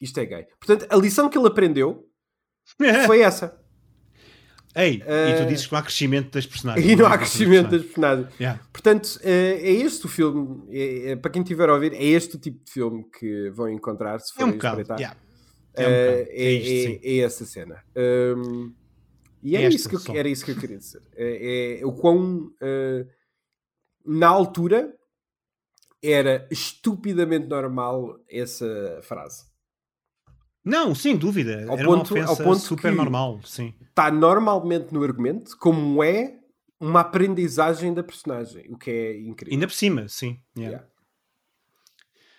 isto 0.00 0.18
é 0.18 0.24
gay. 0.24 0.46
Portanto, 0.58 0.86
a 0.90 0.96
lição 0.96 1.28
que 1.28 1.36
ele 1.36 1.48
aprendeu 1.48 2.08
foi 3.06 3.20
essa. 3.20 3.62
Ei, 4.78 4.96
e 4.98 5.02
Eh, 5.06 5.42
tu 5.42 5.48
dizes 5.48 5.66
que 5.66 5.72
não 5.72 5.78
há 5.78 5.82
crescimento 5.82 6.30
das 6.32 6.46
personagens. 6.46 6.84
E 6.92 6.94
não 6.96 7.06
há 7.06 7.14
é? 7.14 7.18
crescimento 7.18 7.70
das 7.70 7.82
personagens. 7.82 8.28
Yeah. 8.38 8.60
Portanto, 8.72 9.18
é, 9.22 9.30
é 9.52 9.70
este 9.72 10.04
o 10.04 10.08
filme, 10.08 10.64
é- 10.70 11.10
é- 11.12 11.16
para 11.16 11.30
quem 11.30 11.40
estiver 11.42 11.68
a 11.70 11.74
ouvir, 11.74 11.94
é 11.94 12.04
este 12.04 12.36
o 12.36 12.38
tipo 12.38 12.62
de 12.64 12.70
filme 12.70 13.04
que 13.18 13.48
vão 13.50 13.68
encontrar 13.70 14.18
se 14.20 14.32
É 14.32 14.44
um 14.44 14.52
forem 14.52 14.56
espreitar. 14.58 14.98
yeah. 14.98 15.18
É, 15.74 15.82
É 15.82 15.86
um 15.86 15.90
bocado. 15.90 16.30
é, 16.30 16.44
É 16.44 16.50
isto, 16.52 17.00
é- 17.04 17.08
é 17.10 17.18
essa 17.20 17.44
cena. 17.46 17.82
Um, 18.36 18.74
e 19.42 19.56
era, 19.56 19.72
isso 19.74 19.88
que 19.88 19.94
eu, 20.10 20.14
era 20.16 20.28
isso 20.28 20.44
que 20.44 20.50
eu 20.50 20.56
queria 20.56 20.76
dizer. 20.78 21.02
É, 21.14 21.78
é 21.80 21.86
o 21.86 21.92
quão, 21.92 22.50
uh, 22.60 23.06
na 24.04 24.26
altura, 24.28 24.92
era 26.02 26.46
estupidamente 26.50 27.46
normal 27.46 28.18
essa 28.30 29.00
frase. 29.02 29.44
Não, 30.66 30.94
sem 30.96 31.16
dúvida. 31.16 31.64
Ao 31.68 31.78
Era 31.78 31.88
uma 31.88 31.98
ponto- 31.98 32.12
ofensa 32.12 32.30
ao 32.30 32.36
ponto 32.36 32.58
super 32.58 32.92
normal, 32.92 33.40
sim. 33.44 33.72
Está 33.88 34.10
normalmente 34.10 34.92
no 34.92 35.02
argumento, 35.04 35.56
como 35.58 36.02
é 36.02 36.34
uma 36.80 37.00
aprendizagem 37.00 37.94
da 37.94 38.02
personagem, 38.02 38.66
o 38.70 38.76
que 38.76 38.90
é 38.90 39.20
incrível. 39.20 39.54
Ainda 39.54 39.66
por 39.68 39.72
cima, 39.74 40.08
sim. 40.08 40.40
yeah. 40.58 40.76
Yeah. 40.78 40.86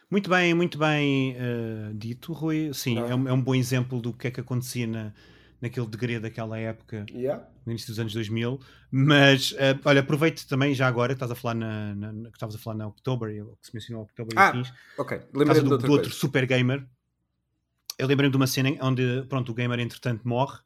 Muito 0.10 0.30
bem, 0.30 0.54
muito 0.54 0.78
bem 0.78 1.36
eh, 1.38 1.92
dito, 1.96 2.32
Rui. 2.34 2.72
Sim, 2.74 2.98
é, 2.98 3.14
um, 3.16 3.28
é 3.28 3.34
um 3.34 3.42
bom 3.42 3.56
exemplo 3.56 4.02
do 4.02 4.14
que 4.14 4.28
é 4.28 4.32
que 4.32 4.40
acontecia 4.40 4.88
na, 4.88 5.14
naquele 5.62 5.86
degredo 5.88 6.22
daquela 6.24 6.58
época, 6.58 7.06
Yeah. 7.10 7.46
no 7.66 7.72
início 7.74 7.90
dos 7.90 8.00
anos 8.00 8.14
2000. 8.14 8.60
Mas, 8.90 9.54
eh, 9.58 9.78
olha, 9.84 10.00
aproveito 10.00 10.46
também 10.48 10.74
já 10.74 10.88
agora, 10.88 11.10
que 11.14 11.16
estás 11.16 11.32
a 11.32 11.36
falar 11.36 11.56
na, 11.56 11.94
na- 11.96 12.30
que 12.30 12.36
estavas 12.38 12.56
a 12.56 12.60
falar 12.60 12.78
na 12.78 12.88
October, 12.88 13.30
e 13.30 13.42
que 13.60 13.68
se 13.68 13.74
mencionou 13.74 14.04
October 14.04 14.34
e 14.34 14.40
Ah, 14.40 14.50
afins, 14.50 14.72
Ok, 14.98 15.18
Por 15.20 15.40
lembrei-me 15.40 15.46
causa 15.46 15.62
de 15.64 15.70
do, 15.70 15.78
do 15.78 15.92
outro 15.92 16.10
coisa. 16.10 16.20
super 16.20 16.46
gamer. 16.46 16.88
Eu 17.98 18.08
lembrei-me 18.08 18.32
de 18.32 18.38
uma 18.38 18.48
cena 18.48 18.70
onde 18.82 19.24
pronto, 19.28 19.52
o 19.52 19.56
gamer 19.56 19.80
entretanto 19.80 20.28
morre 20.28 20.60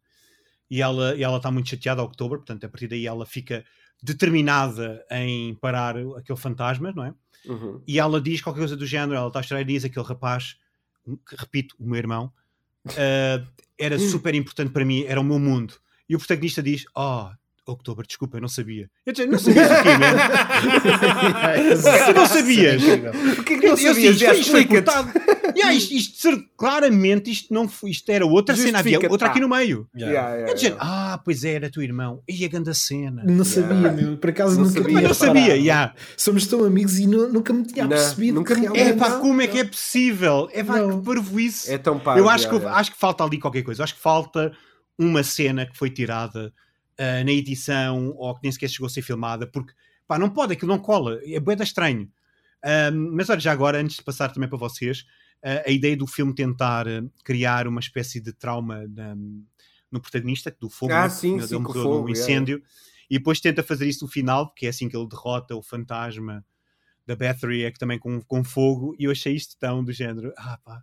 e 0.69 0.82
ela 0.82 1.15
e 1.15 1.23
ela 1.23 1.38
está 1.38 1.49
muito 1.51 1.69
chateada 1.69 2.01
a 2.01 2.05
October, 2.05 2.38
portanto 2.39 2.65
a 2.65 2.69
partir 2.69 2.88
daí 2.88 3.05
ela 3.07 3.25
fica 3.25 3.63
determinada 4.03 5.05
em 5.11 5.55
parar 5.55 5.95
aquele 6.17 6.38
fantasma, 6.38 6.91
não 6.95 7.05
é? 7.05 7.13
Uhum. 7.45 7.82
E 7.88 7.99
ela 7.99 8.19
diz 8.21 8.41
qualquer 8.41 8.59
coisa 8.59 8.75
do 8.75 8.86
género, 8.86 9.15
ela 9.15 9.27
está 9.27 9.39
a 9.39 9.43
chorar 9.43 9.61
e 9.61 9.65
diz 9.65 9.86
aquele 9.86 10.05
rapaz, 10.05 10.57
que, 11.27 11.36
repito, 11.38 11.75
o 11.79 11.86
meu 11.88 11.97
irmão, 11.97 12.32
ah, 12.97 13.43
era 13.77 13.97
super 13.99 14.34
importante 14.36 14.71
para 14.71 14.84
mim, 14.86 15.03
era 15.07 15.19
o 15.19 15.23
meu 15.23 15.39
mundo. 15.39 15.75
E 16.09 16.15
o 16.15 16.19
protagonista 16.19 16.61
diz, 16.61 16.86
oh, 16.95 17.29
October, 17.65 18.05
desculpa, 18.05 18.38
eu 18.38 18.41
não 18.41 18.47
sabia. 18.49 18.89
Eu 19.05 19.13
disse, 19.13 19.27
não 19.27 19.39
sabias 19.39 19.69
o 19.71 19.84
quê, 19.84 19.97
man? 19.97 20.17
Tu 22.07 22.13
não 22.13 22.25
sabias? 22.27 22.82
Incrível. 22.84 23.11
O 23.39 23.43
que 23.43 23.53
é 23.53 23.59
que 23.59 23.67
não 23.67 23.77
Eu- 23.77 23.77
eu 23.77 23.77
sabias? 23.77 24.15
isto, 24.21 24.34
isto 24.34 24.51
foi 24.51 24.61
explica-te. 24.61 24.86
cortado. 24.86 25.40
Yeah, 25.56 25.74
isto, 25.76 25.93
isto 25.93 26.18
ser- 26.22 26.43
claramente 26.58 27.32
isto 27.32 27.54
não 27.54 27.68
foi, 27.68 27.91
isto 27.91 28.10
era 28.10 28.26
outra 28.26 28.56
cena, 28.56 28.80
havia 28.80 28.99
outra 29.10 29.28
aqui 29.30 29.39
no 29.39 29.49
meio. 29.49 29.88
Yeah. 29.95 30.36
Yeah, 30.36 30.52
yeah, 30.54 30.70
É 30.70 30.78
ah, 30.80 31.22
pois 31.24 31.43
é, 31.43 31.54
era 31.54 31.70
teu 31.70 31.82
irmão. 31.84 32.22
E 32.28 32.43
a 32.45 32.47
grande 32.47 32.74
cena. 32.76 33.24
Não 33.26 33.43
sabia, 33.45 33.91
meu. 33.91 34.18
Por 34.18 34.30
acaso 34.30 34.56
Não 34.60 34.66
nunca 34.68 34.82
sabia. 34.82 35.02
Não 35.02 35.14
sabia, 35.14 35.56
yeah. 35.56 35.93
Somos 36.18 36.45
tão 36.47 36.64
amigos 36.64 36.99
e 36.99 37.08
nu- 37.08 37.32
nunca 37.32 37.54
me 37.54 37.64
tinha 37.64 37.84
Não, 37.84 37.89
percebido 37.89 38.36
nunca 38.36 38.56
me-. 38.56 38.68
É 38.78 38.93
pá, 38.93 39.12
como 39.20 39.41
é 39.41 39.47
que 39.47 39.60
é 39.60 39.64
possível? 39.64 40.49
É 40.54 40.64
pá, 40.64 40.78
Não. 40.80 40.99
que 40.99 41.06
parvoíce. 41.06 41.72
É 41.74 41.78
tão 41.78 41.99
pá. 41.99 42.18
Eu 42.18 42.30
acho 42.30 42.49
que, 42.49 42.56
acho 42.66 42.91
que 42.91 42.97
falta 42.97 43.24
ali 43.24 43.39
qualquer 43.39 43.64
coisa. 43.64 43.84
Acho 43.84 43.95
que 43.95 44.02
falta 44.02 44.52
uma 44.97 45.24
cena 45.24 45.66
que 45.66 45.78
foi 45.78 45.89
tirada 45.89 46.54
ah, 46.97 47.24
na 47.24 47.32
edição 47.32 48.14
ou 48.18 48.34
que 48.36 48.41
nem 48.43 48.52
sequer 48.52 48.70
chegou 48.70 48.88
a 48.88 48.89
ser 48.89 49.02
filmada, 49.02 49.47
porque 49.47 49.74
pá, 50.08 50.20
não 50.20 50.30
pode, 50.30 50.54
aquilo 50.54 50.72
não 50.72 50.80
cola. 50.80 51.20
É 51.26 51.39
bué 51.39 51.56
da 51.56 51.64
estranho. 51.64 52.08
Ahm, 52.64 53.10
mas 53.16 53.30
olha, 53.30 53.39
já 53.39 53.52
agora, 53.52 53.80
antes 53.80 53.95
de 53.97 54.04
passar 54.04 54.30
também 54.32 54.47
para 54.47 54.58
vocês, 54.58 55.04
ah, 55.43 55.63
a 55.67 55.71
ideia 55.71 55.95
do 55.97 56.07
filme 56.07 56.33
tentar 56.33 56.87
ah, 56.87 57.03
criar 57.23 57.67
uma 57.67 57.79
espécie 57.79 58.19
de 58.19 58.33
trauma 58.33 58.87
na- 58.87 59.15
no 59.91 59.99
protagonista, 59.99 60.55
do 60.59 60.69
fogo, 60.69 60.93
Ah, 60.93 61.03
né? 61.03 61.09
sim, 61.09 61.37
ele 61.37 61.47
sim, 61.47 61.57
morreu 61.59 61.83
fogo, 61.83 62.03
num 62.03 62.09
incêndio, 62.09 62.63
e 63.09 63.17
depois 63.17 63.41
tenta 63.41 63.61
fazer 63.61 63.87
isso 63.87 64.05
no 64.05 64.09
final, 64.11 64.47
porque 64.47 64.65
é 64.65 64.69
assim 64.69 64.87
que 64.87 64.95
ele 64.95 65.07
derrota 65.07 65.53
o 65.55 65.61
fantasma 65.61 66.45
da 67.05 67.15
Bathory, 67.15 67.63
é 67.65 67.71
que 67.71 67.77
também 67.79 67.99
com, 67.99 68.21
com 68.21 68.43
fogo, 68.43 68.95
e 68.97 69.03
eu 69.03 69.11
achei 69.11 69.35
isto 69.35 69.57
tão 69.59 69.83
do 69.83 69.91
género, 69.91 70.31
ah 70.37 70.57
pá, 70.63 70.81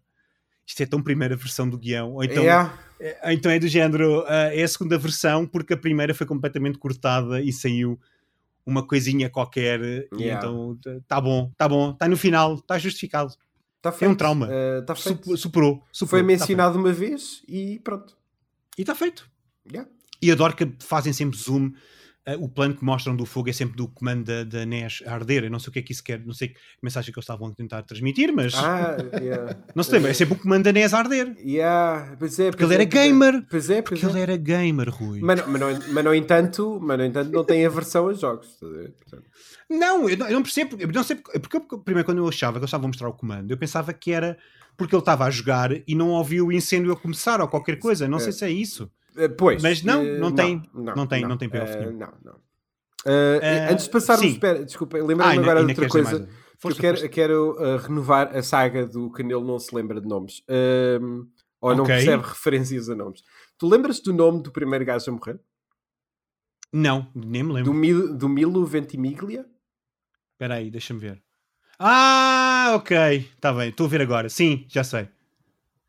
isto 0.66 0.82
é 0.82 0.86
tão 0.86 1.02
primeira 1.02 1.36
versão 1.36 1.68
do 1.70 1.78
guião, 1.78 2.12
ou 2.14 2.24
então, 2.24 2.42
Yeah. 2.44 2.78
é, 3.00 3.32
então 3.32 3.50
é 3.50 3.58
do 3.58 3.66
género, 3.68 4.24
ah, 4.26 4.54
é 4.54 4.62
a 4.62 4.68
segunda 4.68 4.98
versão, 4.98 5.46
porque 5.46 5.72
a 5.72 5.76
primeira 5.78 6.12
foi 6.12 6.26
completamente 6.26 6.76
cortada 6.78 7.40
e 7.40 7.50
saiu 7.52 7.98
uma 8.66 8.86
coisinha 8.86 9.30
qualquer, 9.30 9.80
e 9.80 10.24
Yeah. 10.24 10.46
então 10.46 10.78
tá 11.06 11.18
bom, 11.18 11.50
tá 11.56 11.66
bom, 11.66 11.92
está 11.92 12.06
no 12.06 12.16
final, 12.18 12.56
está 12.56 12.78
justificado, 12.78 13.32
Tá 13.80 13.90
é 13.90 13.92
um 13.92 13.96
feito. 13.96 14.16
trauma, 14.16 14.48
Eh, 14.50 14.80
tá 14.82 14.94
feito. 14.94 15.24
Sup- 15.24 15.36
superou, 15.38 15.84
superou, 15.92 16.08
Foi 16.10 16.20
tá 16.20 16.26
mencionado 16.26 16.78
uma 16.78 16.92
vez 16.92 17.42
e 17.48 17.78
pronto. 17.80 18.16
E 18.76 18.82
está 18.82 18.94
feito. 18.94 19.28
Yeah. 19.70 19.88
E 20.20 20.30
adoro 20.32 20.54
que 20.56 20.70
fazem 20.80 21.12
sempre 21.12 21.38
zoom. 21.38 21.72
Eh, 22.32 22.36
o 22.38 22.48
plano 22.48 22.74
que 22.76 22.84
mostram 22.84 23.16
do 23.16 23.24
fogo 23.24 23.48
é 23.48 23.52
sempre 23.52 23.76
do 23.76 23.88
comando 23.88 24.24
da, 24.24 24.44
da 24.44 24.66
NES 24.66 25.02
a 25.06 25.14
arder. 25.14 25.44
Eu 25.44 25.50
não 25.50 25.58
sei 25.58 25.70
o 25.70 25.72
que 25.72 25.78
é 25.78 25.82
que 25.82 25.92
isso 25.92 26.04
quer, 26.04 26.20
não 26.24 26.34
sei 26.34 26.48
que 26.48 26.56
mensagem 26.82 27.12
que 27.12 27.18
eles 27.18 27.24
estavam 27.24 27.48
a 27.48 27.52
tentar 27.54 27.82
transmitir, 27.82 28.32
mas 28.32 28.54
Ah, 28.54 28.96
yeah. 29.20 29.56
não 29.74 29.82
se 29.82 29.90
lembra. 29.92 30.10
É 30.10 30.14
sempre 30.14 30.34
o 30.34 30.38
comando 30.38 30.64
da 30.64 30.72
NES 30.72 30.92
a 30.94 30.98
arder. 30.98 31.36
Yeah, 31.44 32.16
pois 32.18 32.38
é, 32.38 32.50
Porque 32.50 32.64
pois 32.64 32.70
ele 32.70 32.82
é, 32.82 32.86
era 32.86 32.96
é. 32.96 33.06
gamer. 33.08 33.46
Pois 33.48 33.70
é, 33.70 33.82
pois 33.82 34.00
Porque 34.00 34.12
ele 34.12 34.18
é. 34.20 34.22
era 34.22 34.36
gamer, 34.36 34.90
Rui. 34.90 35.20
Mas, 35.20 35.46
mas, 35.46 35.60
não, 35.60 35.68
mas, 35.92 36.04
no 36.04 36.14
entanto, 36.14 36.78
mas 36.82 36.98
no 36.98 37.04
entanto 37.04 37.30
não 37.32 37.44
tem 37.44 37.64
aversão 37.64 38.08
a 38.08 38.12
jogos. 38.12 38.58
Não, 39.68 40.08
eu 40.08 40.16
não, 40.16 40.26
eu 40.28 40.32
não 40.34 40.42
percebo. 40.42 40.76
Eu 40.78 40.88
não 40.88 41.02
sei 41.04 41.16
porque, 41.16 41.38
porque 41.60 41.74
eu- 41.74 41.78
primeiro, 41.78 42.06
quando 42.06 42.18
eu 42.18 42.28
achava 42.28 42.54
que 42.54 42.58
eles 42.60 42.68
estavam 42.68 42.86
a 42.86 42.88
mostrar 42.88 43.08
o 43.08 43.12
comando, 43.12 43.50
eu 43.50 43.56
pensava 43.58 43.92
que 43.92 44.12
era 44.12 44.38
porque 44.76 44.94
ele 44.94 45.00
estava 45.02 45.24
a 45.24 45.30
jogar 45.30 45.70
e 45.86 45.94
não 45.94 46.10
ouviu 46.10 46.46
o 46.46 46.52
incêndio 46.52 46.92
a 46.92 46.96
começar 46.96 47.40
ou 47.40 47.48
qualquer 47.48 47.78
coisa. 47.78 48.06
Não 48.08 48.18
sei 48.20 48.32
se 48.32 48.44
é 48.44 48.50
isso. 48.50 48.90
Eh, 49.18 49.28
Pois, 49.28 49.62
Mas 49.62 49.82
não, 49.82 50.02
eh, 50.04 50.18
não 50.18 50.32
tem- 50.32 50.62
não 50.74 51.06
tem- 51.06 51.22
não 51.22 51.36
tem 51.36 51.48
payoff 51.48 51.72
eh, 51.72 51.80
nenhum. 51.80 51.98
Não, 51.98 52.12
não. 52.24 52.40
Eh, 53.06 53.68
antes 53.70 53.84
de 53.86 53.90
passarmos, 53.90 54.26
espera, 54.26 54.64
desculpa, 54.64 54.98
Ah, 54.98 55.02
lembra-me 55.04 55.32
ainda- 55.32 55.42
agora 55.42 55.64
de 55.64 55.70
outra 55.70 55.88
coisa. 55.88 56.28
Força, 56.60 56.76
eu 56.78 56.80
quero, 56.80 57.08
quero, 57.10 57.56
eh, 57.64 57.76
renovar 57.78 58.36
a 58.36 58.42
saga 58.42 58.84
do 58.86 59.10
Canelo 59.10 59.44
não 59.46 59.58
se 59.58 59.72
lembra 59.74 60.00
de 60.00 60.08
nomes. 60.08 60.42
Ehm, 60.48 61.22
ou 61.60 61.74
não 61.74 61.84
Ok. 61.84 61.94
percebe 61.94 62.22
referências 62.24 62.88
a 62.90 62.94
nomes. 62.96 63.22
Tu 63.56 63.68
lembras 63.68 64.00
do 64.00 64.12
nome 64.12 64.42
do 64.42 64.50
primeiro 64.50 64.84
gajo 64.84 65.08
a 65.10 65.12
morrer? 65.14 65.38
Não, 66.72 67.10
nem 67.14 67.42
me 67.42 67.52
lembro. 67.52 67.72
Do, 67.72 67.74
Mil, 67.74 68.14
do 68.16 68.28
Milo 68.28 68.66
Ventimiglia? 68.66 69.46
Espera 70.32 70.54
aí, 70.56 70.70
deixa-me 70.70 71.00
ver. 71.00 71.22
Ah, 71.78 72.72
ok. 72.74 72.96
Está 73.36 73.52
bem, 73.52 73.70
estou 73.70 73.86
a 73.86 73.88
ver 73.88 74.00
agora. 74.02 74.28
Sim, 74.28 74.66
já 74.68 74.82
sei. 74.84 75.08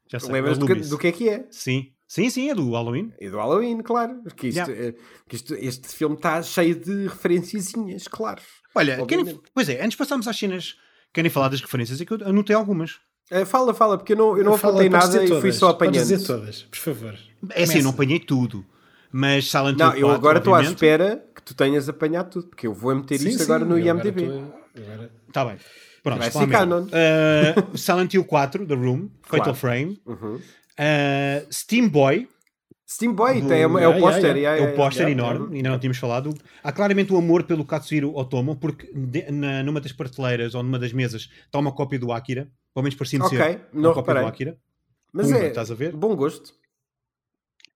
Já 0.08 0.20
sei. 0.20 0.32
Lembras 0.32 0.58
é 0.58 0.60
do 0.60 0.66
que, 0.68 0.76
do 0.76 0.98
que 0.98 1.08
é 1.08 1.12
que 1.12 1.30
é? 1.30 1.48
Sim. 1.52 1.92
Sim, 2.10 2.28
sim, 2.32 2.49
é 2.49 2.55
do 2.55 2.72
Halloween. 2.72 3.14
E 3.22 3.30
do 3.30 3.38
Halloween, 3.38 3.82
claro. 3.84 4.16
Porque 4.24 4.47
isto, 4.47 4.57
Yeah. 4.72 4.88
eh, 4.88 4.95
que 5.28 5.36
isto- 5.36 5.53
este 5.53 5.88
filme 5.89 6.16
está 6.16 6.41
cheio 6.41 6.74
de 6.76 7.03
referenciazinhas, 7.07 8.07
claro. 8.07 8.41
Olha, 8.74 9.05
querem- 9.05 9.39
pois 9.53 9.70
é, 9.70 9.76
antes 9.80 9.91
de 9.91 9.97
passarmos 9.97 10.28
às 10.28 10.36
cenas, 10.38 10.76
querem 11.14 11.30
falar 11.30 11.49
das 11.49 11.62
referências? 11.62 12.01
É 12.01 12.05
que 12.05 12.12
eu 12.14 12.18
anotei 12.26 12.55
algumas. 12.55 12.99
Eh, 13.30 13.45
fala, 13.45 13.76
fala, 13.76 13.95
porque 13.95 14.14
eu 14.14 14.18
não, 14.18 14.36
eu 14.36 14.43
não 14.43 14.57
Fala, 14.57 14.74
apontei 14.74 14.89
podes 14.89 15.10
nada 15.14 15.24
e 15.24 15.39
fui 15.39 15.51
só 15.51 15.72
podes 15.72 15.89
apanhando. 15.89 16.07
dizer 16.07 16.26
todas, 16.26 16.64
por 16.64 16.78
favor. 16.80 17.16
É 17.51 17.62
assim, 17.64 17.78
eu 17.78 17.84
não 17.84 17.91
apanhei 17.91 18.20
tudo. 18.20 18.66
Mas 19.12 19.49
Silent 19.49 19.78
Não, 19.78 19.89
Hill 19.91 19.99
eu 20.01 20.07
4, 20.07 20.16
agora 20.16 20.38
estou 20.39 20.55
à 20.55 20.62
espera 20.64 21.24
que 21.36 21.41
tu 21.43 21.53
tenhas 21.55 21.88
apanhado 21.88 22.30
tudo, 22.32 22.47
porque 22.47 22.66
eu 22.66 22.74
vou 22.74 22.95
meter 22.95 23.20
Sim, 23.20 23.30
isto 23.30 23.38
sim, 23.39 23.43
agora 23.43 23.64
no 23.66 23.78
IMDB. 23.78 24.24
estou- 24.24 24.53
agora- 24.78 25.12
Está 25.28 25.45
bem. 25.45 25.57
Pronto, 26.01 26.20
Vai 26.20 26.32
ser 26.32 26.47
canon. 26.49 26.84
Uh, 26.86 27.78
Silent 27.78 28.14
Hill 28.14 28.24
4, 28.24 28.66
The 28.66 28.74
Room, 28.74 29.10
Fatal 29.22 29.43
Claro. 29.45 29.53
Frame, 29.55 30.01
Uhum. 30.05 30.39
Uh, 30.80 31.54
Steam 31.54 31.90
Boy, 31.90 32.28
Steam 32.88 33.14
Boy, 33.14 33.42
Do- 33.42 33.48
tem, 33.50 33.62
é, 33.62 33.68
o 33.68 33.78
Yeah, 33.78 34.00
póster. 34.00 34.38
é 34.38 34.62
o 34.62 34.76
póster 34.76 35.08
enorme, 35.10 35.58
ainda 35.58 35.70
não 35.70 35.78
tínhamos 35.80 35.98
falado. 36.00 36.34
Há 36.64 36.72
claramente 36.72 37.14
o 37.14 37.18
amor 37.18 37.44
pelo 37.44 37.64
Katsuhiro 37.64 38.16
Otomo, 38.16 38.56
porque 38.56 38.92
de- 38.94 39.30
na, 39.32 39.62
numa 39.62 39.80
das 39.80 39.92
prateleiras 39.92 40.56
ou 40.56 40.64
numa 40.64 40.80
das 40.80 40.92
mesas 40.92 41.30
está 41.46 41.60
uma 41.60 41.72
cópia 41.72 42.00
do 42.00 42.12
Akira, 42.12 42.50
pelo 42.74 42.84
menos 42.84 42.96
parecia 42.96 43.20
Ok, 43.24 43.38
ser 43.38 43.44
uma 43.74 43.82
não 43.82 43.94
cópia 43.94 44.02
reparei. 44.14 44.24
do 44.24 44.28
Akira. 44.28 44.58
Mas 45.14 45.28
Uma, 45.28 45.38
é 45.40 45.48
estás 45.50 45.70
a 45.70 45.76
ver? 45.76 45.96
bom 45.96 46.16
gosto. 46.16 46.54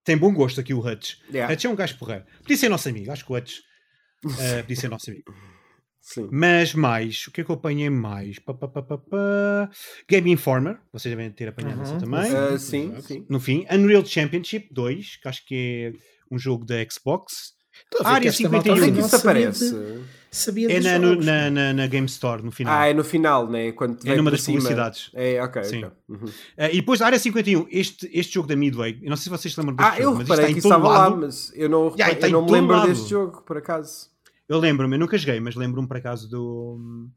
Tem 0.03 0.17
bom 0.17 0.33
gosto 0.33 0.59
aqui 0.59 0.73
o 0.73 0.79
Hutch. 0.85 1.15
Yeah. 1.31 1.53
Hutch 1.53 1.65
é 1.65 1.69
um 1.69 1.75
gajo 1.75 1.97
porreiro. 1.97 2.25
Podia 2.41 2.57
ser 2.57 2.69
nosso 2.69 2.89
amigo, 2.89 3.11
acho 3.11 3.25
que 3.25 3.31
o 3.31 3.35
Hutch 3.35 3.59
uh, 4.25 4.61
podia 4.61 4.75
ser 4.75 4.89
nosso 4.89 5.09
amigo. 5.11 5.33
Sim. 6.05 6.27
Mas 6.29 6.73
mais, 6.73 7.25
o 7.27 7.31
que 7.31 7.39
é 7.39 7.43
que 7.45 7.49
eu 7.49 7.55
apanhei 7.55 7.89
mais? 7.89 8.37
Pá, 8.37 8.53
pá, 8.53 8.67
pá, 8.67 8.81
pá, 8.81 8.97
pá. 8.97 9.69
Game 10.07 10.29
Informer, 10.31 10.77
vocês 10.91 11.15
devem 11.15 11.31
ter 11.31 11.47
apanhado 11.47 11.81
essa 11.81 11.93
Uhum, 11.93 11.99
também. 11.99 12.19
Ah, 12.19 12.27
Exato. 12.27 12.59
sim, 12.59 12.93
sim. 13.01 13.25
No 13.29 13.39
fim, 13.39 13.65
Unreal 13.71 14.05
Championship 14.05 14.67
2, 14.71 15.15
que 15.15 15.27
acho 15.29 15.45
que 15.45 15.55
é 15.55 15.93
um 16.29 16.37
jogo 16.37 16.65
da 16.65 16.75
Xbox. 16.91 17.53
Estou 17.85 18.05
a 18.05 18.09
Área 18.11 18.21
que 18.23 18.27
esta 18.27 18.49
malta 18.49 18.69
51. 18.69 18.73
Onde 18.75 18.83
é 18.83 18.85
que 18.87 18.99
não 18.99 19.07
isso 19.07 19.17
sabia 19.17 19.31
aparece? 19.49 20.03
Sabia 20.29 20.71
É 20.71 20.79
na, 20.81 20.99
jogos, 21.07 21.25
na, 21.25 21.31
pá. 21.43 21.49
na, 21.51 21.73
na 21.73 21.87
Game 21.87 22.05
Store, 22.07 22.43
no 22.43 22.51
final. 22.51 22.73
Ah, 22.77 22.87
é 22.89 22.93
no 22.93 23.03
final, 23.03 23.47
né? 23.49 23.71
Quando 23.71 23.97
É 24.05 24.15
numa 24.15 24.29
das 24.31 24.41
cima. 24.41 24.57
publicidades. 24.57 25.09
É, 25.13 25.41
ok. 25.41 25.63
Sim. 25.63 25.83
ok. 25.85 25.97
Uhum. 26.09 26.25
Ah, 26.57 26.69
e 26.69 26.75
depois, 26.77 27.01
Área 27.01 27.17
51, 27.17 27.65
este, 27.71 28.09
este 28.13 28.33
jogo 28.33 28.47
da 28.49 28.55
Midway, 28.57 28.99
eu 29.01 29.09
não 29.09 29.15
sei 29.15 29.23
se 29.23 29.29
vocês 29.29 29.53
se 29.53 29.59
lembram 29.59 29.75
deste 29.77 29.91
Ah, 29.91 29.97
eu 29.99 30.03
jogo, 30.05 30.17
mas 30.17 30.23
isto 30.27 30.31
reparei 30.35 30.53
que 30.53 30.59
isso 30.59 30.67
estava 30.67 30.87
lá, 30.89 31.09
mas 31.11 31.51
eu 31.55 31.69
não, 31.69 31.87
está 31.95 32.27
eu 32.27 32.31
não 32.33 32.45
me 32.45 32.51
lembro 32.51 32.75
lado. 32.75 32.87
deste 32.89 33.09
jogo, 33.09 33.41
por 33.43 33.57
acaso. 33.57 34.11
Eu 34.47 34.59
lembro-me, 34.59 34.95
eu 34.95 34.99
nunca 34.99 35.17
joguei, 35.17 35.39
mas 35.39 35.55
lembro-me 35.55 35.87
por 35.87 35.97
acaso 35.97 36.29
do, 36.29 37.09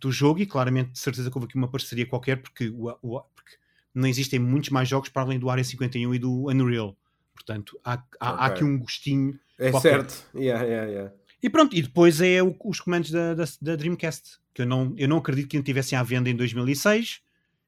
do 0.00 0.10
jogo 0.10 0.40
e 0.40 0.46
claramente 0.46 0.92
de 0.92 0.98
certeza 0.98 1.30
que 1.30 1.36
houve 1.36 1.46
aqui 1.46 1.56
uma 1.56 1.70
parceria 1.70 2.06
qualquer, 2.06 2.36
porque, 2.42 2.68
o, 2.68 2.88
o- 3.02 3.20
porque 3.34 3.56
não 3.94 4.08
existem 4.08 4.38
muitos 4.40 4.70
mais 4.70 4.88
jogos 4.88 5.08
para 5.08 5.22
além 5.22 5.38
do 5.38 5.48
Área 5.48 5.62
51 5.64 6.14
e 6.14 6.18
do 6.18 6.48
Unreal. 6.50 6.96
Portanto, 7.32 7.78
há, 7.84 7.94
há, 7.94 8.28
há 8.30 8.32
Ok. 8.34 8.46
aqui 8.54 8.64
um 8.64 8.78
gostinho. 8.78 9.38
É 9.58 9.70
Qualquer. 9.70 10.04
certo. 10.08 10.30
Yeah, 10.36 10.64
yeah, 10.64 10.90
yeah. 10.90 11.14
E 11.42 11.48
pronto, 11.50 11.76
e 11.76 11.82
depois 11.82 12.20
é 12.20 12.42
o- 12.42 12.56
os 12.64 12.80
comandos 12.80 13.10
da, 13.10 13.34
da, 13.34 13.44
da 13.60 13.76
Dreamcast, 13.76 14.38
que 14.52 14.62
eu 14.62 14.66
não, 14.66 14.94
eu 14.96 15.06
não 15.08 15.18
acredito 15.18 15.48
que 15.48 15.56
não 15.56 15.62
tivessem 15.64 15.96
à 15.96 16.02
venda 16.02 16.28
em 16.28 16.34
2006, 16.36 17.20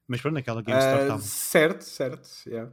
mas 0.08 0.20
pronto, 0.20 0.34
naquela 0.34 0.62
Game 0.62 0.78
Store 0.78 0.98
Ah, 1.00 1.02
estavam. 1.04 1.24
certo, 1.26 1.82
certo. 1.84 2.28
yeah. 2.46 2.72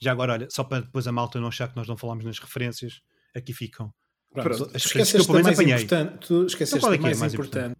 Já 0.00 0.12
agora, 0.12 0.32
olha, 0.32 0.48
só 0.50 0.64
para 0.64 0.82
depois 0.82 1.06
a 1.06 1.12
malta 1.12 1.40
não 1.40 1.48
achar 1.48 1.68
que 1.68 1.76
nós 1.76 1.86
não 1.86 1.96
falámos 1.96 2.24
nas 2.24 2.38
referências, 2.38 3.00
aqui 3.34 3.52
ficam. 3.54 3.94
Pronto, 4.32 4.50
referências 4.72 4.84
esqueceste 4.86 5.26
da 5.28 5.32
menos, 5.34 5.46
mais 5.46 5.58
apanhei. 5.58 5.74
importante, 5.76 6.26
tu 6.26 6.46
esqueceste 6.46 6.76
Então 6.78 6.92
é 6.92 6.96
é 6.96 7.14
mais, 7.14 7.34
importante, 7.34 7.76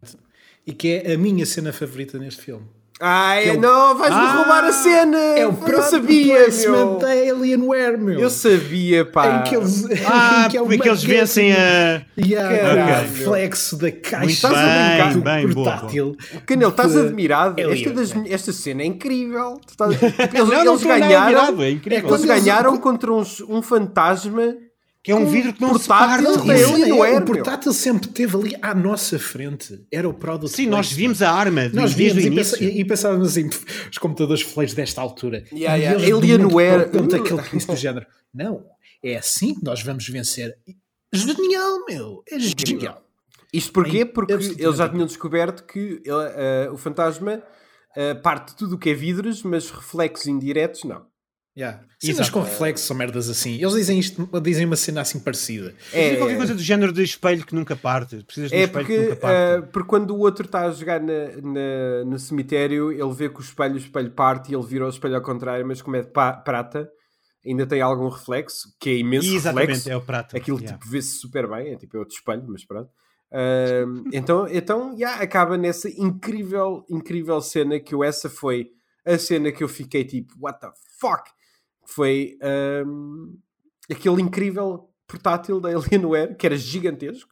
e 0.66 0.72
que 0.72 1.02
é 1.04 1.14
a 1.14 1.18
minha 1.18 1.46
cena 1.46 1.72
favorita 1.72 2.18
neste 2.18 2.42
filme. 2.42 2.66
Ai, 3.04 3.48
é 3.48 3.52
o- 3.54 3.60
não, 3.60 3.98
vais-me 3.98 4.20
Ah, 4.20 4.32
roubar 4.36 4.64
a 4.64 4.70
cena! 4.70 5.16
É 5.18 5.44
o 5.44 5.48
eu 5.50 5.52
product 5.54 5.90
sabia, 5.90 6.36
placement 6.44 6.86
meu. 6.86 6.98
da 6.98 7.08
Alienware, 7.08 7.98
meu. 7.98 8.20
Eu 8.20 8.30
sabia, 8.30 9.04
pá. 9.04 9.38
Em 9.40 9.42
que 9.48 9.56
eles, 9.56 9.84
Ah, 10.06 10.44
em 10.46 10.50
que 10.50 10.56
é 10.58 10.62
porque 10.62 10.88
eles 10.88 11.02
vencem 11.02 11.52
a. 11.52 12.02
Yeah, 12.16 12.58
Caralho. 12.58 12.92
o 12.92 13.00
reflexo 13.00 13.76
da 13.78 13.90
caixa 13.90 14.48
brincar? 14.48 15.12
do 15.14 15.20
Bem, 15.20 15.52
portátil. 15.52 16.16
Canel, 16.46 16.68
estás 16.68 16.96
admirado? 16.96 17.60
Esta, 17.60 17.90
das- 17.90 18.14
esta 18.30 18.52
cena 18.52 18.82
é 18.82 18.86
incrível. 18.86 19.58
Eles, 19.80 20.32
Não, 20.34 20.46
não 20.46 20.54
eles 20.60 20.72
estou 20.74 20.88
nada 20.88 21.00
ganharam. 21.00 21.62
é 21.62 21.70
incrível. 21.70 22.08
Eles- 22.08 22.24
ganharam 22.24 22.76
contra 22.78 23.12
uns- 23.12 23.40
um 23.40 23.60
fantasma. 23.62 24.54
Que 25.04 25.10
é 25.10 25.16
um 25.16 25.26
vidro 25.26 25.52
que 25.52 25.60
não 25.60 25.76
se 25.76 25.88
parte. 25.88 26.22
portátil, 26.22 26.44
Não, 26.46 26.52
é 26.52 26.56
e 26.56 26.62
a 26.62 26.62
ele, 26.68 26.72
cena 26.74 26.86
não 26.86 27.04
é, 27.04 27.08
é, 27.08 27.12
o 27.12 27.16
meu. 27.16 27.24
portátil 27.26 27.72
sempre 27.72 28.08
esteve 28.08 28.36
ali 28.36 28.56
à 28.62 28.72
nossa 28.72 29.18
frente. 29.18 29.84
Era 29.90 30.08
o 30.08 30.14
product 30.14 30.54
Sim, 30.54 30.66
nós 30.66 30.92
vimos 30.92 31.20
a 31.22 31.30
arma 31.32 31.68
Nós 31.72 31.94
desde 31.94 32.20
o 32.20 32.22
víamos 32.22 32.52
e, 32.60 32.64
e 32.80 32.84
pensávamos 32.84 33.28
assim, 33.30 33.48
"Pff, 33.48 33.88
os 33.90 33.98
computadores 33.98 34.42
fleiros 34.42 34.74
desta 34.74 35.00
altura. 35.00 35.44
Yeah, 35.52 35.76
E 35.76 35.82
yeah. 36.02 36.16
Alienware. 36.16 36.88
que 36.90 36.96
dão-te 36.98 37.16
aquele 37.16 37.42
twist 37.42 37.66
do 37.68 37.76
género. 37.76 38.06
Não, 38.32 38.64
é 39.02 39.16
assim 39.16 39.54
que 39.56 39.64
nós 39.64 39.82
vamos 39.82 40.08
vencer. 40.08 40.56
Genial, 41.12 41.84
meu. 41.88 42.22
É 42.30 42.38
genial. 42.38 43.02
Isto 43.52 43.72
porquê? 43.72 44.04
Porque 44.06 44.32
eles 44.32 44.76
já 44.76 44.88
tinham 44.88 45.04
descoberto 45.06 45.64
que 45.64 46.00
ele, 46.04 46.24
eh, 46.36 46.70
o 46.72 46.78
fantasma 46.78 47.42
eh, 47.94 48.14
parte 48.14 48.52
de 48.52 48.56
tudo 48.56 48.76
o 48.76 48.78
que 48.78 48.90
é 48.90 48.94
vidros, 48.94 49.42
mas 49.42 49.68
reflexos 49.70 50.26
indiretos 50.26 50.84
não. 50.84 51.02
Yeah. 51.56 51.84
Cenas 52.00 52.16
Exato. 52.20 52.32
com 52.32 52.40
reflexos 52.40 52.88
ou 52.90 52.96
merdas 52.96 53.28
assim. 53.28 53.56
Eles 53.60 53.74
dizem 53.74 53.98
isto, 53.98 54.26
dizem 54.40 54.64
uma 54.64 54.74
cena 54.76 55.02
assim 55.02 55.20
parecida. 55.20 55.74
É, 55.92 56.14
É, 56.14 56.16
qualquer 56.16 56.38
coisa 56.38 56.54
do 56.54 56.62
género 56.62 56.92
de 56.94 57.02
espelho 57.02 57.44
que 57.44 57.54
nunca 57.54 57.76
parte. 57.76 58.24
Precisas 58.24 58.50
de 58.50 58.56
um 58.56 58.60
é 58.60 58.62
espelho 58.64 58.86
porque, 58.86 58.96
que 58.98 59.04
nunca 59.04 59.16
parte. 59.16 59.70
porque 59.70 59.88
quando 59.88 60.10
o 60.12 60.18
outro 60.20 60.46
está 60.46 60.62
a 60.62 60.70
jogar 60.70 60.98
na, 61.00 61.12
na- 61.42 62.04
no 62.06 62.18
cemitério, 62.18 62.90
ele 62.90 63.12
vê 63.12 63.28
que 63.28 63.38
o 63.38 63.42
espelho, 63.42 63.74
o 63.74 63.78
espelho 63.78 64.10
parte 64.12 64.50
e 64.50 64.54
ele 64.54 64.64
vira 64.64 64.86
o 64.86 64.88
espelho 64.88 65.14
ao 65.16 65.22
contrário, 65.22 65.66
mas 65.66 65.82
como 65.82 65.94
é 65.96 66.00
de 66.00 66.08
pa- 66.08 66.32
prata, 66.32 66.88
ainda 67.44 67.66
tem 67.66 67.82
algum 67.82 68.08
reflexo, 68.08 68.68
que 68.80 68.88
é 68.88 68.96
imenso 68.96 69.26
Exatamente, 69.34 69.66
reflexo. 69.68 69.90
é 69.90 69.96
o 69.96 70.00
prata. 70.00 70.36
Aquilo 70.38 70.58
yeah. 70.58 70.78
tipo, 70.78 70.90
vê-se 70.90 71.18
super 71.18 71.46
bem, 71.50 71.72
é 71.74 71.76
tipo 71.76 71.96
é 71.98 72.00
outro 72.00 72.14
espelho, 72.16 72.44
mas 72.48 72.64
pronto. 72.64 72.88
Ahm, 73.30 74.04
então, 74.12 74.48
então 74.48 74.94
yeah, 74.94 75.22
acaba 75.22 75.58
nessa 75.58 75.88
incrível, 75.90 76.84
incrível 76.88 77.40
cena 77.42 77.78
que 77.78 77.94
eu, 77.94 78.02
essa 78.02 78.30
foi 78.30 78.68
a 79.04 79.18
cena 79.18 79.52
que 79.52 79.62
eu 79.62 79.68
fiquei 79.68 80.02
tipo, 80.04 80.32
what 80.40 80.58
the 80.60 80.70
fuck? 80.98 81.24
Foi 81.94 82.38
ahm, 82.42 83.34
aquele 83.90 84.22
incrível 84.22 84.88
portátil 85.06 85.60
da 85.60 85.70
Alienware, 85.76 86.36
que 86.36 86.46
era 86.46 86.56
gigantesco. 86.56 87.30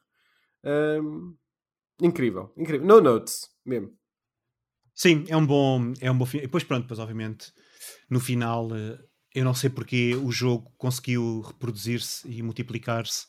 Ahm, 0.64 1.34
incrível, 2.00 2.52
incrível. 2.56 2.86
No 2.86 3.00
notes, 3.00 3.48
mesmo. 3.64 3.92
Sim, 4.94 5.24
é 5.28 5.36
um 5.36 5.46
bom, 5.46 5.92
é 6.00 6.10
um 6.10 6.18
bom 6.18 6.26
fim. 6.26 6.38
E 6.38 6.42
depois, 6.42 6.64
pronto, 6.64 6.82
depois, 6.82 6.98
obviamente, 6.98 7.52
no 8.10 8.20
final, 8.20 8.68
eh, 8.74 8.98
eu 9.34 9.44
não 9.44 9.54
sei 9.54 9.70
porque 9.70 10.14
o 10.16 10.30
jogo 10.30 10.70
conseguiu 10.76 11.40
reproduzir-se 11.40 12.28
e 12.28 12.42
multiplicar-se 12.42 13.26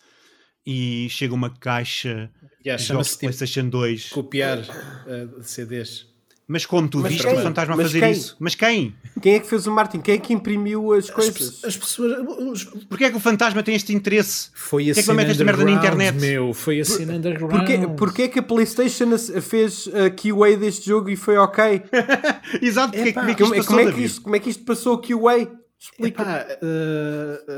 e 0.66 1.08
chega 1.10 1.34
uma 1.34 1.50
caixa 1.50 2.32
Yeah, 2.64 2.82
Chama-se 2.82 3.12
de 3.12 3.18
tipo, 3.18 3.26
PlayStation 3.26 3.70
2. 3.70 4.10
copiar 4.10 4.60
uh, 4.60 5.44
CDs. 5.44 6.06
Mas 6.52 6.66
como 6.66 6.86
tu 6.90 7.00
Mas 7.00 7.14
viste 7.14 7.26
quem? 7.26 7.38
o 7.38 7.42
fantasma 7.44 7.74
a 7.76 7.78
Mas 7.78 7.86
fazer 7.88 8.00
quem? 8.02 8.12
isso? 8.12 8.36
Mas 8.38 8.56
quem? 8.56 8.94
Quem 9.22 9.36
é 9.36 9.40
que 9.40 9.48
fez 9.48 9.68
o 9.68 9.72
Martin? 9.72 10.02
Quem 10.02 10.16
é 10.16 10.18
que 10.18 10.34
imprimiu 10.34 10.92
as 10.92 11.06
As, 11.06 11.10
coisas? 11.12 11.50
pe- 11.62 11.68
as 11.68 11.78
pessoas. 11.78 12.12
os- 12.40 12.64
Porquê 12.90 13.06
é 13.06 13.10
que 13.10 13.16
o 13.16 13.22
fantasma 13.22 13.64
tem 13.64 13.74
este 13.74 13.94
interesse? 13.94 14.50
Foi 14.54 14.84
a 14.84 14.86
Porquê 14.88 14.92
é 14.92 14.94
que 14.94 15.00
esta 15.00 15.14
merda 15.14 15.34
na 15.34 15.44
underground, 15.72 15.78
internet? 15.78 16.20
meu. 16.20 16.54
Foi 16.54 16.82
a 16.82 16.86
cena 16.86 17.14
underground. 17.14 17.52
Porquê, 17.52 17.78
porquê 17.98 18.22
é 18.24 18.28
que 18.28 18.40
a 18.40 18.44
PlayStation 18.44 19.18
fez 19.42 19.88
a 19.88 20.10
QA 20.10 20.58
deste 20.58 20.88
jogo 20.88 21.10
e 21.10 21.16
foi 21.16 21.38
ok? 21.38 21.84
Exato, 22.62 22.92
porque, 22.98 23.10
Epá, 23.10 23.22
como 23.22 23.32
é 23.32 23.36
que 23.36 23.44
isto 23.44 23.48
Como, 23.48 23.56
é- 23.56 23.58
passou, 23.58 23.76
como 23.78 23.80
é 23.80 23.94
que 23.94 24.02
isto, 24.04 24.22
como 24.22 24.36
é 24.36 24.40
que 24.40 24.50
isto 24.50 24.64
passou 24.66 24.94
o 24.96 24.98
QA? 25.02 25.48
Explica. 25.80 26.22
Epá, 26.22 26.46
uh, 26.62 27.52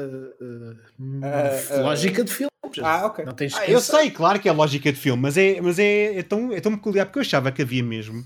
uh, 1.02 1.80
uh, 1.80 1.84
lógica 1.84 2.24
de 2.24 2.32
filme. 2.32 2.52
Ah, 2.82 3.06
ok. 3.08 3.26
Não 3.26 3.34
tens 3.34 3.54
Ah, 3.56 3.68
eu 3.68 3.80
sei, 3.80 4.10
claro 4.12 4.40
que 4.40 4.48
é 4.48 4.52
lógica 4.52 4.92
de 4.92 4.98
filme, 5.00 5.22
mas 5.22 5.36
é, 5.38 5.60
mas 5.62 5.78
é, 5.80 6.18
é, 6.20 6.24
tão, 6.24 6.52
é 6.54 6.60
tão 6.60 6.72
peculiar 6.76 7.06
porque 7.06 7.20
eu 7.20 7.22
achava 7.22 7.52
que 7.52 7.62
havia 7.62 7.84
mesmo. 7.84 8.24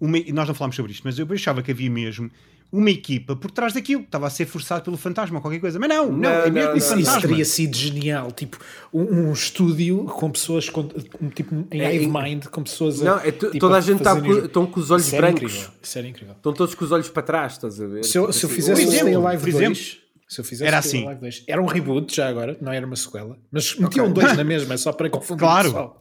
Uma, 0.00 0.18
e 0.18 0.32
nós 0.32 0.46
não 0.46 0.54
falámos 0.54 0.76
sobre 0.76 0.92
isto, 0.92 1.02
mas 1.04 1.18
eu 1.18 1.26
achava 1.30 1.62
que 1.62 1.70
havia 1.70 1.90
mesmo 1.90 2.30
uma 2.70 2.90
equipa 2.90 3.34
por 3.34 3.50
trás 3.50 3.72
daquilo 3.72 4.02
que 4.02 4.08
estava 4.08 4.26
a 4.26 4.30
ser 4.30 4.44
forçado 4.44 4.82
pelo 4.84 4.96
fantasma 4.98 5.38
ou 5.38 5.42
qualquer 5.42 5.58
coisa. 5.58 5.78
Mas 5.78 5.88
não, 5.88 6.06
não, 6.12 6.18
Não, 6.18 6.30
é 6.30 6.50
mesmo 6.50 6.70
não. 6.70 6.76
Isso, 6.76 7.20
teria 7.20 7.44
sido 7.44 7.74
genial. 7.74 8.30
Tipo, 8.30 8.58
um, 8.92 9.00
um 9.28 9.32
estúdio 9.32 10.04
com 10.04 10.30
pessoas 10.30 10.68
com, 10.68 10.86
um 11.20 11.30
tipo, 11.30 11.66
em 11.72 11.80
É, 11.80 11.98
mind, 11.98 12.44
com 12.46 12.62
pessoas 12.62 13.00
a, 13.00 13.04
Não, 13.06 13.18
é 13.20 13.32
tu- 13.32 13.46
tipo, 13.46 13.58
toda 13.58 13.76
a 13.78 13.80
gente 13.80 13.98
está 13.98 14.20
com, 14.20 14.32
estão 14.44 14.66
com 14.66 14.80
os 14.80 14.90
olhos 14.90 15.08
brancos. 15.10 15.42
incrível. 15.52 15.70
Isso 15.82 15.98
era 15.98 16.06
incrível. 16.08 16.34
Estão 16.36 16.52
todos 16.52 16.74
com 16.74 16.84
os 16.84 16.92
olhos 16.92 17.08
para 17.08 17.22
trás, 17.22 17.52
estás 17.54 17.80
a 17.80 17.86
ver? 17.86 18.04
Se 18.04 18.18
eu, 18.18 18.30
se 18.32 18.44
eu 18.44 18.48
Assim, 18.48 18.56
fizesse 18.56 18.82
Por 18.82 18.88
o 18.88 18.92
Stay 18.94 19.08
exemplo, 19.08 19.26
Alive 19.26 19.52
2, 19.52 19.98
se 20.28 20.40
eu 20.40 20.44
fizesse 20.44 20.68
Era 20.68 20.78
assim. 20.78 21.04
Alive 21.06 21.20
2, 21.22 21.44
era 21.48 21.62
um 21.62 21.66
reboot 21.66 22.14
já 22.14 22.28
agora, 22.28 22.56
não 22.60 22.72
era 22.72 22.86
uma 22.86 22.96
sequela, 22.96 23.38
mas 23.50 23.74
metiam 23.76 24.12
dois 24.12 24.36
na 24.36 24.44
mesma, 24.44 24.76
só 24.76 24.92
para 24.92 25.08
confundir 25.08 25.40
Claro. 25.40 25.68
o 25.68 25.72
pessoal. 25.72 25.98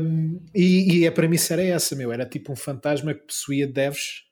Um, 0.00 0.40
e, 0.54 0.98
e 1.00 1.06
a 1.06 1.12
premissa 1.12 1.52
era 1.54 1.62
essa, 1.62 1.94
meu, 1.94 2.12
era 2.12 2.24
tipo 2.24 2.52
um 2.52 2.56
fantasma 2.56 3.12
que 3.14 3.26
possuía 3.26 3.66
devs 3.66 4.22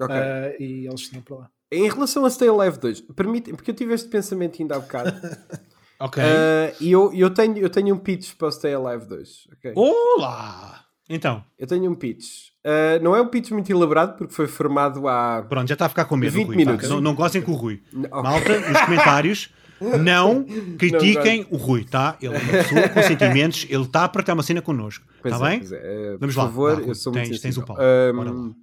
ok. 0.00 0.14
uh, 0.16 0.62
e 0.62 0.86
eles 0.86 1.02
tinham 1.08 1.22
para 1.22 1.36
lá. 1.36 1.50
Em 1.72 1.88
relação 1.88 2.24
a 2.24 2.30
Stay 2.30 2.48
Alive 2.48 2.78
2, 2.80 3.00
permite 3.14 3.52
porque 3.52 3.70
eu 3.70 3.74
tive 3.74 3.94
este 3.94 4.08
pensamento 4.08 4.60
ainda 4.60 4.76
há 4.76 4.78
bocado. 4.80 5.12
Ok. 6.02 6.22
Ah, 6.22 6.72
e 6.80 6.90
eu, 6.92 7.12
eu, 7.12 7.28
tenho, 7.28 7.58
eu 7.58 7.68
tenho 7.68 7.94
um 7.94 7.98
pitch 7.98 8.34
para 8.36 8.48
o 8.48 8.50
Stay 8.50 8.72
Alive 8.72 9.04
2. 9.06 9.48
ok? 9.52 9.72
Olá! 9.76 10.86
Então, 11.12 11.44
Eu 11.58 11.66
tenho 11.66 11.90
um 11.90 11.94
pitch. 11.94 12.50
Ah, 12.64 12.98
não 13.02 13.16
é 13.16 13.20
um 13.20 13.26
pitch 13.26 13.50
muito 13.50 13.70
elaborado 13.70 14.16
porque 14.16 14.32
foi 14.32 14.46
formado 14.46 15.08
há. 15.08 15.44
pronto, 15.48 15.66
já 15.68 15.74
está 15.74 15.86
a 15.86 15.88
ficar 15.88 16.04
com 16.04 16.16
medo. 16.16 16.32
20 16.32 16.46
Rui, 16.46 16.56
minutos. 16.56 16.88
Tá? 16.88 16.94
Não, 16.94 17.00
não 17.00 17.14
gozem 17.14 17.42
com 17.42 17.52
o 17.52 17.54
Rui. 17.56 17.82
Malta, 17.92 18.60
nos 18.60 18.80
comentários, 18.82 19.50
não 20.00 20.44
critiquem 20.78 21.46
o 21.50 21.56
Rui, 21.56 21.84
tá? 21.84 22.16
Ele 22.22 22.34
é 22.36 22.38
uma 22.38 22.52
pessoa 22.52 22.88
com 22.90 23.02
sentimentos, 23.02 23.66
ele 23.68 23.82
está 23.82 24.04
a 24.04 24.08
partilhar 24.08 24.36
uma 24.36 24.42
cena 24.42 24.62
connosco. 24.62 25.04
Pois 25.20 25.34
Está 25.34 25.52
é, 25.52 25.58
bem? 25.58 25.68
é. 25.72 26.12
Ah, 26.14 26.16
Vamos 26.20 26.34
por 26.34 26.40
lá, 26.42 26.46
favor, 26.46 26.70
vá, 26.76 26.80
Rui, 26.82 26.90
eu 26.90 26.94
sou 26.94 27.12
tens- 27.12 27.28
muito 27.28 27.42
tens 27.42 27.56
o 27.58 27.64
pau. 27.64 27.76
Lá. 27.76 28.54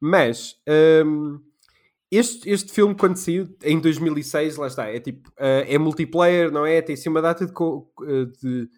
mas 0.00 0.56
ahm, 0.66 1.38
este, 2.10 2.48
este 2.50 2.72
filme, 2.72 2.94
quando 2.94 3.16
saiu 3.16 3.48
em 3.62 3.78
2006, 3.78 4.56
lá 4.56 4.66
está, 4.66 4.86
é 4.88 4.98
tipo, 4.98 5.30
ah, 5.38 5.64
é 5.68 5.78
multiplayer, 5.78 6.50
não 6.50 6.66
é? 6.66 6.80
Tem 6.82 6.94
assim 6.94 7.08
uma 7.08 7.22
data 7.22 7.46
de, 7.46 7.52
co- 7.52 7.88
de, 8.42 8.68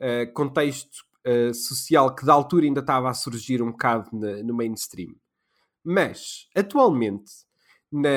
ah, 0.00 0.26
contexto 0.34 1.04
ah, 1.26 1.52
social 1.54 2.14
que 2.14 2.24
da 2.26 2.32
altura 2.34 2.66
ainda 2.66 2.80
estava 2.80 3.10
a 3.10 3.14
surgir 3.14 3.62
um 3.62 3.70
bocado 3.72 4.10
na- 4.18 4.42
no 4.42 4.54
mainstream. 4.54 5.14
Mas, 5.84 6.48
atualmente, 6.56 7.32
na 7.92 8.10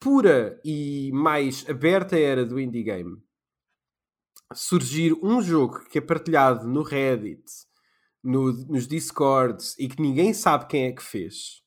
pura 0.00 0.60
e 0.64 1.10
mais 1.14 1.64
aberta 1.68 2.18
era 2.18 2.44
do 2.46 2.60
indie 2.60 2.84
game, 2.84 3.18
surgir 4.54 5.12
um 5.22 5.42
jogo 5.42 5.84
que 5.90 5.98
é 5.98 6.00
partilhado 6.00 6.66
no 6.66 6.82
Reddit, 6.82 7.44
no- 8.22 8.52
nos 8.66 8.86
Discords 8.88 9.76
e 9.78 9.88
que 9.88 10.00
ninguém 10.02 10.32
sabe 10.34 10.66
quem 10.68 10.86
é 10.86 10.92
que 10.92 11.02
fez, 11.02 11.62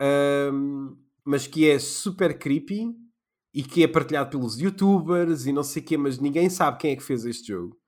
ahm, 0.00 0.96
mas 1.24 1.46
que 1.46 1.68
é 1.68 1.78
super 1.78 2.38
creepy 2.38 2.94
e 3.54 3.62
que 3.62 3.82
é 3.84 3.88
partilhado 3.88 4.30
pelos 4.30 4.58
youtubers 4.60 5.46
e 5.46 5.52
não 5.52 5.62
sei 5.64 5.82
o 5.82 5.84
quê, 5.86 5.96
mas 5.96 6.18
ninguém 6.18 6.50
sabe 6.50 6.78
quem 6.78 6.92
é 6.92 6.96
que 6.96 7.02
fez 7.02 7.24
este 7.24 7.48
jogo. 7.48 7.78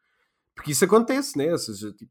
Porque 0.57 0.73
isso 0.73 0.85
acontece, 0.85 1.39
né? 1.39 1.53
Ou 1.53 1.59
seja, 1.59 1.93
tipo, 1.93 2.11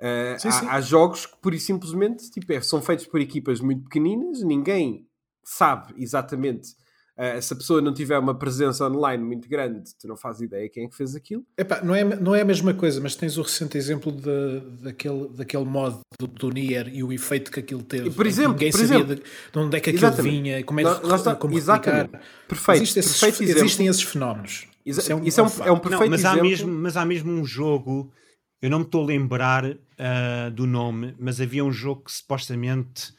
ah, 0.00 0.38
Sim, 0.38 0.48
há, 0.48 0.52
sim. 0.52 0.66
há 0.70 0.80
jogos 0.80 1.26
que 1.26 1.36
pura 1.42 1.54
e 1.56 1.60
simplesmente 1.60 2.30
tipo, 2.30 2.50
é- 2.52 2.60
são 2.62 2.80
feitos 2.80 3.06
por 3.06 3.20
equipas 3.20 3.60
muito 3.60 3.82
pequeninas, 3.84 4.40
ninguém 4.42 5.06
sabe 5.44 5.92
exatamente. 5.98 6.80
ah, 7.14 7.38
se 7.42 7.52
a 7.52 7.56
pessoa 7.56 7.82
não 7.82 7.92
tiver 7.92 8.18
uma 8.18 8.34
presença 8.34 8.88
online 8.88 9.22
muito 9.22 9.46
grande, 9.46 9.82
tu 10.00 10.08
não 10.08 10.16
fazes 10.16 10.40
ideia 10.42 10.66
quem 10.70 10.86
é 10.86 10.88
que 10.88 10.96
fez 10.96 11.14
aquilo. 11.14 11.44
Epá, 11.58 11.82
não, 11.82 11.94
é, 11.94 12.02
não 12.04 12.34
é 12.34 12.40
a 12.40 12.44
mesma 12.44 12.72
coisa, 12.72 13.00
mas 13.02 13.14
tens 13.14 13.36
o 13.36 13.42
recente 13.42 13.76
exemplo 13.76 14.10
de, 14.10 14.60
daquele, 14.82 15.28
daquele 15.28 15.64
mod 15.66 15.98
do, 16.18 16.26
do 16.26 16.48
Nier 16.50 16.88
e 16.88 17.04
o 17.04 17.12
efeito 17.12 17.50
que 17.52 17.60
aquilo 17.60 17.82
teve. 17.82 18.10
Por 18.10 18.26
exemplo, 18.26 18.52
Ninguém 18.52 18.70
por 18.70 18.78
sabia 18.80 18.94
exemplo. 19.04 19.14
de, 19.16 19.22
de 19.52 19.58
onde 19.58 19.76
é 19.76 19.80
que 19.80 19.90
aquilo 19.90 20.06
Exatamente. 20.06 20.32
vinha, 20.32 20.58
e 20.60 20.64
como 20.64 20.80
é 20.80 20.84
que 20.84 21.36
como 21.38 21.58
exatamente. 21.58 22.12
Perfeito, 22.48 22.78
Existe 22.82 22.98
esses- 23.00 23.20
perfeito 23.20 23.42
exemplo. 23.42 23.60
existem 23.64 23.86
esses 23.88 24.02
fenómenos. 24.02 24.66
Exa- 24.84 25.14
um- 25.16 25.24
isso 25.24 25.40
é 25.40 25.42
um, 25.44 25.46
é 25.46 25.70
um 25.70 25.74
Não, 25.74 25.80
perfeito 25.80 26.10
mas, 26.10 26.24
há 26.24 26.30
exemplo. 26.32 26.48
mesmo, 26.48 26.68
mas 26.72 26.96
há 26.96 27.04
mesmo 27.04 27.30
um 27.32 27.44
jogo, 27.44 28.12
eu 28.60 28.68
não 28.70 28.80
me 28.80 28.84
estou 28.84 29.02
a 29.04 29.06
lembrar 29.06 29.64
ah, 29.98 30.48
do 30.50 30.66
nome, 30.66 31.14
mas 31.18 31.40
havia 31.40 31.64
um 31.64 31.70
jogo 31.72 32.02
que 32.04 32.12
supostamente 32.12 33.14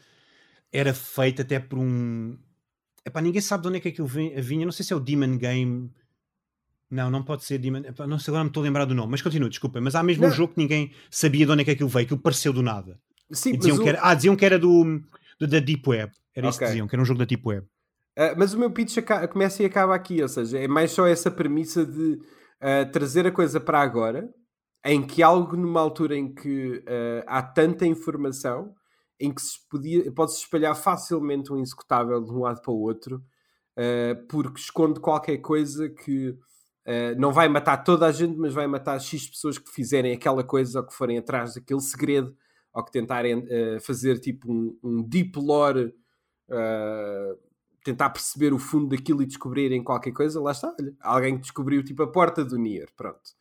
era 0.71 0.93
feito 0.93 1.41
até 1.41 1.59
por 1.59 1.79
um. 1.79 2.37
Epá, 3.05 3.21
ninguém 3.21 3.41
sabe 3.41 3.63
de 3.63 3.67
onde 3.69 3.77
é 3.77 3.79
que 3.81 3.89
aquilo 3.89 4.07
vinha. 4.07 4.65
Não 4.65 4.71
sei 4.71 4.85
se 4.85 4.91
é 4.93 4.95
o 4.95 4.99
Demon 4.99 5.37
Game. 5.37 5.91
Não, 6.89 7.09
não 7.09 7.23
pode 7.23 7.43
ser 7.43 7.57
Demon. 7.57 7.79
Epá, 7.79 8.05
não 8.05 8.19
sei, 8.19 8.31
agora 8.31 8.39
não 8.39 8.45
me 8.45 8.49
estou 8.49 8.61
a 8.61 8.65
lembrar 8.65 8.85
do 8.85 8.93
nome, 8.93 9.11
mas 9.11 9.21
continua, 9.21 9.49
desculpa. 9.49 9.81
Mas 9.81 9.95
há 9.95 10.03
mesmo 10.03 10.25
um 10.25 10.27
Não. 10.29 10.35
jogo 10.35 10.53
que 10.53 10.59
ninguém 10.61 10.91
sabia 11.09 11.45
de 11.45 11.51
onde 11.51 11.61
é 11.61 11.65
que 11.65 11.71
aquilo 11.71 11.89
veio, 11.89 12.05
aquilo 12.05 12.19
pareceu 12.19 12.53
do 12.53 12.61
nada. 12.61 12.99
Sim, 13.31 13.51
mas 13.51 13.59
diziam 13.59 13.77
o- 13.77 13.81
que 13.81 13.89
era, 13.89 13.99
ah, 14.01 14.13
diziam 14.13 14.35
que 14.35 14.45
era 14.45 14.59
do, 14.59 15.01
do- 15.39 15.47
da 15.47 15.59
Deep 15.59 15.87
Web. 15.89 16.11
Era 16.35 16.49
isso 16.49 16.59
que 16.59 16.65
diziam, 16.65 16.87
que 16.87 16.95
era 16.95 17.01
um 17.01 17.05
jogo 17.05 17.19
da 17.19 17.25
Deep 17.25 17.41
Web. 17.47 17.65
Ah, 18.17 18.35
mas 18.37 18.53
o 18.53 18.59
meu 18.59 18.71
pitch 18.71 18.97
começa 19.31 19.63
e 19.63 19.65
acaba 19.65 19.95
aqui, 19.95 20.21
ou 20.21 20.27
seja, 20.27 20.59
é 20.59 20.67
mais 20.67 20.91
só 20.91 21.07
essa 21.07 21.31
premissa 21.31 21.85
de 21.85 22.19
ah, 22.61 22.85
trazer 22.85 23.25
a 23.25 23.31
coisa 23.31 23.59
para 23.59 23.81
agora, 23.81 24.29
em 24.85 25.05
que 25.05 25.23
algo 25.23 25.55
numa 25.55 25.81
altura 25.81 26.15
em 26.15 26.33
que 26.33 26.83
ah, 26.87 27.23
há 27.39 27.43
tanta 27.43 27.85
informação, 27.85 28.73
em 29.19 29.33
que 29.33 29.41
se 29.41 29.57
podia, 29.69 30.11
pode-se 30.13 30.39
espalhar 30.39 30.75
facilmente 30.75 31.51
um 31.51 31.59
executável 31.59 32.21
de 32.23 32.31
um 32.31 32.39
lado 32.39 32.61
para 32.61 32.73
o 32.73 32.81
outro, 32.81 33.23
porque 34.29 34.59
esconde 34.59 34.99
qualquer 34.99 35.37
coisa 35.37 35.89
que 35.89 36.37
não 37.17 37.31
vai 37.31 37.47
matar 37.47 37.77
toda 37.77 38.05
a 38.05 38.11
gente, 38.11 38.37
mas 38.37 38.53
vai 38.53 38.67
matar 38.67 38.99
X 38.99 39.29
pessoas 39.29 39.57
que 39.57 39.71
fizerem 39.71 40.13
aquela 40.13 40.43
coisa 40.43 40.79
ou 40.79 40.85
que 40.85 40.93
forem 40.93 41.17
atrás 41.17 41.55
daquele 41.55 41.79
segredo 41.79 42.35
ou 42.73 42.83
que 42.83 42.91
tentarem 42.91 43.47
fazer 43.81 44.19
tipo 44.19 44.51
um, 44.51 44.77
um 44.83 45.03
deep 45.03 45.39
lore 45.39 45.93
ah, 46.51 47.33
tentar 47.83 48.09
perceber 48.09 48.53
o 48.53 48.59
fundo 48.59 48.95
daquilo 48.95 49.21
e 49.21 49.25
descobrirem 49.25 49.83
qualquer 49.83 50.11
coisa, 50.11 50.41
lá 50.41 50.51
está, 50.51 50.73
olha, 50.79 50.95
alguém 51.01 51.35
que 51.35 51.41
descobriu 51.41 51.83
tipo 51.83 52.03
a 52.03 52.11
porta 52.11 52.43
do 52.43 52.57
Nier, 52.57 52.89
pronto. 52.95 53.31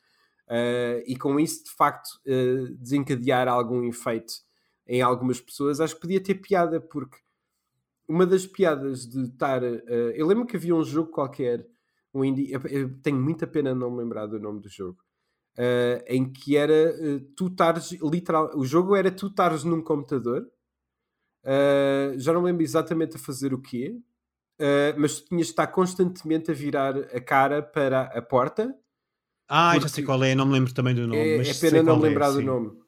Ah, 0.48 1.02
e 1.06 1.16
com 1.16 1.38
isso, 1.40 1.64
de 1.64 1.70
facto, 1.70 2.20
ah, 2.26 2.74
desencadear 2.78 3.48
algum 3.48 3.84
efeito 3.84 4.34
em 4.86 5.00
algumas 5.00 5.40
pessoas, 5.40 5.80
acho 5.80 5.94
que 5.94 6.00
podia 6.00 6.22
ter 6.22 6.34
piada, 6.34 6.80
porque 6.80 7.18
uma 8.08 8.26
das 8.26 8.46
piadas 8.46 9.06
de 9.06 9.24
estar. 9.24 9.62
ah, 9.64 9.68
eu 10.14 10.26
lembro 10.26 10.46
que 10.46 10.56
havia 10.56 10.74
um 10.74 10.84
jogo 10.84 11.10
qualquer, 11.10 11.66
um 12.12 12.24
indie, 12.24 12.52
eu, 12.52 12.60
eu 12.68 13.00
tenho 13.00 13.20
muita 13.20 13.46
pena 13.46 13.74
não 13.74 13.90
me 13.90 13.98
lembrar 13.98 14.26
do 14.26 14.40
nome 14.40 14.60
do 14.60 14.68
jogo. 14.68 14.98
em 16.08 16.30
que 16.32 16.56
era 16.56 16.94
tu 17.36 17.48
estares 17.48 17.92
literal, 18.02 18.50
o 18.56 18.64
jogo 18.64 18.96
era 18.96 19.10
tu 19.10 19.28
estares 19.28 19.64
num 19.64 19.82
computador 19.82 20.46
Uh, 21.44 22.16
já 22.18 22.32
não 22.32 22.42
lembro 22.42 22.62
exatamente 22.62 23.16
a 23.16 23.18
fazer 23.18 23.52
o 23.52 23.60
quê, 23.60 23.98
uh, 24.62 24.98
mas 24.98 25.20
tu 25.20 25.28
tinhas 25.28 25.46
de 25.46 25.52
estar 25.52 25.66
constantemente 25.66 26.50
a 26.50 26.54
virar 26.54 26.96
a 26.96 27.20
cara 27.20 27.62
para 27.62 28.02
a 28.02 28.22
porta. 28.22 28.74
Ah, 29.48 29.78
já 29.78 29.88
sei 29.88 30.04
qual 30.04 30.22
é, 30.24 30.34
não 30.34 30.46
me 30.46 30.52
lembro 30.52 30.72
também 30.72 30.94
do 30.94 31.06
nome. 31.06 31.18
é, 31.18 31.38
mas 31.38 31.48
é 31.62 31.70
pena 31.70 31.82
não 31.82 31.96
qual 31.96 32.06
é, 32.06 32.08
lembrar 32.08 32.30
do 32.30 32.38
sim. 32.38 32.44
nome. 32.44 32.82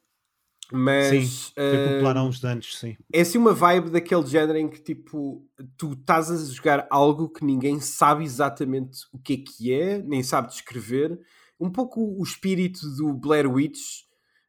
Mas 0.73 1.29
Sim, 1.29 1.53
foi 1.55 1.89
popular 1.89 2.17
há 2.17 2.25
uns 2.25 2.43
anos, 2.43 2.79
sim. 2.79 2.97
é 3.13 3.21
assim 3.21 3.37
uma 3.37 3.53
vibe 3.53 3.91
daquele 3.91 4.25
género 4.25 4.57
em 4.57 4.67
que 4.67 4.81
tipo 4.81 5.47
tu 5.77 5.93
estás 5.93 6.31
a 6.31 6.37
jogar 6.53 6.87
algo 6.91 7.29
que 7.29 7.45
ninguém 7.45 7.79
sabe 7.81 8.25
exatamente 8.25 9.01
o 9.13 9.19
que 9.19 9.35
é 9.35 9.37
que 9.37 9.73
é, 9.75 10.03
nem 10.03 10.23
sabe 10.23 10.49
descrever. 10.49 11.21
Um 11.61 11.71
pouco 11.71 12.01
o 12.19 12.23
espírito 12.23 12.81
do 12.97 13.13
Blair 13.13 13.49
Witch 13.49 14.05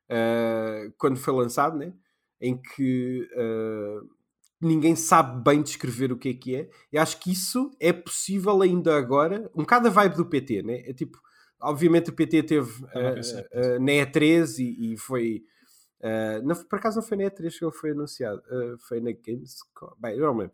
uh, 0.09 0.89
quando 0.97 1.17
foi 1.17 1.33
lançado, 1.33 1.77
né? 1.77 1.93
em 2.39 2.57
que 2.57 3.27
uh, 3.33 4.09
ninguém 4.65 4.95
sabe 4.95 5.43
bem 5.43 5.61
descrever 5.61 6.11
o 6.11 6.17
que 6.17 6.29
é 6.29 6.33
que 6.33 6.55
é. 6.55 6.69
E 6.91 6.97
acho 6.97 7.19
que 7.19 7.31
isso 7.31 7.71
é 7.79 7.93
possível 7.93 8.61
ainda 8.61 8.95
agora, 8.97 9.49
um 9.55 9.61
bocado 9.61 9.87
a 9.87 9.91
vibe 9.91 10.15
do 10.15 10.25
PT, 10.25 10.63
né? 10.63 10.81
É 10.87 10.93
tipo, 10.93 11.19
obviamente 11.61 12.09
o 12.09 12.13
PT 12.13 12.43
teve 12.43 12.83
uh, 12.83 12.87
uh, 12.87 13.79
na 13.79 13.91
E3 13.91 14.59
e, 14.59 14.93
e 14.93 14.97
foi. 14.97 15.43
uh, 16.01 16.45
não, 16.45 16.55
por 16.55 16.79
acaso 16.79 16.97
não 16.99 17.07
foi 17.07 17.17
na 17.17 17.25
E3 17.25 17.57
que 17.57 17.65
ele 17.65 17.71
foi 17.71 17.91
anunciado, 17.91 18.41
foi 18.87 18.99
na 18.99 19.11
Gamescom. 19.11 19.93
Bem, 19.99 20.17
não 20.19 20.37
lembro. 20.37 20.53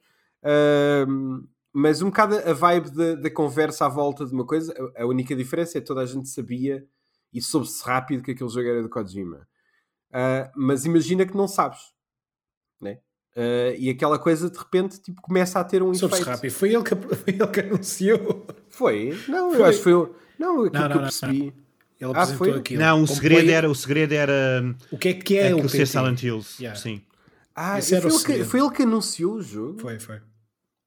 Um, 1.08 1.48
mas 1.74 2.02
um 2.02 2.08
bocado 2.08 2.36
a 2.38 2.54
vibe 2.54 2.90
da- 3.16 3.30
conversa 3.30 3.86
à 3.86 3.90
volta 3.90 4.26
de 4.26 4.34
uma 4.34 4.46
coisa, 4.46 4.74
a, 4.98 5.04
a 5.04 5.06
única 5.06 5.36
diferença 5.36 5.78
é 5.78 5.82
que 5.82 5.88
toda 5.88 6.02
a 6.02 6.06
gente 6.06 6.28
sabia 6.28 6.86
e 7.34 7.42
soube-se 7.42 7.84
rápido 7.86 8.24
que 8.24 8.32
aquele 8.32 8.50
jogo 8.50 8.68
era 8.68 8.82
do 8.84 8.90
Kojima. 8.90 9.48
Mas 10.54 10.84
imagina 10.86 11.26
que 11.26 11.36
não 11.36 11.48
sabes? 11.48 11.80
Uh, 13.36 13.74
e 13.80 13.90
aquela 13.90 14.20
coisa 14.20 14.50
de 14.50 14.58
repente 14.58 15.00
tipo, 15.02 15.22
começa 15.22 15.58
a 15.60 15.64
ter 15.64 15.82
um 15.82 15.94
Soube-se 15.94 16.22
efeito. 16.22 16.36
rápido. 16.36 16.52
Foi 16.52 16.74
ele, 16.74 16.84
que, 16.84 16.96
foi 17.16 17.34
ele 17.34 17.48
que 17.48 17.60
anunciou. 17.62 18.46
Foi? 18.70 19.18
Não, 19.28 19.52
eu 19.54 19.60
Foi. 19.60 19.70
acho 19.70 19.78
que 19.78 19.84
foi. 19.86 19.94
Não, 20.38 20.64
aquilo 20.64 20.64
Não, 20.64 20.70
que 20.72 20.78
não, 20.78 20.84
eu 20.84 20.90
não, 20.90 21.02
percebi. 21.02 21.42
Ele 21.44 21.54
Ah, 22.02 22.10
apresentou 22.10 22.38
foi? 22.48 22.58
aquilo. 22.60 22.82
Não, 22.82 22.96
o 23.04 23.06
Como 23.06 23.08
segredo, 23.08 23.40
player. 23.42 23.58
era, 23.58 23.70
o 23.70 23.76
segredo 23.76 24.12
era 24.14 24.76
O 24.92 24.98
que 24.98 25.10
é 25.10 25.14
que 25.14 25.38
é, 25.38 25.48
aquilo 25.52 25.66
o 25.66 25.70
ser? 25.70 25.86
Silent 25.88 26.24
Hills. 26.24 26.56
Yeah. 26.62 26.80
Sim. 26.80 27.02
Ah, 27.56 27.80
Esse 27.80 27.94
era 27.96 28.02
foi, 28.02 28.12
o 28.12 28.16
ele 28.16 28.40
que, 28.44 28.50
foi 28.50 28.60
ele 28.60 28.70
que 28.72 28.82
anunciou 28.84 29.36
o 29.36 29.42
jogo? 29.42 29.80
Foi, 29.80 30.00
foi. 30.00 30.20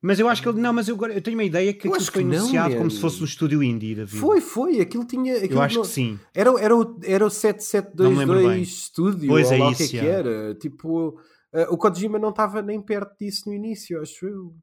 Mas 0.03 0.19
eu 0.21 0.29
acho 0.29 0.43
que 0.43 0.49
ele. 0.49 0.61
Não, 0.61 0.73
mas 0.73 0.87
eu, 0.89 0.99
eu 1.07 1.23
tenho 1.23 1.37
uma 1.37 1.45
ideia 1.45 1.73
que 1.73 1.87
Eu 1.89 1.93
aquilo 1.93 1.97
acho 1.97 2.13
foi 2.13 2.23
que 2.23 2.29
não, 2.29 2.37
anunciado 2.41 2.71
como 2.73 2.85
man. 2.85 2.91
se 2.91 3.01
fosse 3.01 3.23
um 3.23 3.25
estúdio 3.25 3.63
indie 3.63 3.95
da 3.95 4.05
vida. 4.05 4.21
Foi, 4.21 4.41
foi. 4.43 4.81
Aquilo 4.81 5.05
tinha. 5.07 5.37
Aquilo 5.37 5.55
Eu 5.55 5.63
acho 5.63 5.77
não- 5.77 5.83
que 5.83 5.89
sim. 5.89 6.19
Era, 6.35 6.51
era, 6.61 6.77
o, 6.77 6.99
era 7.03 7.27
o 7.27 7.31
Não 7.31 8.11
me 8.11 8.19
lembro 8.19 8.37
bem. 8.49 8.65
7722 8.65 8.69
Studio, 8.69 9.29
Pois 9.29 9.51
é 9.53 9.57
lá 9.57 9.69
o 9.69 9.73
isso, 9.73 9.79
que 9.91 9.97
é 9.97 10.01
que 10.01 10.07
era. 10.07 10.55
Tipo, 10.57 11.19
eh, 11.55 11.69
o 11.71 11.79
Kojima 11.79 12.19
não 12.19 12.31
estava 12.31 12.61
nem 12.61 12.83
perto 12.83 13.17
disso 13.19 13.49
no 13.49 13.55
início, 13.55 14.01
acho 14.01 14.27
eu. 14.27 14.57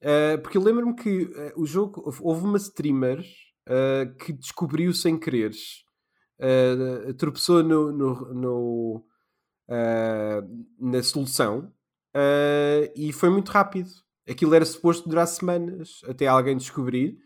Eh, 0.00 0.36
porque 0.38 0.58
eu 0.58 0.62
lembro-me 0.62 0.94
que 0.94 1.30
eh, 1.34 1.52
o 1.56 1.64
jogo, 1.64 2.02
houve 2.20 2.44
uma 2.44 2.58
streamer 2.58 3.24
que 4.24 4.32
descobriu 4.32 4.94
sem 4.94 5.18
quereres, 5.18 5.84
tropeçou 7.18 7.62
no, 7.62 7.92
no, 7.92 8.32
no, 8.32 9.06
na 10.80 11.02
solução 11.02 11.70
e 12.96 13.12
foi 13.12 13.28
muito 13.28 13.50
rápido. 13.50 13.90
Aquilo 14.26 14.54
era 14.54 14.64
suposto 14.64 15.06
durar 15.06 15.26
semanas 15.26 16.00
até 16.08 16.26
alguém 16.26 16.56
descobrir. 16.56 17.18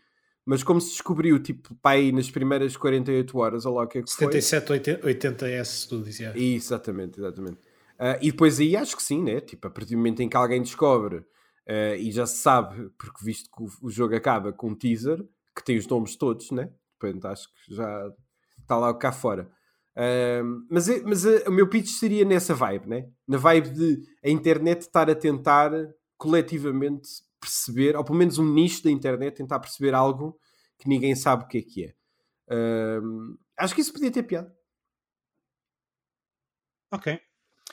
Mas 0.45 0.63
como 0.63 0.81
se 0.81 0.91
descobriu, 0.91 1.41
tipo, 1.41 1.77
aí 1.81 2.11
nas 2.11 2.29
primeiras 2.29 2.75
48 2.75 3.37
horas, 3.37 3.65
ou 3.65 3.75
lá 3.75 3.83
o 3.83 3.87
que 3.87 3.99
é 3.99 4.01
que 4.01 4.11
foi. 4.11 4.25
77, 4.25 4.99
80, 5.01 5.47
S 5.47 5.83
Studios, 5.83 6.19
yeah. 6.19 6.37
Exatamente, 6.37 7.21
exatamente. 7.21 7.59
Ah, 8.03 8.17
e 8.21 8.31
depois 8.31 8.59
aí 8.59 8.75
acho 8.75 8.95
que 8.97 9.03
sim, 9.03 9.23
né? 9.23 9.39
Tipo, 9.41 9.67
a 9.67 9.71
partir 9.71 9.91
do 9.91 9.97
momento 9.97 10.21
em 10.21 10.29
que 10.29 10.35
alguém 10.37 10.61
descobre 10.61 11.25
ah, 11.67 11.95
e 11.95 12.11
já 12.11 12.25
se 12.25 12.37
sabe, 12.37 12.89
porque 12.97 13.23
visto 13.23 13.49
que 13.51 13.63
o, 13.63 13.67
o 13.87 13.89
jogo 13.91 14.15
acaba 14.15 14.51
com 14.53 14.69
um 14.71 14.75
teaser, 14.75 15.23
que 15.55 15.63
tem 15.63 15.77
os 15.77 15.87
nomes 15.87 16.15
todos, 16.15 16.51
né? 16.51 16.69
Portanto, 16.99 17.25
acho 17.27 17.47
que 17.53 17.75
já 17.75 18.11
está 18.59 18.77
lá 18.77 18.93
cá 18.97 19.11
fora. 19.11 19.49
Ah, 19.95 20.41
mas 20.69 20.89
é- 20.89 21.01
mas 21.03 21.23
o 21.25 21.51
meu 21.51 21.69
pitch 21.69 21.87
seria 21.89 22.25
nessa 22.25 22.53
vibe, 22.55 22.87
né? 22.87 23.07
Na 23.27 23.37
vibe 23.37 23.69
de 23.71 24.01
a 24.25 24.29
internet 24.29 24.81
estar 24.81 25.09
a 25.09 25.15
tentar 25.15 25.71
coletivamente 26.17 27.07
perceber, 27.39 27.95
ou 27.97 28.03
pelo 28.03 28.17
menos 28.17 28.37
um 28.37 28.53
nicho 28.53 28.83
da 28.83 28.91
internet, 28.91 29.35
tentar 29.35 29.59
perceber 29.59 29.93
algo 29.93 30.37
que 30.79 30.87
ninguém 30.89 31.15
sabe 31.15 31.43
o 31.43 31.47
que 31.47 31.57
é 31.59 31.61
que 31.61 31.83
é. 31.85 31.93
Acho 33.57 33.75
que 33.75 33.81
isso 33.81 33.93
podia 33.93 34.11
ter 34.11 34.23
piada. 34.23 34.53
Ok. 36.91 37.07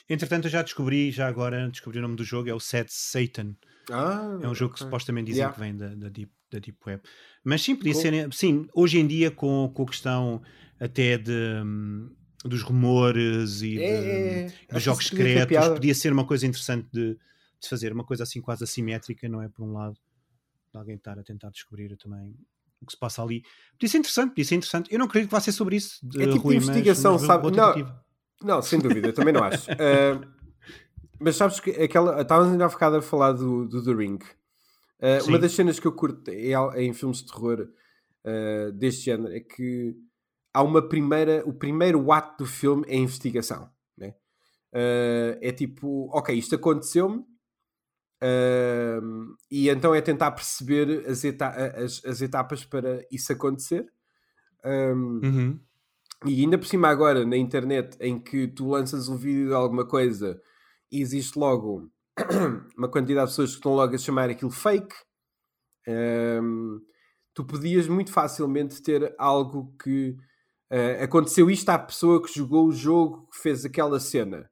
Entretanto, 0.09 0.45
eu 0.47 0.51
já 0.51 0.61
descobri, 0.61 1.11
já 1.11 1.27
agora 1.27 1.69
descobri 1.69 1.99
o 1.99 2.01
nome 2.01 2.15
do 2.15 2.23
jogo, 2.23 2.49
é 2.49 2.53
o 2.53 2.59
Set 2.59 2.87
Satan. 2.91 3.55
Ah, 3.91 4.39
É 4.41 4.47
um 4.47 4.55
jogo 4.55 4.73
que 4.73 4.81
ok. 4.81 4.87
supostamente 4.87 5.27
dizem 5.27 5.39
Yeah. 5.41 5.53
que 5.53 5.59
vem 5.59 5.75
da, 5.75 5.87
da, 5.95 6.09
deep, 6.09 6.31
da 6.51 6.59
Deep 6.59 6.77
Web. 6.85 7.01
Mas 7.43 7.61
sim, 7.61 7.75
podia 7.75 7.93
Cool. 7.93 8.01
ser. 8.01 8.33
Sim, 8.33 8.67
hoje 8.73 8.99
em 8.99 9.07
dia, 9.07 9.31
com, 9.31 9.71
com 9.73 9.83
a 9.83 9.87
questão 9.87 10.41
até 10.79 11.17
de, 11.17 11.31
dos 12.43 12.61
rumores 12.61 13.61
e 13.61 13.75
de- 13.75 13.81
É, 13.83 13.89
é, 13.89 14.47
é. 14.69 14.73
dos 14.73 14.83
jogos 14.83 15.09
que 15.09 15.15
secretos, 15.17 15.67
podia 15.69 15.95
ser 15.95 16.11
uma 16.13 16.25
coisa 16.25 16.45
interessante 16.45 16.87
de, 16.91 17.13
de 17.61 17.69
fazer, 17.69 17.91
uma 17.93 18.03
coisa 18.05 18.23
assim 18.23 18.41
quase 18.41 18.63
assimétrica, 18.63 19.27
não 19.29 19.41
é? 19.41 19.47
Por 19.49 19.63
um 19.63 19.73
lado, 19.73 19.93
de 20.73 20.77
alguém 20.79 20.95
estar 20.95 21.17
a 21.19 21.23
tentar 21.23 21.49
descobrir 21.49 21.95
também 21.97 22.35
o 22.81 22.85
que 22.85 22.93
se 22.93 22.97
passa 22.99 23.21
ali. 23.21 23.43
Podia 23.73 23.89
ser 23.89 23.97
interessante, 23.99 24.29
podia 24.29 24.45
ser 24.45 24.55
interessante. 24.55 24.91
Eu 24.91 24.99
não 24.99 25.05
acredito 25.05 25.29
que 25.29 25.35
vá 25.35 25.39
ser 25.41 25.51
sobre 25.51 25.75
isso. 25.75 25.99
de 26.03 26.21
É 26.21 26.27
tipo 26.27 26.39
Rui, 26.39 26.55
mas- 26.55 26.63
investigação, 26.69 27.13
mas 27.13 27.21
sabe? 27.23 27.51
Não. 27.51 28.01
Não, 28.43 28.61
sem 28.61 28.79
dúvida, 28.79 29.09
eu 29.09 29.13
também 29.13 29.33
não 29.33 29.43
acho. 29.43 29.69
Ah, 29.71 30.19
mas 31.19 31.35
sabes 31.35 31.59
que 31.59 31.69
aquela. 31.71 32.21
Estávamos 32.21 32.51
ainda 32.51 32.65
há 32.65 32.69
bocado 32.69 32.95
a 32.97 33.01
falar 33.01 33.33
do, 33.33 33.67
do 33.67 33.83
The 33.83 33.93
Ring. 33.93 34.19
Ah, 35.01 35.19
uma 35.27 35.37
das 35.39 35.51
cenas 35.53 35.79
que 35.79 35.87
eu 35.87 35.91
curto 35.93 36.29
em, 36.31 36.53
al- 36.53 36.75
em 36.77 36.93
filmes 36.93 37.17
de 37.23 37.27
terror 37.31 37.67
ah, 38.25 38.71
deste 38.73 39.05
género 39.05 39.33
é 39.33 39.39
que 39.39 39.95
há 40.53 40.61
uma 40.63 40.81
primeira. 40.87 41.43
O 41.45 41.53
primeiro 41.53 42.11
ato 42.11 42.43
do 42.43 42.49
filme 42.49 42.83
é 42.87 42.93
a 42.93 42.97
investigação. 42.97 43.69
Né? 43.97 44.15
É 44.73 45.51
tipo, 45.51 46.09
ok, 46.15 46.35
isto 46.37 46.55
aconteceu-me. 46.55 47.23
e 49.49 49.69
então 49.69 49.93
é 49.93 50.01
tentar 50.01 50.31
perceber 50.31 51.05
as, 51.07 51.23
eta- 51.23 51.49
as- 51.83 52.03
as 52.05 52.21
etapas 52.21 52.63
para 52.65 53.05
isso 53.11 53.31
acontecer. 53.31 53.85
Ah, 54.63 54.93
Uhum. 54.93 55.59
E 56.25 56.41
ainda 56.41 56.57
por 56.57 56.67
cima 56.67 56.87
agora 56.87 57.25
na 57.25 57.37
internet 57.37 57.97
em 57.99 58.19
que 58.19 58.47
tu 58.47 58.69
lanças 58.69 59.09
um 59.09 59.17
vídeo 59.17 59.47
de 59.47 59.53
alguma 59.53 59.87
coisa 59.87 60.39
e 60.91 61.01
existe 61.01 61.37
logo 61.37 61.89
uma 62.77 62.89
quantidade 62.89 63.27
de 63.27 63.31
pessoas 63.31 63.51
que 63.51 63.55
estão 63.57 63.73
logo 63.73 63.95
a 63.95 63.97
chamar 63.97 64.29
aquilo 64.29 64.51
fake, 64.51 64.93
hum, 65.87 66.79
tu 67.33 67.45
podias 67.45 67.87
muito 67.87 68.11
facilmente 68.11 68.81
ter 68.81 69.15
algo 69.17 69.73
que 69.81 70.15
eh, 70.69 71.03
aconteceu 71.03 71.49
isto 71.49 71.69
à 71.69 71.79
pessoa 71.79 72.21
que 72.21 72.33
jogou 72.33 72.67
o 72.67 72.71
jogo, 72.71 73.27
que 73.31 73.39
fez 73.39 73.65
aquela 73.65 73.99
cena. 73.99 74.49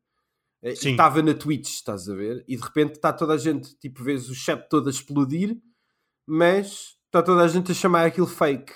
Eh, 0.61 0.75
Sim. 0.75 0.91
Estava 0.91 1.21
na 1.21 1.33
Twitch, 1.33 1.69
estás 1.69 2.09
a 2.09 2.15
ver? 2.15 2.43
E 2.47 2.55
de 2.55 2.63
repente 2.63 2.95
está 2.95 3.13
toda 3.13 3.33
a 3.33 3.37
gente, 3.37 3.77
tipo, 3.79 4.03
vês 4.03 4.29
o 4.29 4.35
chat 4.35 4.67
todo 4.69 4.87
a 4.87 4.91
explodir, 4.91 5.57
mas 6.27 6.97
está 7.05 7.21
toda 7.21 7.43
a 7.43 7.47
gente 7.47 7.71
a 7.71 7.75
chamar 7.75 8.05
aquilo 8.05 8.27
fake. 8.27 8.73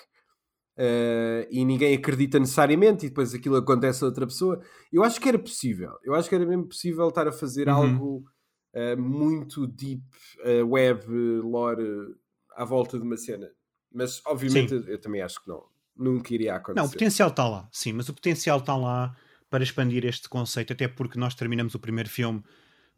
Uh, 0.76 1.46
e 1.52 1.64
ninguém 1.64 1.96
acredita 1.96 2.40
necessariamente, 2.40 3.06
e 3.06 3.10
depois 3.10 3.34
aquilo 3.34 3.58
acontece 3.58 4.04
a 4.04 4.08
outra 4.08 4.26
pessoa. 4.26 4.60
Eu 4.92 5.04
acho 5.04 5.22
que 5.22 5.30
era 5.30 5.38
possível, 5.38 5.92
eu 6.04 6.16
acho 6.16 6.28
que 6.28 6.36
era 6.36 6.46
mesmo 6.46 6.68
possível 6.68 7.08
estar 7.10 7.28
a 7.28 7.32
fazer 7.32 7.68
Uhum. 7.68 7.74
algo 7.76 8.26
uh, 8.74 9.00
muito 9.00 9.68
deep 9.68 10.02
uh, 10.40 10.68
web 10.68 11.06
lore 11.44 12.16
à 12.56 12.66
volta 12.66 12.98
de 12.98 13.04
uma 13.04 13.18
cena, 13.18 13.48
mas 13.94 14.20
obviamente 14.26 14.74
eu, 14.74 14.84
eu 14.86 15.00
também 15.00 15.22
acho 15.22 15.44
que 15.44 15.48
não, 15.48 15.64
nunca 15.96 16.34
iria 16.34 16.56
acontecer. 16.56 16.80
Não, 16.80 16.88
o 16.88 16.92
potencial 16.92 17.30
está 17.30 17.48
lá, 17.48 17.70
sim, 17.72 17.94
mas 17.94 18.10
o 18.10 18.14
potencial 18.14 18.58
está 18.58 18.76
lá 18.76 19.16
para 19.52 19.64
expandir 19.64 20.04
este 20.06 20.28
conceito, 20.28 20.74
até 20.74 20.88
porque 20.88 21.20
nós 21.20 21.36
terminamos 21.36 21.76
o 21.76 21.80
primeiro 21.80 22.10
filme 22.10 22.44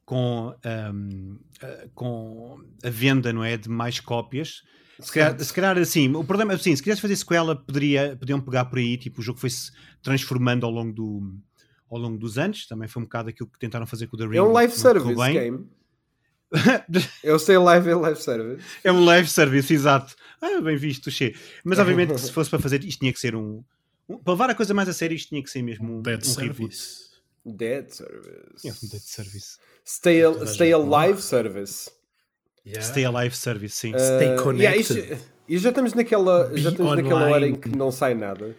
com, 0.05 0.55
ahm, 0.63 1.37
ah, 1.61 1.89
com 1.93 2.57
a 2.81 2.89
venda, 2.89 3.33
não 3.33 3.43
é, 3.43 3.57
de 3.57 3.67
mais 3.67 3.99
cópias. 3.99 4.63
Se 4.99 5.11
calhar, 5.11 5.39
se 5.43 5.53
calhar, 5.53 5.77
assim, 5.77 6.13
o 6.15 6.23
problema 6.23 6.53
é 6.53 6.55
assim, 6.55 6.75
se 6.75 6.81
quisesse 6.81 7.01
fazer 7.01 7.15
sequela, 7.15 7.55
poderia, 7.55 8.15
podiam 8.17 8.39
pegar 8.39 8.65
por 8.65 8.79
aí, 8.79 8.97
tipo, 8.97 9.19
o 9.19 9.23
jogo 9.23 9.39
foi-se 9.39 9.71
transformando 10.01 10.65
ao 10.65 10.71
longo, 10.71 10.93
do, 10.93 11.33
ao 11.89 11.97
longo 11.97 12.17
dos 12.17 12.37
anos, 12.37 12.65
também 12.65 12.87
foi 12.87 13.01
um 13.01 13.05
bocado 13.05 13.29
aquilo 13.29 13.49
que 13.49 13.59
tentaram 13.59 13.85
fazer 13.85 14.07
com 14.07 14.15
o 14.15 14.19
The 14.19 14.25
Ring. 14.25 14.37
é 14.37 14.41
um 14.41 14.51
live 14.53 14.73
service 14.73 15.15
game. 15.33 15.67
Eu 17.23 17.37
sei 17.39 17.57
live 17.57 17.89
é 17.89 17.95
live 17.95 18.21
service. 18.21 18.63
É 18.83 18.91
um 18.91 19.03
live 19.03 19.27
service, 19.27 19.73
exato. 19.73 20.15
Ah, 20.41 20.61
bem 20.61 20.77
visto, 20.77 21.09
Xê. 21.11 21.35
Mas 21.63 21.79
obviamente, 21.79 22.17
se 22.21 22.31
fosse 22.31 22.49
para 22.49 22.59
fazer 22.59 22.83
isto, 22.83 22.99
tinha 22.99 23.11
que 23.11 23.19
ser 23.19 23.35
um. 23.35 23.63
um- 24.07 24.17
para 24.19 24.33
levar 24.33 24.49
a 24.51 24.55
coisa 24.55 24.73
mais 24.73 24.87
a 24.87 24.93
sério, 24.93 25.15
isto 25.15 25.29
tinha 25.29 25.43
que 25.43 25.49
ser 25.49 25.61
mesmo 25.61 25.97
um, 25.97 26.01
Dead 26.01 26.23
um 26.25 26.33
reboot. 26.35 26.73
Service. 26.75 27.05
Dead 27.45 27.89
service. 27.89 28.67
É 28.67 28.71
um 28.71 28.89
dead 28.89 29.01
service. 29.01 29.57
Stay, 29.85 30.21
stay 30.45 30.71
alive 30.73 31.21
service. 31.21 31.89
Yeah. 32.65 32.81
Stay 32.81 33.05
Alive 33.05 33.35
Service, 33.35 33.75
sim. 33.75 33.93
Stay 33.97 34.35
Uh, 34.35 34.41
connected. 34.43 34.63
yeah, 34.63 34.75
isto- 34.77 35.25
e 35.47 35.57
já 35.57 35.69
estamos 35.69 35.93
naquela, 35.93 36.45
Be 36.45 36.61
já 36.61 36.69
estamos 36.71 36.95
naquela 36.95 37.29
hora 37.29 37.47
em 37.47 37.53
que 37.55 37.69
não 37.69 37.91
sai 37.91 38.15
nada. 38.15 38.55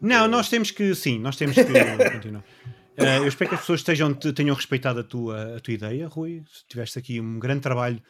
Não, 0.00 0.28
nós 0.28 0.48
temos 0.48 0.70
que, 0.70 0.94
sim, 0.94 1.18
nós 1.18 1.36
temos 1.36 1.56
que 1.56 1.64
continuar. 2.22 2.44
Eh, 2.96 3.18
eu 3.18 3.26
espero 3.26 3.48
que 3.50 3.54
as 3.56 3.60
pessoas 3.62 3.80
estejam, 3.80 4.14
te- 4.14 4.32
tenham 4.32 4.54
respeitado 4.54 5.00
a 5.00 5.02
tua, 5.04 5.56
a 5.56 5.60
tua 5.60 5.74
ideia, 5.74 6.06
Rui. 6.06 6.42
Tiveste 6.68 6.98
aqui 6.98 7.20
um 7.20 7.38
grande 7.38 7.60
trabalho 7.60 8.00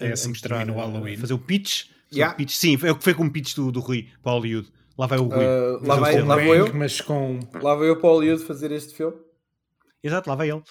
a, 0.00 0.04
É 0.04 0.10
a 0.10 0.12
assim 0.12 0.28
mostrar, 0.28 0.58
termina 0.58 0.76
o 0.78 0.80
a 0.80 0.86
Halloween. 0.86 1.16
fazer 1.16 1.34
o 1.34 1.38
pitch. 1.38 1.82
Fazer 1.86 1.94
o 2.12 2.16
Yeah. 2.16 2.34
pitch. 2.36 2.50
Sim, 2.52 2.78
é 2.84 2.90
o 2.92 2.96
que 2.96 3.02
foi 3.04 3.14
com 3.14 3.24
o 3.24 3.30
pitch 3.32 3.56
do, 3.56 3.72
do 3.72 3.80
Rui 3.80 4.08
para 4.22 4.32
Hollywood. 4.32 4.68
Lá 4.96 5.06
vai 5.08 5.18
o 5.18 5.24
Rui. 5.24 5.44
Uh, 5.44 5.86
lá 5.86 5.96
o 5.96 6.00
vai- 6.00 6.22
lá 6.22 6.36
vou 6.36 6.54
eu. 6.54 6.72
Mas 6.74 7.00
com 7.00 7.40
Lá 7.60 7.74
veio 7.74 7.88
eu 7.88 7.96
para 7.96 8.08
o 8.08 8.12
Hollywood 8.12 8.44
fazer 8.44 8.70
este 8.70 8.94
filme. 8.94 9.16
Exato, 10.02 10.28
lá 10.30 10.36
vai 10.36 10.50
ele. 10.50 10.62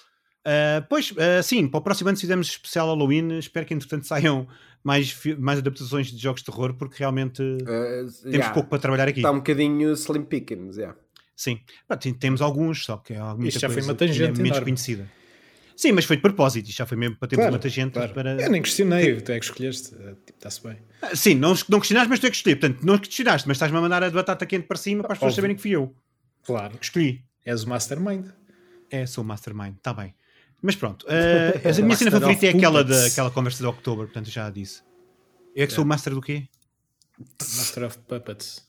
Uh, 0.46 0.84
pois, 0.88 1.10
uh, 1.12 1.42
sim, 1.42 1.66
para 1.66 1.78
o 1.78 1.82
próximo 1.82 2.08
ano, 2.08 2.16
se 2.16 2.22
fizermos 2.22 2.48
especial 2.48 2.88
Halloween, 2.88 3.38
espero 3.38 3.64
que 3.64 3.72
entretanto 3.72 4.06
saiam 4.08 4.46
mais, 4.82 5.16
mais 5.38 5.58
adaptações 5.58 6.08
de 6.08 6.18
jogos 6.18 6.42
de 6.42 6.46
terror, 6.50 6.74
porque 6.74 6.96
realmente 6.98 7.40
Uh, 7.42 7.64
temos 7.66 8.24
yeah, 8.26 8.50
pouco 8.52 8.68
para 8.68 8.78
trabalhar 8.78 9.08
aqui. 9.08 9.20
Está 9.20 9.30
um 9.30 9.36
bocadinho 9.36 9.92
slim 9.94 10.24
pickings, 10.24 10.76
yeah. 10.76 10.94
Sim, 11.34 11.58
Pá, 11.88 11.96
temos 11.96 12.40
alguns, 12.42 12.84
só 12.84 12.98
que 12.98 13.14
há 13.14 13.34
muita 13.34 13.48
Isto 13.48 13.60
já 13.60 13.68
foi 13.68 13.76
coisa 13.76 13.88
uma 13.88 13.94
é 13.94 13.96
tangente 13.96 14.20
menos 14.36 14.48
enorme. 14.50 14.64
conhecida. 14.64 15.10
Sim, 15.76 15.90
mas 15.90 16.04
foi 16.04 16.14
de 16.16 16.22
propósito, 16.22 16.68
isto 16.68 16.78
já 16.78 16.86
foi 16.86 16.96
mesmo 16.96 17.16
para 17.16 17.26
termos 17.26 17.42
Claro, 17.42 17.54
uma 17.56 17.58
tangente 17.60 17.92
claro. 17.94 18.12
para. 18.14 18.40
Eu 18.40 18.50
nem 18.50 18.62
questionei, 18.62 19.20
tu 19.20 19.32
é 19.32 19.38
que 19.40 19.44
escolheste. 19.46 19.92
eh, 19.96 20.14
tipo, 20.24 20.38
Está-se 20.38 20.62
bem. 20.62 20.76
Ah, 21.02 21.16
Sim, 21.16 21.34
não, 21.34 21.52
não 21.68 21.80
questionaste, 21.80 22.08
mas 22.08 22.20
tu 22.20 22.26
é 22.26 22.30
que 22.30 22.36
escolhi. 22.36 22.54
Portanto, 22.54 22.84
não 22.86 22.96
questionaste, 22.98 23.48
mas 23.48 23.56
estás-me 23.56 23.76
a 23.76 23.80
mandar 23.80 24.04
a 24.04 24.10
batata 24.10 24.46
quente 24.46 24.68
para 24.68 24.76
cima 24.76 25.02
para 25.02 25.14
as 25.14 25.18
pessoas 25.18 25.32
Óbvio. 25.32 25.36
saberem 25.36 25.56
que 25.56 25.62
fui 25.62 25.72
eu 25.72 25.92
Claro. 26.44 26.78
que 26.78 26.84
escolhi. 26.84 27.24
És 27.44 27.64
o 27.64 27.68
mastermind. 27.68 28.26
É, 28.88 29.04
sou 29.06 29.24
o 29.24 29.26
Mastermind, 29.26 29.74
está 29.78 29.92
bem. 29.92 30.14
Mas 30.64 30.76
pronto, 30.76 31.04
eh, 31.10 31.60
a 31.78 31.82
minha 31.82 31.94
cena 31.94 32.10
favorita 32.10 32.46
é 32.46 32.48
aquela, 32.48 32.82
da, 32.82 33.04
aquela 33.06 33.30
conversa 33.30 33.58
de 33.58 33.66
outubro, 33.66 34.06
portanto 34.06 34.30
já 34.30 34.46
a 34.46 34.50
disse. 34.50 34.80
Eu 35.54 35.64
é 35.64 35.66
que 35.66 35.72
sou 35.74 35.84
o 35.84 35.86
Master 35.86 36.14
do 36.14 36.22
quê? 36.22 36.44
Master 37.38 37.84
of 37.84 37.98
Puppets. 38.08 38.64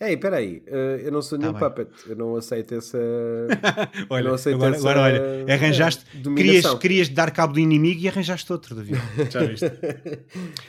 Ei, 0.00 0.14
espera 0.14 0.38
aí, 0.38 0.60
uh, 0.66 0.98
eu 1.04 1.12
não 1.12 1.22
sou 1.22 1.38
nenhum 1.38 1.52
Tá 1.52 1.68
bem. 1.70 1.84
puppet, 1.84 2.10
eu 2.10 2.16
não 2.16 2.34
aceito 2.34 2.74
essa... 2.74 2.98
Olha, 4.10 4.24
não 4.24 4.34
aceito 4.34 4.56
agora, 4.56 4.74
essa, 4.74 4.90
agora 4.90 5.00
olha, 5.02 5.54
arranjaste, 5.54 6.04
eh, 6.16 6.34
querias, 6.34 6.74
querias 6.80 7.08
dar 7.10 7.30
cabo 7.30 7.52
do 7.52 7.60
inimigo 7.60 8.00
e 8.00 8.08
arranjaste 8.08 8.50
outro, 8.52 8.74
David. 8.74 8.98
Já 9.30 9.44
viste? 9.44 9.70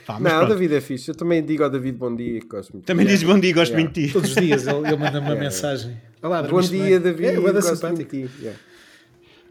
Pá, 0.06 0.20
Não, 0.20 0.30
o 0.30 0.34
pronto. 0.36 0.48
David 0.50 0.74
é 0.76 0.80
fixe, 0.80 1.10
eu 1.10 1.14
também 1.16 1.44
digo 1.44 1.64
ao 1.64 1.70
David 1.70 1.96
bom 1.98 2.14
dia, 2.14 2.40
gosto 2.48 2.74
muito. 2.74 2.84
Também 2.86 3.04
dizes 3.04 3.24
bom 3.24 3.40
dia, 3.40 3.52
gosto 3.52 3.72
Yeah. 3.72 3.82
muito 3.84 4.00
de 4.00 4.06
ti. 4.06 4.12
Todos 4.12 4.30
os 4.30 4.36
dias 4.36 4.66
ele, 4.66 4.86
ele 4.86 4.96
manda-me 4.96 5.26
uma 5.26 5.34
mensagem. 5.34 6.00
Olá, 6.22 6.42
Bom 6.44 6.60
dia, 6.60 7.00
bem? 7.00 7.00
David, 7.00 7.26
É, 7.26 7.34
da 7.52 7.60
gosto 7.60 7.86
muito 7.86 7.98
de 7.98 8.04
ti. 8.04 8.30
Yeah. 8.40 8.60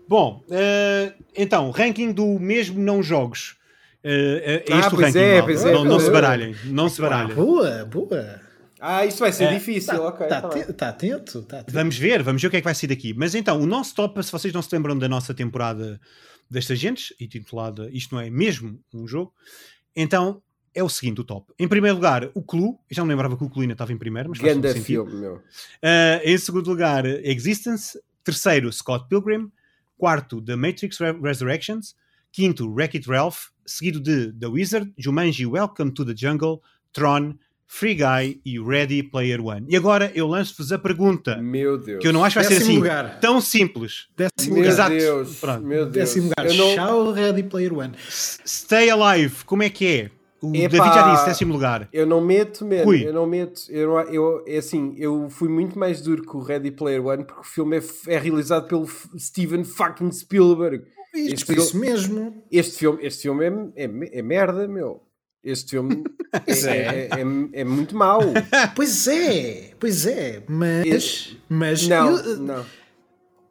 Bom, 0.07 0.43
eh, 0.49 1.13
então, 1.35 1.69
ranking 1.71 2.11
do 2.11 2.39
mesmo 2.39 2.79
não 2.79 3.01
jogos. 3.03 3.57
eh, 4.03 4.63
é 4.67 4.73
Ah, 4.73 4.79
este 4.79 4.87
o 4.93 4.95
pois 4.97 5.07
ranking, 5.13 5.19
é, 5.19 5.41
pois 5.41 5.65
é, 5.65 5.71
não, 5.73 5.83
não 5.83 5.99
se 5.99 6.07
é. 6.07 6.11
baralhem, 6.11 6.55
não 6.65 6.89
se 6.89 7.01
baralhem. 7.01 7.35
Boa, 7.35 7.85
boa. 7.85 8.41
Ah, 8.79 9.05
isso 9.05 9.19
vai 9.19 9.31
ser 9.31 9.45
É, 9.45 9.53
difícil, 9.55 9.93
Está 9.95 10.07
ok. 10.07 10.27
tá, 10.27 10.41
tá 10.41 10.49
tá 10.73 10.89
atento, 10.89 11.41
tá 11.43 11.59
atento. 11.59 11.73
Vamos 11.73 11.97
ver, 11.97 12.21
vamos 12.23 12.41
ver 12.41 12.47
o 12.47 12.51
que 12.51 12.57
é 12.57 12.61
que 12.61 12.65
vai 12.65 12.75
sair 12.75 12.87
daqui. 12.89 13.13
Mas 13.13 13.33
então, 13.35 13.59
o 13.59 13.65
nosso 13.65 13.95
top, 13.95 14.23
se 14.23 14.31
vocês 14.31 14.53
não 14.53 14.61
se 14.61 14.69
lembram 14.73 14.97
da 14.97 15.09
nossa 15.09 15.33
temporada 15.33 15.99
destas 16.49 16.77
agentes, 16.77 17.11
e 17.19 17.27
titulada 17.27 17.89
Isto 17.91 18.13
Não 18.15 18.21
É 18.21 18.29
Mesmo 18.29 18.79
um 18.93 19.07
Jogo, 19.07 19.33
então 19.95 20.41
é 20.75 20.83
o 20.83 20.87
seguinte: 20.89 21.19
o 21.21 21.23
top. 21.23 21.51
Em 21.59 21.67
primeiro 21.67 21.95
lugar, 21.95 22.29
o 22.35 22.41
Clue. 22.43 22.75
Eu 22.89 22.95
já 22.95 23.01
não 23.01 23.09
lembrava 23.09 23.35
que 23.35 23.43
o 23.43 23.49
Clue 23.49 23.63
ainda 23.63 23.73
estava 23.73 23.91
em 23.91 23.97
primeiro, 23.97 24.29
mas 24.29 24.37
faz 24.37 24.53
todo 24.53 24.61
Ganda 24.61 24.73
sentido. 24.73 24.85
filme, 24.85 25.21
meu. 25.21 25.33
Uh, 25.37 25.41
em 26.23 26.37
segundo 26.37 26.69
lugar, 26.69 27.03
Existence. 27.05 27.99
Terceiro, 28.23 28.71
Scott 28.71 29.07
Pilgrim. 29.09 29.51
Quarto, 29.97 30.41
The 30.41 30.55
Matrix 30.55 30.99
Re- 30.99 31.17
Resurrections. 31.21 31.95
Quinto, 32.31 32.69
Wreck-It 32.71 33.09
Ralph. 33.09 33.47
Seguido 33.65 33.99
de 33.99 34.31
The 34.31 34.47
Wizard, 34.47 34.93
Jumanji 34.97 35.45
Welcome 35.45 35.91
to 35.91 36.05
the 36.05 36.13
Jungle, 36.15 36.61
Tron, 36.93 37.35
Free 37.65 37.95
Guy 37.95 38.39
e 38.45 38.57
Ready 38.59 39.03
Player 39.03 39.41
One. 39.41 39.65
E 39.69 39.75
agora 39.75 40.09
eu 40.15 40.25
lanço-vos 40.25 40.71
a 40.71 40.79
pergunta, 40.79 41.35
Meu 41.37 41.77
Deus. 41.77 41.99
que 42.01 42.07
eu 42.07 42.13
não 42.13 42.23
acho 42.23 42.37
que 42.39 42.45
vai 42.45 42.53
ser 42.55 42.63
assim 42.63 42.77
lugar. 42.77 43.19
tão 43.19 43.41
simples. 43.41 44.07
Décimo 44.15 44.55
Meu 44.55 44.63
lugar. 44.63 44.71
Exato. 44.71 44.95
Deus. 44.95 45.35
Pronto. 45.39 45.65
Meu 45.65 45.83
Deus. 45.85 45.93
Décimo 45.93 46.29
lugar. 46.29 46.45
Eu 46.45 46.53
não- 46.55 46.75
Shao 46.75 47.11
Ready 47.11 47.43
Player 47.43 47.73
One. 47.77 47.93
Stay 48.09 48.89
Alive, 48.89 49.43
como 49.45 49.63
é 49.63 49.69
que 49.69 49.85
é? 49.85 50.11
O 50.41 50.55
Epá. 50.55 50.67
David 50.77 50.93
já 50.95 51.11
disse, 51.13 51.25
décimo 51.25 51.53
lugar. 51.53 51.89
Eu 51.91 52.05
não 52.05 52.21
meto. 52.21 52.65
Rui. 52.83 53.07
Eu 53.07 53.13
não 53.13 53.25
meto. 53.25 53.61
Eu, 53.69 53.87
não- 53.87 53.99
eu, 54.13 54.43
é 54.45 54.57
assim, 54.57 54.93
eu 54.97 55.29
fui 55.29 55.49
muito 55.49 55.77
mais 55.79 56.01
duro 56.01 56.21
que 56.21 56.35
o 56.37 56.39
Ready 56.41 56.71
Player 56.71 57.03
One 57.05 57.23
porque 57.23 57.41
o 57.41 57.43
filme 57.43 57.77
é, 57.77 57.83
é 58.13 58.19
realizado 58.19 58.67
pelo 58.67 58.87
Steven 59.17 59.63
fucking 59.63 60.11
Spielberg. 60.11 60.83
Isto 61.15 61.33
Este 61.33 61.45
por 61.45 61.53
fil- 61.55 61.63
isso 61.63 61.77
mesmo. 61.79 62.43
Este 62.51 62.77
filme, 62.77 62.99
este 63.01 63.21
filme 63.23 63.45
é, 63.75 63.83
é, 63.85 64.19
é 64.19 64.21
merda, 64.21 64.67
meu. 64.67 65.01
Este 65.43 65.71
filme 65.71 66.03
é, 66.45 66.51
é. 66.51 66.75
é, 66.75 67.09
é- 67.21 67.61
é 67.61 67.63
muito 67.63 67.95
mau. 67.95 68.19
Pois 68.75 69.07
é, 69.07 69.71
pois 69.79 70.05
é. 70.05 70.43
Mas, 70.47 71.35
mas 71.49 71.87
Não, 71.87 72.15
eu- 72.17 72.37
não. 72.37 72.65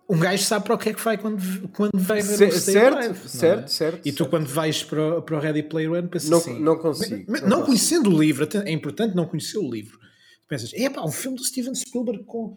Um 0.09 0.19
gajo 0.19 0.43
sabe 0.45 0.65
para 0.65 0.75
o 0.75 0.79
que 0.79 0.89
é 0.91 0.93
que 0.95 1.03
vai 1.03 1.17
quando, 1.19 1.69
quando 1.71 1.91
vai 1.99 2.23
ver 2.23 2.37
Ce- 2.37 2.45
o 2.45 2.53
certo, 2.61 2.99
Alive, 2.99 3.15
não 3.15 3.25
é? 3.25 3.29
certo, 3.29 3.69
certo, 3.69 4.01
E 4.07 4.13
tu 4.13 4.19
certo. 4.19 4.31
quando 4.31 4.47
vais 4.47 4.83
para, 4.85 5.19
o- 5.19 5.23
para 5.23 5.37
o 5.37 5.41
Ready 5.41 5.63
Player 5.65 5.91
One 5.93 6.09
pensas 6.09 6.31
Não- 6.31 6.39
assim... 6.39 6.61
não 6.61 6.77
consigo, 6.77 7.25
Mas- 7.29 7.41
não 7.43 7.49
Não, 7.49 7.57
consigo. 7.59 7.67
conhecendo 7.67 8.11
o 8.15 8.19
livro, 8.21 8.49
é 8.65 8.71
importante 8.71 9.15
não 9.17 9.27
conhecer 9.27 9.59
o 9.59 9.69
livro. 9.71 9.99
Tu 9.99 10.49
pensas, 10.49 10.71
é 10.75 10.89
pá, 10.89 11.03
um 11.03 11.11
filme 11.11 11.37
do 11.37 11.45
Steven 11.45 11.75
Spielberg 11.75 12.23
com 12.25 12.55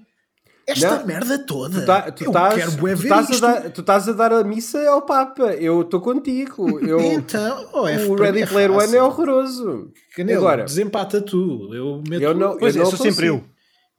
esta 0.67 0.99
Não, 0.99 1.07
merda 1.07 1.39
toda. 1.39 1.79
Tu, 1.81 1.85
tá- 1.87 2.11
tu 2.11 2.23
eu 2.25 2.27
estás- 2.29 2.53
quero 2.53 2.71
tu 2.77 2.87
estás 3.01 3.31
a 3.31 3.39
dar, 3.39 3.69
tu 3.71 3.81
estás 3.81 4.07
a 4.09 4.11
dar 4.13 4.31
a 4.33 4.43
missa 4.43 4.87
ao 4.87 5.01
Papa. 5.01 5.53
Eu 5.55 5.81
estou 5.81 5.99
contigo. 5.99 6.79
Eu, 6.87 6.99
Então, 7.01 7.67
oh, 7.73 7.87
é, 7.87 8.05
o 8.05 8.13
Ready 8.13 8.43
é 8.43 8.45
Player 8.45 8.71
One 8.71 8.95
é 8.95 9.01
horroroso. 9.01 9.91
Canelo, 10.15 10.37
Agora, 10.41 10.65
desempata 10.65 11.19
tu. 11.21 11.73
Eu, 11.73 12.03
meto, 12.07 12.21
Eu 12.21 12.35
não- 12.35 12.55
Pois 12.57 12.75
é, 12.75 12.79
não 12.79 12.85
sou 12.85 12.99
sempre 12.99 13.25
eu. 13.27 13.43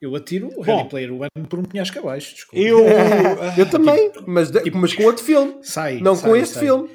Eu 0.01 0.14
atiro 0.16 0.48
o 0.56 0.64
Bom. 0.64 0.77
Ready 0.77 0.89
Player 0.89 1.12
One 1.12 1.47
por 1.48 1.59
um 1.59 1.62
penhasco 1.64 1.98
abaixo. 1.98 2.35
Desculpa. 2.35 2.59
Eu. 2.64 2.85
eu 3.59 3.66
também, 3.68 4.10
mas, 4.27 4.51
de- 4.51 4.70
mas 4.72 4.94
com 4.94 5.05
outro 5.05 5.24
filme. 5.24 5.56
Sai, 5.62 6.01
Não 6.01 6.14
sai, 6.16 6.31
com 6.31 6.36
este 6.36 6.55
sai. 6.55 6.64
filme. 6.64 6.89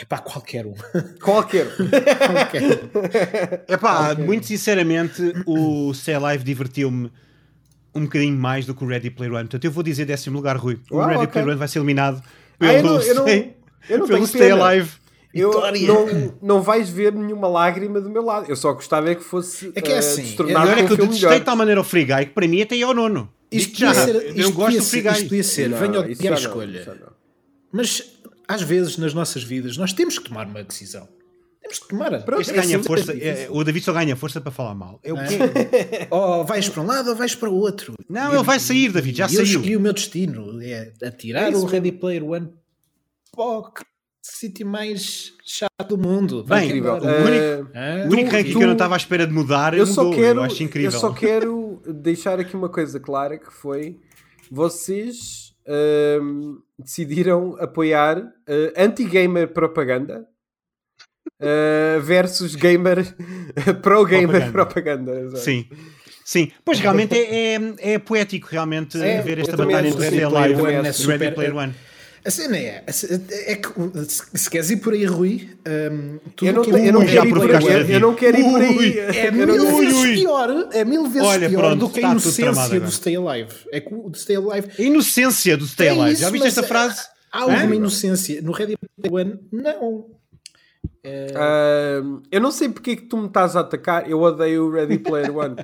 É 0.00 0.04
pá, 0.04 0.18
qualquer 0.18 0.64
um. 0.64 0.74
Qualquer. 1.20 1.66
Qualquer 1.74 2.62
um. 2.62 3.74
Epá, 3.74 4.14
muito 4.14 4.46
sinceramente, 4.46 5.20
o 5.44 5.92
Stay 5.92 6.14
Alive 6.14 6.44
divertiu-me 6.44 7.10
um 7.94 8.02
bocadinho 8.04 8.36
mais 8.38 8.64
do 8.64 8.74
que 8.76 8.84
o 8.84 8.86
Ready 8.86 9.10
Player 9.10 9.32
One. 9.34 9.42
Portanto, 9.44 9.64
eu 9.64 9.72
vou 9.72 9.82
dizer 9.82 10.04
décimo 10.04 10.36
lugar, 10.36 10.56
Rui. 10.56 10.78
O 10.90 10.96
Uau, 10.98 11.06
Ready 11.08 11.18
ok. 11.24 11.32
Player 11.32 11.48
One 11.48 11.58
vai 11.58 11.66
ser 11.68 11.78
eliminado 11.80 12.22
Ah, 12.24 12.58
pelo 12.58 12.76
eu 12.76 12.82
não- 12.84 13.02
eu 13.02 13.14
não- 13.16 13.22
Stay, 13.22 13.56
eu 13.90 13.98
não 13.98 14.06
pelo 14.06 14.26
Stay. 14.26 14.50
Alive. 14.52 14.90
Eu 15.34 15.50
Vitória. 15.50 15.88
não, 15.88 16.34
não 16.42 16.62
vais 16.62 16.88
ver 16.90 17.12
nenhuma 17.12 17.48
lágrima 17.48 18.00
do 18.00 18.10
meu 18.10 18.22
lado. 18.22 18.50
Eu 18.50 18.56
só 18.56 18.72
gostava 18.72 19.10
é 19.10 19.14
que 19.14 19.22
fosse 19.24 19.72
É 19.74 19.80
que 19.80 19.90
é 19.90 19.94
eh, 19.94 19.98
assim, 19.98 20.36
Olha 20.40 20.46
com 20.46 20.48
que 20.48 20.54
um 20.54 20.56
eu 20.82 20.88
filme 20.88 20.96
detestei 20.96 21.28
melhor. 21.28 21.38
de 21.38 21.44
tal 21.44 21.56
maneira 21.56 21.80
o 21.80 21.84
Free 21.84 22.04
Guy 22.04 22.26
que 22.26 22.32
para 22.32 22.46
mim 22.46 22.60
até 22.62 22.78
é 22.78 22.86
o 22.86 22.92
nono. 22.92 23.32
Isto 23.50 23.78
já, 23.78 23.88
podia 23.94 24.04
ser, 24.04 24.14
eu 24.14 24.34
isto 24.36 24.52
gosto 24.52 24.64
podia 24.64 24.80
do 24.80 24.84
Free 24.86 25.02
ser, 25.02 25.08
isto 25.10 25.20
Guy. 25.20 25.28
podia 25.28 25.44
ser, 25.44 25.68
Não, 25.70 25.78
venha 25.78 25.98
isso 26.08 26.20
o 26.20 26.22
dia 26.22 26.32
à 26.32 26.36
já 26.36 26.48
não, 26.48 26.54
escolha. 26.62 26.98
não. 27.00 27.12
Mas 27.72 28.02
às 28.48 28.62
vezes 28.62 28.96
nas 28.98 29.14
nossas 29.14 29.42
vidas 29.42 29.76
nós 29.76 29.92
temos 29.92 30.18
que 30.18 30.28
tomar 30.28 30.46
uma 30.46 30.62
decisão. 30.62 31.08
Temos 31.62 31.78
que 31.78 31.88
tomar. 31.88 32.22
Pronto, 32.24 32.40
Este 32.40 32.52
é 32.52 32.56
ganha 32.62 32.82
força, 32.82 33.12
é 33.12 33.44
é- 33.44 33.48
o 33.48 33.62
David 33.62 33.84
só 33.84 33.92
ganha 33.92 34.16
força 34.16 34.40
para 34.40 34.50
falar 34.50 34.74
mal. 34.74 34.98
É 35.02 35.12
o 35.12 35.16
quê? 35.16 35.38
Ou 36.10 36.44
vais 36.44 36.68
para 36.68 36.82
um 36.82 36.86
lado 36.86 37.10
ou 37.10 37.16
vais 37.16 37.34
para 37.36 37.48
o 37.48 37.54
outro. 37.54 37.94
Não, 38.10 38.34
ele 38.34 38.42
vai 38.42 38.58
sair, 38.58 38.90
David, 38.90 39.16
já 39.16 39.24
eu 39.26 39.28
saiu. 39.30 39.44
escolhi 39.44 39.76
o 39.76 39.80
meu 39.80 39.92
destino. 39.92 40.60
É 40.60 40.92
atirar 41.04 41.44
É 41.44 41.50
isso 41.50 41.62
o 41.62 41.66
Ready 41.66 41.92
Player 41.92 42.24
One 42.24 42.50
para 43.34 43.44
o 43.44 43.72
sítio 44.22 44.66
mais 44.66 45.32
chato 45.44 45.88
do 45.88 45.98
mundo. 45.98 46.44
Bem, 46.44 46.66
Incrível. 46.68 46.92
o 46.94 46.96
único- 46.96 47.28
Eh, 47.28 47.64
Hã? 47.74 48.08
O 48.08 48.12
único 48.12 48.30
Tu- 48.30 48.36
ranking 48.36 48.52
tu- 48.52 48.58
que 48.58 48.64
eu 48.64 48.68
não 48.68 48.72
estava 48.74 48.94
à 48.94 48.96
espera 48.96 49.26
de 49.26 49.32
mudar 49.32 49.74
eu 49.76 49.84
só 49.86 50.04
mudou. 50.04 50.18
quero, 50.20 50.38
eu 50.40 50.44
acho 50.44 50.62
incrível. 50.62 50.90
eu 50.92 50.98
só 50.98 51.12
quero 51.12 51.82
deixar 51.86 52.38
aqui 52.38 52.54
uma 52.56 52.68
coisa 52.68 53.00
clara 53.00 53.36
que 53.36 53.52
foi 53.52 53.98
vocês 54.50 55.52
ahm, 55.66 56.58
decidiram 56.78 57.56
apoiar 57.58 58.18
ah, 58.18 58.72
anti-gamer 58.84 59.48
propaganda 59.52 60.24
ah, 61.40 61.98
versus 62.00 62.54
gamer 62.54 62.98
pro-gamer 63.82 64.52
propaganda. 64.52 65.12
exato. 65.20 65.38
Sim. 65.44 65.66
Sim, 66.24 66.52
pois 66.64 66.78
realmente 66.78 67.16
é, 67.18 67.54
é, 67.56 67.74
é 67.94 67.98
poético 67.98 68.46
realmente 68.48 68.96
É, 69.02 69.20
ver 69.20 69.40
esta 69.40 69.56
batalha 69.56 69.88
entre 69.88 70.22
Alive 70.22 70.60
Player 70.60 70.86
e 70.86 70.92
super- 70.92 71.34
Player 71.34 71.56
One. 71.56 71.74
A 72.24 72.30
cena 72.30 72.56
é, 72.56 72.84
é 72.86 73.56
que 73.56 73.68
se 74.38 74.48
queres 74.48 74.70
ir 74.70 74.76
por 74.76 74.92
aí, 74.92 75.04
Rui, 75.04 75.50
tudo 76.36 76.48
Eu 76.48 76.54
não, 76.54 76.62
que 76.62 76.70
é 76.70 76.88
eu 76.88 76.92
não 76.92 77.04
quero 77.04 77.26
ir 77.28 77.34
por 77.34 77.54
aí. 77.54 77.92
Eu, 77.92 78.00
não 78.00 78.14
quero 78.14 78.38
ir 78.38 78.44
por 78.44 78.62
aí. 78.62 78.98
É 78.98 79.30
mil 79.32 79.76
vezes 79.76 80.20
pior, 80.20 80.68
é 80.72 80.84
mil 80.84 81.06
vezes 81.08 81.28
Olha, 81.28 81.48
pior 81.48 81.60
pronto, 81.60 81.78
do 81.80 81.88
que 81.90 81.98
a 82.04 82.10
inocência 82.10 82.80
do. 82.80 82.90
Stay 82.92 83.16
Alive. 83.16 83.52
É 83.72 83.80
que 83.80 83.92
o 83.92 84.12
Stay 84.14 84.36
Alive 84.36 84.68
A 84.78 84.82
inocência 84.82 85.56
do 85.56 85.66
Stay 85.66 85.88
É 85.88 85.90
Alive. 85.90 86.12
isso, 86.12 86.20
Já 86.22 86.30
viste 86.30 86.46
esta 86.46 86.60
é- 86.60 86.64
frase? 86.64 87.00
há 87.32 87.40
alguma 87.40 87.58
Hã? 87.58 87.74
inocência. 87.74 88.40
No 88.40 88.52
Ready 88.52 88.76
Player 89.02 89.12
One, 89.26 89.40
não. 89.50 90.06
Ahm, 91.04 92.22
eu 92.30 92.40
não 92.40 92.50
sei 92.52 92.68
porque 92.68 92.92
é 92.92 92.96
que 92.96 93.02
tu 93.06 93.16
me 93.16 93.26
estás 93.26 93.56
a 93.56 93.60
atacar. 93.60 94.08
Eu 94.08 94.20
odeio 94.20 94.66
o 94.66 94.70
Ready 94.70 94.98
Player 94.98 95.36
One. 95.36 95.56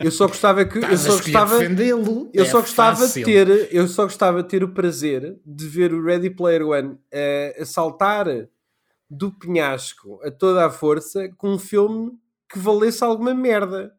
Eu 0.00 0.10
só 0.10 0.26
gostava 0.26 0.64
que. 0.64 0.78
Eu 0.78 0.96
só 0.96 1.12
gostava. 1.16 1.58
defendê-lo. 1.58 2.30
Eu 2.32 2.44
É 2.44 2.46
só 2.46 2.60
gostava 2.60 3.06
de 3.06 3.22
ter, 3.24 3.68
eu 3.74 3.86
só 3.86 4.04
gostava 4.04 4.42
de 4.42 4.48
ter 4.48 4.64
o 4.64 4.68
prazer 4.72 5.38
de 5.44 5.66
ver 5.66 5.92
o 5.92 6.02
Ready 6.02 6.30
Player 6.30 6.66
One 6.66 6.98
eh, 7.12 7.56
a 7.60 7.64
saltar 7.64 8.26
do 9.10 9.30
penhasco 9.32 10.20
a 10.22 10.30
toda 10.30 10.66
a 10.66 10.70
força 10.70 11.28
com 11.36 11.50
um 11.52 11.58
filme 11.58 12.12
que 12.50 12.58
valesse 12.58 13.04
alguma 13.04 13.34
merda. 13.34 13.92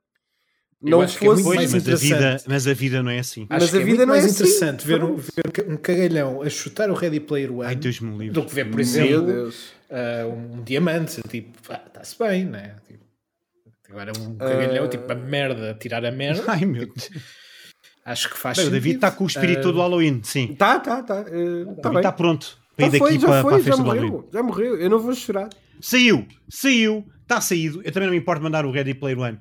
Não 0.82 1.02
acho 1.02 1.18
que 1.20 1.26
é 1.26 1.28
muito 1.28 1.44
fosse. 1.44 1.56
mais 1.58 1.72
Pois, 1.72 1.84
mas 1.86 1.94
a, 1.94 1.96
vida, 1.98 2.16
interessante. 2.16 2.44
mas 2.48 2.68
a 2.68 2.74
vida 2.74 3.04
não 3.04 3.12
é 3.12 3.20
assim. 3.20 3.46
Acho 3.50 3.62
Mas 3.66 3.70
que 3.72 3.78
a 3.78 3.82
é 3.82 3.84
vida 3.84 3.98
muito 3.98 4.08
não 4.08 4.16
é 4.16 4.18
mais 4.22 4.26
assim. 4.32 4.44
interessante 4.44 4.88
ver 4.88 5.04
um, 5.04 5.16
ver 5.18 5.70
um 5.72 5.76
cagalhão 5.78 6.42
a 6.42 6.50
chutar 6.50 6.90
o 6.90 6.94
Ready 6.94 7.20
Player 7.20 7.52
One 7.52 7.66
Ai, 7.66 7.76
Deus 7.76 8.00
me 8.00 8.12
livre. 8.18 8.30
do 8.34 8.46
que 8.46 8.56
ver, 8.56 8.66
por 8.66 8.72
Meu 8.76 8.80
exemplo, 8.80 9.26
Deus. 9.26 9.72
ah, 9.92 10.26
um, 10.28 10.64
diamante. 10.64 11.22
Tipo, 11.28 11.58
está-se 11.74 12.18
bem, 12.18 12.46
né? 12.46 12.76
Tipo, 12.88 13.04
agora 13.90 14.14
um 14.18 14.36
cagalhão, 14.38 14.86
Ah. 14.86 14.88
tipo, 14.88 15.12
a 15.12 15.16
merda, 15.16 15.78
tirar 15.80 16.06
a 16.06 16.12
merda. 16.12 16.44
Ai, 16.48 16.64
meu 16.66 16.86
Deus. 16.86 17.10
Acho 18.06 18.30
que 18.30 18.38
faz 18.38 18.58
Bem, 18.58 18.68
o 18.68 18.72
David 18.72 18.96
está 18.96 19.12
com 19.12 19.26
o 19.26 19.28
espírito 19.28 19.62
todo 19.62 19.74
do 19.74 19.80
Halloween, 19.82 20.22
sim. 20.24 20.56
Tá, 20.56 20.80
tá, 20.80 21.04
tá. 21.04 21.26
eh, 21.28 21.66
tá 21.66 21.72
O 21.72 21.74
bem. 21.74 21.76
David 21.76 21.98
está 21.98 22.12
pronto 22.14 22.58
para 22.76 22.86
ir 22.88 22.92
Já 22.92 22.98
foi, 22.98 23.10
daqui 23.12 23.22
já 23.22 23.28
para, 23.28 23.42
para 23.42 23.42
foi, 23.42 23.54
a 23.54 23.58
já 23.58 23.64
festa 23.66 23.84
do 23.84 23.90
Halloween. 23.90 24.12
morreu. 24.12 24.30
Já 24.32 24.44
morreu. 24.44 24.78
Eu 24.80 24.90
não 24.90 25.00
vou 25.00 25.14
chorar. 25.14 25.50
Saiu, 25.82 26.26
saiu, 26.50 27.06
está 27.22 27.42
saído. 27.42 27.82
Eu 27.84 27.92
também 27.92 28.08
não 28.08 28.14
me 28.16 28.20
importo 28.22 28.42
mandar 28.42 28.66
o 28.66 28.72
Ready 28.72 28.94
Player 28.94 29.20
One 29.20 29.38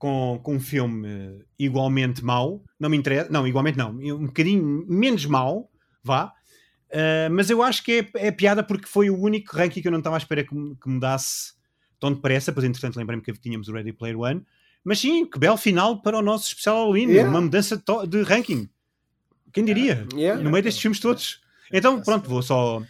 com, 0.00 0.40
com 0.42 0.56
um 0.56 0.60
filme 0.60 1.44
igualmente 1.58 2.24
mau. 2.24 2.64
Não 2.80 2.88
me 2.88 2.96
interessa, 2.96 3.30
não, 3.30 3.46
igualmente 3.46 3.78
não, 3.78 3.90
um 3.90 4.26
bocadinho 4.26 4.84
menos 4.88 5.26
mau, 5.26 5.70
vá. 6.02 6.32
Eh, 6.90 7.28
mas 7.28 7.50
eu 7.50 7.62
acho 7.62 7.84
que 7.84 8.08
é, 8.14 8.28
é 8.28 8.30
piada 8.32 8.64
porque 8.64 8.88
foi 8.88 9.10
o 9.10 9.20
único 9.20 9.54
ranking 9.54 9.80
que 9.80 9.86
eu 9.86 9.92
não 9.92 9.98
estava 9.98 10.16
à 10.16 10.18
espera 10.18 10.42
que, 10.42 10.50
que 10.50 10.88
mudasse 10.88 11.52
tão 12.00 12.12
depressa. 12.12 12.50
Pois, 12.50 12.64
entretanto, 12.64 12.96
lembrei-me 12.96 13.22
que 13.22 13.32
tínhamos 13.34 13.68
o 13.68 13.72
Ready 13.72 13.92
Player 13.92 14.18
One. 14.18 14.42
Mas 14.82 14.98
sim, 14.98 15.26
que 15.26 15.38
belo 15.38 15.58
final 15.58 16.00
para 16.00 16.18
o 16.18 16.22
nosso 16.22 16.46
especial 16.46 16.76
Halloween. 16.76 17.10
Yeah. 17.10 17.30
Uma 17.30 17.42
mudança 17.42 17.80
de 18.08 18.22
ranking. 18.22 18.68
Quem 19.52 19.66
diria? 19.66 20.06
Yeah. 20.14 20.42
No 20.42 20.50
meio 20.50 20.64
destes 20.64 20.80
filmes 20.80 20.98
todos. 20.98 21.42
Então, 21.70 22.00
pronto, 22.00 22.28
vou 22.28 22.42
só 22.42 22.82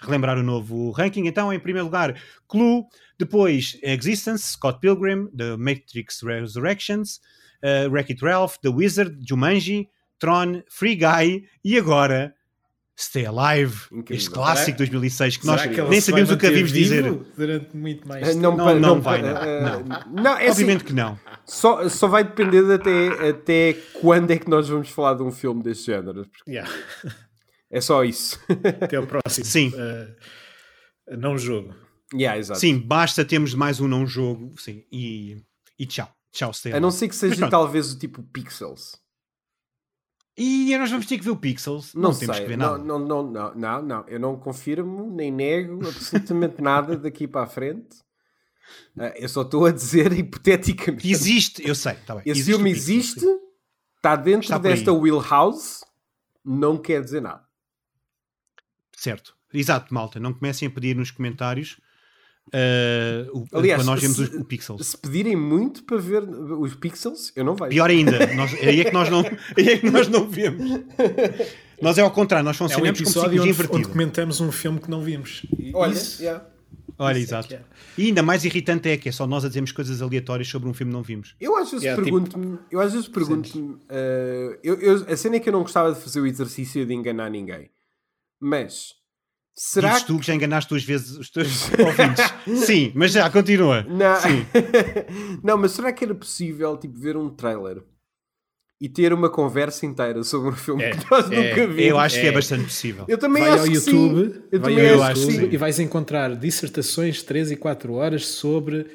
relembrar 0.00 0.38
o 0.38 0.42
novo 0.42 0.90
ranking. 0.90 1.26
Então, 1.26 1.52
em 1.52 1.58
primeiro 1.58 1.86
lugar, 1.86 2.14
Clue, 2.48 2.84
depois 3.18 3.78
Existence, 3.82 4.52
Scott 4.52 4.78
Pilgrim, 4.80 5.26
The 5.36 5.56
Matrix 5.56 6.22
Resurrections, 6.22 7.20
uh, 7.62 7.90
Wreck-It 7.90 8.24
Ralph, 8.24 8.56
The 8.62 8.68
Wizard, 8.68 9.16
Jumanji, 9.28 9.88
Tron, 10.18 10.62
Free 10.68 10.96
Guy 10.96 11.44
e 11.64 11.78
agora 11.78 12.34
Stay 13.00 13.24
Alive, 13.26 13.82
Incrível. 13.92 14.16
este 14.16 14.30
clássico 14.30 14.72
de 14.72 14.78
2006 14.78 15.36
que 15.36 15.46
nós 15.46 15.62
que 15.62 15.80
nem 15.82 16.00
sabíamos 16.00 16.30
vai 16.30 16.36
o 16.36 16.40
que 16.40 16.46
havíamos 16.48 16.72
dizer. 16.72 17.04
Durante 17.36 17.76
muito 17.76 18.08
mais 18.08 18.22
Eh, 18.26 18.32
tempo. 18.32 18.40
Não, 18.42 18.56
Não, 18.56 18.66
não 18.66 18.80
não, 18.96 19.00
vai, 19.00 19.22
não. 19.22 19.28
eh, 19.36 19.60
Não. 19.60 20.22
não, 20.24 20.30
é 20.36 20.42
assim, 20.48 20.50
Obviamente 20.62 20.82
que 20.82 20.92
não. 20.92 21.16
só, 21.46 21.88
só 21.88 22.08
vai 22.08 22.24
depender 22.24 22.64
de 22.64 22.72
até, 22.72 23.28
até 23.28 23.76
quando 24.00 24.32
é 24.32 24.36
que 24.36 24.50
nós 24.50 24.68
vamos 24.68 24.88
falar 24.88 25.14
de 25.14 25.22
um 25.22 25.30
filme 25.30 25.62
deste 25.62 25.86
género. 25.86 26.26
porque 26.26 26.50
Yeah. 26.50 26.68
É 27.70 27.80
só 27.80 28.02
isso. 28.04 28.38
Até 28.82 28.96
ao 28.96 29.06
próximo. 29.06 29.44
Sim. 29.44 29.72
eh, 29.76 31.16
não 31.16 31.36
jogo. 31.36 31.74
Yeah, 32.14 32.38
exato. 32.38 32.60
Sim, 32.60 32.78
basta 32.78 33.24
termos 33.24 33.52
mais 33.54 33.80
um 33.80 33.86
não 33.88 34.06
jogo. 34.06 34.54
Sim, 34.58 34.84
e, 34.90 35.42
e 35.78 35.86
tchau. 35.86 36.08
Tchau, 36.32 36.52
Stella. 36.52 36.76
A 36.76 36.80
não 36.80 36.90
ser 36.90 37.08
que 37.08 37.16
seja 37.16 37.48
talvez 37.50 37.92
o 37.92 37.98
tipo 37.98 38.22
Pixels. 38.22 38.96
E 40.36 40.76
nós 40.78 40.90
vamos 40.90 41.06
ter 41.06 41.18
que 41.18 41.24
ver 41.24 41.30
o 41.30 41.36
Pixels. 41.36 41.92
Não, 41.94 42.10
Não, 42.10 42.14
temos 42.18 42.36
sei. 42.36 42.44
que 42.44 42.50
ver 42.50 42.56
nada. 42.56 42.78
não, 42.78 42.98
não, 42.98 43.22
não, 43.24 43.54
não, 43.54 43.82
não. 43.82 44.04
Eu 44.06 44.20
não 44.20 44.38
confirmo 44.38 45.10
nem 45.10 45.30
nego 45.32 45.86
absolutamente 45.88 46.62
nada 46.62 46.96
daqui 46.96 47.26
para 47.26 47.42
a 47.42 47.46
frente. 47.46 47.96
Ah, 48.98 49.12
eu 49.16 49.28
só 49.28 49.42
estou 49.42 49.66
a 49.66 49.72
dizer 49.72 50.12
hipoteticamente. 50.12 51.10
Existe, 51.10 51.66
eu 51.66 51.74
sei, 51.74 51.94
tá 52.06 52.14
bem. 52.14 52.22
Esse 52.24 52.40
Existe 52.40 52.52
o 52.52 52.56
filme 52.56 52.70
Pixels, 52.72 52.88
existe, 52.90 53.20
sim. 53.20 53.38
está 53.96 54.14
dentro 54.16 54.42
Está 54.42 54.58
desta 54.58 54.90
aí. 54.92 54.96
wheelhouse, 54.96 55.80
não 56.44 56.76
quer 56.78 57.02
dizer 57.02 57.20
nada. 57.22 57.47
Certo. 58.98 59.34
Exato, 59.54 59.92
malta. 59.94 60.18
Não 60.18 60.32
comecem 60.32 60.66
a 60.68 60.70
pedir 60.70 60.96
nos 60.96 61.10
comentários 61.10 61.78
ah, 62.52 63.28
o, 63.32 63.44
Aliás, 63.52 63.80
quando 63.82 63.86
nós 63.88 64.00
vemos 64.00 64.16
se- 64.16 64.22
os- 64.24 64.34
o 64.34 64.44
Pixels. 64.44 64.86
Se 64.86 64.96
pedirem 64.96 65.36
muito 65.36 65.84
para 65.84 65.98
ver 65.98 66.22
os 66.24 66.74
Pixels, 66.74 67.30
eu 67.36 67.44
não 67.44 67.54
vejo. 67.54 67.70
Pior 67.70 67.90
ainda, 67.90 68.26
nós, 68.34 68.52
aí, 68.54 68.80
é 68.80 68.84
que 68.84 68.92
nós 68.92 69.08
não, 69.10 69.20
aí 69.56 69.68
é 69.68 69.78
que 69.78 69.90
nós 69.90 70.08
não 70.08 70.28
vemos. 70.28 70.80
Nós 71.80 71.96
é 71.98 72.00
ao 72.02 72.10
contrário, 72.10 72.44
nós 72.44 72.60
É 72.60 72.64
um 72.64 72.68
funcionamos 72.68 72.98
como 72.98 73.08
episódio 73.08 73.30
psicologia 73.40 73.64
onde, 73.68 73.76
onde 73.76 73.88
comentamos 73.88 74.40
um 74.40 74.50
filme 74.50 74.80
que 74.80 74.90
não 74.90 75.00
vimos. 75.02 75.46
E 75.58 75.70
Olha, 75.74 75.92
isso, 75.92 76.22
yeah. 76.22 76.44
Olha, 76.98 77.18
isso 77.18 77.34
é 77.34 77.38
exato. 77.38 77.48
que 77.48 77.54
é. 77.54 77.62
E 77.96 78.06
ainda 78.06 78.22
mais 78.22 78.44
irritante 78.44 78.88
é 78.88 78.96
que 78.96 79.08
é 79.08 79.12
só 79.12 79.26
nós 79.26 79.44
a 79.44 79.48
dizermos 79.48 79.70
coisas 79.70 80.02
aleatórias 80.02 80.48
sobre 80.48 80.68
um 80.68 80.74
filme 80.74 80.90
que 80.90 80.96
não 80.96 81.02
vimos. 81.04 81.36
Eu 81.40 81.54
às 81.56 81.70
vezes 81.70 81.84
Yeah, 81.84 82.02
tipo, 82.02 82.16
pergunto-me, 82.18 82.58
eu 82.70 82.80
às 82.80 82.92
vezes 82.92 83.06
pergunto-me, 83.08 83.76
eh, 83.88 84.58
eu, 84.64 84.74
eu- 84.80 85.06
a 85.08 85.16
cena 85.16 85.36
é 85.36 85.40
que 85.40 85.48
eu 85.48 85.52
não 85.52 85.62
gostava 85.62 85.92
de 85.92 86.00
fazer 86.00 86.20
o 86.20 86.26
exercício 86.26 86.84
de 86.84 86.92
enganar 86.94 87.30
ninguém. 87.30 87.70
Mas 88.40 88.94
será 89.54 89.88
Dizes 89.90 90.02
que 90.04 90.06
tu 90.12 90.18
que 90.20 90.26
já 90.26 90.34
enganaste 90.34 90.70
duas 90.70 90.84
vezes 90.84 91.16
os 91.16 91.30
teus 91.30 91.68
ouvintes. 91.78 92.64
Sim, 92.66 92.92
mas 92.94 93.12
já, 93.12 93.28
continua. 93.30 93.82
Não, 93.82 94.16
Sim. 94.16 94.46
não, 95.42 95.56
mas 95.58 95.72
será 95.72 95.92
que 95.92 96.04
era 96.04 96.14
possível 96.14 96.76
tipo, 96.76 96.98
ver 96.98 97.16
um 97.16 97.28
trailer 97.30 97.82
e 98.80 98.88
ter 98.88 99.12
uma 99.12 99.28
conversa 99.28 99.84
inteira 99.84 100.22
sobre 100.22 100.50
um 100.50 100.52
filme 100.56 100.84
É, 100.84 100.90
que 100.90 101.10
nós 101.10 101.28
é, 101.30 101.36
nunca 101.50 101.66
vimos? 101.66 101.82
Eu 101.84 101.98
acho 101.98 102.20
que 102.20 102.26
é 102.26 102.28
É. 102.28 102.32
bastante 102.32 102.64
possível. 102.64 103.04
Eu 103.08 103.18
também 103.18 103.42
vai 103.42 103.52
acho 103.52 103.62
ao 103.62 103.66
que 103.68 103.74
YouTube, 103.74 104.32
sim. 104.32 104.42
Eu 104.52 104.60
vai 104.60 104.70
também 104.74 104.90
ao 104.90 105.02
acho 105.02 105.14
que 105.14 105.26
YouTube 105.32 105.48
sim. 105.48 105.54
e 105.54 105.56
vais 105.56 105.78
encontrar 105.80 106.36
dissertações 106.36 107.16
de 107.16 107.24
3 107.24 107.50
e 107.50 107.56
4 107.56 107.92
horas 107.94 108.26
sobre 108.26 108.86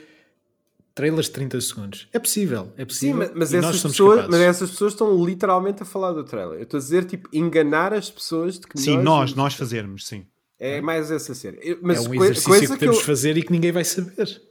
trailers 0.96 1.26
de 1.28 1.32
30 1.34 1.60
segundos. 1.62 2.08
É 2.14 2.20
possível, 2.20 2.72
é 2.78 2.82
Sim, 2.82 2.86
possível. 2.86 3.16
mas, 3.18 3.32
mas 3.34 3.52
nós 3.54 3.76
essas 3.76 3.92
pessoas, 3.92 4.28
mas 4.28 4.40
essas 4.42 4.70
pessoas 4.72 4.94
estão 4.94 5.26
literalmente 5.26 5.82
a 5.84 5.86
falar 5.86 6.12
do 6.12 6.24
trailer. 6.24 6.60
Eu 6.60 6.64
estou 6.64 6.78
a 6.78 6.82
dizer, 6.82 7.06
tipo, 7.06 7.28
enganar 7.34 7.94
as 7.94 8.10
pessoas 8.12 8.60
de 8.60 8.68
que 8.68 8.80
Sim, 8.80 8.98
nós, 8.98 9.32
vimos. 9.32 9.36
nós 9.36 9.54
fazermos, 9.56 10.08
sim. 10.08 10.26
É 10.60 10.80
mais 10.82 11.12
essa 11.12 11.34
cena. 11.36 11.58
Eu- 11.62 11.76
É 11.76 11.80
Mas 11.82 12.06
um 12.08 12.14
exercício 12.14 12.50
coisa 12.50 12.68
que 12.68 12.74
que 12.74 12.80
temos 12.80 12.98
eu... 12.98 13.04
fazer 13.04 13.36
e 13.38 13.42
que 13.44 13.52
ninguém 13.52 13.72
vai 13.72 13.84
saber. 13.84 14.42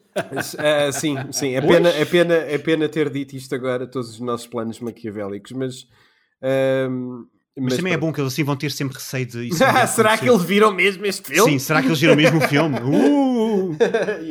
Ah, 0.59 0.93
sim, 0.93 1.17
sim. 1.33 1.55
É 1.55 1.61
pena, 1.63 1.89
é, 1.89 2.05
pena, 2.05 2.35
é 2.35 2.59
pena 2.59 2.87
ter 2.89 3.09
dito 3.09 3.35
isto 3.35 3.55
agora, 3.55 3.87
todos 3.87 4.11
os 4.11 4.21
nossos 4.21 4.47
planos 4.47 4.79
maquiavélicos, 4.81 5.53
mas... 5.53 5.87
Mas, 7.59 7.77
também 7.77 7.93
é 7.93 7.99
pronto. 7.99 8.09
bom 8.09 8.15
que 8.15 8.21
eles 8.21 8.33
assim 8.33 8.45
vão 8.45 8.57
ter 8.57 8.71
sempre 8.71 8.97
receio 8.97 9.27
de 9.27 9.49
isso. 9.49 9.59
Será 9.95 10.17
que 10.17 10.27
eles 10.29 10.43
viram 10.43 10.73
mesmo 10.73 11.05
este 11.05 11.35
filme? 11.35 11.53
Sim, 11.53 11.59
será 11.59 11.83
que 11.83 11.89
eles 11.89 12.01
viram 12.01 12.17
mesmo 12.17 12.39
o 12.39 12.49
filme? 12.49 12.79
Uh! 13.53 13.77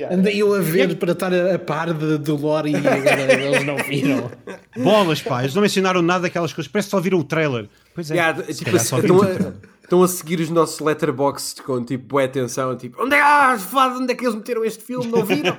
Andei 0.09 0.41
eu 0.41 0.53
a 0.53 0.59
ver 0.59 0.95
para 0.95 1.11
estar 1.11 1.31
a, 1.33 1.55
a 1.55 1.59
par 1.59 1.93
de, 1.93 2.17
do 2.17 2.35
lore 2.35 2.71
e 2.71 2.75
agora 2.75 3.33
eles 3.33 3.63
não 3.63 3.77
viram. 3.77 4.31
Bolas, 4.75 5.21
pá, 5.21 5.41
eles 5.41 5.53
não 5.53 5.61
mencionaram 5.61 6.01
nada 6.01 6.23
daquelas 6.23 6.51
coisas, 6.51 6.71
parece 6.71 6.87
que 6.87 6.91
só 6.91 6.99
viram 6.99 7.19
o 7.19 7.23
trailer. 7.23 7.69
Pois 7.93 8.09
é. 8.09 8.15
Yeah, 8.15 8.43
se 8.43 8.63
tipo, 8.63 8.75
estão, 8.75 9.21
a, 9.21 9.53
estão 9.83 10.03
a 10.03 10.07
seguir 10.07 10.39
os 10.39 10.49
nossos 10.49 10.79
letterboxes 10.79 11.53
com 11.59 11.83
tipo 11.83 12.07
boa 12.07 12.23
atenção, 12.23 12.75
tipo, 12.75 13.03
onde 13.03 13.15
é, 13.15 13.21
ah, 13.21 13.57
onde 13.99 14.11
é 14.11 14.15
que 14.15 14.25
eles 14.25 14.35
meteram 14.35 14.65
este 14.65 14.83
filme? 14.83 15.07
Não 15.07 15.23
viram? 15.23 15.57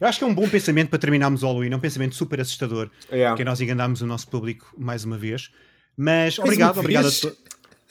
Eu 0.00 0.06
acho 0.08 0.18
que 0.18 0.24
é 0.24 0.26
um 0.26 0.34
bom 0.34 0.48
pensamento 0.48 0.88
para 0.88 0.98
terminarmos 0.98 1.42
o 1.42 1.46
Halloween, 1.46 1.70
é 1.72 1.76
um 1.76 1.80
pensamento 1.80 2.14
super 2.14 2.40
assustador, 2.40 2.90
Yeah. 3.12 3.36
que 3.36 3.44
nós 3.44 3.60
enganámos 3.60 4.00
o 4.00 4.06
nosso 4.06 4.28
público 4.28 4.72
mais 4.78 5.04
uma 5.04 5.18
vez. 5.18 5.50
Mas 5.96 6.38
Mais 6.38 6.38
obrigado, 6.38 6.78
obrigado 6.78 7.02
vez? 7.04 7.18
a 7.18 7.20
todos. 7.28 7.38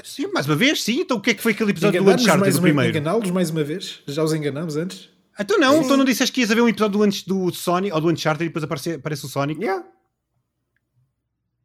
Sim, 0.04 0.28
mais 0.34 0.46
uma 0.48 0.56
vez, 0.56 0.82
sim. 0.84 1.02
Então 1.02 1.18
o 1.18 1.22
que 1.22 1.30
é 1.32 1.34
que 1.34 1.42
foi 1.42 1.52
aquele 1.52 1.72
episódio 1.72 2.00
do 2.02 2.04
Enganámos 2.04 2.24
Uncharted, 2.24 2.56
do 2.56 2.62
primeiro? 2.62 2.90
enganá-los 2.98 3.30
mais 3.32 3.50
uma 3.52 3.64
vez? 3.64 4.00
Já 4.08 4.24
os 4.24 4.34
enganamos 4.34 4.76
antes? 4.76 5.10
Então 5.40 5.60
não, 5.60 5.82
então 5.84 5.96
não 5.96 6.04
disseste 6.06 6.34
que 6.34 6.42
ias 6.42 6.50
haver 6.52 6.62
um 6.62 6.68
episódio 6.70 6.98
do, 6.98 7.04
antes 7.04 7.24
do 7.24 7.52
Sonic 7.54 7.94
ou 7.94 8.02
do 8.02 8.08
Uncharted 8.10 8.46
e 8.46 8.48
depois 8.48 8.64
aparece, 8.64 8.94
aparece 8.94 9.26
o 9.26 9.30
Sonic. 9.30 9.62
Yeah. 9.62 9.86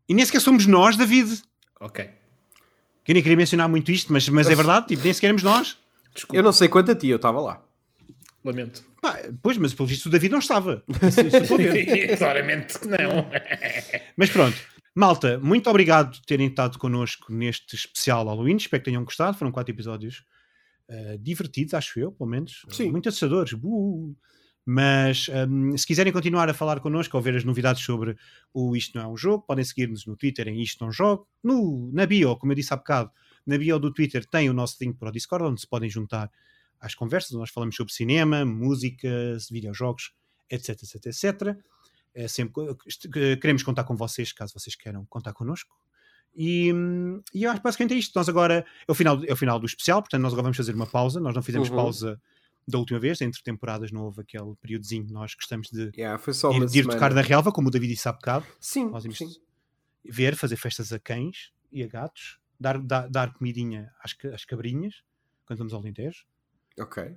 E 0.09 0.15
nem 0.15 0.25
sequer 0.27 0.41
somos 0.41 0.67
nós, 0.67 0.97
David. 0.97 1.43
Ok. 1.81 2.05
Que 3.05 3.13
eu 3.13 3.15
nem 3.15 3.23
queria 3.23 3.37
mencionar 3.37 3.69
muito 3.69 3.91
isto, 3.91 4.13
mas, 4.13 4.29
mas 4.29 4.49
é 4.49 4.55
verdade, 4.55 4.89
tipo, 4.89 5.03
nem 5.05 5.13
sequer 5.13 5.29
éramos 5.29 5.43
nós. 5.43 5.79
Desculpa, 6.15 6.37
Eu 6.39 6.43
não 6.43 6.53
sei 6.53 6.69
quanto 6.69 6.91
a 6.91 6.95
ti, 6.95 7.09
eu 7.09 7.17
estava 7.17 7.41
lá. 7.41 7.64
Lamento. 8.45 8.85
Pá, 9.01 9.19
pois, 9.43 9.57
mas 9.57 9.75
pelo 9.75 9.89
visto 9.89 10.07
o 10.07 10.11
David 10.11 10.33
não 10.33 10.39
estava. 10.39 10.85
Claramente 12.19 12.79
que 12.79 12.87
não. 12.87 13.29
Mas 14.17 14.31
pronto, 14.31 14.57
malta, 14.95 15.39
muito 15.39 15.69
obrigado 15.71 16.17
por 16.17 16.27
terem 16.27 16.49
estado 16.49 16.79
connosco 16.79 17.33
neste 17.33 17.75
especial 17.75 18.27
Halloween. 18.27 18.57
Espero 18.57 18.83
que 18.83 18.91
tenham 18.91 19.05
gostado. 19.05 19.37
Foram 19.37 19.51
quatro 19.51 19.75
episódios 19.75 20.25
eh, 20.89 21.19
divertidos, 21.21 21.75
acho 21.75 21.99
eu, 21.99 22.13
pelo 22.13 22.29
menos. 22.29 22.65
Sim. 22.69 22.91
Muito 22.91 23.09
assustadores. 23.09 23.53
Buh. 23.55 24.15
Mas 24.67 25.29
hum, 25.29 25.77
se 25.77 25.87
quiserem 25.87 26.11
continuar 26.13 26.49
a 26.49 26.55
falar 26.55 26.81
connosco 26.81 27.15
ou 27.17 27.23
ver 27.23 27.37
as 27.37 27.45
novidades 27.45 27.83
sobre 27.83 28.17
o 28.53 28.75
Isto 28.75 28.97
Não 28.97 29.05
é 29.05 29.09
um 29.09 29.17
Jogo, 29.17 29.45
podem 29.47 29.63
seguir-nos 29.63 30.07
no 30.07 30.17
Twitter 30.17 30.49
em 30.49 30.63
Isto 30.63 30.85
Não 30.85 30.91
Jogo. 30.91 31.29
No, 31.43 31.91
na 31.93 32.07
bio, 32.07 32.35
como 32.37 32.53
eu 32.53 32.57
disse 32.57 32.73
há 32.73 32.77
bocado, 32.77 33.11
na 33.47 33.59
bio 33.59 33.79
do 33.79 33.93
Twitter 33.93 34.25
tem 34.25 34.49
o 34.49 34.55
nosso 34.55 34.77
link 34.81 34.99
para 34.99 35.11
o 35.11 35.13
Discord, 35.13 35.45
onde 35.45 35.61
se 35.61 35.67
podem 35.67 35.91
juntar 35.91 36.31
às 36.85 36.95
conversas. 36.95 37.33
Nós 37.33 37.51
falamos 37.51 37.75
sobre 37.77 37.93
cinema, 37.93 38.45
música, 38.45 39.09
videojogos, 39.51 40.13
etc, 40.51 40.71
etc, 40.83 41.07
etc. 41.07 41.57
É 42.15 42.29
sempre, 42.29 42.63
que- 43.13 43.37
queremos 43.39 43.63
contar 43.63 43.85
com 43.85 43.97
vocês, 43.97 44.33
caso 44.33 44.53
vocês 44.55 44.77
queiram 44.77 45.05
contar 45.07 45.33
connosco. 45.33 45.75
E, 46.37 46.73
e 47.33 47.45
eu 47.45 47.51
acho 47.51 47.61
que 47.61 47.65
basicamente 47.65 47.95
é 47.95 47.99
isto. 47.99 48.13
Nós 48.17 48.29
agora 48.29 48.65
é 48.87 48.91
o, 48.91 48.95
final, 48.95 49.25
é 49.25 49.33
o 49.33 49.37
final 49.37 49.59
do 49.59 49.67
especial, 49.67 50.01
portanto, 50.03 50.21
nós 50.23 50.33
agora 50.33 50.45
vamos 50.45 50.57
fazer 50.57 50.75
uma 50.75 50.87
pausa. 50.87 51.21
Nós 51.21 51.35
não 51.35 51.43
fizemos 51.43 51.69
Uhum. 51.71 51.77
pausa 51.77 52.21
da 52.67 52.79
última 52.79 52.99
vez, 52.99 53.21
entre 53.21 53.43
temporadas 53.43 53.93
não 53.93 54.03
houve 54.05 54.23
aquele 54.23 54.55
períodozinho 54.61 55.07
que 55.07 55.13
nós 55.13 55.35
gostamos 55.35 55.69
de 55.71 55.91
Yeah, 55.97 56.21
ir, 56.55 56.67
de 56.67 56.79
ir 56.79 56.87
tocar 56.87 57.13
na 57.13 57.21
relva, 57.21 57.53
como 57.53 57.69
o 57.69 57.71
David 57.71 57.93
disse 57.93 58.09
há 58.09 58.13
bocado. 58.13 58.47
Sim, 58.59 58.89
Nós 58.91 59.03
sim. 59.03 59.29
ver, 60.05 60.35
fazer 60.35 60.57
festas 60.57 60.91
a 60.93 60.99
cães 60.99 61.51
e 61.71 61.83
a 61.83 61.87
gatos, 61.87 62.39
dar, 62.59 62.79
dar, 62.79 63.07
dar 63.09 63.33
comidinha 63.35 63.93
às, 64.03 64.17
às 64.33 64.45
cabrinhas, 64.47 65.03
quando 65.45 65.59
vamos 65.59 65.75
ao 65.75 65.81
Alentejo. 65.81 66.25
Ok. 66.79 67.03
É- 67.03 67.17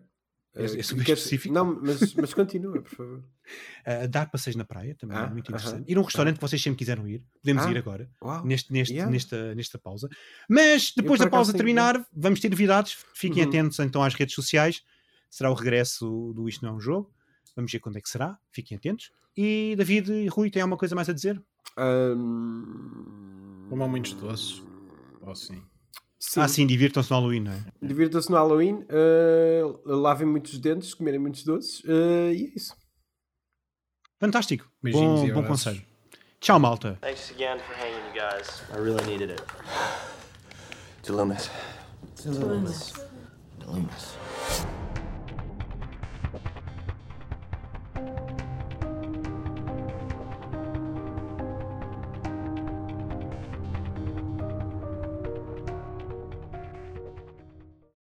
Eh, 0.60 0.80
é 0.80 0.84
super 0.84 1.08
específico. 1.08 1.54
Não, 1.54 1.80
mas, 1.82 2.14
mas 2.16 2.34
continua, 2.34 2.82
por 2.82 2.90
favor. 2.90 3.20
Uh, 3.20 4.08
dar 4.10 4.26
passeios 4.32 4.56
na 4.56 4.66
praia 4.66 4.96
também 4.96 5.16
Ah, 5.16 5.26
é 5.26 5.30
muito 5.30 5.52
interessante. 5.52 5.92
Ir 5.92 5.98
a 5.98 6.02
um 6.02 6.04
restaurante 6.04 6.36
que 6.38 6.42
vocês 6.42 6.60
sempre 6.62 6.78
quiseram 6.80 7.08
ir. 7.08 7.24
Podemos 7.42 7.64
Ah, 7.66 7.72
ir 7.72 7.78
agora, 7.78 8.10
Uau. 8.24 8.44
neste, 8.44 8.74
neste, 8.74 8.94
yeah. 8.96 9.12
nesta, 9.12 9.54
nesta 9.54 9.78
pausa. 9.78 10.10
Mas 10.50 10.92
depois 10.96 11.20
da 11.20 11.30
pausa 11.30 11.54
terminar, 11.54 12.04
vamos 12.12 12.40
ter 12.40 12.50
novidades. 12.50 12.98
Fiquem 13.14 13.44
Uhum. 13.44 13.50
atentos 13.50 13.80
então 13.80 14.02
às 14.02 14.16
redes 14.16 14.34
sociais. 14.34 14.82
Será 15.30 15.52
o 15.52 15.54
regresso 15.54 16.34
do 16.36 16.50
Isto 16.50 16.66
Não 16.66 16.74
é 16.74 16.76
um 16.78 16.80
Jogo. 16.80 17.14
Vamos 17.56 17.72
ver 17.72 17.80
quando 17.80 17.98
é 17.98 18.02
que 18.02 18.10
será. 18.10 18.38
Fiquem 18.52 18.78
atentos. 18.78 19.12
E 19.36 19.76
David 19.78 20.12
e 20.12 20.28
Rui, 20.28 20.50
tem 20.50 20.62
alguma 20.64 20.78
coisa 20.78 20.96
mais 20.96 21.08
a 21.10 21.14
dizer? 21.14 21.40
Ahm, 21.78 23.68
Comam 23.70 23.88
muitos 23.90 24.14
doces. 24.14 24.64
Ou 25.22 25.36
sim. 25.36 25.62
Sim. 26.20 26.40
Ah, 26.40 26.48
sim, 26.48 26.66
divirtam-se 26.66 27.12
no 27.12 27.18
Halloween, 27.18 27.42
não 27.42 27.52
é? 27.52 27.64
Divirtam-se 27.82 28.30
no 28.30 28.38
Halloween, 28.38 28.86
uh, 28.90 29.80
lavem 29.86 30.28
muitos 30.28 30.58
dentes, 30.58 30.94
comerem 30.94 31.20
muitos 31.20 31.44
doces 31.44 31.84
uh, 31.84 32.32
e 32.34 32.52
é 32.52 32.58
isso. 32.58 32.76
Fantástico. 34.20 34.68
Beijinhos 34.82 35.22
Bom, 35.22 35.28
e 35.28 35.32
bom 35.32 35.44
conselho. 35.44 35.82
Tchau, 36.40 36.60
malta. 36.60 36.98
Thanks 37.02 37.32
again 37.32 37.60
for 37.60 37.76
hanging, 37.76 38.04
you 38.08 38.14
guys. 38.14 38.64
I 38.74 38.80
really 38.80 39.06
needed 39.06 39.32
it. 39.32 39.44
Loomis. 41.12 41.50
To 42.24 42.32
Loomis. 42.32 42.94